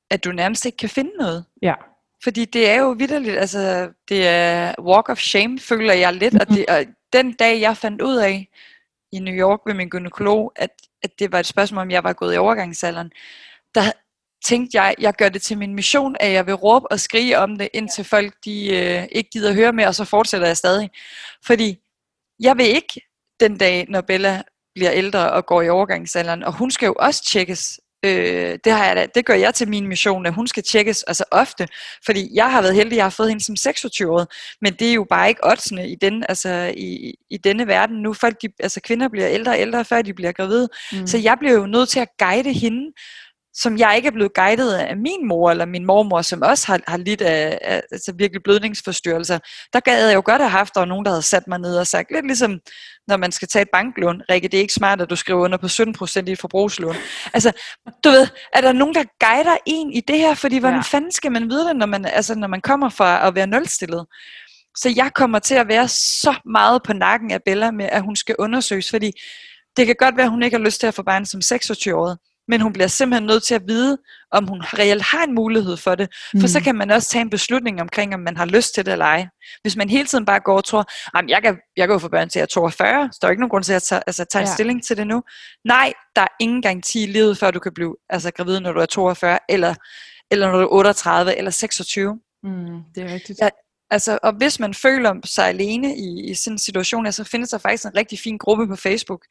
at 0.09 0.23
du 0.23 0.31
nærmest 0.31 0.65
ikke 0.65 0.77
kan 0.77 0.89
finde 0.89 1.11
noget. 1.17 1.45
Ja. 1.61 1.73
Fordi 2.23 2.45
det 2.45 2.69
er 2.69 2.75
jo 2.75 2.89
vidderligt, 2.89 3.37
altså 3.37 3.89
det 4.09 4.27
er 4.27 4.73
walk 4.79 5.09
of 5.09 5.19
shame, 5.19 5.59
føler 5.59 5.93
jeg 5.93 6.13
lidt, 6.13 6.41
og, 6.41 6.47
det, 6.47 6.65
og 6.69 6.85
den 7.13 7.33
dag 7.33 7.61
jeg 7.61 7.77
fandt 7.77 8.01
ud 8.01 8.15
af 8.15 8.49
i 9.11 9.19
New 9.19 9.33
York 9.33 9.59
ved 9.65 9.73
min 9.73 9.89
gynekolog, 9.89 10.51
at, 10.55 10.69
at 11.03 11.19
det 11.19 11.31
var 11.31 11.39
et 11.39 11.45
spørgsmål, 11.45 11.81
om 11.81 11.91
jeg 11.91 12.03
var 12.03 12.13
gået 12.13 12.35
i 12.35 12.37
overgangsalderen, 12.37 13.11
der 13.75 13.91
tænkte 14.45 14.77
jeg, 14.81 14.95
jeg 14.99 15.13
gør 15.13 15.29
det 15.29 15.41
til 15.41 15.57
min 15.57 15.75
mission, 15.75 16.15
at 16.19 16.31
jeg 16.31 16.45
vil 16.45 16.53
råbe 16.55 16.91
og 16.91 16.99
skrige 16.99 17.37
om 17.37 17.57
det, 17.57 17.69
indtil 17.73 18.03
folk 18.03 18.33
de 18.45 18.77
øh, 18.77 19.07
ikke 19.11 19.29
gider 19.29 19.53
høre 19.53 19.73
mere, 19.73 19.87
og 19.87 19.95
så 19.95 20.05
fortsætter 20.05 20.47
jeg 20.47 20.57
stadig. 20.57 20.89
Fordi 21.45 21.77
jeg 22.39 22.57
vil 22.57 22.65
ikke 22.65 23.01
den 23.39 23.57
dag, 23.57 23.85
når 23.89 24.01
Bella 24.01 24.41
bliver 24.75 24.91
ældre 24.91 25.31
og 25.31 25.45
går 25.45 25.61
i 25.61 25.69
overgangsalderen, 25.69 26.43
og 26.43 26.53
hun 26.57 26.71
skal 26.71 26.85
jo 26.85 26.95
også 26.99 27.23
tjekkes. 27.25 27.79
Øh, 28.05 28.59
det, 28.63 28.73
har 28.73 28.85
jeg 28.85 28.95
da, 28.95 29.07
det 29.15 29.25
gør 29.25 29.33
jeg 29.33 29.53
til 29.53 29.69
min 29.69 29.87
mission, 29.87 30.25
at 30.25 30.33
hun 30.33 30.47
skal 30.47 30.63
tjekkes 30.63 31.03
altså 31.03 31.23
ofte, 31.31 31.67
fordi 32.05 32.29
jeg 32.33 32.51
har 32.51 32.61
været 32.61 32.75
heldig, 32.75 32.95
jeg 32.95 33.05
har 33.05 33.09
fået 33.09 33.29
hende 33.29 33.43
som 33.43 33.55
26 33.55 34.11
år, 34.11 34.25
men 34.61 34.73
det 34.73 34.89
er 34.89 34.93
jo 34.93 35.05
bare 35.09 35.29
ikke 35.29 35.43
oddsene 35.43 35.89
i, 35.89 35.95
den, 35.95 36.25
altså 36.29 36.73
i, 36.77 37.13
i 37.29 37.37
denne 37.37 37.67
verden 37.67 38.01
nu. 38.01 38.13
Folk, 38.13 38.41
de, 38.41 38.47
altså 38.59 38.81
kvinder 38.81 39.07
bliver 39.09 39.29
ældre 39.29 39.51
og 39.51 39.59
ældre, 39.59 39.85
før 39.85 40.01
de 40.01 40.13
bliver 40.13 40.31
gravide, 40.31 40.69
mm. 40.91 41.07
så 41.07 41.17
jeg 41.17 41.37
bliver 41.39 41.53
jo 41.53 41.65
nødt 41.65 41.89
til 41.89 41.99
at 41.99 42.07
guide 42.19 42.53
hende, 42.53 42.91
som 43.53 43.77
jeg 43.77 43.93
ikke 43.95 44.07
er 44.07 44.11
blevet 44.11 44.33
guidet 44.33 44.73
af 44.73 44.97
min 44.97 45.27
mor 45.27 45.51
eller 45.51 45.65
min 45.65 45.85
mormor, 45.85 46.21
som 46.21 46.41
også 46.41 46.67
har, 46.67 46.79
har 46.87 46.97
lidt 46.97 47.21
af, 47.21 47.59
af 47.61 47.81
altså 47.91 48.13
virkelig 48.17 48.43
blødningsforstyrrelser. 48.43 49.39
Der 49.73 49.79
gad 49.79 50.07
jeg 50.07 50.15
jo 50.15 50.21
godt 50.25 50.41
have 50.41 50.49
haft, 50.49 50.73
der 50.73 50.81
var 50.81 50.85
nogen, 50.85 51.05
der 51.05 51.11
havde 51.11 51.21
sat 51.21 51.47
mig 51.47 51.59
ned 51.59 51.77
og 51.77 51.87
sagt, 51.87 52.11
lidt 52.11 52.25
ligesom 52.25 52.59
når 53.07 53.17
man 53.17 53.31
skal 53.31 53.47
tage 53.47 53.61
et 53.61 53.69
banklån, 53.73 54.21
Rikke, 54.29 54.47
det 54.47 54.57
er 54.57 54.61
ikke 54.61 54.73
smart, 54.73 55.01
at 55.01 55.09
du 55.09 55.15
skriver 55.15 55.43
under 55.43 55.57
på 55.57 55.65
17% 55.65 56.23
i 56.27 56.31
et 56.31 56.39
forbrugslån. 56.39 56.95
Altså, 57.33 57.51
du 58.03 58.09
ved, 58.09 58.27
er 58.53 58.61
der 58.61 58.71
nogen, 58.71 58.95
der 58.95 59.03
guider 59.19 59.57
en 59.65 59.93
i 59.93 59.99
det 59.99 60.17
her? 60.17 60.35
Fordi 60.35 60.57
hvordan 60.57 60.77
ja. 60.77 60.81
fanden 60.81 61.11
skal 61.11 61.31
man 61.31 61.49
vide 61.49 61.67
det, 61.67 61.75
når 61.75 61.85
man, 61.85 62.05
altså, 62.05 62.35
når 62.35 62.47
man 62.47 62.61
kommer 62.61 62.89
fra 62.89 63.27
at 63.27 63.35
være 63.35 63.47
nulstillet? 63.47 64.05
Så 64.77 64.93
jeg 64.95 65.11
kommer 65.15 65.39
til 65.39 65.55
at 65.55 65.67
være 65.67 65.87
så 65.87 66.35
meget 66.45 66.83
på 66.83 66.93
nakken 66.93 67.31
af 67.31 67.39
Bella 67.45 67.71
med, 67.71 67.85
at 67.91 68.01
hun 68.01 68.15
skal 68.15 68.35
undersøges, 68.39 68.89
fordi 68.89 69.11
det 69.77 69.85
kan 69.85 69.95
godt 69.99 70.17
være, 70.17 70.25
at 70.25 70.31
hun 70.31 70.43
ikke 70.43 70.57
har 70.57 70.63
lyst 70.63 70.79
til 70.79 70.87
at 70.87 70.93
få 70.93 71.03
barn 71.03 71.25
som 71.25 71.41
26-årig 71.43 72.17
men 72.47 72.61
hun 72.61 72.73
bliver 72.73 72.87
simpelthen 72.87 73.27
nødt 73.27 73.43
til 73.43 73.55
at 73.55 73.61
vide, 73.67 73.97
om 74.31 74.47
hun 74.47 74.61
reelt 74.61 75.01
har 75.01 75.23
en 75.23 75.35
mulighed 75.35 75.77
for 75.77 75.95
det. 75.95 76.09
For 76.31 76.37
mm. 76.37 76.47
så 76.47 76.59
kan 76.59 76.75
man 76.75 76.91
også 76.91 77.09
tage 77.09 77.21
en 77.21 77.29
beslutning 77.29 77.81
omkring, 77.81 78.13
om 78.13 78.19
man 78.19 78.37
har 78.37 78.45
lyst 78.45 78.75
til 78.75 78.85
det 78.85 78.91
eller 78.91 79.05
ej. 79.05 79.27
Hvis 79.61 79.75
man 79.75 79.89
hele 79.89 80.07
tiden 80.07 80.25
bare 80.25 80.39
går 80.39 80.57
og 80.57 80.63
tror, 80.63 80.85
at 81.17 81.25
jeg 81.27 81.41
kan, 81.41 81.57
jeg 81.77 81.87
kan 81.87 81.99
få 81.99 82.07
børn 82.07 82.29
til 82.29 82.39
at 82.39 82.49
42, 82.49 83.09
så 83.11 83.17
der 83.21 83.27
er 83.27 83.31
ikke 83.31 83.41
nogen 83.41 83.49
grund 83.49 83.63
til 83.63 83.73
at 83.73 83.83
tage, 83.83 84.01
altså, 84.07 84.25
tage 84.25 84.41
ja. 84.41 84.49
en 84.49 84.53
stilling 84.53 84.83
til 84.83 84.97
det 84.97 85.07
nu. 85.07 85.23
Nej, 85.65 85.93
der 86.15 86.21
er 86.21 86.27
ingen 86.39 86.61
garanti 86.61 87.03
i 87.03 87.07
livet, 87.07 87.37
før 87.37 87.51
du 87.51 87.59
kan 87.59 87.73
blive 87.73 87.95
altså, 88.09 88.31
gravid, 88.31 88.59
når 88.59 88.71
du 88.71 88.79
er 88.79 88.85
42, 88.85 89.39
eller, 89.49 89.75
eller 90.31 90.51
når 90.51 90.57
du 90.57 90.63
er 90.63 90.71
38, 90.71 91.37
eller 91.37 91.51
26. 91.51 92.19
Mm, 92.43 92.81
det 92.95 93.03
er 93.03 93.13
rigtigt. 93.13 93.39
Ja, 93.41 93.49
Altså, 93.93 94.19
og 94.23 94.33
hvis 94.33 94.59
man 94.59 94.73
føler 94.73 95.13
sig 95.25 95.47
alene 95.47 95.95
i, 95.97 96.31
i 96.31 96.33
sådan 96.33 96.53
en 96.53 96.59
situation, 96.59 97.11
så 97.11 97.23
findes 97.23 97.49
der 97.49 97.57
faktisk 97.57 97.85
en 97.85 97.97
rigtig 97.97 98.19
fin 98.19 98.37
gruppe 98.37 98.67
på 98.67 98.75
Facebook, 98.75 99.25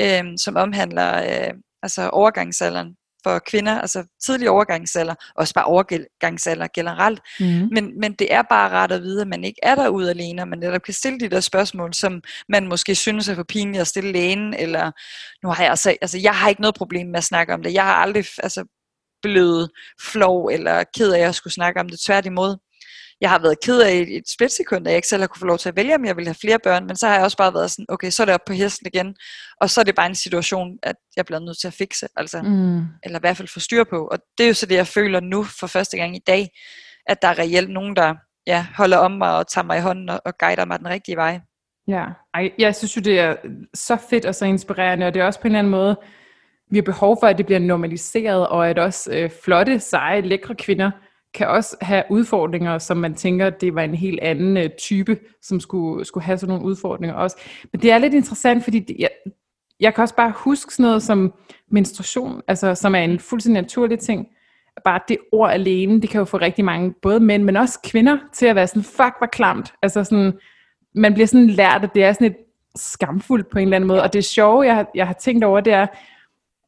øh, 0.00 0.24
som 0.36 0.56
omhandler 0.56 1.22
øh, 1.22 1.54
altså 1.82 2.08
overgangsalderen 2.08 2.96
for 3.26 3.38
kvinder, 3.38 3.80
altså 3.80 4.04
tidlig 4.24 4.50
overgangsalder, 4.50 5.14
også 5.34 5.54
bare 5.54 5.64
overgangsalder 5.64 6.66
generelt. 6.74 7.20
Mm. 7.40 7.68
Men, 7.72 8.00
men 8.00 8.12
det 8.12 8.34
er 8.34 8.42
bare 8.42 8.70
ret 8.70 8.92
at 8.92 9.02
vide, 9.02 9.20
at 9.20 9.28
man 9.28 9.44
ikke 9.44 9.60
er 9.62 9.74
derude 9.74 10.10
alene, 10.10 10.42
og 10.42 10.48
man 10.48 10.58
netop 10.58 10.82
kan 10.82 10.94
stille 10.94 11.20
de 11.20 11.28
der 11.28 11.40
spørgsmål, 11.40 11.94
som 11.94 12.22
man 12.48 12.68
måske 12.68 12.94
synes 12.94 13.28
er 13.28 13.34
for 13.34 13.42
pinligt 13.42 13.80
at 13.80 13.86
stille 13.86 14.12
lægen, 14.12 14.54
eller 14.54 14.90
nu 15.42 15.48
har 15.52 15.62
jeg 15.62 15.70
altså, 15.70 15.96
altså 16.02 16.18
jeg 16.18 16.34
har 16.34 16.48
ikke 16.48 16.60
noget 16.60 16.74
problem 16.74 17.06
med 17.06 17.18
at 17.18 17.24
snakke 17.24 17.54
om 17.54 17.62
det. 17.62 17.72
Jeg 17.74 17.84
har 17.84 17.94
aldrig 17.94 18.24
altså, 18.42 18.64
blevet 19.22 19.70
flov 20.12 20.46
eller 20.46 20.84
ked 20.96 21.12
af 21.12 21.28
at 21.28 21.34
skulle 21.34 21.54
snakke 21.54 21.80
om 21.80 21.88
det. 21.88 22.00
Tværtimod, 22.06 22.56
jeg 23.20 23.30
har 23.30 23.38
været 23.38 23.60
ked 23.64 23.80
af 23.80 23.92
et, 23.92 24.16
et 24.16 24.28
splitsekund, 24.28 24.86
at 24.86 24.90
jeg 24.90 24.96
ikke 24.96 25.08
selv 25.08 25.22
har 25.22 25.26
kunne 25.26 25.40
få 25.40 25.46
lov 25.46 25.58
til 25.58 25.68
at 25.68 25.76
vælge, 25.76 25.94
om 25.94 26.04
jeg 26.04 26.16
vil 26.16 26.24
have 26.24 26.34
flere 26.40 26.58
børn, 26.58 26.86
men 26.86 26.96
så 26.96 27.06
har 27.06 27.14
jeg 27.14 27.24
også 27.24 27.36
bare 27.36 27.54
været 27.54 27.70
sådan, 27.70 27.86
okay, 27.88 28.10
så 28.10 28.22
er 28.22 28.24
det 28.24 28.34
op 28.34 28.44
på 28.46 28.52
hesten 28.52 28.86
igen, 28.94 29.16
og 29.60 29.70
så 29.70 29.80
er 29.80 29.84
det 29.84 29.94
bare 29.94 30.06
en 30.06 30.14
situation, 30.14 30.78
at 30.82 30.96
jeg 31.16 31.26
bliver 31.26 31.40
nødt 31.40 31.58
til 31.60 31.66
at 31.66 31.74
fikse, 31.74 32.08
altså, 32.16 32.42
mm. 32.42 32.78
eller 33.04 33.18
i 33.18 33.20
hvert 33.20 33.36
fald 33.36 33.48
få 33.48 33.60
styr 33.60 33.84
på, 33.84 34.06
og 34.06 34.18
det 34.38 34.44
er 34.44 34.48
jo 34.48 34.54
så 34.54 34.66
det, 34.66 34.74
jeg 34.74 34.86
føler 34.86 35.20
nu 35.20 35.44
for 35.44 35.66
første 35.66 35.96
gang 35.96 36.16
i 36.16 36.22
dag, 36.26 36.48
at 37.06 37.22
der 37.22 37.28
er 37.28 37.38
reelt 37.38 37.70
nogen, 37.70 37.96
der 37.96 38.14
ja, 38.46 38.66
holder 38.76 38.96
om 38.96 39.12
mig 39.12 39.36
og 39.36 39.48
tager 39.48 39.64
mig 39.64 39.78
i 39.78 39.80
hånden 39.80 40.08
og, 40.08 40.20
og 40.24 40.38
guider 40.38 40.64
mig 40.64 40.78
den 40.78 40.88
rigtige 40.88 41.16
vej. 41.16 41.40
Ja, 41.88 42.04
Ej, 42.34 42.52
jeg 42.58 42.74
synes 42.74 42.96
jo, 42.96 43.00
det 43.00 43.20
er 43.20 43.36
så 43.74 43.96
fedt 44.10 44.24
og 44.24 44.34
så 44.34 44.44
inspirerende, 44.44 45.06
og 45.06 45.14
det 45.14 45.22
er 45.22 45.26
også 45.26 45.40
på 45.40 45.48
en 45.48 45.52
eller 45.52 45.58
anden 45.58 45.70
måde, 45.70 45.96
vi 46.70 46.76
har 46.78 46.82
behov 46.82 47.16
for, 47.20 47.26
at 47.26 47.38
det 47.38 47.46
bliver 47.46 47.58
normaliseret, 47.58 48.48
og 48.48 48.68
at 48.68 48.78
også 48.78 49.10
øh, 49.12 49.30
flotte, 49.44 49.80
seje, 49.80 50.20
lækre 50.20 50.54
kvinder 50.54 50.90
kan 51.36 51.48
også 51.48 51.76
have 51.80 52.02
udfordringer, 52.10 52.78
som 52.78 52.96
man 52.96 53.14
tænker, 53.14 53.50
det 53.50 53.74
var 53.74 53.82
en 53.82 53.94
helt 53.94 54.20
anden 54.20 54.56
øh, 54.56 54.70
type, 54.78 55.18
som 55.42 55.60
skulle, 55.60 56.04
skulle 56.04 56.24
have 56.24 56.38
sådan 56.38 56.54
nogle 56.54 56.64
udfordringer 56.64 57.14
også. 57.14 57.36
Men 57.72 57.82
det 57.82 57.90
er 57.90 57.98
lidt 57.98 58.14
interessant, 58.14 58.64
fordi 58.64 58.78
det, 58.78 58.96
jeg, 58.98 59.10
jeg 59.80 59.94
kan 59.94 60.02
også 60.02 60.14
bare 60.14 60.32
huske 60.36 60.74
sådan 60.74 60.84
noget 60.84 61.02
som 61.02 61.34
menstruation, 61.70 62.42
altså 62.48 62.74
som 62.74 62.94
er 62.94 62.98
en 62.98 63.18
fuldstændig 63.18 63.62
naturlig 63.62 63.98
ting. 63.98 64.26
Bare 64.84 65.00
det 65.08 65.18
ord 65.32 65.50
alene, 65.50 66.00
det 66.02 66.10
kan 66.10 66.18
jo 66.18 66.24
få 66.24 66.36
rigtig 66.36 66.64
mange, 66.64 66.94
både 67.02 67.20
mænd, 67.20 67.42
men 67.42 67.56
også 67.56 67.78
kvinder, 67.84 68.18
til 68.32 68.46
at 68.46 68.56
være 68.56 68.66
sådan, 68.66 68.82
fuck, 68.82 69.14
hvor 69.18 69.26
klamt. 69.32 69.74
Altså 69.82 70.04
sådan, 70.04 70.32
man 70.94 71.14
bliver 71.14 71.26
sådan 71.26 71.46
lært, 71.46 71.84
at 71.84 71.94
det 71.94 72.04
er 72.04 72.12
sådan 72.12 72.26
et 72.26 72.36
skamfuldt 72.76 73.50
på 73.50 73.58
en 73.58 73.64
eller 73.64 73.76
anden 73.76 73.88
måde. 73.88 74.02
Og 74.02 74.12
det 74.12 74.24
sjove, 74.24 74.62
jeg 74.62 74.74
har, 74.74 74.90
jeg 74.94 75.06
har 75.06 75.14
tænkt 75.14 75.44
over, 75.44 75.60
det 75.60 75.72
er, 75.72 75.86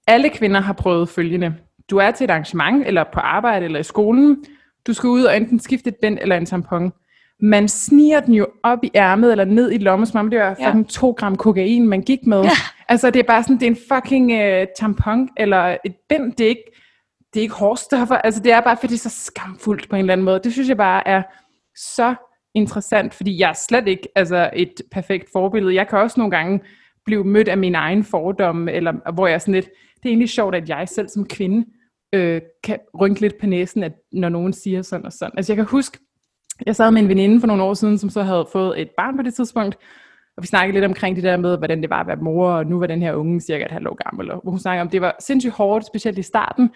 alle 0.06 0.28
kvinder 0.30 0.60
har 0.60 0.72
prøvet 0.72 1.08
følgende. 1.08 1.54
Du 1.90 1.96
er 1.96 2.10
til 2.10 2.24
et 2.24 2.30
arrangement, 2.30 2.86
eller 2.86 3.04
på 3.12 3.20
arbejde, 3.20 3.64
eller 3.64 3.80
i 3.80 3.82
skolen. 3.82 4.44
Du 4.86 4.92
skal 4.92 5.08
ud 5.08 5.22
og 5.22 5.36
enten 5.36 5.60
skifte 5.60 5.88
et 5.88 5.96
bind 6.02 6.18
eller 6.20 6.36
en 6.36 6.46
tampon. 6.46 6.92
Man 7.40 7.68
sniger 7.68 8.20
den 8.20 8.34
jo 8.34 8.46
op 8.62 8.84
i 8.84 8.90
ærmet, 8.94 9.30
eller 9.30 9.44
ned 9.44 9.72
i 9.72 9.78
lommen, 9.78 10.06
som 10.06 10.20
om 10.20 10.30
det 10.30 10.38
var 10.38 10.56
ja. 10.60 10.68
fucking 10.68 10.88
2 10.88 11.10
gram 11.10 11.36
kokain, 11.36 11.86
man 11.86 12.02
gik 12.02 12.26
med. 12.26 12.42
Ja. 12.42 12.50
Altså, 12.88 13.10
det 13.10 13.20
er 13.20 13.24
bare 13.24 13.42
sådan, 13.42 13.56
det 13.56 13.62
er 13.62 13.70
en 13.70 13.78
fucking 13.92 14.32
uh, 14.32 14.66
tampon, 14.78 15.28
eller 15.36 15.76
et 15.84 15.94
bind. 16.08 16.32
Det 16.32 16.44
er 16.44 16.48
ikke, 16.48 16.72
det 17.34 17.40
er 17.40 17.42
ikke 17.42 17.54
hårstoffer. 17.54 18.16
Altså, 18.16 18.40
det 18.42 18.52
er 18.52 18.60
bare, 18.60 18.76
fordi 18.76 18.92
det 18.92 19.04
er 19.04 19.10
så 19.10 19.24
skamfuldt 19.24 19.88
på 19.88 19.96
en 19.96 20.00
eller 20.00 20.12
anden 20.12 20.24
måde. 20.24 20.40
Det 20.44 20.52
synes 20.52 20.68
jeg 20.68 20.76
bare 20.76 21.08
er 21.08 21.22
så 21.76 22.14
interessant, 22.54 23.14
fordi 23.14 23.40
jeg 23.40 23.50
er 23.50 23.54
slet 23.68 23.88
ikke 23.88 24.08
altså, 24.14 24.50
et 24.52 24.74
perfekt 24.90 25.28
forbillede. 25.32 25.74
Jeg 25.74 25.88
kan 25.88 25.98
også 25.98 26.20
nogle 26.20 26.30
gange 26.30 26.60
blive 27.04 27.24
mødt 27.24 27.48
af 27.48 27.58
min 27.58 27.74
egen 27.74 28.04
fordomme, 28.04 28.72
eller 28.72 29.12
hvor 29.12 29.26
jeg 29.26 29.34
er 29.34 29.38
sådan 29.38 29.54
lidt, 29.54 29.70
det 29.96 30.04
er 30.04 30.08
egentlig 30.08 30.28
sjovt, 30.28 30.54
at 30.54 30.68
jeg 30.68 30.88
selv 30.88 31.08
som 31.08 31.26
kvinde 31.26 31.66
øh, 32.12 32.40
kan 32.64 32.78
rynke 33.00 33.20
lidt 33.20 33.38
på 33.40 33.46
næsen, 33.46 33.82
at 33.82 33.92
når 34.12 34.28
nogen 34.28 34.52
siger 34.52 34.82
sådan 34.82 35.06
og 35.06 35.12
sådan. 35.12 35.32
Altså 35.36 35.52
jeg 35.52 35.56
kan 35.56 35.66
huske, 35.66 35.98
jeg 36.66 36.76
sad 36.76 36.90
med 36.90 37.02
en 37.02 37.08
veninde 37.08 37.40
for 37.40 37.46
nogle 37.46 37.62
år 37.62 37.74
siden, 37.74 37.98
som 37.98 38.10
så 38.10 38.22
havde 38.22 38.46
fået 38.52 38.80
et 38.80 38.90
barn 38.96 39.16
på 39.16 39.22
det 39.22 39.34
tidspunkt, 39.34 39.76
og 40.36 40.42
vi 40.42 40.46
snakkede 40.46 40.74
lidt 40.74 40.84
omkring 40.84 41.16
det 41.16 41.24
der 41.24 41.36
med, 41.36 41.58
hvordan 41.58 41.82
det 41.82 41.90
var 41.90 42.00
at 42.00 42.06
være 42.06 42.16
mor, 42.16 42.50
og 42.50 42.66
nu 42.66 42.78
var 42.78 42.86
den 42.86 43.02
her 43.02 43.14
unge 43.14 43.40
cirka 43.40 43.64
et 43.64 43.70
halvt 43.70 43.88
år 43.88 44.04
gammel, 44.04 44.30
og 44.30 44.42
hun 44.44 44.58
snakkede 44.58 44.82
om, 44.82 44.88
det 44.88 45.00
var 45.00 45.16
sindssygt 45.20 45.54
hårdt, 45.54 45.86
specielt 45.86 46.18
i 46.18 46.22
starten, 46.22 46.70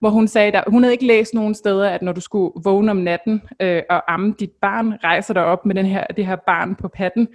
hvor 0.00 0.10
hun 0.10 0.28
sagde, 0.28 0.58
at 0.58 0.64
hun 0.66 0.82
havde 0.82 0.94
ikke 0.94 1.06
læst 1.06 1.34
nogen 1.34 1.54
steder, 1.54 1.90
at 1.90 2.02
når 2.02 2.12
du 2.12 2.20
skulle 2.20 2.52
vågne 2.64 2.90
om 2.90 2.96
natten 2.96 3.42
øh, 3.60 3.82
og 3.90 4.12
amme 4.12 4.34
dit 4.40 4.50
barn, 4.60 4.92
rejser 5.04 5.34
dig 5.34 5.44
op 5.44 5.66
med 5.66 5.74
den 5.74 5.86
her, 5.86 6.06
det 6.06 6.26
her 6.26 6.36
barn 6.36 6.74
på 6.74 6.88
patten, 6.88 7.28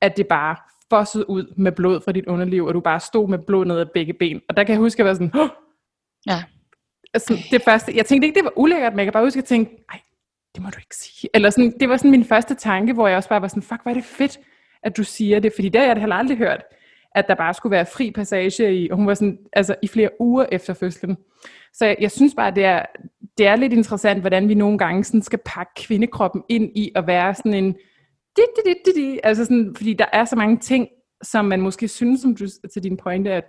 at 0.00 0.16
det 0.16 0.26
bare 0.26 0.56
fossede 0.90 1.30
ud 1.30 1.54
med 1.56 1.72
blod 1.72 2.00
fra 2.00 2.12
dit 2.12 2.26
underliv, 2.26 2.64
og 2.64 2.74
du 2.74 2.80
bare 2.80 3.00
stod 3.00 3.28
med 3.28 3.38
blod 3.38 3.64
ned 3.64 3.78
ad 3.78 3.86
begge 3.94 4.12
ben. 4.12 4.40
Og 4.48 4.56
der 4.56 4.64
kan 4.64 4.72
jeg 4.72 4.78
huske, 4.78 4.96
at 4.96 4.98
jeg 4.98 5.06
var 5.06 5.14
sådan, 5.14 5.30
Hå! 5.34 5.48
ja. 6.26 6.44
Altså, 7.14 7.38
det 7.50 7.62
første, 7.62 7.96
jeg 7.96 8.06
tænkte 8.06 8.26
ikke, 8.26 8.36
det 8.36 8.44
var 8.44 8.52
ulækkert, 8.58 8.92
men 8.92 8.98
jeg 8.98 9.06
kan 9.06 9.12
bare 9.12 9.24
huske, 9.24 9.38
at 9.38 9.42
jeg 9.42 9.48
tænkte, 9.48 9.74
nej, 9.74 10.00
det 10.54 10.62
må 10.62 10.70
du 10.70 10.78
ikke 10.78 10.96
sige. 10.96 11.30
Eller 11.34 11.50
sådan, 11.50 11.74
det 11.80 11.88
var 11.88 11.96
sådan 11.96 12.10
min 12.10 12.24
første 12.24 12.54
tanke, 12.54 12.92
hvor 12.92 13.08
jeg 13.08 13.16
også 13.16 13.28
bare 13.28 13.42
var 13.42 13.48
sådan, 13.48 13.62
fuck, 13.62 13.82
hvor 13.82 13.90
er 13.90 13.94
det 13.94 14.04
fedt, 14.04 14.38
at 14.82 14.96
du 14.96 15.04
siger 15.04 15.40
det, 15.40 15.52
fordi 15.54 15.68
det 15.68 15.80
har 15.80 15.88
jeg 15.88 15.96
heller 15.96 16.16
aldrig 16.16 16.38
hørt, 16.38 16.64
at 17.14 17.24
der 17.28 17.34
bare 17.34 17.54
skulle 17.54 17.70
være 17.70 17.86
fri 17.86 18.10
passage 18.10 18.74
i, 18.74 18.90
og 18.90 18.96
hun 18.96 19.06
var 19.06 19.14
sådan, 19.14 19.38
altså 19.52 19.76
i 19.82 19.88
flere 19.88 20.10
uger 20.20 20.46
efter 20.52 20.74
fødslen. 20.74 21.16
Så 21.72 21.86
jeg, 21.86 21.96
jeg 22.00 22.10
synes 22.10 22.34
bare, 22.34 22.50
det 22.50 22.64
er, 22.64 22.82
det 23.38 23.46
er 23.46 23.56
lidt 23.56 23.72
interessant, 23.72 24.20
hvordan 24.20 24.48
vi 24.48 24.54
nogle 24.54 24.78
gange 24.78 25.04
sådan 25.04 25.22
skal 25.22 25.38
pakke 25.44 25.72
kvindekroppen 25.76 26.42
ind 26.48 26.70
i 26.76 26.92
at 26.94 27.06
være 27.06 27.34
sådan 27.34 27.54
en, 27.54 27.72
di, 28.36 28.42
di, 28.56 28.70
di, 28.70 28.74
di, 28.84 29.00
di. 29.00 29.20
altså 29.24 29.44
sådan, 29.44 29.74
fordi 29.76 29.92
der 29.92 30.06
er 30.12 30.24
så 30.24 30.36
mange 30.36 30.58
ting, 30.58 30.88
som 31.22 31.44
man 31.44 31.60
måske 31.60 31.88
synes, 31.88 32.20
som 32.20 32.36
du, 32.36 32.46
til 32.72 32.82
din 32.82 32.96
pointe, 32.96 33.32
at 33.32 33.44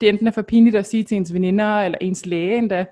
det 0.00 0.08
enten 0.08 0.26
er 0.26 0.30
for 0.30 0.42
pinligt 0.42 0.76
at 0.76 0.86
sige 0.86 1.04
til 1.04 1.16
ens 1.16 1.34
veninder, 1.34 1.80
eller 1.80 1.98
ens 2.00 2.26
læge 2.26 2.58
endda. 2.58 2.86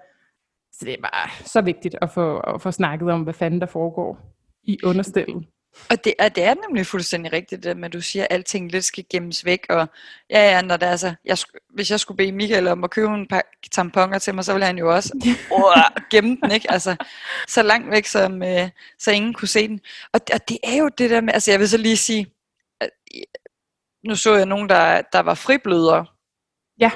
Så 0.79 0.85
det 0.85 0.95
er 0.95 1.01
bare 1.03 1.31
så 1.45 1.61
vigtigt 1.61 1.97
at 2.03 2.11
få, 2.11 2.39
at 2.39 2.63
få 2.63 2.71
snakket 2.71 3.11
om, 3.11 3.23
hvad 3.23 3.35
fanden 3.35 3.61
der 3.61 3.67
foregår 3.67 4.19
i 4.63 4.79
understillet. 4.85 5.47
Og 5.91 6.05
det, 6.05 6.15
og 6.19 6.37
det 6.37 6.45
er 6.45 6.55
nemlig 6.69 6.87
fuldstændig 6.87 7.33
rigtigt, 7.33 7.63
det 7.65 7.77
med 7.77 7.85
at 7.85 7.93
du 7.93 8.01
siger, 8.01 8.23
at 8.25 8.33
alting 8.33 8.73
lidt 8.73 8.85
skal 8.85 9.05
gemmes 9.11 9.45
væk. 9.45 9.67
Og 9.69 9.89
ja, 10.31 10.51
ja, 10.51 10.63
når 10.63 10.77
det 10.77 10.89
er 10.89 10.97
så, 10.97 11.15
jeg, 11.25 11.39
hvis 11.75 11.91
jeg 11.91 12.01
skulle 12.01 12.17
bede 12.17 12.33
Michael 12.33 12.69
om 12.69 12.85
at 12.85 12.91
købe 12.91 13.15
en 13.15 13.29
par 13.29 13.43
tamponer 13.71 14.19
til 14.19 14.35
mig, 14.35 14.45
så 14.45 14.53
ville 14.53 14.67
han 14.67 14.79
jo 14.79 14.95
også 14.95 15.15
uh, 15.57 16.09
gemme 16.11 16.37
den, 16.43 16.51
ikke? 16.51 16.73
Altså, 16.73 16.97
så 17.49 17.63
langt 17.63 17.91
væk, 17.91 18.07
som, 18.07 18.43
uh, 18.43 18.69
så 18.99 19.11
ingen 19.11 19.35
kunne 19.35 19.49
se 19.49 19.69
den. 19.69 19.81
Og, 20.13 20.21
og 20.35 20.49
det 20.49 20.59
er 20.63 20.77
jo 20.77 20.89
det 20.99 21.11
der 21.11 21.21
med, 21.21 21.35
altså 21.35 21.51
jeg 21.51 21.61
vil 21.61 21.69
så 21.69 21.79
lige 21.79 21.97
sige, 21.97 22.27
at, 22.81 22.91
nu 24.05 24.15
så 24.15 24.35
jeg 24.35 24.47
nogen, 24.47 24.69
der, 24.69 25.03
der 25.13 25.21
var 25.21 25.35
friblødere. 25.35 26.07
Ja. 26.81 26.91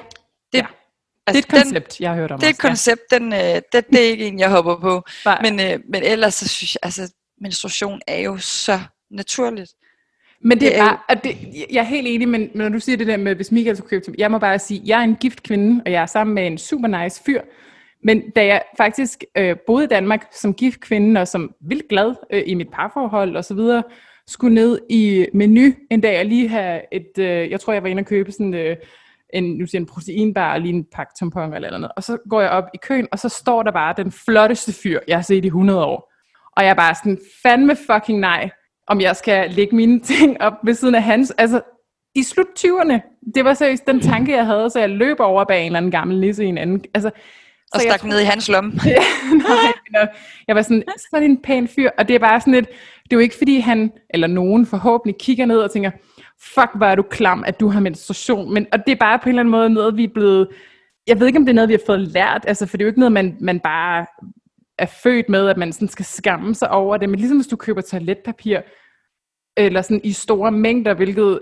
Altså, 1.26 1.42
det 1.42 1.54
er 1.54 1.58
et 1.58 1.64
koncept, 1.64 1.98
den, 1.98 2.02
jeg 2.02 2.10
har 2.10 2.16
hørt 2.16 2.30
om. 2.30 2.38
Det 2.40 2.46
er 2.46 2.50
et 2.50 2.58
koncept, 2.58 3.00
ja. 3.12 3.18
den, 3.18 3.32
uh, 3.32 3.38
det, 3.38 3.72
det 3.72 4.06
er 4.06 4.10
ikke 4.10 4.26
en, 4.26 4.38
jeg 4.38 4.50
hopper 4.50 4.76
på. 4.76 5.02
Men, 5.44 5.54
uh, 5.54 5.80
men 5.90 6.02
ellers 6.02 6.34
så 6.34 6.48
synes 6.48 6.74
jeg, 6.74 6.80
altså 6.82 7.12
menstruation 7.40 8.00
er 8.06 8.20
jo 8.20 8.38
så 8.38 8.80
naturligt. 9.10 9.70
Men 10.44 10.60
det, 10.60 10.60
det 10.60 10.78
er 10.78 11.04
bare, 11.08 11.18
det, 11.24 11.36
jeg 11.70 11.80
er 11.80 11.82
helt 11.82 12.08
enig, 12.08 12.28
men 12.28 12.50
når 12.54 12.68
du 12.68 12.80
siger 12.80 12.96
det 12.96 13.06
der 13.06 13.16
med, 13.16 13.34
hvis 13.34 13.52
Michael 13.52 13.76
skulle 13.76 13.88
købe 13.90 14.14
jeg 14.18 14.30
må 14.30 14.38
bare 14.38 14.58
sige, 14.58 14.82
jeg 14.84 15.00
er 15.00 15.04
en 15.04 15.16
gift 15.16 15.42
kvinde, 15.42 15.82
og 15.86 15.92
jeg 15.92 16.02
er 16.02 16.06
sammen 16.06 16.34
med 16.34 16.46
en 16.46 16.58
super 16.58 17.02
nice 17.02 17.22
fyr. 17.26 17.40
Men 18.04 18.30
da 18.30 18.46
jeg 18.46 18.62
faktisk 18.76 19.24
øh, 19.36 19.56
boede 19.66 19.84
i 19.84 19.88
Danmark 19.88 20.26
som 20.32 20.54
gift 20.54 20.80
kvinde, 20.80 21.20
og 21.20 21.28
som 21.28 21.54
vildt 21.60 21.88
glad 21.88 22.14
øh, 22.32 22.42
i 22.46 22.54
mit 22.54 22.68
parforhold 22.72 23.36
og 23.36 23.44
så 23.44 23.54
videre, 23.54 23.82
skulle 24.26 24.54
ned 24.54 24.80
i 24.90 25.26
menu 25.34 25.72
en 25.90 26.00
dag 26.00 26.18
og 26.18 26.24
lige 26.24 26.48
have 26.48 26.80
et, 26.92 27.18
øh, 27.18 27.50
jeg 27.50 27.60
tror 27.60 27.72
jeg 27.72 27.82
var 27.82 27.88
inde 27.88 28.00
og 28.00 28.06
købe 28.06 28.32
sådan 28.32 28.54
øh, 28.54 28.76
en, 29.32 29.44
nu 29.44 29.66
siger 29.66 29.80
en 29.80 29.86
proteinbar 29.86 30.52
og 30.52 30.60
lige 30.60 30.74
en 30.74 30.84
pakke 30.94 31.12
tampon 31.18 31.54
eller 31.54 31.78
noget. 31.78 31.92
Og 31.96 32.02
så 32.02 32.18
går 32.30 32.40
jeg 32.40 32.50
op 32.50 32.64
i 32.74 32.76
køen, 32.82 33.08
og 33.12 33.18
så 33.18 33.28
står 33.28 33.62
der 33.62 33.70
bare 33.70 33.94
den 33.96 34.12
flotteste 34.12 34.72
fyr, 34.72 35.00
jeg 35.08 35.16
har 35.16 35.22
set 35.22 35.44
i 35.44 35.46
100 35.46 35.84
år. 35.84 36.12
Og 36.56 36.64
jeg 36.64 36.70
er 36.70 36.74
bare 36.74 36.94
sådan, 36.94 37.18
fandme 37.42 37.76
fucking 37.90 38.18
nej, 38.18 38.50
om 38.86 39.00
jeg 39.00 39.16
skal 39.16 39.50
lægge 39.50 39.76
mine 39.76 40.00
ting 40.18 40.42
op 40.42 40.52
ved 40.64 40.74
siden 40.74 40.94
af 40.94 41.02
hans. 41.02 41.30
Altså, 41.30 41.60
i 42.14 42.22
slut 42.22 42.46
20'erne, 42.58 43.20
det 43.34 43.44
var 43.44 43.54
seriøst 43.54 43.86
den 43.86 44.00
tanke, 44.00 44.32
jeg 44.32 44.46
havde, 44.46 44.70
så 44.70 44.78
jeg 44.78 44.90
løb 44.90 45.20
over 45.20 45.44
bag 45.44 45.60
en 45.60 45.66
eller 45.66 45.76
anden 45.76 45.90
gammel 45.90 46.20
nisse 46.20 46.44
i 46.44 46.48
en 46.48 46.58
anden. 46.58 46.84
Altså, 46.94 47.10
og 47.74 47.80
stak 47.80 48.02
jeg, 48.02 48.10
ned 48.10 48.20
i 48.20 48.24
hans 48.24 48.48
lomme. 48.48 48.72
ja, 48.86 49.02
nej, 49.34 50.08
jeg 50.48 50.56
var 50.56 50.62
sådan, 50.62 50.82
sådan 51.10 51.30
en 51.30 51.42
pæn 51.42 51.68
fyr, 51.68 51.90
og 51.98 52.08
det 52.08 52.14
er 52.14 52.18
bare 52.18 52.40
sådan 52.40 52.54
et, 52.54 52.68
det 53.02 53.12
er 53.12 53.16
jo 53.16 53.18
ikke 53.18 53.38
fordi 53.38 53.58
han, 53.58 53.92
eller 54.10 54.26
nogen 54.26 54.66
forhåbentlig, 54.66 55.20
kigger 55.20 55.46
ned 55.46 55.58
og 55.58 55.70
tænker, 55.70 55.90
fuck, 56.42 56.70
hvor 56.74 56.86
er 56.86 56.94
du 56.94 57.02
klam, 57.02 57.44
at 57.46 57.60
du 57.60 57.68
har 57.68 57.80
menstruation, 57.80 58.54
men, 58.54 58.66
og 58.72 58.78
det 58.86 58.92
er 58.92 58.96
bare 58.96 59.18
på 59.18 59.28
en 59.28 59.28
eller 59.28 59.40
anden 59.40 59.50
måde 59.50 59.70
noget, 59.70 59.96
vi 59.96 60.04
er 60.04 60.08
blevet, 60.14 60.48
jeg 61.06 61.20
ved 61.20 61.26
ikke, 61.26 61.38
om 61.38 61.44
det 61.44 61.52
er 61.52 61.54
noget, 61.54 61.68
vi 61.68 61.74
har 61.74 61.86
fået 61.86 62.00
lært, 62.00 62.44
altså, 62.46 62.66
for 62.66 62.76
det 62.76 62.82
er 62.82 62.86
jo 62.86 62.90
ikke 62.90 63.00
noget, 63.00 63.12
man, 63.12 63.36
man 63.40 63.60
bare 63.60 64.06
er 64.78 64.86
født 64.86 65.28
med, 65.28 65.48
at 65.48 65.56
man 65.56 65.72
sådan 65.72 65.88
skal 65.88 66.04
skamme 66.04 66.54
sig 66.54 66.70
over 66.70 66.96
det, 66.96 67.08
men 67.08 67.18
ligesom 67.18 67.36
hvis 67.36 67.46
du 67.46 67.56
køber 67.56 67.80
toiletpapir, 67.80 68.60
eller 69.56 69.82
sådan 69.82 70.00
i 70.04 70.12
store 70.12 70.52
mængder, 70.52 70.94
hvilket, 70.94 71.40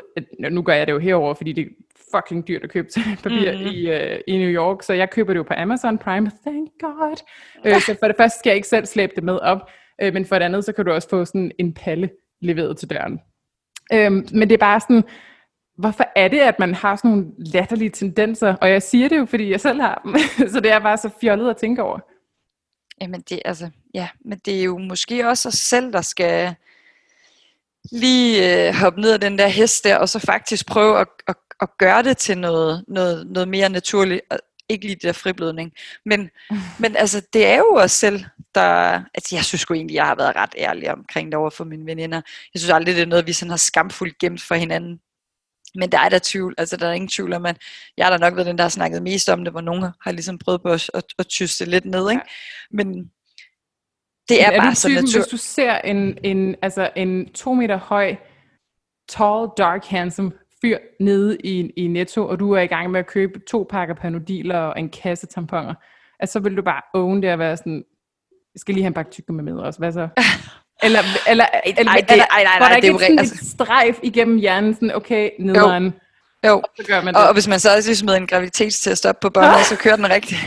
nu 0.50 0.62
gør 0.62 0.72
jeg 0.72 0.86
det 0.86 0.92
jo 0.92 0.98
herover, 0.98 1.34
fordi 1.34 1.52
det 1.52 1.62
er 1.62 1.68
fucking 2.14 2.48
dyrt 2.48 2.64
at 2.64 2.70
købe 2.70 2.88
toiletpapir 2.88 3.52
mm-hmm. 3.52 3.66
i, 3.66 3.86
uh, 3.86 4.18
i 4.26 4.38
New 4.38 4.50
York, 4.50 4.82
så 4.82 4.92
jeg 4.92 5.10
køber 5.10 5.32
det 5.32 5.38
jo 5.38 5.42
på 5.42 5.54
Amazon 5.56 5.98
Prime, 5.98 6.30
thank 6.46 6.70
god. 6.80 7.16
Uh, 7.66 7.80
så 7.80 7.96
for 8.00 8.06
det 8.06 8.16
første 8.16 8.38
skal 8.38 8.50
jeg 8.50 8.56
ikke 8.56 8.68
selv 8.68 8.86
slæbe 8.86 9.12
det 9.16 9.24
med 9.24 9.38
op, 9.38 9.70
uh, 10.04 10.14
men 10.14 10.24
for 10.24 10.38
det 10.38 10.44
andet, 10.44 10.64
så 10.64 10.72
kan 10.72 10.84
du 10.84 10.92
også 10.92 11.08
få 11.08 11.24
sådan 11.24 11.50
en 11.58 11.74
palle 11.74 12.10
leveret 12.40 12.76
til 12.76 12.90
døren. 12.90 13.20
Øhm, 13.92 14.28
men 14.32 14.48
det 14.48 14.52
er 14.52 14.58
bare 14.58 14.80
sådan, 14.80 15.04
hvorfor 15.78 16.04
er 16.16 16.28
det, 16.28 16.40
at 16.40 16.58
man 16.58 16.74
har 16.74 16.96
sådan 16.96 17.10
nogle 17.10 17.26
latterlige 17.38 17.90
tendenser? 17.90 18.54
Og 18.54 18.70
jeg 18.70 18.82
siger 18.82 19.08
det 19.08 19.18
jo, 19.18 19.26
fordi 19.26 19.50
jeg 19.50 19.60
selv 19.60 19.80
har 19.80 20.00
dem, 20.04 20.14
så 20.52 20.60
det 20.60 20.72
er 20.72 20.78
bare 20.78 20.96
så 20.96 21.10
fjollet 21.20 21.50
at 21.50 21.56
tænke 21.56 21.82
over. 21.82 21.98
Jamen 23.00 23.20
det, 23.20 23.40
altså, 23.44 23.70
ja, 23.94 24.08
men 24.24 24.38
det 24.38 24.60
er 24.60 24.64
jo 24.64 24.78
måske 24.78 25.28
også 25.28 25.48
os 25.48 25.54
selv, 25.54 25.92
der 25.92 26.02
skal 26.02 26.54
lige 27.92 28.68
øh, 28.68 28.74
hoppe 28.74 29.00
ned 29.00 29.12
af 29.12 29.20
den 29.20 29.38
der 29.38 29.48
hest 29.48 29.84
der, 29.84 29.96
og 29.96 30.08
så 30.08 30.18
faktisk 30.18 30.66
prøve 30.66 31.00
at, 31.00 31.08
at, 31.28 31.36
at 31.60 31.68
gøre 31.78 32.02
det 32.02 32.16
til 32.16 32.38
noget, 32.38 32.84
noget, 32.88 33.26
noget 33.26 33.48
mere 33.48 33.68
naturligt. 33.68 34.20
Ikke 34.70 34.84
lige 34.84 34.94
det 34.94 35.02
der 35.02 35.12
friblødning. 35.12 35.72
Men, 36.06 36.30
men 36.78 36.96
altså, 36.96 37.22
det 37.32 37.46
er 37.46 37.56
jo 37.56 37.74
os 37.74 37.92
selv, 37.92 38.24
der... 38.54 39.02
Altså, 39.14 39.36
jeg 39.36 39.44
synes 39.44 39.66
jo 39.70 39.74
egentlig, 39.74 39.94
jeg 39.94 40.06
har 40.06 40.14
været 40.14 40.36
ret 40.36 40.54
ærlig 40.58 40.90
omkring 40.90 41.32
det 41.32 41.34
over 41.34 41.50
for 41.50 41.64
mine 41.64 41.86
veninder. 41.86 42.20
Jeg 42.54 42.60
synes 42.60 42.70
aldrig, 42.70 42.94
det 42.94 43.02
er 43.02 43.06
noget, 43.06 43.26
vi 43.26 43.32
sådan 43.32 43.50
har 43.50 43.56
skamfuldt 43.56 44.18
gemt 44.18 44.42
for 44.42 44.54
hinanden. 44.54 45.00
Men 45.74 45.92
der 45.92 45.98
er 45.98 46.08
der 46.08 46.20
tvivl, 46.22 46.54
altså 46.58 46.76
der 46.76 46.88
er 46.88 46.92
ingen 46.92 47.08
tvivl 47.08 47.32
om, 47.32 47.46
at 47.46 47.56
jeg 47.96 48.06
har 48.06 48.10
da 48.10 48.18
nok 48.18 48.36
været 48.36 48.46
den, 48.46 48.58
der 48.58 48.64
har 48.64 48.68
snakket 48.68 49.02
mest 49.02 49.28
om 49.28 49.44
det, 49.44 49.52
hvor 49.52 49.60
nogen 49.60 49.84
har 50.00 50.12
ligesom 50.12 50.38
prøvet 50.38 50.62
på 50.62 50.68
at, 50.68 50.90
at, 50.94 51.04
at 51.18 51.28
tyste 51.28 51.64
lidt 51.64 51.84
ned, 51.84 52.10
ikke? 52.10 52.22
Men 52.70 53.10
det 54.28 54.42
er, 54.42 54.50
er 54.50 54.60
bare 54.60 54.74
så 54.74 54.88
naturligt. 54.88 55.16
Hvis 55.16 55.26
du 55.26 55.36
ser 55.36 55.78
en, 55.78 56.18
en, 56.24 56.56
altså 56.62 56.90
en 56.96 57.32
to 57.32 57.54
meter 57.54 57.76
høj, 57.76 58.16
tall, 59.08 59.48
dark, 59.58 59.84
handsome 59.84 60.32
fyr 60.62 60.78
nede 61.00 61.38
i, 61.44 61.70
i 61.76 61.86
Netto, 61.86 62.28
og 62.28 62.40
du 62.40 62.52
er 62.52 62.60
i 62.60 62.66
gang 62.66 62.90
med 62.90 63.00
at 63.00 63.06
købe 63.06 63.40
to 63.50 63.66
pakker 63.70 63.94
panodiler 63.94 64.58
og 64.58 64.78
en 64.78 64.88
kasse 64.88 65.26
tamponer, 65.26 65.74
altså, 66.20 66.32
så 66.32 66.40
vil 66.40 66.56
du 66.56 66.62
bare 66.62 66.82
own 66.94 67.22
det 67.22 67.28
at 67.28 67.38
være 67.38 67.56
sådan, 67.56 67.84
jeg 68.54 68.60
skal 68.60 68.74
lige 68.74 68.82
have 68.82 68.88
en 68.88 68.94
pakke 68.94 69.10
tykke 69.10 69.32
med 69.32 69.54
også, 69.54 69.78
hvad 69.78 69.92
så? 69.92 70.08
Eller, 70.82 71.00
eller, 71.28 71.46
eller, 71.64 71.92
ej, 71.92 72.00
det, 72.00 72.10
eller, 72.10 72.24
ej, 72.24 72.44
nej, 72.44 72.58
nej, 72.58 72.68
der 72.68 72.80
det 72.80 72.90
er 72.90 72.98
sådan 72.98 73.18
altså... 73.18 73.34
et 73.34 73.50
strejf 73.50 73.98
igennem 74.02 74.36
hjernen, 74.36 74.74
sådan, 74.74 74.94
okay, 74.94 75.30
nederen. 75.38 75.84
Jo. 75.84 75.90
Jo, 76.46 76.54
og, 76.54 76.70
så 76.76 76.84
gør 76.86 77.02
man 77.02 77.14
det. 77.14 77.28
og 77.28 77.32
hvis 77.32 77.48
man 77.48 77.60
så 77.60 77.76
også 77.76 77.94
smider 77.94 78.16
en 78.16 78.26
graviditetstest 78.26 79.06
op 79.06 79.20
på 79.20 79.30
båndet, 79.30 79.66
så 79.66 79.76
kører 79.76 79.96
den 79.96 80.10
rigtigt. 80.10 80.40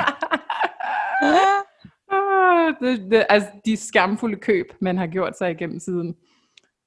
det, 2.81 3.11
det, 3.11 3.25
altså 3.29 3.49
de 3.65 3.77
skamfulde 3.77 4.35
køb, 4.35 4.65
man 4.81 4.97
har 4.97 5.07
gjort 5.07 5.37
sig 5.37 5.51
igennem 5.51 5.79
siden. 5.79 6.15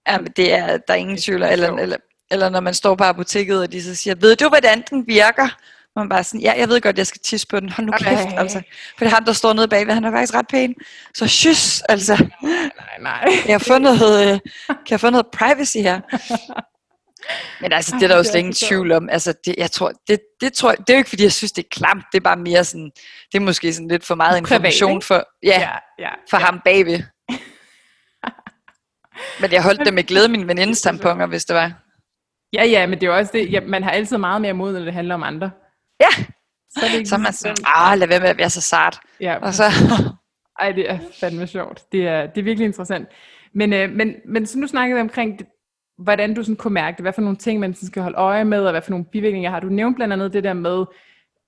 Ja, 0.09 0.19
men 0.19 0.33
det 0.37 0.55
er, 0.55 0.67
der 0.67 0.95
er 0.95 0.95
ingen 0.95 1.17
tvivl. 1.17 1.43
Eller, 1.43 1.73
eller, 1.73 1.97
eller 2.31 2.49
når 2.49 2.61
man 2.61 2.75
står 2.75 2.95
på 2.95 3.05
apoteket, 3.05 3.63
og 3.63 3.73
de 3.73 3.83
så 3.83 3.95
siger, 3.95 4.15
ved 4.15 4.37
du, 4.37 4.49
hvordan 4.49 4.85
den 4.91 5.07
virker? 5.07 5.49
man 5.97 6.09
bare 6.09 6.25
sådan, 6.25 6.41
ja, 6.41 6.55
jeg 6.57 6.69
ved 6.69 6.81
godt, 6.81 6.99
jeg 6.99 7.07
skal 7.07 7.21
tisse 7.21 7.47
på 7.47 7.61
den. 7.61 7.69
Hold 7.69 7.87
nu 7.87 7.93
kæft, 7.93 8.27
okay. 8.27 8.39
altså. 8.39 8.63
For 8.99 9.05
det 9.05 9.07
er 9.07 9.15
ham, 9.15 9.25
der 9.25 9.33
står 9.33 9.53
nede 9.53 9.69
bagved, 9.69 9.95
han 9.95 10.05
er 10.05 10.11
faktisk 10.11 10.35
ret 10.35 10.47
pæn. 10.49 10.75
Så 11.15 11.27
sys, 11.27 11.81
altså. 11.81 12.29
Nej, 12.43 12.99
nej. 13.01 13.29
Jeg 13.47 13.55
har 13.55 13.59
fundet 13.59 13.99
noget, 13.99 14.33
øh, 14.33 14.41
kan 14.69 14.91
jeg 14.91 15.01
få 15.01 15.11
noget 15.11 15.27
privacy 15.33 15.79
her? 15.79 16.01
Men 17.61 17.73
altså, 17.73 17.97
det 17.97 18.03
er 18.03 18.09
der 18.09 18.17
jo 18.17 18.23
slet 18.23 18.39
ingen 18.39 18.55
tvivl 18.55 18.93
om. 18.93 19.09
Altså, 19.09 19.35
det, 19.45 19.55
jeg 19.59 19.71
tror, 19.71 19.93
det, 20.09 20.21
det, 20.41 20.53
tror, 20.53 20.73
det 20.73 20.91
er 20.91 20.95
jo 20.95 20.99
ikke, 20.99 21.11
fordi 21.11 21.23
jeg 21.23 21.33
synes, 21.33 21.53
det 21.53 21.65
er 21.65 21.69
klamt. 21.71 22.05
Det 22.13 22.19
er 22.19 22.23
bare 22.23 22.37
mere 22.37 22.65
sådan, 22.65 22.91
det 23.33 23.39
er 23.39 23.41
måske 23.41 23.73
sådan 23.73 23.89
lidt 23.89 24.05
for 24.05 24.15
meget 24.15 24.39
information 24.39 25.03
for, 25.03 25.29
ja, 25.43 25.61
ja, 25.61 25.71
ja, 25.99 26.11
for 26.31 26.39
ja. 26.39 26.45
ham 26.45 26.61
bagved. 26.65 27.03
Men 29.41 29.53
jeg 29.53 29.63
holdt 29.63 29.81
det 29.85 29.95
med 29.95 30.05
glæde 30.05 30.29
min 30.29 30.49
venindes 30.49 30.83
tamponer, 30.83 31.27
hvis 31.27 31.45
det 31.45 31.57
var. 31.57 31.86
Ja, 32.57 32.65
ja, 32.65 32.87
men 32.87 33.01
det 33.01 33.07
er 33.07 33.11
jo 33.11 33.17
også 33.17 33.31
det. 33.35 33.53
Ja, 33.53 33.61
man 33.61 33.83
har 33.83 33.91
altid 33.91 34.19
meget 34.19 34.41
mere 34.41 34.53
mod, 34.53 34.73
når 34.73 34.81
det 34.81 34.93
handler 34.93 35.15
om 35.15 35.23
andre. 35.23 35.51
Ja, 36.01 36.25
så 36.71 36.87
er, 36.87 36.99
det 36.99 37.09
så 37.09 37.15
er 37.15 37.19
man 37.19 37.33
sådan, 37.33 37.57
ah, 37.67 37.99
lad 37.99 38.09
være 38.09 38.21
med 38.21 38.29
at 38.29 38.39
være 38.39 38.51
så 38.51 38.61
sart. 38.61 39.01
Ja. 39.21 39.37
Og 39.37 39.55
så... 39.55 39.65
Ej, 40.61 40.73
det 40.73 40.91
er 40.91 40.99
fandme 41.21 41.47
sjovt. 41.47 41.83
Det 41.93 42.09
er, 42.09 42.27
det 42.27 42.39
er 42.39 42.45
virkelig 42.45 42.67
interessant. 42.67 43.09
Men, 43.55 43.73
øh, 43.73 43.91
men, 43.91 44.15
men 44.25 44.47
så 44.47 44.59
nu 44.59 44.67
snakkede 44.67 44.97
vi 44.97 45.01
omkring, 45.01 45.39
det, 45.39 45.47
hvordan 45.99 46.35
du 46.35 46.43
sådan 46.43 46.57
kunne 46.57 46.75
mærke 46.75 46.97
det, 46.97 47.05
hvad 47.05 47.13
for 47.13 47.23
nogle 47.23 47.37
ting, 47.37 47.61
man 47.61 47.75
skal 47.75 48.03
holde 48.03 48.19
øje 48.19 48.45
med, 48.45 48.65
og 48.65 48.71
hvad 48.71 48.83
for 48.83 48.91
nogle 48.91 49.07
bivirkninger 49.13 49.51
har. 49.51 49.61
Du 49.61 49.69
nævnt 49.69 49.97
blandt 49.97 50.13
andet 50.13 50.33
det 50.33 50.45
der 50.45 50.55
med 50.55 50.85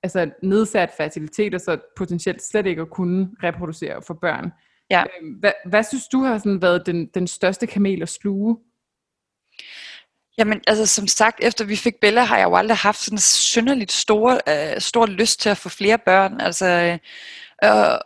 altså 0.02 0.30
nedsat 0.42 0.90
fertilitet, 0.96 1.54
og 1.54 1.61
så 1.61 1.78
potentielt 1.96 2.42
slet 2.42 2.66
ikke 2.66 2.82
at 2.82 2.90
kunne 2.90 3.30
reproducere 3.42 4.02
for 4.06 4.14
børn. 4.14 4.52
Ja. 4.90 5.02
Øhm, 5.02 5.30
hvad, 5.32 5.52
hvad 5.66 5.82
synes 5.82 6.09
du 6.09 6.18
har 6.18 6.38
sådan 6.38 6.62
været 6.62 6.86
den, 6.86 7.06
den 7.14 7.26
største 7.26 7.66
kamel 7.66 8.02
at 8.02 8.09
sluge? 8.09 8.56
Jamen, 10.39 10.61
altså 10.66 10.86
som 10.86 11.07
sagt, 11.07 11.39
efter 11.43 11.64
vi 11.64 11.76
fik 11.76 11.95
Bella, 12.01 12.24
har 12.24 12.39
jeg 12.39 12.45
jo 12.45 12.57
aldrig 12.57 12.76
haft 12.76 12.99
sådan 12.99 13.16
en 13.16 13.20
synderligt 13.20 13.93
stor, 13.93 14.41
øh, 14.49 14.80
stor 14.80 15.07
lyst 15.07 15.41
til 15.41 15.49
at 15.49 15.57
få 15.57 15.68
flere 15.68 15.99
børn. 15.99 16.41
Altså, 16.41 16.66
øh, 16.66 16.99
og, 17.62 18.05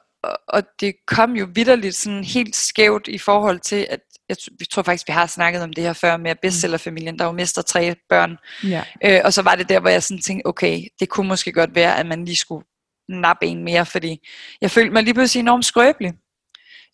og 0.48 0.62
det 0.80 0.94
kom 1.06 1.36
jo 1.36 1.48
vidderligt 1.54 1.96
sådan 1.96 2.24
helt 2.24 2.56
skævt 2.56 3.08
i 3.08 3.18
forhold 3.18 3.60
til, 3.60 3.86
at 3.90 4.00
jeg, 4.28 4.36
vi 4.58 4.64
tror 4.64 4.82
faktisk, 4.82 5.08
vi 5.08 5.12
har 5.12 5.26
snakket 5.26 5.62
om 5.62 5.72
det 5.72 5.84
her 5.84 5.92
før 5.92 6.16
med 6.16 6.34
bestsellerfamilien, 6.42 7.18
der 7.18 7.24
jo 7.24 7.32
mister 7.32 7.62
tre 7.62 7.94
børn. 8.08 8.36
Ja. 8.64 8.84
Øh, 9.04 9.20
og 9.24 9.32
så 9.32 9.42
var 9.42 9.54
det 9.54 9.68
der, 9.68 9.80
hvor 9.80 9.90
jeg 9.90 10.02
sådan 10.02 10.22
tænkte, 10.22 10.46
okay, 10.46 10.82
det 11.00 11.08
kunne 11.08 11.28
måske 11.28 11.52
godt 11.52 11.74
være, 11.74 11.98
at 11.98 12.06
man 12.06 12.24
lige 12.24 12.36
skulle 12.36 12.64
nappe 13.08 13.46
en 13.46 13.64
mere, 13.64 13.86
fordi 13.86 14.28
jeg 14.60 14.70
følte 14.70 14.92
mig 14.92 15.02
lige 15.02 15.14
pludselig 15.14 15.40
enormt 15.40 15.64
skrøbelig. 15.64 16.12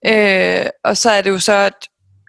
Øh, 0.07 0.66
og 0.84 0.97
så 0.97 1.11
er 1.11 1.22
det 1.22 1.30
jo 1.30 1.39
så, 1.39 1.53
at 1.53 1.89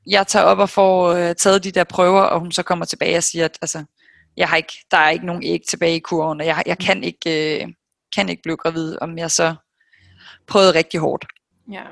jeg 0.10 0.28
tager 0.28 0.46
op 0.46 0.60
og 0.60 0.70
får 0.70 1.08
øh, 1.08 1.36
taget 1.36 1.64
de 1.64 1.72
der 1.72 1.84
prøver, 1.84 2.22
og 2.22 2.40
hun 2.40 2.52
så 2.52 2.64
kommer 2.64 2.86
tilbage 2.86 3.18
og 3.18 3.24
siger, 3.24 3.46
at 3.46 3.58
altså, 3.62 3.84
jeg 4.38 4.50
har 4.50 4.58
ikke, 4.58 4.74
der 4.92 4.98
er 4.98 5.10
ikke 5.10 5.26
nogen 5.26 5.44
æg 5.44 5.62
tilbage 5.68 5.96
i 5.96 6.00
kurven, 6.00 6.42
og 6.42 6.48
jeg, 6.48 6.64
jeg 6.66 6.78
kan, 6.78 7.04
ikke, 7.04 7.62
øh, 7.62 7.68
kan 8.16 8.30
ikke 8.30 8.42
blive 8.42 8.58
gravid, 8.58 8.98
om 9.02 9.18
jeg 9.18 9.32
så 9.32 9.56
prøvede 10.48 10.76
rigtig 10.76 11.00
hårdt. 11.00 11.26
Ja. 11.72 11.84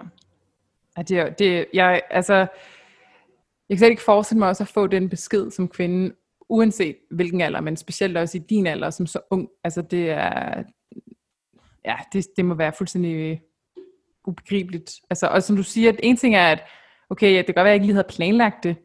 ja 0.98 1.02
det, 1.02 1.40
det, 1.40 1.66
jeg, 1.74 2.02
altså, 2.10 2.34
jeg 2.34 2.48
kan 3.70 3.78
slet 3.78 3.90
ikke 3.90 4.04
forestille 4.04 4.40
mig 4.40 4.50
også 4.50 4.64
at 4.64 4.68
få 4.68 4.88
den 4.88 5.10
besked 5.10 5.52
som 5.52 5.68
kvinde, 5.68 6.16
uanset 6.50 6.96
hvilken 7.12 7.42
alder, 7.42 7.62
men 7.62 7.78
specielt 7.78 8.18
også 8.18 8.38
i 8.38 8.42
din 8.50 8.68
alder 8.68 8.90
som 8.90 9.08
så 9.08 9.20
ung. 9.32 9.50
Altså 9.64 9.82
det 9.82 10.10
er, 10.10 10.64
ja, 11.86 11.96
det, 12.14 12.28
det 12.38 12.46
må 12.46 12.54
være 12.54 12.74
fuldstændig 12.78 13.42
ubegribeligt. 14.28 14.92
Altså, 15.10 15.28
og 15.28 15.44
som 15.44 15.56
du 15.56 15.64
siger, 15.64 15.90
at 15.90 16.00
en 16.04 16.18
ting 16.18 16.36
er, 16.36 16.52
at 16.52 16.64
okay, 17.10 17.38
det 17.38 17.46
kan 17.46 17.56
godt 17.56 17.64
være, 17.64 17.66
at 17.66 17.70
jeg 17.70 17.76
ikke 17.76 17.86
lige 17.86 17.96
havde 17.96 18.08
planlagt 18.10 18.64
det, 18.64 18.76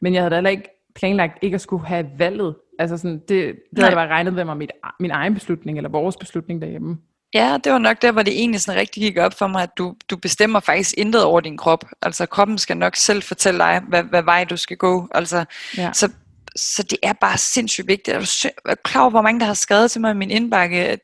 men 0.00 0.14
jeg 0.14 0.22
havde 0.22 0.34
heller 0.34 0.50
ikke 0.50 0.68
planlagt 0.94 1.38
ikke 1.42 1.54
at 1.54 1.60
skulle 1.60 1.86
have 1.86 2.06
valget. 2.18 2.56
Altså 2.78 2.96
sådan, 2.96 3.18
det, 3.18 3.28
det 3.28 3.78
havde 3.78 3.88
jeg 3.88 3.96
bare 3.96 4.08
regnet 4.08 4.34
med 4.34 4.44
mig 4.44 4.56
mit, 4.56 4.70
min 5.00 5.10
egen 5.10 5.34
beslutning, 5.34 5.78
eller 5.78 5.90
vores 5.90 6.16
beslutning 6.16 6.62
derhjemme. 6.62 6.98
Ja, 7.34 7.58
det 7.64 7.72
var 7.72 7.78
nok 7.78 8.02
der, 8.02 8.12
hvor 8.12 8.22
det 8.22 8.38
egentlig 8.38 8.60
sådan 8.60 8.80
rigtig 8.80 9.02
gik 9.02 9.18
op 9.18 9.34
for 9.34 9.46
mig, 9.46 9.62
at 9.62 9.70
du, 9.78 9.94
du 10.10 10.16
bestemmer 10.16 10.60
faktisk 10.60 10.94
intet 10.98 11.24
over 11.24 11.40
din 11.40 11.56
krop. 11.56 11.84
Altså 12.02 12.26
kroppen 12.26 12.58
skal 12.58 12.76
nok 12.76 12.96
selv 12.96 13.22
fortælle 13.22 13.58
dig, 13.58 13.82
hvad, 13.88 14.02
hvad 14.02 14.22
vej 14.22 14.44
du 14.44 14.56
skal 14.56 14.76
gå. 14.76 15.08
Altså, 15.14 15.44
ja. 15.76 15.92
så, 15.92 16.08
så 16.56 16.82
det 16.82 16.98
er 17.02 17.12
bare 17.12 17.38
sindssygt 17.38 17.86
vigtigt. 17.86 18.16
Er 18.16 18.20
du 18.20 18.74
klar 18.84 19.00
over, 19.00 19.10
hvor 19.10 19.22
mange 19.22 19.40
der 19.40 19.46
har 19.46 19.54
skrevet 19.54 19.90
til 19.90 20.00
mig 20.00 20.10
i 20.10 20.14
min 20.14 20.30
indbakke, 20.30 20.98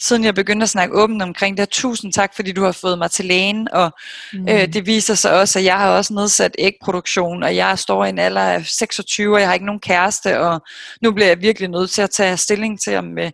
siden 0.00 0.24
jeg 0.24 0.34
begyndte 0.34 0.64
at 0.64 0.70
snakke 0.70 0.94
åbent 0.94 1.22
omkring 1.22 1.56
det. 1.56 1.68
Tusind 1.68 2.12
tak, 2.12 2.36
fordi 2.36 2.52
du 2.52 2.64
har 2.64 2.72
fået 2.72 2.98
mig 2.98 3.10
til 3.10 3.24
lægen, 3.24 3.68
og 3.72 3.90
mm. 4.32 4.48
øh, 4.48 4.72
det 4.72 4.86
viser 4.86 5.14
sig 5.14 5.40
også, 5.40 5.58
at 5.58 5.64
jeg 5.64 5.78
har 5.78 5.90
også 5.90 6.14
nedsat 6.14 6.54
ægproduktion, 6.58 7.42
og 7.42 7.56
jeg 7.56 7.78
står 7.78 8.04
i 8.04 8.08
en 8.08 8.18
alder 8.18 8.42
af 8.42 8.66
26, 8.66 9.34
og 9.34 9.40
jeg 9.40 9.48
har 9.48 9.54
ikke 9.54 9.66
nogen 9.66 9.80
kæreste, 9.80 10.40
og 10.40 10.60
nu 11.02 11.12
bliver 11.12 11.28
jeg 11.28 11.40
virkelig 11.40 11.68
nødt 11.68 11.90
til 11.90 12.02
at 12.02 12.10
tage 12.10 12.36
stilling 12.36 12.80
til, 12.80 12.96
om, 12.96 13.18
øh, 13.18 13.30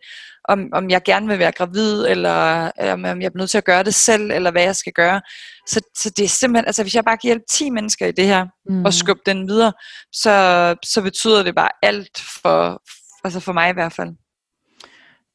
om, 0.48 0.68
om 0.72 0.90
jeg 0.90 1.02
gerne 1.04 1.26
vil 1.26 1.38
være 1.38 1.52
gravid, 1.52 2.06
eller 2.06 2.70
øh, 2.82 2.92
om 2.92 3.04
jeg 3.04 3.26
er 3.26 3.38
nødt 3.38 3.50
til 3.50 3.58
at 3.58 3.64
gøre 3.64 3.82
det 3.82 3.94
selv, 3.94 4.30
eller 4.30 4.50
hvad 4.50 4.62
jeg 4.62 4.76
skal 4.76 4.92
gøre. 4.92 5.20
Så, 5.66 5.80
så 5.96 6.10
det 6.16 6.24
er 6.24 6.28
simpelthen, 6.28 6.66
altså 6.66 6.82
hvis 6.82 6.94
jeg 6.94 7.04
bare 7.04 7.16
kan 7.16 7.28
hjælpe 7.28 7.44
10 7.50 7.70
mennesker 7.70 8.06
i 8.06 8.12
det 8.12 8.26
her, 8.26 8.46
mm. 8.68 8.84
og 8.84 8.94
skubbe 8.94 9.22
den 9.26 9.48
videre, 9.48 9.72
så, 10.12 10.76
så 10.84 11.02
betyder 11.02 11.42
det 11.42 11.54
bare 11.54 11.70
alt 11.82 12.22
for, 12.42 12.82
altså 13.24 13.40
for 13.40 13.52
mig 13.52 13.70
i 13.70 13.72
hvert 13.72 13.92
fald. 13.92 14.10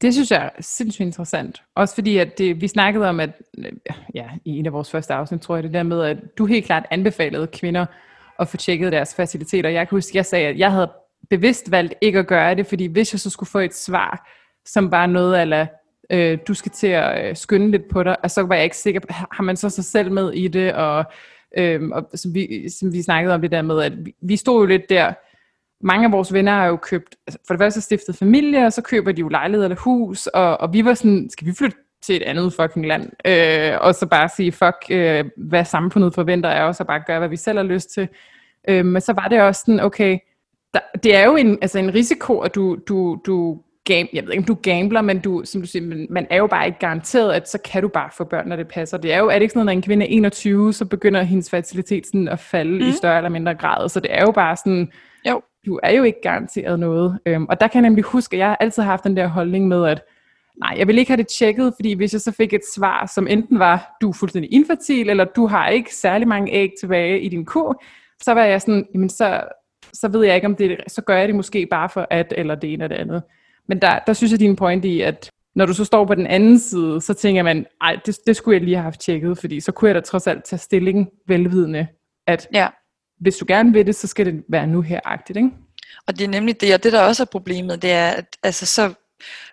Det 0.04 0.14
synes 0.14 0.32
jeg 0.32 0.45
er 0.45 0.62
sindssygt 0.62 1.06
interessant. 1.06 1.64
Også 1.76 1.95
fordi, 1.95 2.18
at 2.18 2.38
det, 2.38 2.62
vi 2.62 2.68
snakkede 2.68 3.10
om, 3.10 3.20
at 3.20 3.30
ja, 4.14 4.26
i 4.45 4.60
en 4.60 4.66
af 4.66 4.74
vores 4.74 4.91
første 4.91 5.14
afsnit, 5.14 5.41
tror 5.41 5.56
jeg, 5.56 5.64
det 5.64 5.74
der 5.74 5.84
med, 5.84 6.01
at 6.04 6.18
du 6.38 6.45
helt 6.45 6.66
klart 6.66 6.86
anbefalede 6.91 7.47
kvinder 7.47 7.86
at 8.39 8.47
få 8.47 8.58
tjekket 8.58 8.91
deres 8.91 9.16
faciliteter. 9.16 9.70
Jeg 9.70 9.88
kan 9.88 9.95
huske, 9.95 10.12
at 10.12 10.16
jeg 10.16 10.26
sagde, 10.26 10.47
at 10.47 10.58
jeg 10.58 10.72
havde 10.72 10.91
bevidst 11.30 11.72
valgt 11.72 11.93
ikke 12.01 12.20
at 12.20 12.28
gøre 12.28 12.56
det, 12.56 12.68
fordi 12.68 12.86
hvis 12.86 13.14
jeg 13.14 13.20
så 13.20 13.30
skulle 13.30 13.49
få 13.49 13.60
et 13.60 13.76
svar, 13.76 14.30
som 14.66 14.91
var 14.91 15.06
noget 15.06 15.36
af, 15.36 15.68
øh, 16.10 16.38
du 16.47 16.54
skal 16.54 16.72
til 16.72 16.88
at 16.88 17.30
øh, 17.30 17.36
skynde 17.36 17.72
lidt 17.72 17.89
på 17.89 18.04
dig, 18.04 18.18
og 18.24 18.32
så 18.32 18.41
var 18.41 18.56
jeg 18.56 18.64
ikke 18.64 18.78
sikker 18.78 18.99
på, 18.99 19.08
har 19.10 19.41
man 19.43 19.58
så 19.58 19.70
sig 19.70 19.86
selv 19.86 20.12
med 20.12 20.34
i 20.34 20.47
det, 20.47 20.74
og, 20.74 21.06
øh, 21.58 21.82
og 21.91 22.10
som, 22.16 22.34
vi, 22.34 22.70
som 22.70 22.93
vi 22.93 23.01
snakkede 23.01 23.34
om 23.34 23.41
det 23.41 23.51
der 23.51 23.62
med, 23.62 23.82
at 23.82 24.06
vi, 24.06 24.16
vi 24.22 24.36
stod 24.36 24.62
jo 24.62 24.66
lidt 24.66 24.89
der, 24.89 25.14
mange 25.84 26.05
af 26.05 26.11
vores 26.11 26.34
venner 26.34 26.51
har 26.51 26.65
jo 26.65 26.75
købt, 26.75 27.15
altså 27.27 27.39
for 27.47 27.53
det 27.53 27.59
første 27.59 27.81
stiftet 27.81 28.15
familie, 28.15 28.65
og 28.65 28.73
så 28.73 28.81
køber 28.81 29.11
de 29.11 29.19
jo 29.19 29.27
lejlighed 29.27 29.65
eller 29.65 29.77
hus, 29.77 30.27
og, 30.27 30.61
og 30.61 30.73
vi 30.73 30.86
var 30.86 30.93
sådan, 30.93 31.29
skal 31.29 31.47
vi 31.47 31.53
flytte 31.53 31.77
til 32.03 32.15
et 32.15 32.23
andet 32.23 32.53
fucking 32.53 32.88
land, 32.88 33.09
øh, 33.27 33.77
og 33.81 33.95
så 33.95 34.05
bare 34.05 34.29
sige, 34.29 34.51
fuck, 34.51 34.75
øh, 34.89 35.25
hvad 35.38 35.65
samfundet 35.65 36.15
forventer 36.15 36.49
af 36.49 36.63
os, 36.63 36.79
og 36.79 36.88
bare 36.88 37.03
gøre, 37.07 37.19
hvad 37.19 37.29
vi 37.29 37.36
selv 37.36 37.57
har 37.57 37.65
lyst 37.65 37.93
til. 37.93 38.07
Øh, 38.69 38.86
men 38.86 39.01
så 39.01 39.13
var 39.13 39.27
det 39.27 39.41
også 39.41 39.61
sådan, 39.65 39.79
okay, 39.79 40.19
der, 40.73 40.79
det 41.03 41.15
er 41.15 41.25
jo 41.25 41.36
en, 41.36 41.57
altså 41.61 41.79
en 41.79 41.93
risiko, 41.93 42.39
at 42.39 42.55
du, 42.55 42.77
du, 42.88 43.19
du 43.25 43.59
game, 43.86 44.07
jeg 44.13 44.23
ved 44.23 44.31
ikke, 44.31 44.41
om 44.41 44.45
du 44.45 44.57
gambler, 44.61 45.01
men 45.01 45.19
du, 45.19 45.41
som 45.45 45.61
du 45.61 45.67
siger, 45.67 46.05
man, 46.09 46.27
er 46.29 46.38
jo 46.38 46.47
bare 46.47 46.65
ikke 46.65 46.79
garanteret, 46.79 47.34
at 47.34 47.49
så 47.49 47.57
kan 47.65 47.81
du 47.81 47.88
bare 47.88 48.09
få 48.17 48.23
børn, 48.23 48.47
når 48.47 48.55
det 48.55 48.67
passer. 48.67 48.97
Det 48.97 49.13
er 49.13 49.19
jo, 49.19 49.27
er 49.27 49.34
det 49.34 49.41
ikke 49.41 49.51
sådan 49.51 49.59
noget, 49.59 49.65
når 49.65 49.71
en 49.71 49.81
kvinde 49.81 50.05
er 50.05 50.09
21, 50.09 50.73
så 50.73 50.86
begynder 50.86 51.23
hendes 51.23 51.49
fertilitet 51.49 52.07
sådan 52.07 52.27
at 52.27 52.39
falde 52.39 52.84
mm. 52.84 52.89
i 52.89 52.91
større 52.91 53.17
eller 53.17 53.29
mindre 53.29 53.55
grad, 53.55 53.89
så 53.89 53.99
det 53.99 54.13
er 54.13 54.21
jo 54.21 54.31
bare 54.31 54.55
sådan, 54.55 54.91
du 55.66 55.80
er 55.84 55.91
jo 55.91 56.03
ikke 56.03 56.22
garanteret 56.22 56.80
noget. 56.80 57.20
Øhm, 57.26 57.45
og 57.45 57.59
der 57.59 57.68
kan 57.68 57.84
jeg 57.84 57.89
nemlig 57.89 58.03
huske, 58.03 58.36
at 58.36 58.39
jeg 58.39 58.57
altid 58.59 58.84
har 58.84 58.89
haft 58.89 59.03
den 59.03 59.18
der 59.18 59.28
holdning 59.28 59.68
med, 59.68 59.86
at 59.88 60.01
nej, 60.59 60.76
jeg 60.78 60.88
vil 60.88 60.97
ikke 60.97 61.11
have 61.11 61.18
det 61.18 61.28
tjekket, 61.28 61.74
fordi 61.76 61.93
hvis 61.93 62.14
jeg 62.14 62.22
så 62.22 62.32
fik 62.32 62.53
et 62.53 62.61
svar, 62.76 63.11
som 63.16 63.28
enten 63.28 63.59
var, 63.59 63.97
du 64.01 64.09
er 64.09 64.14
fuldstændig 64.14 64.53
infertil, 64.53 65.09
eller 65.09 65.26
du 65.26 65.47
har 65.47 65.70
ikke 65.70 65.95
særlig 65.95 66.28
mange 66.28 66.51
æg 66.51 66.72
tilbage 66.80 67.22
i 67.22 67.30
din 67.30 67.45
ko, 67.45 67.74
så 68.22 68.34
var 68.34 68.43
jeg 68.43 68.61
sådan, 68.61 68.88
jamen 68.93 69.09
så, 69.09 69.43
så 69.93 70.07
ved 70.07 70.26
jeg 70.26 70.36
ikke 70.36 70.47
om 70.47 70.55
det, 70.55 70.78
så 70.88 71.01
gør 71.01 71.18
jeg 71.18 71.28
det 71.28 71.36
måske 71.36 71.66
bare 71.66 71.89
for 71.89 72.07
at, 72.09 72.34
eller 72.38 72.55
det 72.55 72.74
ene 72.74 72.84
eller 72.84 72.95
det 72.95 73.01
andet. 73.01 73.24
Men 73.68 73.82
der, 73.82 73.99
der 74.07 74.14
synes 74.14 74.32
jeg, 74.32 74.39
din 74.39 74.55
point 74.55 74.86
i, 74.86 75.01
at 75.01 75.30
når 75.55 75.66
du 75.66 75.74
så 75.74 75.86
står 75.86 76.05
på 76.05 76.16
den 76.16 76.28
anden 76.28 76.59
side, 76.59 77.01
så 77.01 77.14
tænker 77.14 77.43
man, 77.43 77.66
ej, 77.82 77.99
det, 78.05 78.18
det 78.28 78.36
skulle 78.36 78.55
jeg 78.55 78.64
lige 78.64 78.76
have 78.76 78.84
haft 78.84 78.99
tjekket, 78.99 79.38
fordi 79.38 79.59
så 79.59 79.72
kunne 79.72 79.88
jeg 79.88 79.95
da 79.95 79.99
trods 79.99 80.28
alt 80.28 80.43
tage 80.43 80.59
stilling 80.59 81.09
velvidende, 81.28 81.88
at 82.28 82.47
ja 82.53 82.68
hvis 83.24 83.38
du 83.38 83.45
gerne 83.47 83.74
vil 83.74 83.86
det, 83.86 83.95
så 83.95 84.07
skal 84.07 84.26
det 84.26 84.43
være 84.49 84.67
nu 84.67 84.82
her-agtigt, 84.82 85.38
ikke? 85.38 85.49
Og 86.07 86.17
det 86.17 86.24
er 86.24 86.30
nemlig 86.30 86.61
det, 86.61 86.74
og 86.74 86.84
det 86.84 86.93
der 86.93 87.01
også 87.01 87.24
er 87.24 87.28
problemet, 87.32 87.82
det 87.82 87.91
er, 87.91 88.09
at 88.09 88.38
altså, 88.43 88.65
så 88.65 88.93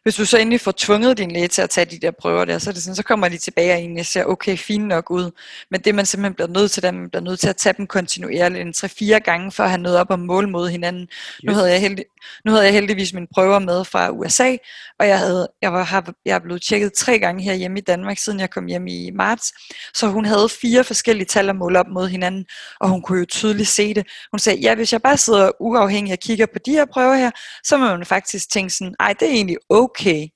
hvis 0.02 0.14
du 0.14 0.24
så 0.24 0.38
endelig 0.38 0.60
får 0.60 0.74
tvunget 0.76 1.18
din 1.18 1.30
læge 1.30 1.48
til 1.48 1.62
at 1.62 1.70
tage 1.70 1.84
de 1.84 1.98
der 1.98 2.10
prøver 2.10 2.44
der, 2.44 2.58
så, 2.58 2.70
er 2.70 2.74
det 2.74 2.82
sådan, 2.82 2.96
så 2.96 3.02
kommer 3.02 3.28
de 3.28 3.38
tilbage 3.38 3.72
og 3.72 3.78
egentlig 3.78 4.06
ser 4.06 4.24
okay, 4.24 4.56
fint 4.56 4.86
nok 4.86 5.10
ud. 5.10 5.30
Men 5.70 5.80
det 5.80 5.94
man 5.94 6.06
simpelthen 6.06 6.34
bliver 6.34 6.48
nødt 6.48 6.70
til, 6.70 6.86
at 6.86 6.94
man 6.94 7.10
bliver 7.10 7.22
nødt 7.22 7.40
til 7.40 7.48
at 7.48 7.56
tage 7.56 7.74
dem 7.78 7.86
kontinuerligt 7.86 8.62
en 8.62 9.14
3-4 9.16 9.18
gange, 9.18 9.52
for 9.52 9.62
at 9.62 9.70
have 9.70 9.82
noget 9.82 9.98
op 9.98 10.10
og 10.10 10.18
måle 10.18 10.50
mod 10.50 10.68
hinanden. 10.68 11.02
Yes. 11.02 11.40
Nu, 11.44 11.52
havde 11.52 11.70
jeg 11.70 11.80
heldig, 11.80 12.04
nu 12.44 12.50
havde 12.50 12.64
jeg 12.64 12.72
heldigvis 12.72 13.12
mine 13.12 13.26
prøver 13.34 13.58
med 13.58 13.84
fra 13.84 14.10
USA, 14.10 14.56
og 14.98 15.08
jeg, 15.08 15.18
havde, 15.18 15.48
jeg, 15.62 15.72
var, 15.72 15.82
har, 15.82 16.12
jeg 16.24 16.34
er 16.34 16.38
blevet 16.38 16.62
tjekket 16.62 16.92
tre 16.92 17.18
gange 17.18 17.42
her 17.42 17.54
hjemme 17.54 17.78
i 17.78 17.82
Danmark, 17.82 18.18
siden 18.18 18.40
jeg 18.40 18.50
kom 18.50 18.66
hjem 18.66 18.86
i 18.86 19.10
marts. 19.14 19.52
Så 19.94 20.06
hun 20.06 20.24
havde 20.24 20.48
fire 20.48 20.84
forskellige 20.84 21.26
tal 21.26 21.48
at 21.48 21.56
måle 21.56 21.78
op 21.78 21.88
mod 21.88 22.08
hinanden, 22.08 22.44
og 22.80 22.88
hun 22.88 23.02
kunne 23.02 23.18
jo 23.18 23.24
tydeligt 23.24 23.68
se 23.68 23.94
det. 23.94 24.06
Hun 24.32 24.38
sagde, 24.38 24.60
ja, 24.60 24.74
hvis 24.74 24.92
jeg 24.92 25.02
bare 25.02 25.16
sidder 25.16 25.50
uafhængig 25.60 26.12
og 26.12 26.18
kigger 26.18 26.46
på 26.46 26.58
de 26.66 26.70
her 26.70 26.84
prøver 26.92 27.14
her, 27.14 27.30
så 27.64 27.76
må 27.76 27.84
man 27.86 28.06
faktisk 28.06 28.50
tænke 28.50 28.74
sådan, 28.74 28.94
ej, 29.00 29.12
det 29.12 29.28
er 29.28 29.32
egentlig 29.32 29.56
okay. 29.68 30.26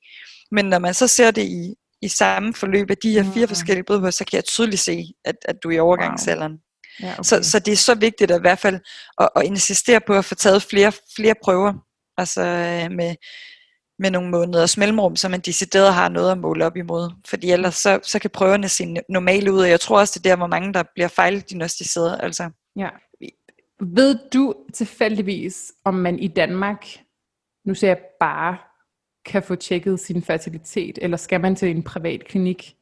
Men 0.51 0.65
når 0.65 0.79
man 0.79 0.95
så 0.95 1.09
ser 1.09 1.31
det 1.31 1.43
i, 1.43 1.75
i 2.03 2.09
samme 2.09 2.55
forløb 2.55 2.91
af 2.91 2.97
de 2.97 3.11
her 3.13 3.33
fire 3.35 3.45
mm. 3.45 3.49
forskellige 3.49 3.85
blodprøver, 3.85 4.11
så 4.11 4.25
kan 4.25 4.37
jeg 4.37 4.45
tydeligt 4.45 4.81
se, 4.81 5.05
at, 5.25 5.37
at 5.45 5.57
du 5.63 5.69
er 5.69 5.73
i 5.73 5.79
overgangsalderen. 5.79 6.53
Wow. 6.53 6.59
Ja, 7.01 7.13
okay. 7.13 7.23
så, 7.23 7.43
så 7.43 7.59
det 7.59 7.73
er 7.73 7.77
så 7.77 7.95
vigtigt 7.95 8.31
at 8.31 8.39
i 8.39 8.41
hvert 8.41 8.59
fald 8.59 8.81
at, 9.21 9.29
at 9.37 9.43
insistere 9.43 10.01
på 10.01 10.15
at 10.15 10.25
få 10.25 10.35
taget 10.35 10.63
flere, 10.63 10.93
flere 11.17 11.35
prøver. 11.43 11.73
Altså 12.17 12.41
øh, 12.41 12.91
med, 12.91 13.15
med 13.99 14.11
nogle 14.11 14.31
måneders 14.31 14.77
mellemrum, 14.77 15.17
så 15.17 15.29
man 15.29 15.41
decideret 15.41 15.95
har 15.95 16.09
noget 16.09 16.31
at 16.33 16.39
måle 16.39 16.67
op 16.67 16.77
imod. 16.77 17.11
Fordi 17.27 17.51
ellers 17.51 17.75
så, 17.75 18.01
så 18.03 18.19
kan 18.19 18.31
prøverne 18.31 18.69
se 18.69 18.97
normale 19.09 19.53
ud, 19.53 19.61
og 19.61 19.69
jeg 19.69 19.81
tror 19.81 19.99
også, 19.99 20.19
det 20.19 20.27
er 20.27 20.31
der, 20.31 20.37
hvor 20.37 20.47
mange 20.47 20.73
der 20.73 20.83
bliver 20.95 21.09
fejldiagnostiseret. 21.09 22.21
Altså. 22.23 22.51
Ja. 22.77 22.89
Ved 23.81 24.19
du 24.33 24.55
tilfældigvis, 24.75 25.73
om 25.85 25.95
man 25.95 26.19
i 26.19 26.29
Danmark, 26.29 26.87
nu 27.67 27.75
ser 27.75 27.89
jeg 27.89 27.99
bare, 28.21 28.59
kan 29.25 29.43
få 29.43 29.55
tjekket 29.55 30.01
sin 30.01 30.23
fertilitet, 30.23 30.99
eller 31.03 31.17
skal 31.17 31.41
man 31.41 31.57
til 31.57 31.71
en 31.71 31.83
privat 31.83 32.25
klinik? 32.25 32.75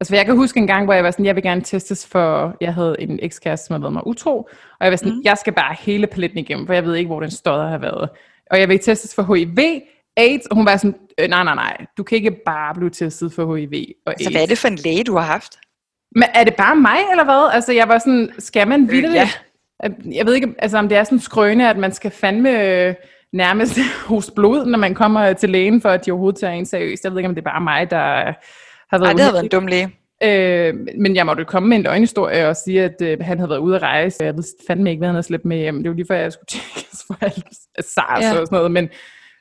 Altså, 0.00 0.16
jeg 0.16 0.26
kan 0.26 0.36
huske 0.36 0.60
en 0.60 0.66
gang, 0.66 0.84
hvor 0.84 0.94
jeg 0.94 1.04
var 1.04 1.10
sådan, 1.10 1.26
jeg 1.26 1.34
vil 1.34 1.42
gerne 1.42 1.60
testes 1.60 2.06
for, 2.06 2.56
jeg 2.60 2.74
havde 2.74 2.96
en 2.98 3.18
ekskæreste, 3.22 3.66
som 3.66 3.74
havde 3.74 3.82
været 3.82 3.92
mig 3.92 4.06
utro, 4.06 4.48
og 4.80 4.84
jeg 4.84 4.90
var 4.90 4.96
sådan, 4.96 5.12
mm. 5.12 5.20
jeg 5.24 5.38
skal 5.38 5.52
bare 5.52 5.76
hele 5.80 6.06
paletten 6.06 6.38
igennem, 6.38 6.66
for 6.66 6.74
jeg 6.74 6.84
ved 6.84 6.94
ikke, 6.94 7.08
hvor 7.08 7.20
den 7.20 7.30
stodder 7.30 7.68
har 7.68 7.78
været. 7.78 8.08
Og 8.50 8.60
jeg 8.60 8.68
vil 8.68 8.78
testes 8.78 9.14
for 9.14 9.34
HIV, 9.34 9.80
AIDS, 10.16 10.46
og 10.46 10.56
hun 10.56 10.66
var 10.66 10.76
sådan, 10.76 10.94
øh, 11.18 11.28
nej, 11.28 11.44
nej, 11.44 11.54
nej, 11.54 11.86
du 11.96 12.02
kan 12.02 12.16
ikke 12.16 12.30
bare 12.46 12.74
blive 12.74 12.90
testet 12.90 13.32
for 13.32 13.56
HIV 13.56 13.84
og 14.06 14.12
AIDS. 14.12 14.24
Så 14.24 14.30
hvad 14.30 14.42
er 14.42 14.46
det 14.46 14.58
for 14.58 14.68
en 14.68 14.76
læge, 14.76 15.04
du 15.04 15.16
har 15.16 15.24
haft? 15.24 15.58
Men 16.14 16.24
er 16.34 16.44
det 16.44 16.54
bare 16.54 16.76
mig, 16.76 16.98
eller 17.10 17.24
hvad? 17.24 17.50
Altså, 17.52 17.72
jeg 17.72 17.88
var 17.88 17.98
sådan, 17.98 18.30
skal 18.38 18.68
man 18.68 18.90
vildt? 18.90 19.08
Øh, 19.08 19.14
ja. 19.14 19.28
Jeg 20.12 20.26
ved 20.26 20.34
ikke, 20.34 20.54
altså, 20.58 20.78
om 20.78 20.88
det 20.88 20.98
er 20.98 21.04
sådan 21.04 21.20
skrøne, 21.20 21.70
at 21.70 21.76
man 21.76 21.92
skal 21.92 22.10
fandme 22.10 22.64
øh, 22.64 22.94
nærmest 23.32 23.78
hos 24.08 24.30
blod, 24.30 24.66
når 24.66 24.78
man 24.78 24.94
kommer 24.94 25.32
til 25.32 25.50
lægen, 25.50 25.80
for 25.80 25.88
at 25.88 26.06
de 26.06 26.10
overhovedet 26.10 26.40
tager 26.40 26.52
en 26.52 26.66
seriøst. 26.66 27.04
Jeg 27.04 27.12
ved 27.12 27.18
ikke, 27.18 27.28
om 27.28 27.34
det 27.34 27.42
er 27.42 27.50
bare 27.50 27.60
mig, 27.60 27.90
der 27.90 28.34
har 28.90 28.98
været 28.98 29.06
Ej, 29.06 29.12
det 29.12 29.24
har 29.24 29.32
været 29.32 29.44
en 29.44 29.50
dum 29.50 29.66
læge. 29.66 29.96
Øh, 30.22 30.74
men 30.98 31.16
jeg 31.16 31.26
måtte 31.26 31.44
komme 31.44 31.68
med 31.68 31.76
en 31.76 31.82
løgnhistorie 31.82 32.48
og 32.48 32.56
sige, 32.56 32.82
at 32.82 33.02
øh, 33.02 33.18
han 33.20 33.38
havde 33.38 33.50
været 33.50 33.60
ude 33.60 33.76
at 33.76 33.82
rejse. 33.82 34.24
Jeg 34.24 34.36
ved 34.36 34.44
fandme 34.66 34.90
ikke, 34.90 35.00
hvad 35.00 35.08
han 35.08 35.14
havde 35.14 35.26
slæbt 35.26 35.44
med 35.44 35.56
hjem. 35.56 35.82
Det 35.82 35.90
var 35.90 35.96
lige 35.96 36.06
før, 36.08 36.16
jeg 36.16 36.32
skulle 36.32 36.46
tjekkes 36.54 37.04
for 37.06 37.16
alt 37.20 37.44
SARS 37.80 38.22
ja. 38.22 38.40
og 38.40 38.46
sådan 38.46 38.56
noget. 38.56 38.70
Men, 38.70 38.88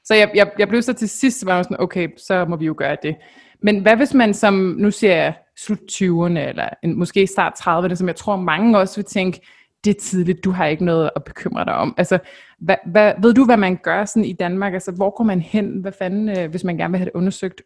så 0.05 0.15
jeg, 0.15 0.31
jeg, 0.35 0.51
jeg 0.59 0.67
blev 0.67 0.81
så 0.81 0.93
til 0.93 1.09
sidst, 1.09 1.39
så 1.39 1.45
var 1.45 1.55
jeg 1.55 1.63
sådan, 1.63 1.79
okay, 1.79 2.07
så 2.17 2.45
må 2.45 2.55
vi 2.55 2.65
jo 2.65 2.75
gøre 2.77 2.97
det. 3.03 3.15
Men 3.63 3.79
hvad 3.79 3.95
hvis 3.95 4.13
man 4.13 4.33
som, 4.33 4.53
nu 4.53 4.91
siger 4.91 5.15
jeg 5.15 5.33
slut 5.57 5.79
20'erne, 5.91 6.39
eller 6.39 6.69
en, 6.83 6.99
måske 6.99 7.27
start 7.27 7.53
30'erne, 7.59 7.95
som 7.95 8.07
jeg 8.07 8.15
tror 8.15 8.35
mange 8.35 8.77
også 8.77 8.95
vil 8.95 9.05
tænke, 9.05 9.41
det 9.83 9.95
er 9.95 9.99
tidligt, 10.01 10.43
du 10.43 10.51
har 10.51 10.65
ikke 10.65 10.85
noget 10.85 11.09
at 11.15 11.23
bekymre 11.23 11.65
dig 11.65 11.73
om. 11.73 11.95
Altså, 11.97 12.19
hvad, 12.59 12.75
hvad, 12.85 13.13
ved 13.21 13.33
du, 13.33 13.45
hvad 13.45 13.57
man 13.57 13.77
gør 13.83 14.05
sådan 14.05 14.25
i 14.25 14.33
Danmark? 14.33 14.73
Altså, 14.73 14.91
hvor 14.91 15.09
går 15.09 15.23
man 15.23 15.41
hen, 15.41 15.81
hvad 15.81 15.91
fanden, 15.99 16.37
øh, 16.37 16.49
hvis 16.49 16.63
man 16.63 16.77
gerne 16.77 16.91
vil 16.91 16.97
have 16.97 17.05
det 17.05 17.15
undersøgt? 17.15 17.61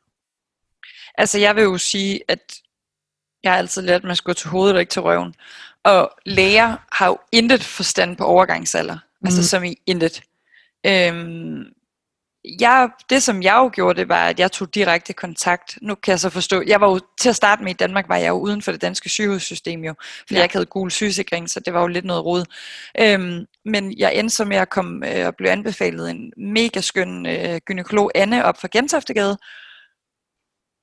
Altså, 1.18 1.40
jeg 1.40 1.56
vil 1.56 1.64
jo 1.64 1.78
sige, 1.78 2.22
at 2.28 2.54
jeg 3.44 3.52
har 3.52 3.58
altid 3.58 3.82
lært, 3.82 4.02
at 4.02 4.04
man 4.04 4.16
skal 4.16 4.30
gå 4.30 4.34
til 4.34 4.50
hovedet 4.50 4.76
og 4.76 4.80
ikke 4.80 4.92
til 4.92 5.02
røven. 5.02 5.36
Og 5.84 6.12
læger 6.26 6.78
har 6.92 7.08
jo 7.08 7.18
intet 7.32 7.64
forstand 7.64 8.18
på 8.18 8.24
overgangsalder. 8.24 8.94
Altså, 8.94 9.08
mm. 9.20 9.26
Altså 9.26 9.50
som 9.50 9.64
i 9.64 9.76
intet. 9.86 10.22
Øhm, 10.86 11.64
jeg, 12.60 12.90
det 13.10 13.24
som 13.24 13.44
jeg 13.44 13.56
jo 13.56 13.70
gjorde, 13.74 14.00
det 14.00 14.10
var, 14.10 14.28
at 14.28 14.40
jeg 14.40 14.52
tog 14.52 14.76
direkte 14.76 15.14
kontakt. 15.14 15.78
Nu 15.82 15.96
kan 15.96 16.12
jeg 16.12 16.20
så 16.20 16.30
forstå, 16.30 16.64
jeg 16.68 16.82
var 16.82 16.90
jo 16.90 17.00
til 17.20 17.30
at 17.30 17.36
starte 17.36 17.64
med 17.64 17.72
i 17.72 17.74
Danmark, 17.74 18.10
var 18.10 18.18
jeg 18.18 18.30
jo 18.30 18.34
uden 18.34 18.62
for 18.62 18.72
det 18.72 18.82
danske 18.82 19.10
sygehussystem 19.10 19.84
jo, 19.84 19.94
fordi 20.00 20.34
ja. 20.34 20.38
jeg 20.38 20.46
ikke 20.46 20.56
havde 20.56 20.66
gul 20.66 20.92
sygesikring, 20.92 21.50
så 21.50 21.60
det 21.60 21.74
var 21.74 21.82
jo 21.82 21.88
lidt 21.88 22.06
noget 22.06 22.26
rod. 22.26 22.46
Øhm, 23.00 23.46
men 23.66 23.98
jeg 23.98 24.16
endte 24.16 24.36
så 24.36 24.46
med 24.46 24.58
at 24.58 24.70
komme 24.70 25.20
øh, 25.20 25.28
og 25.28 25.36
blive 25.36 25.52
anbefalet 25.52 26.10
en 26.10 26.34
mega 26.38 26.82
skøn 26.82 27.26
øh, 27.26 27.60
gynekolog, 27.66 28.12
Anne, 28.16 28.46
op 28.46 28.62
fra 28.62 28.68
Gentoftegade, 28.72 29.38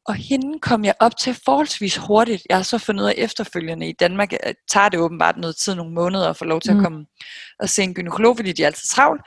og 0.07 0.15
hende 0.15 0.59
kom 0.59 0.85
jeg 0.85 0.95
op 1.01 1.17
til 1.17 1.37
forholdsvis 1.45 1.97
hurtigt. 1.97 2.43
Jeg 2.49 2.57
har 2.57 2.63
så 2.63 2.79
fundet 2.79 3.03
ud 3.03 3.09
af 3.09 3.15
efterfølgende 3.17 3.89
i 3.89 3.93
Danmark, 3.93 4.31
tager 4.71 4.89
det 4.89 5.01
åbenbart 5.01 5.37
noget 5.37 5.57
tid, 5.57 5.75
nogle 5.75 5.95
måneder, 5.95 6.31
at 6.31 6.37
få 6.37 6.45
lov 6.45 6.61
til 6.61 6.73
mm. 6.73 6.79
at 6.79 6.85
komme 6.85 7.07
og 7.59 7.69
se 7.69 7.83
en 7.83 7.95
gynekolog, 7.95 8.37
fordi 8.37 8.53
de 8.53 8.63
er 8.63 8.67
altid 8.67 8.89
travlt. 8.89 9.23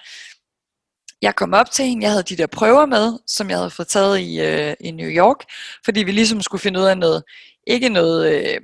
Jeg 1.24 1.36
kom 1.36 1.54
op 1.54 1.72
til 1.72 1.86
hende, 1.86 2.04
jeg 2.04 2.12
havde 2.12 2.24
de 2.24 2.38
der 2.38 2.48
prøver 2.48 2.86
med, 2.86 3.20
som 3.28 3.50
jeg 3.50 3.58
havde 3.58 3.70
fået 3.70 3.88
taget 3.88 4.20
i, 4.20 4.42
øh, 4.42 4.74
i 4.80 4.92
New 4.92 5.10
York, 5.10 5.38
fordi 5.86 6.04
vi 6.04 6.12
ligesom 6.12 6.42
skulle 6.42 6.62
finde 6.62 6.80
ud 6.80 6.86
af 6.86 6.98
noget, 6.98 7.24
ikke 7.68 7.90
noget 7.90 8.34
øh, 8.34 8.58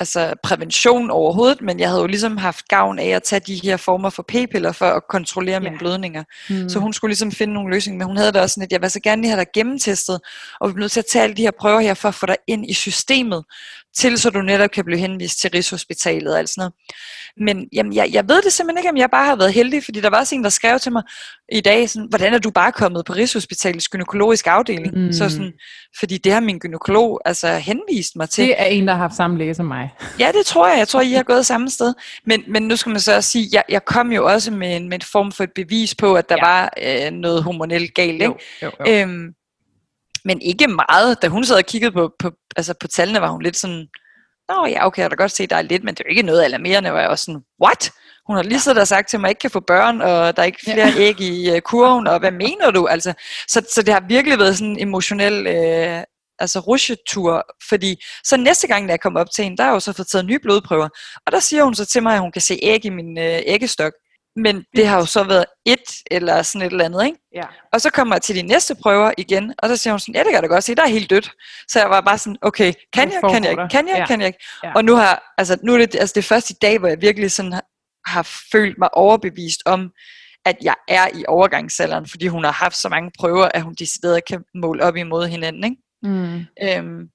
altså 0.00 0.34
prævention 0.42 1.10
overhovedet, 1.10 1.62
men 1.62 1.80
jeg 1.80 1.88
havde 1.88 2.00
jo 2.00 2.06
ligesom 2.06 2.36
haft 2.36 2.68
gavn 2.68 2.98
af 2.98 3.08
at 3.08 3.22
tage 3.22 3.40
de 3.40 3.54
her 3.62 3.76
former 3.76 4.10
for 4.10 4.22
p-piller 4.22 4.72
for 4.72 4.86
at 4.86 5.02
kontrollere 5.08 5.54
ja. 5.54 5.60
mine 5.60 5.78
blødninger. 5.78 6.24
Mm. 6.50 6.68
Så 6.68 6.78
hun 6.78 6.92
skulle 6.92 7.08
ligesom 7.08 7.32
finde 7.32 7.54
nogle 7.54 7.74
løsninger, 7.74 7.98
men 7.98 8.06
hun 8.06 8.16
havde 8.16 8.32
da 8.32 8.40
også 8.40 8.54
sådan, 8.54 8.64
at 8.64 8.72
jeg 8.72 8.82
vil 8.82 8.90
så 8.90 9.00
gerne 9.00 9.22
lige 9.22 9.30
have 9.30 9.40
dig 9.40 9.46
gennemtestet, 9.54 10.20
og 10.60 10.68
vi 10.68 10.72
bliver 10.72 10.84
nødt 10.84 10.92
til 10.92 11.00
at 11.00 11.06
tage 11.06 11.22
alle 11.22 11.36
de 11.36 11.42
her 11.42 11.50
prøver 11.60 11.80
her 11.80 11.94
for 11.94 12.08
at 12.08 12.14
få 12.14 12.26
dig 12.26 12.36
ind 12.46 12.70
i 12.70 12.74
systemet, 12.74 13.44
til 13.98 14.18
så 14.18 14.30
du 14.30 14.42
netop 14.42 14.70
kan 14.70 14.84
blive 14.84 14.98
henvist 14.98 15.40
til 15.40 15.50
Rigshospitalet 15.50 16.32
og 16.32 16.38
alt 16.38 16.48
sådan 16.48 16.60
noget. 16.60 16.74
Men 17.36 17.68
jamen, 17.72 17.94
jeg, 17.94 18.08
jeg 18.12 18.28
ved 18.28 18.42
det 18.42 18.52
simpelthen 18.52 18.78
ikke, 18.78 18.90
om 18.90 18.96
jeg 18.96 19.10
bare 19.10 19.26
har 19.26 19.36
været 19.36 19.52
heldig, 19.52 19.84
fordi 19.84 20.00
der 20.00 20.10
var 20.10 20.18
også 20.18 20.34
en, 20.34 20.44
der 20.44 20.50
skrev 20.50 20.78
til 20.78 20.92
mig 20.92 21.02
i 21.52 21.60
dag, 21.60 21.90
sådan, 21.90 22.08
hvordan 22.08 22.34
er 22.34 22.38
du 22.38 22.50
bare 22.50 22.72
kommet 22.72 23.04
på 23.04 23.12
Rigshospitalets 23.12 23.88
gynækologisk 23.88 24.46
afdeling? 24.46 25.06
Mm. 25.06 25.12
Så 25.12 25.28
sådan, 25.28 25.52
fordi 25.98 26.18
det 26.18 26.32
har 26.32 26.40
min 26.40 26.58
gynekolog 26.58 27.20
altså 27.24 27.48
henvist 27.48 28.16
mig 28.16 28.30
til. 28.30 28.44
Det 28.44 28.54
er 28.58 28.64
en, 28.64 28.86
der 28.86 28.92
har 28.92 29.00
haft 29.00 29.14
samme 29.14 29.38
læge 29.38 29.54
som 29.54 29.66
mig. 29.66 29.90
Ja, 30.20 30.32
det 30.38 30.46
tror 30.46 30.68
jeg. 30.68 30.78
Jeg 30.78 30.88
tror, 30.88 31.00
I 31.00 31.12
har 31.12 31.22
gået 31.22 31.46
samme 31.46 31.70
sted. 31.70 31.94
Men, 32.26 32.44
men 32.48 32.62
nu 32.62 32.76
skal 32.76 32.90
man 32.90 33.00
så 33.00 33.16
også 33.16 33.30
sige, 33.30 33.48
jeg, 33.52 33.62
jeg 33.68 33.84
kom 33.84 34.12
jo 34.12 34.26
også 34.26 34.50
med 34.50 34.76
en, 34.76 34.88
med 34.88 34.98
en 34.98 35.06
form 35.12 35.32
for 35.32 35.44
et 35.44 35.52
bevis 35.54 35.94
på, 35.94 36.14
at 36.14 36.28
der 36.28 36.36
ja. 36.38 36.46
var 36.46 36.72
øh, 36.82 37.10
noget 37.10 37.42
hormonelt 37.42 37.94
galt. 37.94 38.12
Ikke? 38.12 38.24
Jo, 38.24 38.36
jo, 38.62 38.70
jo. 38.86 38.92
Øhm, 38.92 39.34
men 40.24 40.42
ikke 40.42 40.68
meget. 40.68 41.22
Da 41.22 41.28
hun 41.28 41.44
sad 41.44 41.56
og 41.56 41.64
kiggede 41.64 41.92
på, 41.92 42.12
på, 42.18 42.30
altså 42.56 42.74
på 42.80 42.88
tallene, 42.88 43.20
var 43.20 43.30
hun 43.30 43.42
lidt 43.42 43.56
sådan, 43.56 43.86
Nå 44.48 44.66
ja, 44.66 44.86
okay, 44.86 45.02
jeg 45.02 45.10
kan 45.10 45.16
godt 45.16 45.32
se, 45.32 45.46
der 45.46 45.56
er 45.56 45.62
lidt, 45.62 45.84
men 45.84 45.94
det 45.94 46.00
er 46.00 46.04
jo 46.08 46.10
ikke 46.10 46.22
noget 46.22 46.42
alarmerende, 46.42 46.90
hvor 46.90 46.98
jeg 46.98 47.08
var 47.08 47.16
sådan, 47.16 47.40
what? 47.64 47.92
Hun 48.26 48.36
har 48.36 48.42
lige 48.42 48.60
siddet 48.60 48.80
og 48.80 48.88
sagt 48.88 49.08
til 49.08 49.20
mig, 49.20 49.24
at 49.24 49.28
jeg 49.28 49.30
ikke 49.30 49.40
kan 49.40 49.50
få 49.50 49.60
børn, 49.60 50.00
og 50.00 50.36
der 50.36 50.42
er 50.42 50.46
ikke 50.46 50.64
flere 50.64 50.88
ja. 50.88 51.00
æg 51.00 51.20
i 51.20 51.50
uh, 51.52 51.58
kurven, 51.58 52.06
og 52.06 52.18
hvad 52.18 52.30
mener 52.30 52.70
du? 52.70 52.86
Altså, 52.86 53.14
så, 53.48 53.66
så 53.70 53.82
det 53.82 53.94
har 53.94 54.04
virkelig 54.08 54.38
været 54.38 54.58
sådan 54.58 54.70
en 54.70 54.88
emotionel 54.88 55.46
øh, 55.46 56.02
altså 56.38 56.60
rushetur, 56.60 57.46
fordi 57.68 57.96
så 58.24 58.36
næste 58.36 58.66
gang, 58.66 58.88
da 58.88 58.90
jeg 58.90 59.00
kom 59.00 59.16
op 59.16 59.30
til 59.34 59.44
hende, 59.44 59.56
der 59.56 59.62
har 59.62 59.70
jeg 59.70 59.74
jo 59.74 59.80
så 59.80 59.92
fået 59.92 60.08
taget 60.08 60.26
nye 60.26 60.38
blodprøver, 60.38 60.88
og 61.26 61.32
der 61.32 61.40
siger 61.40 61.64
hun 61.64 61.74
så 61.74 61.86
til 61.86 62.02
mig, 62.02 62.14
at 62.14 62.20
hun 62.20 62.32
kan 62.32 62.42
se 62.42 62.58
æg 62.62 62.84
i 62.84 62.90
min 62.90 63.18
øh, 63.18 63.40
æggestok. 63.46 63.92
Men 64.36 64.64
det 64.76 64.86
har 64.86 64.98
jo 64.98 65.06
så 65.06 65.24
været 65.24 65.44
et 65.66 65.84
eller 66.10 66.42
sådan 66.42 66.66
et 66.66 66.70
eller 66.70 66.84
andet, 66.84 67.06
ikke? 67.06 67.18
Ja. 67.34 67.44
Og 67.72 67.80
så 67.80 67.90
kommer 67.90 68.14
jeg 68.14 68.22
til 68.22 68.36
de 68.36 68.42
næste 68.42 68.74
prøver 68.74 69.12
igen, 69.18 69.54
og 69.58 69.68
så 69.68 69.76
siger 69.76 69.92
hun 69.92 70.00
sådan, 70.00 70.14
ja, 70.14 70.24
det 70.24 70.32
kan 70.32 70.42
da 70.42 70.46
godt 70.46 70.64
se, 70.64 70.74
der 70.74 70.82
er 70.82 70.88
helt 70.88 71.10
dødt. 71.10 71.30
Så 71.68 71.80
jeg 71.80 71.90
var 71.90 72.00
bare 72.00 72.18
sådan, 72.18 72.36
okay, 72.42 72.72
kan 72.92 73.12
jeg, 73.12 73.20
kan 73.30 73.44
jeg 73.44 73.68
kan 73.70 73.88
jeg, 73.88 74.06
kan 74.08 74.20
jeg 74.20 74.26
ikke? 74.26 74.44
Ja. 74.64 74.72
Og 74.76 74.84
nu 74.84 74.94
har, 74.94 75.34
altså 75.38 75.58
nu 75.62 75.74
er 75.74 75.78
det, 75.78 75.94
altså 75.94 76.12
det 76.16 76.24
første 76.24 76.54
dag, 76.62 76.78
hvor 76.78 76.88
jeg 76.88 77.00
virkelig 77.00 77.30
sådan 77.32 77.52
har, 77.52 77.64
har 78.06 78.28
følt 78.52 78.78
mig 78.78 78.94
overbevist 78.94 79.62
om, 79.66 79.90
at 80.46 80.56
jeg 80.62 80.74
er 80.88 81.08
i 81.14 81.24
overgangsalderen, 81.28 82.06
fordi 82.06 82.26
hun 82.26 82.44
har 82.44 82.52
haft 82.52 82.76
så 82.76 82.88
mange 82.88 83.10
prøver, 83.18 83.48
at 83.54 83.62
hun 83.62 83.74
decideret 83.74 84.24
kan 84.24 84.44
måle 84.54 84.82
op 84.84 84.96
imod 84.96 85.26
hinanden, 85.26 85.64
ikke? 85.64 85.76
Mm. 86.02 86.44
Øhm, 86.62 87.08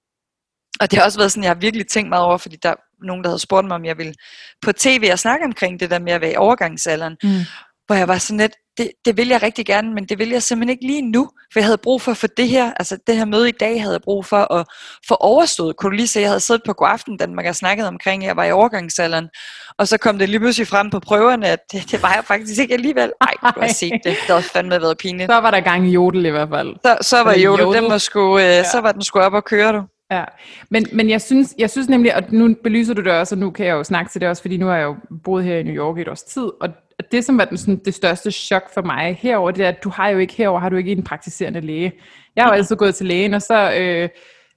og 0.82 0.92
det 0.92 1.00
har 1.00 1.06
også 1.06 1.20
været 1.20 1.32
sådan, 1.32 1.44
jeg 1.44 1.50
har 1.50 1.60
virkelig 1.60 1.88
tænkt 1.88 2.10
meget 2.10 2.26
over, 2.26 2.38
fordi 2.38 2.56
der 2.64 2.70
er 2.70 2.76
nogen, 3.06 3.24
der 3.24 3.30
havde 3.30 3.40
spurgt 3.40 3.68
mig, 3.68 3.76
om 3.76 3.86
jeg 3.86 3.98
ville 3.98 4.14
på 4.62 4.72
tv 4.72 5.10
og 5.12 5.20
snakke 5.20 5.46
omkring 5.46 5.80
det 5.80 5.92
der 5.92 6.00
med 6.00 6.14
at 6.14 6.22
være 6.22 6.32
i 6.32 6.36
overgangsalderen. 6.36 7.18
Mm. 7.24 7.40
Hvor 7.88 7.96
jeg 7.96 8.08
var 8.08 8.18
sådan 8.18 8.38
lidt, 8.38 8.54
det, 8.78 8.92
det 9.06 9.18
vil 9.18 9.28
jeg 9.28 9.44
rigtig 9.44 9.66
gerne, 9.66 9.94
men 9.94 10.06
det 10.06 10.20
vil 10.20 10.30
jeg 10.30 10.44
simpelthen 10.44 10.70
ikke 10.70 10.88
lige 10.88 11.02
nu. 11.02 11.30
For 11.54 11.60
jeg 11.60 11.66
havde 11.66 11.78
brug 11.78 12.02
for, 12.02 12.14
for 12.14 12.28
det 12.28 12.48
her, 12.48 12.74
altså 12.80 12.98
det 13.08 13.18
her 13.18 13.26
møde 13.26 13.50
i 13.50 13.52
dag, 13.60 13.82
havde 13.82 13.94
jeg 13.94 14.02
brug 14.02 14.26
for 14.26 14.54
at 14.54 14.66
få 15.08 15.16
overstået. 15.16 15.76
Kunne 15.78 15.90
du 15.90 15.96
lige 15.96 16.08
se, 16.08 16.20
jeg 16.20 16.30
havde 16.30 16.40
siddet 16.40 16.62
på 16.66 16.74
Godaften 16.74 17.18
Danmark 17.18 17.46
og 17.46 17.56
snakket 17.56 17.88
omkring, 17.88 18.24
at 18.24 18.28
jeg 18.28 18.36
var 18.36 18.44
i 18.44 18.52
overgangsalderen. 18.52 19.30
Og 19.78 19.88
så 19.88 19.98
kom 19.98 20.20
det 20.20 20.30
lige 20.30 20.40
pludselig 20.40 20.68
frem 20.68 20.90
på 20.90 21.00
prøverne, 21.00 21.48
at 21.48 21.60
det, 21.72 21.92
det 21.92 22.04
var 22.04 22.14
jeg 22.14 22.24
faktisk 22.26 22.62
ikke 22.62 22.74
alligevel. 22.74 23.12
Ej, 23.22 23.34
du 23.56 23.60
har 23.60 23.68
set 23.68 23.92
det. 24.04 24.04
Det 24.04 24.18
havde 24.28 24.44
fandme 24.44 24.82
været 24.82 24.98
pinligt. 24.98 25.32
Så 25.32 25.40
var 25.40 25.52
der 25.52 25.60
gang 25.60 25.88
i 25.88 25.92
jodel 25.92 26.26
i 26.26 26.30
hvert 26.30 26.50
fald. 26.50 26.76
Så, 26.86 26.98
så 27.02 27.24
var 27.24 27.34
jodel, 27.34 27.64
jodel. 27.64 27.82
Den 27.82 27.92
var 27.92 27.98
sgu, 27.98 28.38
øh, 28.38 28.44
ja. 28.44 28.64
så 28.64 28.82
var 28.82 28.92
den 28.92 29.02
sgu 29.02 29.20
op 29.20 29.34
og 29.34 29.46
køre, 29.46 29.74
du. 29.74 29.84
Ja, 30.12 30.24
men, 30.70 30.86
men 30.93 31.10
jeg, 31.10 31.22
synes, 31.22 31.55
jeg 31.57 31.70
synes 31.70 31.89
nemlig, 31.89 32.16
og 32.16 32.24
nu 32.30 32.55
belyser 32.64 32.93
du 32.93 33.01
det 33.01 33.12
også, 33.12 33.36
og 33.36 33.39
nu 33.39 33.51
kan 33.51 33.66
jeg 33.66 33.74
jo 33.74 33.84
snakke 33.84 34.12
til 34.12 34.22
det 34.22 34.30
også, 34.30 34.41
fordi 34.41 34.57
nu 34.57 34.66
har 34.66 34.76
jeg 34.76 34.84
jo 34.84 34.95
boet 35.24 35.43
her 35.43 35.57
i 35.57 35.64
New 35.64 35.76
York 35.76 35.97
i 35.97 36.01
et 36.01 36.07
års 36.07 36.24
tid, 36.24 36.51
og 36.62 36.70
det 37.12 37.26
som 37.26 37.38
var 37.38 37.45
den, 37.45 37.57
sådan, 37.57 37.82
det 37.86 37.93
største 37.93 38.32
chok 38.32 38.74
for 38.74 38.82
mig 38.82 39.18
herover, 39.22 39.51
det 39.51 39.66
er, 39.66 39.70
at 39.70 39.84
du 39.84 39.89
har 39.89 40.10
jo 40.10 40.18
ikke 40.18 40.34
herover 40.34 40.60
har 40.60 40.70
du 40.70 40.76
ikke 40.76 40.91
en 40.91 41.03
praktiserende 41.03 41.62
læge. 41.62 41.91
Jeg 42.36 42.43
har 42.43 42.51
jo 42.51 42.55
altid 42.55 42.76
gået 42.76 42.95
til 42.95 43.05
lægen, 43.05 43.34
og 43.34 43.41
så, 43.41 43.74
øh, 43.80 44.10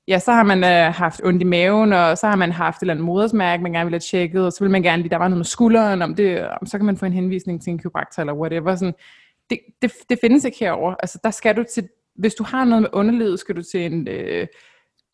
ja, 0.09 0.19
så 0.19 0.33
har 0.33 0.43
man 0.43 0.65
øh, 0.65 0.95
haft 0.95 1.21
ondt 1.25 1.43
i 1.43 1.45
maven, 1.45 1.93
og 1.93 2.19
så 2.19 2.27
har 2.27 2.37
man 2.37 2.53
haft 2.53 2.77
et 2.77 2.83
eller 2.83 2.95
andet 2.95 3.07
modersmærke, 3.07 3.63
man 3.63 3.73
gerne 3.73 3.87
vil 3.87 3.95
have 3.95 4.01
tjekket, 4.01 4.47
og 4.47 4.53
så 4.53 4.65
vil 4.65 4.71
man 4.71 4.83
gerne 4.83 5.03
lige, 5.03 5.11
der 5.11 5.17
var 5.17 5.29
noget 5.29 5.39
med 5.39 5.45
skulderen, 5.45 6.03
om 6.03 6.15
det, 6.15 6.49
om 6.61 6.67
så 6.67 6.79
kan 6.79 6.87
man 6.87 6.97
få 6.97 7.07
en 7.07 7.13
henvisning 7.13 7.63
til 7.63 7.71
en 7.71 7.79
kiropraktor 7.79 8.23
eller 8.23 8.35
whatever. 8.35 8.77
Sådan, 8.77 8.95
det, 9.51 9.59
det, 9.83 9.93
det 10.09 10.19
findes 10.21 10.45
ikke 10.45 10.59
herover. 10.61 10.95
Altså, 10.95 11.19
der 11.25 11.31
skal 11.31 11.57
du 11.57 11.65
til, 11.75 11.89
hvis 12.17 12.35
du 12.35 12.45
har 12.45 12.65
noget 12.65 12.83
med 12.83 12.91
underlivet, 12.93 13.41
skal 13.41 13.57
du 13.57 13.63
til 13.73 13.87
en... 13.87 14.09
Øh, 14.09 14.47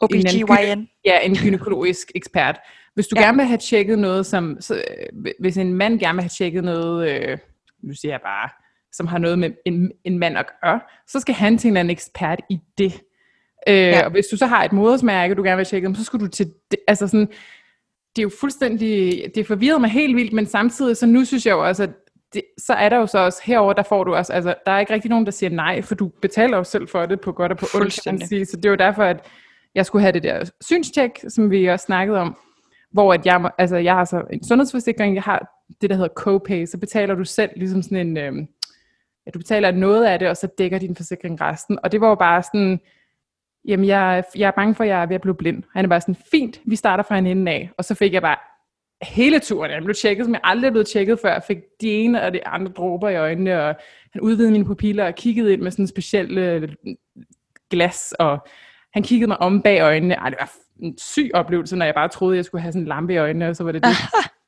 OBGYN? 0.01 0.89
Ja, 1.05 1.21
en 1.21 1.37
gynækologisk 1.37 2.13
ekspert. 2.15 2.59
Hvis 2.95 3.07
du 3.07 3.17
ja. 3.19 3.25
gerne 3.25 3.37
vil 3.37 3.47
have 3.47 3.59
tjekket 3.59 3.99
noget, 3.99 4.27
som, 4.27 4.57
så, 4.61 4.75
øh, 4.75 5.25
hvis 5.41 5.57
en 5.57 5.75
mand 5.75 6.01
gerne 6.01 6.17
vil 6.17 6.23
have 6.23 6.29
tjekket 6.39 6.65
noget, 6.65 7.11
øh, 7.11 7.39
nu 7.83 7.95
siger 7.95 8.13
jeg 8.13 8.21
bare, 8.21 8.49
som 8.93 9.07
har 9.07 9.19
noget 9.19 9.39
med 9.39 9.51
en, 9.65 9.93
en 10.05 10.19
mand 10.19 10.39
at 10.39 10.47
gøre, 10.63 10.81
så 11.07 11.21
skal 11.21 11.35
han 11.35 11.59
til 11.59 11.69
en 11.71 11.77
anden 11.77 11.91
ekspert 11.91 12.41
i 12.51 12.59
det. 12.79 12.93
Øh, 13.69 13.75
ja. 13.75 14.05
Og 14.05 14.11
hvis 14.11 14.27
du 14.27 14.37
så 14.37 14.47
har 14.47 14.65
et 14.65 14.73
modersmærke, 14.73 15.35
du 15.35 15.43
gerne 15.43 15.57
vil 15.57 15.67
tjekke, 15.67 15.95
så 15.95 16.05
skal 16.05 16.21
du 16.21 16.27
til 16.27 16.53
det. 16.71 16.79
Altså 16.89 17.09
sådan, 17.09 17.29
det 18.17 18.23
er 18.23 18.23
jo 18.23 18.31
fuldstændig, 18.41 19.23
det 19.35 19.41
er 19.41 19.45
forvirret 19.45 19.81
mig 19.81 19.91
helt 19.91 20.17
vildt, 20.17 20.33
men 20.33 20.47
samtidig, 20.47 20.97
så 20.97 21.07
nu 21.07 21.25
synes 21.25 21.47
jeg 21.47 21.53
jo 21.53 21.67
også, 21.67 21.83
at 21.83 21.91
det, 22.35 22.43
så 22.59 22.73
er 22.73 22.89
der 22.89 22.97
jo 22.97 23.07
så 23.07 23.19
også 23.19 23.41
herover 23.45 23.73
der 23.73 23.83
får 23.83 24.05
du 24.05 24.15
også, 24.15 24.33
altså 24.33 24.55
der 24.67 24.73
er 24.73 24.81
ikke 24.81 24.93
rigtig 24.93 25.11
nogen, 25.11 25.25
der 25.25 25.31
siger 25.31 25.51
nej, 25.51 25.83
for 25.83 25.95
du 25.95 26.09
betaler 26.23 26.57
jo 26.57 26.65
selv 26.65 26.89
for 26.89 27.07
det 27.07 27.21
på 27.21 27.33
godt 27.33 27.53
og 27.53 27.59
på 27.59 27.67
ondt. 27.75 27.93
Så 28.51 28.57
det 28.57 28.65
er 28.65 28.71
jo 28.71 28.77
derfor, 28.77 29.03
at 29.03 29.27
jeg 29.75 29.87
skulle 29.87 30.03
have 30.03 30.13
det 30.13 30.23
der 30.23 30.51
synstjek, 30.61 31.11
som 31.29 31.51
vi 31.51 31.67
også 31.67 31.85
snakkede 31.85 32.19
om, 32.19 32.37
hvor 32.93 33.15
at 33.15 33.27
jeg, 33.27 33.51
altså 33.59 33.77
jeg 33.77 33.95
har 33.95 34.05
så 34.05 34.23
en 34.31 34.45
sundhedsforsikring, 34.45 35.15
jeg 35.15 35.23
har 35.23 35.65
det, 35.81 35.91
der 35.91 35.97
hedder 35.97 36.15
copay, 36.15 36.67
så 36.67 36.79
betaler 36.79 37.15
du 37.15 37.25
selv 37.25 37.51
ligesom 37.57 37.83
sådan 37.83 38.07
en, 38.07 38.17
øh, 38.17 38.47
ja, 39.27 39.31
du 39.35 39.39
betaler 39.39 39.71
noget 39.71 40.05
af 40.05 40.19
det, 40.19 40.29
og 40.29 40.37
så 40.37 40.49
dækker 40.59 40.79
din 40.79 40.97
forsikring 40.97 41.41
resten. 41.41 41.79
Og 41.83 41.93
det 41.93 42.01
var 42.01 42.09
jo 42.09 42.15
bare 42.15 42.43
sådan, 42.43 42.81
jamen 43.65 43.87
jeg, 43.87 44.25
jeg 44.37 44.47
er 44.47 44.51
bange 44.51 44.75
for, 44.75 44.85
at 44.85 44.91
jeg 44.91 45.03
er 45.03 45.07
ved 45.07 45.15
at 45.15 45.21
blive 45.21 45.35
blind. 45.35 45.63
Han 45.75 45.85
er 45.85 45.89
bare 45.89 46.01
sådan, 46.01 46.17
fint, 46.31 46.61
vi 46.65 46.77
starter 46.77 47.05
fra 47.05 47.19
en 47.19 47.27
ende 47.27 47.53
af. 47.53 47.71
Og 47.79 47.85
så 47.85 47.95
fik 47.95 48.13
jeg 48.13 48.23
bare 48.23 48.37
hele 49.03 49.41
turen. 49.41 49.71
Jeg 49.71 49.83
blev 49.83 49.95
tjekket, 49.95 50.25
som 50.27 50.35
jeg 50.35 50.41
aldrig 50.45 50.67
er 50.67 50.71
blevet 50.71 50.87
tjekket 50.87 51.19
før. 51.21 51.33
Jeg 51.33 51.43
fik 51.43 51.59
de 51.81 51.91
ene 51.91 52.23
og 52.23 52.33
de 52.33 52.47
andre 52.47 52.73
dråber 52.73 53.09
i 53.09 53.17
øjnene, 53.17 53.63
og 53.63 53.77
han 54.13 54.21
udvidede 54.21 54.53
mine 54.53 54.65
pupiller 54.65 55.07
og 55.07 55.15
kiggede 55.15 55.53
ind 55.53 55.63
med 55.63 55.71
sådan 55.71 55.83
en 55.83 55.89
speciel 55.89 56.39
øh, 56.39 56.69
glas, 57.71 58.15
og 58.19 58.39
han 58.93 59.03
kiggede 59.03 59.29
mig 59.29 59.41
om 59.41 59.63
bag 59.63 59.81
øjnene. 59.81 60.15
Ej, 60.15 60.31
det 60.31 60.39
var 60.41 60.53
en 60.83 60.99
syg 60.99 61.31
oplevelse, 61.35 61.77
når 61.77 61.85
jeg 61.85 61.95
bare 61.95 62.09
troede, 62.09 62.37
jeg 62.37 62.45
skulle 62.45 62.63
have 62.63 62.73
sådan 62.73 62.83
en 62.83 62.89
lampe 62.89 63.15
i 63.15 63.17
øjnene, 63.17 63.49
og 63.49 63.57
så 63.57 63.65
var 63.65 63.73
det 63.73 63.85
det. 63.85 63.91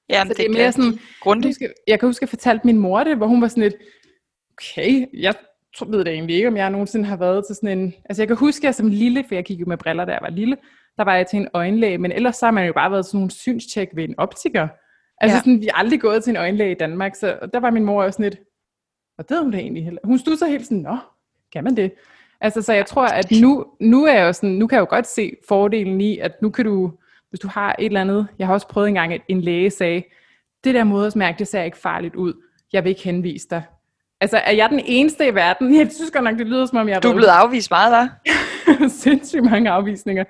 ja, 0.09 0.25
så 0.29 0.35
det, 0.37 0.47
er 0.47 0.51
mere 0.51 0.73
sådan, 0.73 0.99
grundigt. 1.21 1.61
Jeg, 1.61 1.71
jeg 1.87 2.01
kan 2.01 2.09
huske, 2.09 2.19
at 2.19 2.23
jeg 2.23 2.29
fortalte 2.29 2.67
min 2.67 2.79
mor 2.79 3.05
det, 3.05 3.17
hvor 3.17 3.27
hun 3.27 3.43
var 3.43 3.49
sådan 3.49 3.63
lidt, 3.63 3.75
okay, 4.53 5.07
jeg 5.15 5.35
ved 5.87 6.05
det 6.05 6.13
egentlig 6.13 6.37
ikke, 6.37 6.49
om 6.49 6.57
jeg 6.57 6.71
nogensinde 6.71 7.05
har 7.05 7.17
været 7.17 7.47
til 7.47 7.57
sådan 7.57 7.79
en... 7.79 7.95
Altså 8.05 8.23
jeg 8.23 8.29
kan 8.29 8.37
huske, 8.37 8.61
at 8.61 8.65
jeg 8.65 8.75
som 8.75 8.89
lille, 8.89 9.25
for 9.29 9.35
jeg 9.35 9.45
kiggede 9.45 9.69
med 9.69 9.77
briller, 9.77 10.05
da 10.05 10.13
jeg 10.13 10.21
var 10.23 10.31
lille, 10.31 10.57
der 10.97 11.05
var 11.05 11.15
jeg 11.15 11.27
til 11.27 11.37
en 11.37 11.49
øjenlæge, 11.55 11.99
men 11.99 12.13
ellers 12.13 12.37
så 12.37 12.47
har 12.47 12.51
man 12.51 12.67
jo 12.67 12.73
bare 12.73 12.91
været 12.91 13.07
sådan 13.07 13.19
nogle 13.19 13.31
synstjek 13.31 13.89
ved 13.95 14.05
en 14.05 14.15
optiker. 14.19 14.69
Altså 15.21 15.37
ja. 15.37 15.41
sådan, 15.41 15.61
vi 15.61 15.67
er 15.67 15.75
aldrig 15.75 16.01
gået 16.01 16.25
til 16.25 16.31
en 16.31 16.37
øjenlæge 16.37 16.71
i 16.71 16.79
Danmark, 16.81 17.15
så 17.15 17.39
der 17.53 17.61
var 17.61 17.71
min 17.71 17.85
mor 17.85 18.03
også 18.03 18.17
sådan 18.17 18.31
lidt, 18.31 18.41
og 19.19 19.29
det 19.29 19.39
hun 19.39 19.53
det 19.53 19.61
egentlig 19.61 19.85
heller. 19.85 20.01
Hun 20.05 20.19
stod 20.19 20.37
så 20.37 20.47
helt 20.47 20.67
sådan, 20.67 20.79
nå, 20.79 20.97
kan 21.53 21.65
man 21.65 21.77
det? 21.77 21.93
Altså, 22.41 22.63
så 22.63 22.73
jeg 22.73 22.87
tror, 22.87 23.07
at 23.07 23.31
nu, 23.41 23.67
nu 23.81 24.05
er 24.05 24.13
jeg 24.13 24.27
jo 24.27 24.33
sådan, 24.33 24.51
nu 24.51 24.67
kan 24.67 24.77
jeg 24.77 24.81
jo 24.81 24.87
godt 24.91 25.07
se 25.07 25.37
fordelen 25.49 26.01
i, 26.01 26.19
at 26.19 26.43
nu 26.43 26.51
kan 26.51 26.65
du, 26.65 26.93
hvis 27.31 27.41
du 27.41 27.49
har 27.49 27.77
et 27.79 27.87
eller 27.87 28.01
andet, 28.01 28.27
jeg 28.39 28.47
har 28.47 28.55
også 28.55 28.69
prøvet 28.69 28.89
engang, 28.89 29.13
at 29.13 29.21
en 29.29 29.41
læge 29.41 29.71
sagde, 29.71 30.03
det 30.65 30.75
der 30.75 30.85
modersmærke, 30.85 31.39
det 31.39 31.49
ser 31.49 31.63
ikke 31.63 31.79
farligt 31.79 32.15
ud, 32.15 32.35
jeg 32.73 32.85
vil 32.85 32.91
ikke 32.91 33.03
henvise 33.03 33.47
dig. 33.51 33.63
Altså, 34.21 34.37
er 34.37 34.53
jeg 34.53 34.71
den 34.71 34.81
eneste 34.85 35.29
i 35.29 35.35
verden? 35.35 35.75
Jeg 35.75 35.93
synes 35.93 36.11
godt 36.11 36.25
nok, 36.25 36.39
det 36.39 36.47
lyder 36.47 36.67
som 36.67 36.79
om, 36.79 36.89
jeg 36.89 36.97
er 36.97 37.01
Du 37.01 37.09
er 37.09 37.15
blevet 37.15 37.29
afvist 37.29 37.71
meget, 37.71 38.11
hva'? 38.11 38.89
Sindssygt 39.03 39.45
mange 39.45 39.71
afvisninger. 39.71 40.25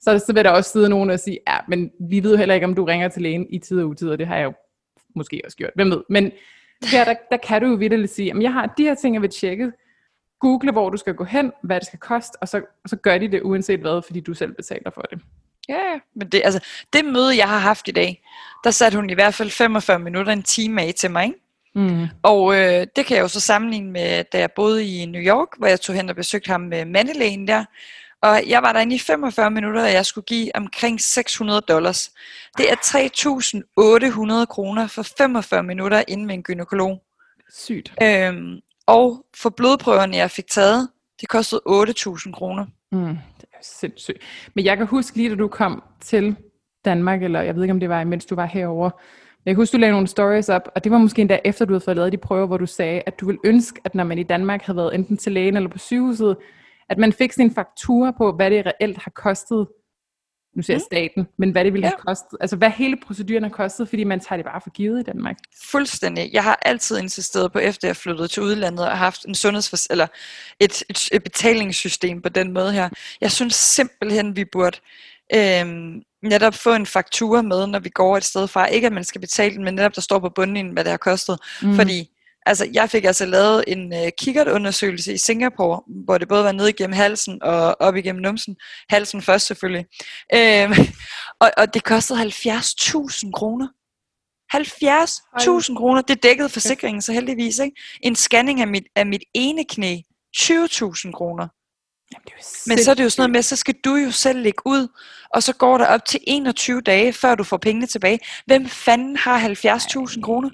Så, 0.00 0.18
så 0.26 0.32
vil 0.32 0.44
der 0.44 0.50
også 0.50 0.70
sidde 0.70 0.88
nogen 0.88 1.10
og 1.10 1.20
sige, 1.20 1.38
ja, 1.48 1.56
men 1.68 1.90
vi 2.10 2.22
ved 2.22 2.36
heller 2.36 2.54
ikke, 2.54 2.66
om 2.66 2.74
du 2.74 2.84
ringer 2.84 3.08
til 3.08 3.22
lægen 3.22 3.46
i 3.50 3.58
tid 3.58 3.80
og 3.80 3.88
utid, 3.88 4.08
og 4.08 4.18
det 4.18 4.26
har 4.26 4.36
jeg 4.36 4.44
jo 4.44 4.52
måske 5.16 5.40
også 5.44 5.56
gjort. 5.56 5.70
Hvem 5.74 5.90
ved? 5.90 6.02
Men 6.08 6.32
her, 6.84 7.04
der, 7.04 7.14
der 7.30 7.36
kan 7.36 7.62
du 7.62 7.68
jo 7.68 7.74
vidderligt 7.74 8.12
sige, 8.12 8.30
at 8.30 8.42
jeg 8.42 8.52
har 8.52 8.74
de 8.78 8.82
her 8.82 8.94
ting, 8.94 9.14
jeg 9.14 9.22
vil 9.22 9.30
tjekke. 9.30 9.72
Google, 10.44 10.72
hvor 10.72 10.90
du 10.90 10.96
skal 10.96 11.14
gå 11.14 11.24
hen, 11.24 11.52
hvad 11.62 11.80
det 11.80 11.86
skal 11.86 11.98
koste, 11.98 12.36
og 12.40 12.48
så, 12.48 12.62
og 12.84 12.90
så 12.90 12.96
gør 12.96 13.18
de 13.18 13.28
det 13.28 13.42
uanset 13.42 13.80
hvad, 13.80 14.02
fordi 14.06 14.20
du 14.20 14.34
selv 14.34 14.52
betaler 14.52 14.90
for 14.94 15.00
det. 15.00 15.18
Ja, 15.68 15.98
men 16.14 16.28
det, 16.28 16.42
altså, 16.44 16.60
det 16.92 17.04
møde, 17.04 17.36
jeg 17.36 17.48
har 17.48 17.58
haft 17.58 17.88
i 17.88 17.90
dag, 17.90 18.22
der 18.64 18.70
satte 18.70 18.96
hun 18.96 19.10
i 19.10 19.14
hvert 19.14 19.34
fald 19.34 19.50
45 19.50 19.98
minutter, 19.98 20.32
en 20.32 20.42
time 20.42 20.82
af 20.82 20.94
til 20.94 21.10
mig. 21.10 21.24
Ikke? 21.24 21.38
Mm. 21.74 22.06
Og 22.22 22.54
øh, 22.54 22.86
det 22.96 23.06
kan 23.06 23.16
jeg 23.16 23.22
jo 23.22 23.28
så 23.28 23.40
sammenligne 23.40 23.90
med, 23.90 24.24
da 24.24 24.38
jeg 24.38 24.50
boede 24.52 24.86
i 24.86 25.06
New 25.06 25.22
York, 25.22 25.48
hvor 25.58 25.66
jeg 25.66 25.80
tog 25.80 25.96
hen 25.96 26.08
og 26.08 26.16
besøgte 26.16 26.50
ham 26.50 26.60
med 26.60 26.84
mandelægen 26.84 27.48
der. 27.48 27.64
Og 28.22 28.42
jeg 28.48 28.62
var 28.62 28.72
derinde 28.72 28.94
i 28.94 28.98
45 28.98 29.50
minutter, 29.50 29.82
og 29.82 29.92
jeg 29.92 30.06
skulle 30.06 30.24
give 30.24 30.56
omkring 30.56 31.00
600 31.00 31.60
dollars. 31.60 32.10
Det 32.58 32.70
er 32.70 32.76
3.800 34.40 34.46
kroner 34.46 34.86
for 34.86 35.02
45 35.18 35.62
minutter 35.62 36.04
inde 36.08 36.26
med 36.26 36.34
en 36.34 36.42
gynekolog. 36.42 37.02
Sygt. 37.52 37.92
Øhm, 38.02 38.60
og 38.86 39.26
for 39.36 39.50
blodprøverne, 39.50 40.16
jeg 40.16 40.30
fik 40.30 40.46
taget, 40.46 40.88
det 41.20 41.28
kostede 41.28 41.60
8.000 41.68 42.32
kroner. 42.32 42.66
Mm, 42.92 43.18
det 43.40 43.48
er 43.52 43.58
sindssygt. 43.62 44.18
Men 44.54 44.64
jeg 44.64 44.76
kan 44.76 44.86
huske 44.86 45.16
lige, 45.16 45.30
da 45.30 45.34
du 45.34 45.48
kom 45.48 45.82
til 46.00 46.36
Danmark, 46.84 47.22
eller 47.22 47.42
jeg 47.42 47.54
ved 47.54 47.62
ikke, 47.62 47.72
om 47.72 47.80
det 47.80 47.88
var, 47.88 48.04
mens 48.04 48.26
du 48.26 48.34
var 48.34 48.46
herover. 48.46 48.90
Jeg 49.46 49.54
kan 49.54 49.60
huske, 49.60 49.72
du 49.72 49.80
lagde 49.80 49.92
nogle 49.92 50.06
stories 50.06 50.48
op, 50.48 50.68
og 50.74 50.84
det 50.84 50.92
var 50.92 50.98
måske 50.98 51.20
endda 51.20 51.38
efter, 51.44 51.64
du 51.64 51.72
havde 51.72 51.84
fået 51.84 51.96
lavet 51.96 52.12
de 52.12 52.16
prøver, 52.16 52.46
hvor 52.46 52.56
du 52.56 52.66
sagde, 52.66 53.02
at 53.06 53.20
du 53.20 53.26
ville 53.26 53.40
ønske, 53.44 53.80
at 53.84 53.94
når 53.94 54.04
man 54.04 54.18
i 54.18 54.22
Danmark 54.22 54.62
havde 54.62 54.76
været 54.76 54.94
enten 54.94 55.16
til 55.16 55.32
lægen 55.32 55.56
eller 55.56 55.68
på 55.68 55.78
sygehuset, 55.78 56.36
at 56.88 56.98
man 56.98 57.12
fik 57.12 57.32
sin 57.32 57.54
faktura 57.54 58.10
på, 58.10 58.32
hvad 58.32 58.50
det 58.50 58.66
reelt 58.66 58.98
har 58.98 59.10
kostet, 59.10 59.66
nu 60.54 60.62
siger 60.62 60.74
jeg 60.74 60.80
mm. 60.80 60.96
staten, 60.96 61.26
men 61.38 61.50
hvad 61.50 61.64
det 61.64 61.72
ville 61.72 61.86
ja. 61.86 61.90
have 61.90 62.14
kostet, 62.14 62.38
altså 62.40 62.56
hvad 62.56 62.70
hele 62.70 62.96
proceduren 63.06 63.42
har 63.42 63.50
kostet, 63.50 63.88
fordi 63.88 64.04
man 64.04 64.20
tager 64.20 64.36
det 64.36 64.46
bare 64.46 64.60
for 64.60 64.70
givet 64.70 65.00
i 65.00 65.02
Danmark. 65.02 65.36
Fuldstændig. 65.64 66.30
Jeg 66.32 66.42
har 66.42 66.58
altid 66.62 66.98
insisteret 66.98 67.52
på, 67.52 67.58
efter 67.58 67.88
jeg 67.88 67.96
flyttede 67.96 68.28
til 68.28 68.42
udlandet 68.42 68.88
og 68.88 68.98
haft 68.98 69.24
en 69.24 69.34
sundhedsfors- 69.34 69.86
eller 69.90 70.06
et, 70.60 70.82
et, 70.88 71.08
et 71.12 71.22
betalingssystem 71.22 72.22
på 72.22 72.28
den 72.28 72.52
måde 72.52 72.72
her. 72.72 72.88
Jeg 73.20 73.32
synes 73.32 73.54
simpelthen, 73.54 74.36
vi 74.36 74.44
burde 74.52 74.78
øhm, 75.34 76.02
netop 76.22 76.54
få 76.54 76.74
en 76.74 76.86
faktura 76.86 77.42
med, 77.42 77.66
når 77.66 77.78
vi 77.78 77.88
går 77.88 78.16
et 78.16 78.24
sted 78.24 78.48
fra. 78.48 78.66
Ikke 78.66 78.86
at 78.86 78.92
man 78.92 79.04
skal 79.04 79.20
betale 79.20 79.54
den, 79.54 79.64
men 79.64 79.74
netop 79.74 79.94
der 79.94 80.00
står 80.00 80.18
på 80.18 80.28
bunden, 80.28 80.68
hvad 80.68 80.84
det 80.84 80.90
har 80.90 80.96
kostet. 80.96 81.38
Mm. 81.62 81.74
Fordi 81.74 82.10
altså, 82.46 82.68
jeg 82.72 82.90
fik 82.90 83.04
altså 83.04 83.26
lavet 83.26 83.64
en 83.66 83.92
uh, 83.92 84.08
kikkertundersøgelse 84.18 85.12
i 85.14 85.18
Singapore, 85.18 85.82
hvor 86.04 86.18
det 86.18 86.28
både 86.28 86.44
var 86.44 86.52
ned 86.52 86.68
igennem 86.68 86.96
halsen 86.96 87.42
og 87.42 87.76
op 87.80 87.96
igennem 87.96 88.22
numsen. 88.22 88.56
Halsen 88.88 89.22
først 89.22 89.46
selvfølgelig. 89.46 89.86
Øhm, 90.34 90.72
og, 91.42 91.50
og 91.56 91.74
det 91.74 91.84
kostede 91.84 92.22
70.000 92.22 93.30
kroner. 93.30 93.68
70.000 94.54 95.76
kroner, 95.76 96.02
det 96.02 96.22
dækkede 96.22 96.48
forsikringen 96.48 97.02
så 97.02 97.12
heldigvis. 97.12 97.58
Ikke? 97.58 97.76
En 98.02 98.16
scanning 98.16 98.60
af 98.60 98.68
mit, 98.68 98.84
af 98.96 99.06
mit 99.06 99.24
ene 99.34 99.64
knæ, 99.64 99.96
20.000 100.36 101.12
kroner. 101.12 101.48
Jamen, 102.12 102.24
det 102.24 102.32
er 102.32 102.68
Men 102.68 102.78
så 102.78 102.90
er 102.90 102.94
det 102.94 103.04
jo 103.04 103.10
sådan 103.10 103.20
noget 103.20 103.30
med, 103.30 103.42
så 103.42 103.56
skal 103.56 103.74
du 103.84 103.94
jo 103.94 104.10
selv 104.10 104.42
lægge 104.42 104.62
ud, 104.66 104.88
og 105.34 105.42
så 105.42 105.52
går 105.52 105.78
der 105.78 105.86
op 105.86 106.04
til 106.04 106.20
21 106.26 106.80
dage, 106.80 107.12
før 107.12 107.34
du 107.34 107.44
får 107.44 107.56
pengene 107.56 107.86
tilbage. 107.86 108.18
Hvem 108.46 108.66
fanden 108.66 109.16
har 109.16 109.48
70.000 109.48 110.20
kroner? 110.20 110.50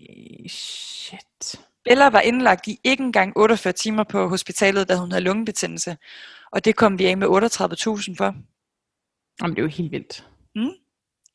Shit. 0.48 1.29
Bella 1.84 2.08
var 2.08 2.20
indlagt 2.20 2.66
i 2.66 2.80
ikke 2.84 3.02
engang 3.02 3.32
48 3.36 3.72
timer 3.72 4.04
på 4.04 4.28
hospitalet, 4.28 4.88
da 4.88 4.96
hun 4.96 5.12
havde 5.12 5.24
lungebetændelse. 5.24 5.96
Og 6.52 6.64
det 6.64 6.76
kom 6.76 6.98
vi 6.98 7.06
af 7.06 7.16
med 7.16 7.26
38.000 7.26 8.14
for. 8.16 8.34
Jamen, 9.42 9.56
det 9.56 9.58
er 9.58 9.62
jo 9.62 9.68
helt 9.68 9.92
vildt. 9.92 10.26
Mm. 10.54 10.70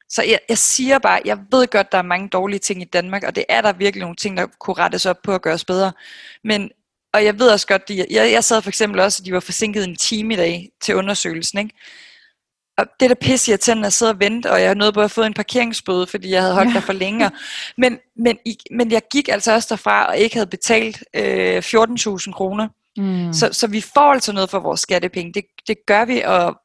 Så 0.10 0.24
jeg, 0.24 0.40
jeg 0.50 0.58
siger 0.58 1.00
bare, 1.00 1.22
jeg 1.26 1.40
ved 1.52 1.68
godt, 1.68 1.92
der 1.92 1.98
er 1.98 2.02
mange 2.02 2.30
dårlige 2.30 2.60
ting 2.60 2.82
i 2.82 2.86
Danmark, 2.86 3.24
og 3.24 3.36
det 3.36 3.46
er 3.50 3.62
der 3.62 3.74
virkelig 3.74 4.02
nogle 4.02 4.16
ting, 4.16 4.38
der 4.38 4.48
kunne 4.60 4.74
rettes 4.74 5.06
op 5.06 5.22
på 5.24 5.36
at 5.36 5.42
gøres 5.42 5.66
bedre. 5.66 5.94
Men, 6.44 6.72
og 7.14 7.26
jeg 7.26 7.40
ved 7.40 7.50
også 7.50 7.68
godt, 7.68 7.88
de, 7.88 7.98
jeg, 7.98 8.32
jeg 8.32 8.44
sad 8.44 8.62
for 8.62 8.70
eksempel 8.70 9.00
også, 9.00 9.22
at 9.22 9.26
de 9.26 9.34
var 9.34 9.40
forsinket 9.40 9.84
en 9.84 9.96
time 9.96 10.34
i 10.34 10.38
dag 10.38 10.70
til 10.82 10.96
undersøgelsen. 10.96 11.60
Ikke? 11.60 11.76
Og 12.78 12.86
det 13.00 13.10
der 13.10 13.16
pisse 13.16 13.52
irriterende 13.52 13.88
at 13.88 13.94
sidde 13.94 14.12
og 14.12 14.20
vente, 14.20 14.52
og 14.52 14.62
jeg 14.62 14.76
nåede 14.76 14.94
både 14.94 15.04
at 15.04 15.12
få 15.12 15.24
en 15.24 15.34
parkeringsbøde, 15.34 16.08
fordi 16.08 16.30
jeg 16.30 16.42
havde 16.42 16.54
holdt 16.54 16.70
ja. 16.70 16.74
der 16.74 16.80
for 16.80 16.94
længere. 16.94 17.32
Men, 17.78 17.98
men, 18.18 18.38
men 18.72 18.92
jeg 18.92 19.02
gik 19.12 19.30
altså 19.30 19.54
også 19.54 19.68
derfra, 19.70 20.06
og 20.06 20.18
ikke 20.18 20.36
havde 20.36 20.48
betalt 20.48 21.04
øh, 21.16 21.58
14.000 21.58 22.32
kroner. 22.32 22.68
Mm. 22.98 23.34
Så, 23.34 23.50
så 23.52 23.68
vi 23.68 23.82
får 23.82 24.14
altså 24.14 24.34
noget 24.34 24.50
for 24.50 24.60
vores 24.60 24.80
skattepenge. 24.80 25.34
Det, 25.34 25.44
det 25.68 25.78
gør 25.88 26.06
vi, 26.06 26.22
og, 26.22 26.56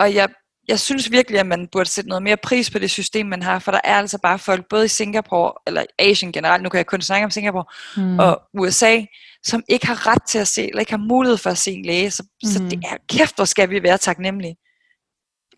og 0.00 0.14
jeg, 0.14 0.28
jeg 0.68 0.80
synes 0.80 1.10
virkelig, 1.10 1.40
at 1.40 1.46
man 1.46 1.68
burde 1.72 1.88
sætte 1.88 2.08
noget 2.08 2.22
mere 2.22 2.36
pris 2.36 2.70
på 2.70 2.78
det 2.78 2.90
system, 2.90 3.26
man 3.26 3.42
har, 3.42 3.58
for 3.58 3.72
der 3.72 3.80
er 3.84 3.96
altså 3.96 4.18
bare 4.22 4.38
folk, 4.38 4.64
både 4.70 4.84
i 4.84 4.88
Singapore, 4.88 5.52
eller 5.66 5.84
Asien 5.98 6.32
generelt, 6.32 6.62
nu 6.62 6.68
kan 6.68 6.78
jeg 6.78 6.86
kun 6.86 7.00
snakke 7.00 7.24
om 7.24 7.30
Singapore, 7.30 7.64
mm. 7.96 8.18
og 8.18 8.42
USA, 8.58 9.00
som 9.44 9.62
ikke 9.68 9.86
har 9.86 10.06
ret 10.06 10.22
til 10.22 10.38
at 10.38 10.48
se, 10.48 10.68
eller 10.68 10.80
ikke 10.80 10.92
har 10.92 11.06
mulighed 11.08 11.36
for 11.36 11.50
at 11.50 11.58
se 11.58 11.70
en 11.70 11.84
læge. 11.84 12.10
Så, 12.10 12.22
mm. 12.22 12.48
så 12.50 12.58
det 12.58 12.72
er, 12.72 12.96
kæft, 13.08 13.36
hvor 13.36 13.44
skal 13.44 13.70
vi 13.70 13.82
være 13.82 13.98
taknemmelige. 13.98 14.56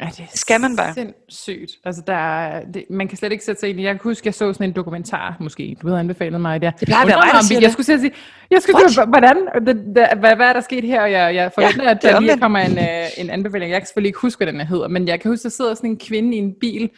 Ja, 0.01 0.07
det 0.17 0.29
skal 0.35 0.61
man 0.61 0.77
bare. 0.77 0.95
sindssygt. 0.95 1.73
Altså, 1.85 2.03
der 2.07 2.15
er, 2.15 2.65
det, 2.65 2.85
man 2.91 3.09
kan 3.09 3.19
slet 3.19 3.33
ikke 3.33 3.45
sætte 3.45 3.61
sig 3.61 3.71
ind 3.71 3.81
i. 3.81 3.83
Jeg 3.83 3.95
kan 3.95 4.01
huske, 4.03 4.27
jeg 4.27 4.35
så 4.35 4.53
sådan 4.53 4.69
en 4.69 4.77
dokumentar, 4.77 5.37
måske. 5.41 5.77
Du 5.83 5.87
havde 5.87 6.01
anbefalet 6.01 6.41
mig 6.41 6.63
der. 6.63 6.71
Det 6.71 6.89
plejer 6.89 7.03
at 7.03 7.09
være 7.09 7.17
mig, 7.17 7.33
der 7.33 7.43
siger 7.43 7.61
Jeg 7.61 7.73
skulle 7.73 7.87
sige, 7.87 8.13
jeg 8.51 8.63
skulle 8.63 8.91
sige, 8.91 9.07
hvordan, 9.07 9.37
det, 9.67 9.77
det, 9.77 10.09
hvad, 10.19 10.37
hvad 10.37 10.47
er 10.49 10.53
der 10.53 10.61
sket 10.61 10.85
her? 10.85 11.03
Og 11.03 11.11
jeg, 11.11 11.35
jeg 11.35 11.53
forventer, 11.55 11.85
ja, 11.85 11.91
at 11.91 12.03
der 12.03 12.21
lige 12.21 12.39
kommer 12.39 12.59
en, 12.59 12.73
uh, 12.73 13.25
en 13.25 13.31
anbefaling. 13.31 13.73
Jeg 13.73 13.81
kan 13.81 13.87
selvfølgelig 13.87 14.09
ikke 14.09 14.21
huske, 14.21 14.45
hvad 14.45 14.53
den 14.53 14.61
hedder, 14.61 14.89
men 14.89 15.09
jeg 15.09 15.21
kan 15.21 15.31
huske, 15.31 15.41
at 15.41 15.45
der 15.45 15.51
sidder 15.51 15.75
sådan 15.75 15.91
en 15.91 15.99
kvinde 15.99 16.37
i 16.37 16.39
en 16.39 16.55
bil, 16.61 16.91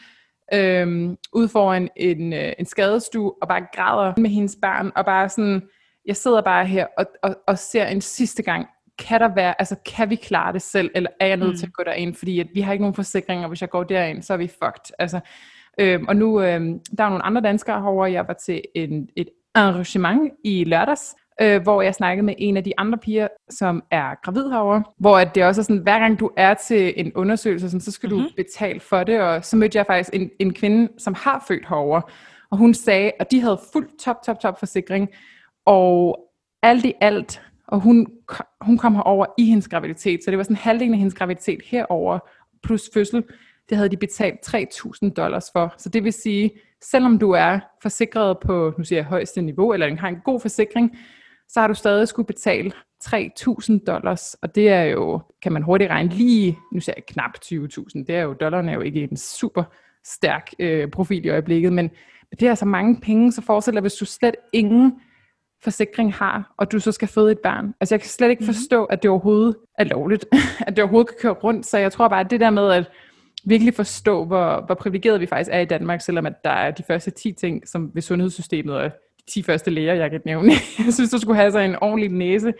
øhm, 0.54 1.16
ude 1.32 1.48
foran 1.48 1.88
en, 1.96 2.32
øh, 2.32 2.52
en 2.58 2.66
skadestue, 2.66 3.32
og 3.42 3.48
bare 3.48 3.62
græder 3.74 4.12
med 4.16 4.30
hendes 4.30 4.56
barn, 4.62 4.92
og 4.96 5.04
bare 5.04 5.28
sådan, 5.28 5.62
jeg 6.06 6.16
sidder 6.16 6.40
bare 6.40 6.66
her 6.66 6.86
og, 6.98 7.06
og, 7.22 7.36
og 7.46 7.58
ser 7.58 7.86
en 7.86 8.00
sidste 8.00 8.42
gang 8.42 8.66
kan 8.98 9.20
der 9.20 9.34
være, 9.34 9.54
altså 9.60 9.76
kan 9.96 10.10
vi 10.10 10.14
klare 10.14 10.52
det 10.52 10.62
selv, 10.62 10.90
eller 10.94 11.10
er 11.20 11.26
jeg 11.26 11.36
nødt 11.36 11.50
mm. 11.50 11.56
til 11.56 11.66
at 11.66 11.72
gå 11.72 11.82
derind, 11.86 12.14
fordi 12.14 12.40
at 12.40 12.46
vi 12.54 12.60
har 12.60 12.72
ikke 12.72 12.82
nogen 12.82 12.94
forsikringer, 12.94 13.48
hvis 13.48 13.60
jeg 13.60 13.70
går 13.70 13.84
derind, 13.84 14.22
så 14.22 14.32
er 14.32 14.36
vi 14.36 14.46
fucked. 14.46 14.94
Altså, 14.98 15.20
øhm, 15.80 16.04
og 16.08 16.16
nu, 16.16 16.40
øhm, 16.40 16.80
der 16.98 17.04
er 17.04 17.08
nogle 17.08 17.24
andre 17.24 17.40
danskere 17.40 17.80
herovre, 17.80 18.12
jeg 18.12 18.28
var 18.28 18.34
til 18.34 18.62
en, 18.74 19.08
et 19.16 19.28
arrangement 19.54 20.32
i 20.44 20.64
lørdags, 20.64 21.14
øh, 21.40 21.62
hvor 21.62 21.82
jeg 21.82 21.94
snakkede 21.94 22.26
med 22.26 22.34
en 22.38 22.56
af 22.56 22.64
de 22.64 22.72
andre 22.78 22.98
piger, 22.98 23.28
som 23.50 23.82
er 23.90 24.14
gravid 24.22 24.50
herovre, 24.50 24.84
hvor 24.98 25.18
at 25.18 25.34
det 25.34 25.44
også 25.44 25.60
er 25.60 25.62
sådan, 25.62 25.82
hver 25.82 25.98
gang 25.98 26.20
du 26.20 26.30
er 26.36 26.54
til 26.54 26.94
en 26.96 27.12
undersøgelse, 27.14 27.70
sådan, 27.70 27.80
så 27.80 27.90
skal 27.90 28.08
mm-hmm. 28.08 28.22
du 28.22 28.28
mhm. 28.28 28.36
betale 28.36 28.80
for 28.80 29.04
det, 29.04 29.20
og 29.20 29.44
så 29.44 29.56
mødte 29.56 29.78
jeg 29.78 29.86
faktisk 29.86 30.10
en, 30.12 30.30
en 30.40 30.54
kvinde, 30.54 30.88
som 30.98 31.14
har 31.14 31.44
født 31.48 31.68
herovre, 31.68 32.02
Og 32.50 32.58
hun 32.58 32.74
sagde, 32.74 33.12
at 33.20 33.30
de 33.30 33.40
havde 33.40 33.60
fuldt 33.72 33.90
top, 34.00 34.16
top, 34.26 34.40
top 34.40 34.58
forsikring, 34.58 35.08
og 35.66 36.18
alt 36.62 36.84
i 36.84 36.92
alt, 37.00 37.42
og 37.68 37.80
hun, 37.80 38.06
hun 38.60 38.78
kom 38.78 38.94
herover 38.94 39.26
i 39.38 39.44
hendes 39.44 39.68
graviditet, 39.68 40.24
så 40.24 40.30
det 40.30 40.38
var 40.38 40.44
sådan 40.44 40.56
halvdelen 40.56 40.92
af 40.92 40.98
hendes 40.98 41.14
graviditet 41.14 41.62
herover 41.64 42.18
plus 42.62 42.90
fødsel, 42.94 43.24
det 43.68 43.76
havde 43.76 43.88
de 43.88 43.96
betalt 43.96 44.54
3.000 44.54 45.08
dollars 45.12 45.50
for. 45.52 45.74
Så 45.78 45.88
det 45.88 46.04
vil 46.04 46.12
sige, 46.12 46.50
selvom 46.82 47.18
du 47.18 47.30
er 47.30 47.60
forsikret 47.82 48.38
på, 48.38 48.72
nu 48.78 48.84
siger 48.84 48.98
jeg 48.98 49.04
højeste 49.04 49.42
niveau, 49.42 49.72
eller 49.72 49.96
har 49.96 50.08
en 50.08 50.20
god 50.24 50.40
forsikring, 50.40 50.98
så 51.48 51.60
har 51.60 51.68
du 51.68 51.74
stadig 51.74 52.08
skulle 52.08 52.26
betale 52.26 52.72
3.000 53.04 53.84
dollars, 53.86 54.34
og 54.34 54.54
det 54.54 54.68
er 54.68 54.82
jo, 54.82 55.20
kan 55.42 55.52
man 55.52 55.62
hurtigt 55.62 55.90
regne 55.90 56.08
lige, 56.08 56.58
nu 56.72 56.80
siger 56.80 56.94
jeg 56.96 57.04
knap 57.06 57.30
20.000, 57.44 58.04
det 58.06 58.10
er 58.10 58.22
jo, 58.22 58.32
dollaren 58.32 58.68
er 58.68 58.74
jo 58.74 58.80
ikke 58.80 59.08
en 59.10 59.16
super 59.16 59.64
stærk 60.04 60.50
øh, 60.58 60.90
profil 60.90 61.24
i 61.24 61.28
øjeblikket, 61.28 61.72
men 61.72 61.90
det 62.30 62.42
er 62.42 62.50
altså 62.50 62.64
mange 62.64 63.00
penge, 63.00 63.32
så 63.32 63.42
forestil 63.42 63.74
dig, 63.74 63.80
hvis 63.80 63.94
du 63.94 64.04
slet 64.04 64.36
ingen 64.52 64.92
forsikring 65.66 66.14
har, 66.14 66.54
og 66.56 66.72
du 66.72 66.80
så 66.80 66.92
skal 66.92 67.08
føde 67.08 67.32
et 67.32 67.38
barn. 67.38 67.74
Altså 67.80 67.94
jeg 67.94 68.00
kan 68.00 68.08
slet 68.08 68.30
ikke 68.30 68.44
mhm. 68.44 68.54
forstå, 68.54 68.84
at 68.84 69.02
det 69.02 69.10
overhovedet 69.10 69.56
er 69.78 69.84
lovligt, 69.84 70.26
at 70.66 70.76
det 70.76 70.78
overhovedet 70.78 71.08
kan 71.08 71.16
køre 71.20 71.32
rundt, 71.32 71.66
så 71.66 71.78
jeg 71.78 71.92
tror 71.92 72.08
bare, 72.08 72.20
at 72.20 72.30
det 72.30 72.40
der 72.40 72.50
med 72.50 72.70
at 72.72 72.90
virkelig 73.44 73.74
forstå, 73.74 74.24
hvor, 74.24 74.62
hvor 74.66 74.74
privilegeret 74.74 75.20
vi 75.20 75.26
faktisk 75.26 75.50
er 75.52 75.60
i 75.60 75.64
Danmark, 75.64 76.00
selvom 76.00 76.26
at 76.26 76.44
der 76.44 76.50
er 76.50 76.70
de 76.70 76.82
første 76.86 77.10
10 77.10 77.32
ting, 77.32 77.68
som 77.68 77.90
ved 77.94 78.02
sundhedssystemet, 78.02 78.74
og 78.74 78.84
de 78.84 79.30
10 79.30 79.42
første 79.42 79.70
læger, 79.70 79.94
jeg 79.94 80.10
kan 80.10 80.20
nævne, 80.24 80.52
jeg 80.86 80.94
synes, 80.94 81.10
du 81.10 81.18
skulle 81.18 81.36
have 81.36 81.52
sig 81.52 81.64
en 81.64 81.76
ordentlig 81.80 82.10
næse, 82.10 82.52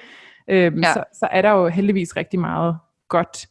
øhm, 0.48 0.80
ja. 0.82 0.92
så, 0.92 1.04
så 1.12 1.28
er 1.30 1.42
der 1.42 1.50
jo 1.50 1.68
heldigvis 1.68 2.16
rigtig 2.16 2.40
meget 2.40 2.76
godt 3.08 3.46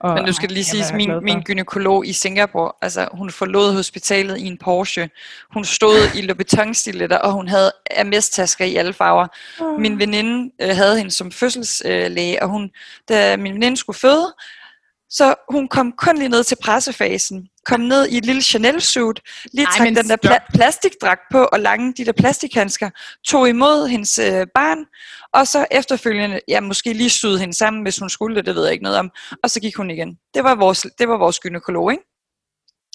og, 0.00 0.14
Men 0.14 0.24
nu 0.24 0.32
skal 0.32 0.48
det 0.48 0.54
lige 0.54 0.64
sige, 0.64 0.96
min, 0.96 1.10
min 1.22 1.40
gynekolog 1.40 2.06
i 2.06 2.12
Singapore, 2.12 2.72
altså 2.82 3.08
hun 3.12 3.30
forlod 3.30 3.72
hospitalet 3.72 4.38
i 4.38 4.46
en 4.46 4.58
Porsche. 4.58 5.10
Hun 5.52 5.64
stod 5.64 5.96
i 6.14 6.20
Louboutin-stiletter, 6.20 7.18
og 7.18 7.32
hun 7.32 7.48
havde 7.48 7.72
MS-tasker 8.04 8.64
i 8.64 8.76
alle 8.76 8.92
farver. 8.92 9.26
Uh. 9.60 9.80
Min 9.80 9.98
veninde 9.98 10.52
øh, 10.62 10.76
havde 10.76 10.96
hende 10.96 11.10
som 11.10 11.32
fødselslæge, 11.32 12.36
øh, 12.36 12.42
og 12.42 12.48
hun, 12.48 12.70
da 13.08 13.36
min 13.36 13.54
veninde 13.54 13.76
skulle 13.76 13.98
føde, 13.98 14.34
så 15.10 15.34
hun 15.48 15.68
kom 15.68 15.92
kun 15.92 16.18
lige 16.18 16.28
ned 16.28 16.44
til 16.44 16.56
pressefasen, 16.62 17.48
kom 17.66 17.80
ned 17.80 18.08
i 18.08 18.16
et 18.16 18.26
lille 18.26 18.42
Chanel-suit, 18.42 19.20
lige 19.52 19.66
trak 19.66 19.86
den 19.86 20.08
der 20.08 20.16
pla- 20.26 20.52
plastikdragt 20.54 21.20
på 21.32 21.48
og 21.52 21.60
lange 21.60 21.92
de 21.96 22.04
der 22.04 22.12
plastikhandsker, 22.12 22.90
tog 23.26 23.48
imod 23.48 23.88
hendes 23.88 24.18
øh, 24.18 24.46
barn, 24.54 24.78
og 25.32 25.46
så 25.46 25.66
efterfølgende, 25.70 26.40
ja, 26.48 26.60
måske 26.60 26.92
lige 26.92 27.10
syede 27.10 27.38
hende 27.38 27.54
sammen, 27.54 27.82
hvis 27.82 27.98
hun 27.98 28.10
skulle 28.10 28.36
det, 28.36 28.46
det 28.46 28.54
ved 28.54 28.64
jeg 28.64 28.72
ikke 28.72 28.84
noget 28.84 28.98
om, 28.98 29.10
og 29.42 29.50
så 29.50 29.60
gik 29.60 29.76
hun 29.76 29.90
igen. 29.90 30.18
Det 30.34 30.44
var 30.44 30.54
vores, 30.54 30.86
det 30.98 31.08
var 31.08 31.18
vores 31.18 31.40
gynekolog, 31.40 31.92
ikke? 31.92 32.04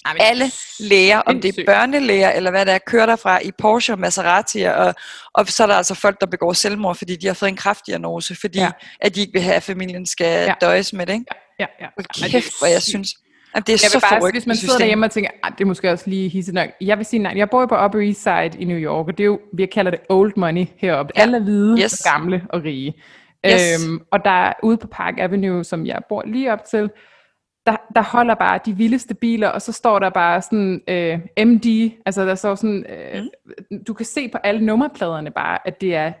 Jamen, 0.08 0.22
Alle 0.22 0.50
læger, 0.80 1.18
om 1.18 1.40
det 1.40 1.58
er 1.58 1.64
børnelæger 1.66 2.30
eller 2.30 2.50
hvad 2.50 2.66
der 2.66 2.72
er, 2.72 2.78
kører 2.86 3.06
derfra 3.06 3.40
i 3.40 3.50
Porsche 3.58 3.94
og 3.94 3.98
Maserati, 3.98 4.62
og, 4.62 4.94
og 5.34 5.48
så 5.48 5.62
er 5.62 5.66
der 5.66 5.74
altså 5.74 5.94
folk, 5.94 6.20
der 6.20 6.26
begår 6.26 6.52
selvmord, 6.52 6.96
fordi 6.96 7.16
de 7.16 7.26
har 7.26 7.34
fået 7.34 7.48
en 7.48 7.56
kraftdiagnose, 7.56 8.36
fordi 8.40 8.58
ja. 8.58 8.70
at 9.00 9.14
de 9.14 9.20
ikke 9.20 9.32
vil 9.32 9.42
have, 9.42 9.54
at 9.54 9.62
familien 9.62 10.06
skal 10.06 10.46
ja. 10.46 10.54
døjes 10.60 10.92
med 10.92 11.06
det. 11.06 11.12
Ikke? 11.12 11.24
Ja, 11.58 11.66
ja, 11.80 11.86
ja. 12.22 12.28
kæft, 12.28 12.58
hvor 12.58 12.66
jeg 12.66 12.82
synes, 12.82 13.14
at 13.54 13.66
det 13.66 13.72
er 13.72 13.78
jeg 13.84 13.90
så 13.90 14.06
forrygt. 14.08 14.34
Hvis 14.34 14.46
man 14.46 14.56
sidder 14.56 14.78
derhjemme 14.78 15.06
og 15.06 15.10
tænker, 15.10 15.30
at 15.44 15.52
det 15.58 15.64
er 15.64 15.68
måske 15.68 15.90
også 15.90 16.10
lige 16.10 16.28
hisse 16.28 16.52
nok. 16.52 16.68
Jeg 16.80 16.98
vil 16.98 17.06
sige 17.06 17.22
nej, 17.22 17.32
jeg 17.36 17.50
bor 17.50 17.60
jo 17.60 17.66
på 17.66 17.84
Upper 17.84 18.00
East 18.00 18.22
Side 18.22 18.62
i 18.62 18.64
New 18.64 18.78
York, 18.78 19.06
og 19.06 19.18
det 19.18 19.24
er 19.24 19.26
jo, 19.26 19.40
vi 19.52 19.66
kalder 19.66 19.90
det 19.90 20.00
old 20.08 20.32
money 20.36 20.66
heroppe. 20.76 21.12
Ja. 21.16 21.22
Alle 21.22 21.36
er 21.36 21.40
hvide, 21.42 21.82
yes. 21.82 22.00
og 22.00 22.12
gamle 22.12 22.46
og 22.48 22.62
rige. 22.64 22.94
Yes. 23.46 23.88
Øhm, 23.88 24.00
og 24.10 24.24
der 24.24 24.30
er 24.30 24.52
ude 24.62 24.76
på 24.76 24.86
Park 24.86 25.14
Avenue, 25.18 25.64
som 25.64 25.86
jeg 25.86 26.02
bor 26.08 26.22
lige 26.26 26.52
op 26.52 26.64
til, 26.64 26.90
der, 27.66 27.76
der 27.94 28.02
holder 28.02 28.34
bare 28.34 28.60
de 28.66 28.76
vildeste 28.76 29.14
biler, 29.14 29.48
og 29.48 29.62
så 29.62 29.72
står 29.72 29.98
der 29.98 30.10
bare 30.10 30.42
sådan 30.42 30.80
øh, 30.88 31.46
MD, 31.46 31.90
altså 32.06 32.26
der 32.26 32.34
står 32.34 32.54
sådan, 32.54 32.86
øh, 32.88 33.22
mm. 33.70 33.84
du 33.84 33.94
kan 33.94 34.06
se 34.06 34.28
på 34.28 34.38
alle 34.38 34.64
nummerpladerne 34.64 35.30
bare, 35.30 35.58
at 35.64 35.80
det 35.80 35.94
er 35.94 36.12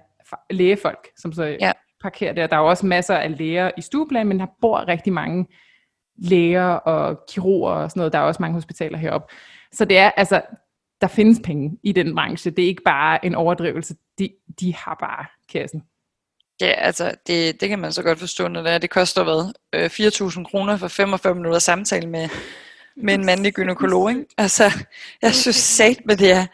lægefolk, 0.50 1.08
som 1.16 1.32
så 1.32 1.44
ja. 1.44 1.72
parkerer 2.02 2.32
der. 2.32 2.46
Der 2.46 2.56
er 2.56 2.60
jo 2.60 2.68
også 2.68 2.86
masser 2.86 3.14
af 3.16 3.38
læger 3.38 3.70
i 3.78 3.80
stueplan, 3.80 4.26
men 4.26 4.40
der 4.40 4.46
bor 4.60 4.88
rigtig 4.88 5.12
mange 5.12 5.46
læger 6.18 6.64
og 6.64 7.18
kirurger 7.28 7.72
og 7.72 7.90
sådan 7.90 8.00
noget. 8.00 8.12
Der 8.12 8.18
er 8.18 8.22
også 8.22 8.42
mange 8.42 8.54
hospitaler 8.54 8.98
heroppe. 8.98 9.34
Så 9.72 9.84
det 9.84 9.98
er, 9.98 10.10
altså, 10.10 10.42
der 11.00 11.06
findes 11.06 11.40
penge 11.44 11.78
i 11.82 11.92
den 11.92 12.14
branche. 12.14 12.50
Det 12.50 12.64
er 12.64 12.68
ikke 12.68 12.82
bare 12.82 13.24
en 13.24 13.34
overdrivelse. 13.34 13.94
De, 14.18 14.30
de 14.60 14.74
har 14.74 14.96
bare 15.00 15.26
kassen. 15.52 15.82
Ja, 16.60 16.70
altså, 16.70 17.14
det, 17.26 17.60
det 17.60 17.68
kan 17.68 17.78
man 17.78 17.92
så 17.92 18.02
godt 18.02 18.18
forstå, 18.18 18.48
når 18.48 18.62
det, 18.62 18.72
er. 18.72 18.78
det 18.78 18.90
koster 18.90 19.24
hvad? 19.24 19.52
Øh, 19.72 19.86
4.000 19.86 20.44
kroner 20.50 20.76
for 20.76 20.88
45 20.88 21.34
minutter 21.34 21.58
samtale 21.58 22.08
med, 22.08 22.28
med 22.96 23.14
en 23.14 23.26
mandlig 23.26 23.52
gynekolog, 23.52 24.10
ikke? 24.10 24.24
Altså, 24.38 24.72
jeg 25.22 25.34
synes 25.34 25.56
sat 25.56 25.98
med 26.04 26.16
det 26.16 26.32
er, 26.32 26.46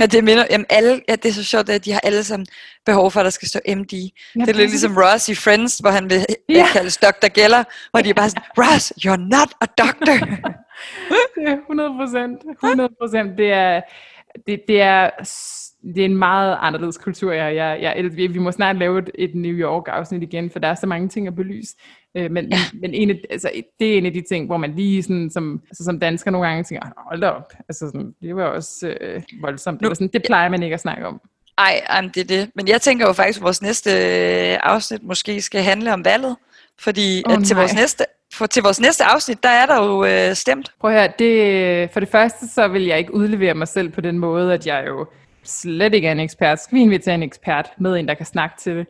Ja, 0.00 0.06
det 0.06 0.24
minder, 0.24 0.46
jamen 0.50 0.66
alle, 0.70 1.00
ja, 1.08 1.16
det 1.16 1.28
er 1.28 1.32
så 1.32 1.44
sjovt, 1.44 1.68
at 1.68 1.84
de 1.84 1.92
har 1.92 2.00
alle 2.00 2.24
sammen 2.24 2.46
behov 2.86 3.10
for, 3.10 3.20
at 3.20 3.24
der 3.24 3.30
skal 3.30 3.48
stå 3.48 3.60
MD. 3.68 3.92
Ja, 3.92 4.40
det 4.40 4.48
er 4.48 4.52
lidt 4.52 4.70
ligesom 4.70 4.96
Ross 4.96 5.28
i 5.28 5.34
Friends, 5.34 5.78
hvor 5.78 5.90
han 5.90 6.10
vil 6.10 6.26
ja. 6.48 6.66
kaldes 6.72 6.96
Dr. 6.96 7.28
Geller, 7.34 7.64
hvor 7.90 8.00
de 8.00 8.10
er 8.10 8.14
bare 8.14 8.30
sådan, 8.30 8.42
Ross, 8.58 8.92
you're 9.06 9.28
not 9.36 9.50
a 9.60 9.66
doctor. 9.78 10.16
det 11.34 11.48
er 11.48 11.56
100 11.56 11.90
procent, 11.98 12.38
100 12.62 12.90
procent. 13.00 13.38
Det 13.38 13.52
er, 13.52 13.80
det, 14.46 14.60
det 14.68 14.80
er 14.80 15.10
det 15.94 16.00
er 16.00 16.04
en 16.04 16.16
meget 16.16 16.58
anderledes 16.60 16.98
kultur. 16.98 17.32
Jeg, 17.32 17.54
jeg, 17.54 17.78
jeg, 17.82 18.16
vi, 18.16 18.26
vi 18.26 18.38
må 18.38 18.52
snart 18.52 18.76
lave 18.76 18.98
et, 18.98 19.10
et 19.14 19.34
New 19.34 19.52
York-afsnit 19.52 20.22
igen, 20.22 20.50
for 20.50 20.58
der 20.58 20.68
er 20.68 20.74
så 20.74 20.86
mange 20.86 21.08
ting 21.08 21.26
at 21.26 21.36
belyse. 21.36 21.76
Øh, 22.16 22.30
men 22.30 22.48
ja. 22.52 22.58
men 22.80 22.94
en 22.94 23.10
af, 23.10 23.20
altså, 23.30 23.50
det 23.78 23.94
er 23.94 23.98
en 23.98 24.06
af 24.06 24.12
de 24.12 24.22
ting, 24.28 24.46
hvor 24.46 24.56
man 24.56 24.74
lige 24.76 25.02
sådan, 25.02 25.30
som, 25.30 25.62
altså, 25.70 25.84
som 25.84 26.00
dansker 26.00 26.30
nogle 26.30 26.48
gange 26.48 26.64
tænker, 26.64 26.86
hold 27.08 27.20
da 27.20 27.28
op, 27.28 27.52
altså, 27.68 27.86
sådan, 27.86 28.14
det 28.22 28.36
var 28.36 28.44
også 28.44 28.94
øh, 29.00 29.22
voldsomt. 29.40 29.80
Nu, 29.80 29.88
det, 29.88 29.96
sådan, 29.96 30.10
det 30.12 30.22
plejer 30.26 30.48
man 30.48 30.62
ikke 30.62 30.74
at 30.74 30.80
snakke 30.80 31.06
om. 31.06 31.20
Ej, 31.58 32.00
det 32.14 32.20
er 32.20 32.24
det. 32.24 32.50
Men 32.54 32.68
jeg 32.68 32.80
tænker 32.80 33.06
jo 33.06 33.12
faktisk, 33.12 33.38
at 33.38 33.42
vores 33.42 33.62
næste 33.62 33.90
øh, 33.90 34.58
afsnit 34.62 35.02
måske 35.02 35.42
skal 35.42 35.62
handle 35.62 35.92
om 35.92 36.04
valget. 36.04 36.36
Fordi 36.78 37.22
oh, 37.26 37.32
at 37.32 37.44
til, 37.44 37.56
vores 37.56 37.74
næste, 37.74 38.04
for 38.34 38.46
til 38.46 38.62
vores 38.62 38.80
næste 38.80 39.04
afsnit, 39.04 39.42
der 39.42 39.48
er 39.48 39.66
der 39.66 39.84
jo 39.84 40.04
øh, 40.04 40.34
stemt. 40.34 40.72
Prøv 40.80 40.90
at 40.90 41.00
høre, 41.00 41.12
det, 41.18 41.90
for 41.90 42.00
det 42.00 42.08
første 42.08 42.48
så 42.48 42.68
vil 42.68 42.84
jeg 42.84 42.98
ikke 42.98 43.14
udlevere 43.14 43.54
mig 43.54 43.68
selv 43.68 43.88
på 43.88 44.00
den 44.00 44.18
måde, 44.18 44.54
at 44.54 44.66
jeg 44.66 44.84
jo 44.86 45.06
slet 45.44 45.94
ikke 45.94 46.08
er 46.08 46.12
en 46.12 46.20
ekspert. 46.20 46.62
Skal 46.62 46.76
vi 46.76 46.82
invitere 46.82 47.14
en 47.14 47.22
ekspert 47.22 47.72
med 47.78 47.96
en, 47.96 48.08
der 48.08 48.14
kan 48.14 48.26
snakke 48.26 48.56
til 48.60 48.76
det? 48.76 48.86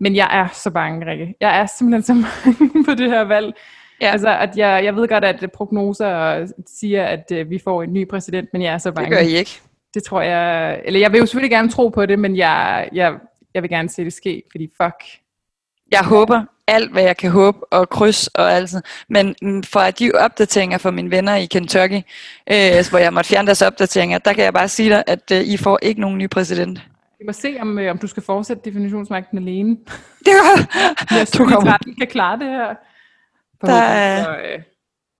Men 0.00 0.16
jeg 0.16 0.28
er 0.32 0.48
så 0.52 0.70
bange, 0.70 1.10
Rikke. 1.10 1.34
Jeg 1.40 1.60
er 1.60 1.66
simpelthen 1.66 2.02
så 2.02 2.14
bange 2.44 2.84
på 2.84 2.94
det 2.94 3.10
her 3.10 3.24
valg. 3.24 3.54
Ja. 4.00 4.10
Altså, 4.10 4.28
at 4.38 4.56
jeg, 4.56 4.84
jeg 4.84 4.96
ved 4.96 5.08
godt, 5.08 5.24
at 5.24 5.52
prognoser 5.54 6.46
siger, 6.66 7.04
at 7.04 7.32
uh, 7.32 7.50
vi 7.50 7.58
får 7.64 7.82
en 7.82 7.92
ny 7.92 8.08
præsident, 8.08 8.48
men 8.52 8.62
jeg 8.62 8.74
er 8.74 8.78
så 8.78 8.92
bange. 8.92 9.10
Det 9.10 9.18
gør 9.18 9.24
I 9.24 9.32
ikke. 9.32 9.60
Det 9.94 10.02
tror 10.02 10.22
jeg, 10.22 10.80
eller 10.84 11.00
jeg 11.00 11.12
vil 11.12 11.18
jo 11.18 11.26
selvfølgelig 11.26 11.50
gerne 11.50 11.68
tro 11.68 11.88
på 11.88 12.06
det, 12.06 12.18
men 12.18 12.36
jeg, 12.36 12.88
jeg, 12.92 13.14
jeg 13.54 13.62
vil 13.62 13.70
gerne 13.70 13.88
se 13.88 14.04
det 14.04 14.12
ske, 14.12 14.42
fordi 14.50 14.70
fuck. 14.82 15.04
Jeg 15.92 16.00
håber, 16.04 16.44
alt, 16.68 16.92
hvad 16.92 17.02
jeg 17.02 17.16
kan 17.16 17.30
håbe 17.30 17.72
og 17.72 17.88
kryds 17.88 18.26
og 18.26 18.52
alt 18.52 18.70
sådan. 18.70 18.82
Men 19.08 19.64
fra 19.64 19.90
de 19.90 20.12
opdateringer 20.14 20.78
fra 20.78 20.90
mine 20.90 21.10
venner 21.10 21.34
i 21.34 21.46
Kentucky, 21.46 22.00
øh, 22.50 22.84
hvor 22.90 22.98
jeg 22.98 23.12
måtte 23.12 23.30
fjerne 23.30 23.46
deres 23.46 23.62
opdateringer, 23.62 24.18
der 24.18 24.32
kan 24.32 24.44
jeg 24.44 24.52
bare 24.52 24.68
sige 24.68 24.90
dig, 24.90 25.04
at 25.06 25.30
øh, 25.32 25.40
I 25.40 25.56
får 25.56 25.78
ikke 25.82 26.00
nogen 26.00 26.18
ny 26.18 26.30
præsident. 26.30 26.82
Vi 27.18 27.24
må 27.26 27.32
se, 27.32 27.56
om, 27.60 27.78
øh, 27.78 27.90
om 27.90 27.98
du 27.98 28.06
skal 28.06 28.22
fortsætte 28.22 28.62
definitionsmagten 28.64 29.38
alene. 29.38 29.76
Det 30.26 30.34
var... 30.34 30.56
jeg 31.18 31.28
synes, 31.28 31.30
du 31.86 31.94
kan 31.98 32.06
klare 32.06 32.38
det 32.38 32.46
her. 32.46 32.74
Der 33.60 33.72
er... 33.72 34.24
Så, 34.24 34.30
øh, 34.30 34.62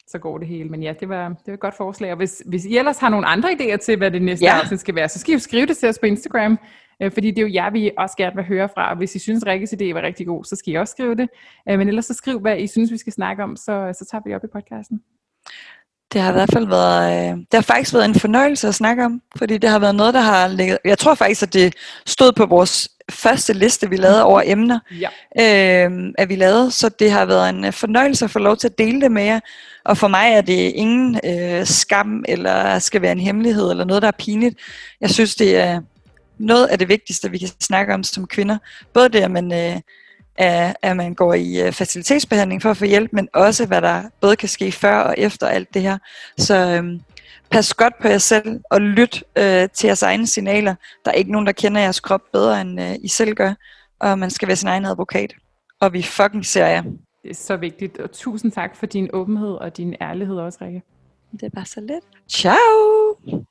så 0.09 0.19
går 0.19 0.39
det 0.39 0.49
hele. 0.49 0.69
Men 0.69 0.83
ja, 0.83 0.95
det 1.01 1.09
var, 1.09 1.29
det 1.29 1.47
var 1.47 1.53
et 1.53 1.61
godt 1.61 1.77
forslag. 1.77 2.11
Og 2.11 2.17
hvis, 2.17 2.43
hvis 2.47 2.65
I 2.65 2.77
ellers 2.77 2.99
har 2.99 3.09
nogle 3.09 3.27
andre 3.27 3.51
idéer 3.51 3.77
til, 3.77 3.97
hvad 3.97 4.11
det 4.11 4.23
næste 4.23 4.45
ja. 4.45 4.59
afsnit 4.61 4.81
skal 4.81 4.95
være, 4.95 5.09
så 5.09 5.19
skal 5.19 5.31
I 5.31 5.35
jo 5.35 5.39
skrive 5.39 5.67
det 5.67 5.77
til 5.77 5.89
os 5.89 5.99
på 5.99 6.07
Instagram. 6.07 6.59
Øh, 7.03 7.13
fordi 7.13 7.31
det 7.31 7.39
er 7.39 7.43
jo 7.43 7.53
jer, 7.55 7.71
vi 7.71 7.91
også 7.99 8.17
gerne 8.17 8.37
vil 8.37 8.45
høre 8.45 8.69
fra. 8.69 8.91
Og 8.91 8.97
hvis 8.97 9.15
I 9.15 9.19
synes, 9.19 9.47
Rikkes 9.47 9.73
idé 9.73 9.95
var 9.95 10.03
rigtig 10.03 10.27
god, 10.27 10.45
så 10.45 10.57
skal 10.57 10.73
I 10.73 10.77
også 10.77 10.91
skrive 10.91 11.15
det. 11.15 11.29
Øh, 11.69 11.79
men 11.79 11.89
ellers 11.89 12.07
så 12.07 12.15
skriv, 12.15 12.41
hvad 12.41 12.59
I 12.59 12.67
synes, 12.67 12.93
vi 12.93 12.99
skal 12.99 13.13
snakke 13.13 13.43
om, 13.43 13.57
så, 13.57 13.95
så 13.99 14.07
tager 14.11 14.23
vi 14.27 14.35
op 14.35 14.45
i 14.45 14.47
podcasten. 14.53 15.03
Det 16.13 16.21
har 16.21 16.31
i 16.31 16.33
hvert 16.33 16.53
fald 16.53 16.67
været, 16.67 17.31
øh, 17.31 17.37
det 17.37 17.55
har 17.55 17.61
faktisk 17.61 17.95
været 17.95 18.05
en 18.05 18.15
fornøjelse 18.15 18.69
at 18.69 18.75
snakke 18.75 19.05
om, 19.05 19.23
fordi 19.37 19.59
det 19.59 19.71
har 19.71 19.79
været 19.79 19.95
noget, 19.95 20.15
der 20.15 20.21
har 20.21 20.49
ligget, 20.49 20.79
jeg 20.85 20.99
tror 20.99 21.15
faktisk, 21.15 21.43
at 21.43 21.53
det 21.53 21.75
stod 22.07 22.33
på 22.33 22.47
vores 22.47 22.89
første 23.11 23.53
liste, 23.53 23.91
vi 23.91 23.97
lavede 23.97 24.25
over 24.25 24.43
emner, 24.45 24.79
ja. 25.01 25.09
øh, 25.87 26.13
at 26.19 26.29
vi 26.29 26.37
lavede, 26.37 26.71
så 26.71 26.89
det 26.89 27.11
har 27.11 27.25
været 27.25 27.49
en 27.49 27.73
fornøjelse 27.73 28.25
at 28.25 28.31
få 28.31 28.39
lov 28.39 28.57
til 28.57 28.69
at 28.69 28.79
dele 28.79 29.01
det 29.01 29.13
med 29.13 29.23
jer, 29.23 29.41
og 29.85 29.99
for 29.99 30.09
mig 30.09 30.33
er 30.33 30.41
det 30.41 30.73
ingen 30.75 31.21
øh, 31.25 31.67
skam, 31.67 32.25
eller 32.29 32.79
skal 32.79 33.03
være 33.03 33.13
en 33.13 33.21
hemmelighed, 33.21 33.71
eller 33.71 33.85
noget, 33.85 34.03
der 34.03 34.09
er 34.09 34.13
pinligt. 34.19 34.59
Jeg 35.01 35.11
synes, 35.11 35.35
det 35.35 35.57
er, 35.57 35.81
noget 36.39 36.67
af 36.67 36.79
det 36.79 36.89
vigtigste, 36.89 37.31
vi 37.31 37.39
kan 37.39 37.49
snakke 37.61 37.95
om 37.95 38.03
som 38.03 38.27
kvinder. 38.27 38.59
Både 38.95 39.09
det, 39.09 39.19
at 39.19 39.31
man, 39.31 39.53
øh, 39.53 39.81
er, 40.39 40.73
at 40.83 40.97
man 40.97 41.15
går 41.15 41.35
i 41.35 41.67
øh, 41.67 41.73
facilitetsbehandling 41.73 42.63
for 42.63 42.71
at 42.71 42.77
få 42.77 42.85
hjælp, 42.85 43.13
men 43.13 43.29
også 43.35 43.67
hvad 43.67 43.83
der 43.83 44.03
både 44.21 44.37
kan 44.37 44.49
ske 44.49 44.73
før 44.73 44.97
og 45.01 45.15
efter 45.19 45.47
alt 45.47 45.75
det 45.75 45.83
her. 45.83 45.99
Så 46.39 46.55
øh, 46.57 47.01
pas 47.51 47.75
godt 47.75 47.95
på 48.03 48.09
jer 48.09 48.19
selv 48.19 48.61
og 48.71 48.81
lyt 48.81 49.25
øh, 49.39 49.69
til 49.75 49.87
jeres 49.87 50.03
egne 50.03 50.27
signaler. 50.27 50.75
Der 51.05 51.11
er 51.11 51.15
ikke 51.15 51.33
nogen, 51.33 51.47
der 51.47 51.53
kender 51.53 51.81
jeres 51.81 52.01
krop 52.01 52.21
bedre, 52.33 52.61
end 52.61 52.81
øh, 52.81 52.95
I 53.03 53.09
selv 53.09 53.35
gør. 53.35 53.55
Og 54.01 54.19
man 54.19 54.31
skal 54.31 54.49
være 54.49 54.57
sin 54.57 54.69
egen 54.69 54.85
advokat. 54.85 55.35
Og 55.81 55.93
vi 55.93 56.03
fucking 56.03 56.47
ser 56.47 56.67
jer. 56.67 56.83
Det 57.23 57.31
er 57.31 57.35
så 57.35 57.57
vigtigt. 57.57 57.99
Og 57.99 58.13
tusind 58.13 58.53
tak 58.53 58.77
for 58.77 58.87
din 58.87 59.09
åbenhed 59.13 59.55
og 59.55 59.77
din 59.77 59.95
ærlighed 60.01 60.37
også, 60.37 60.59
Rikke. 60.63 60.83
Det 61.33 61.43
er 61.43 61.51
bare 61.51 61.67
så 61.67 61.81
lidt. 61.81 62.05
Ciao! 62.31 63.45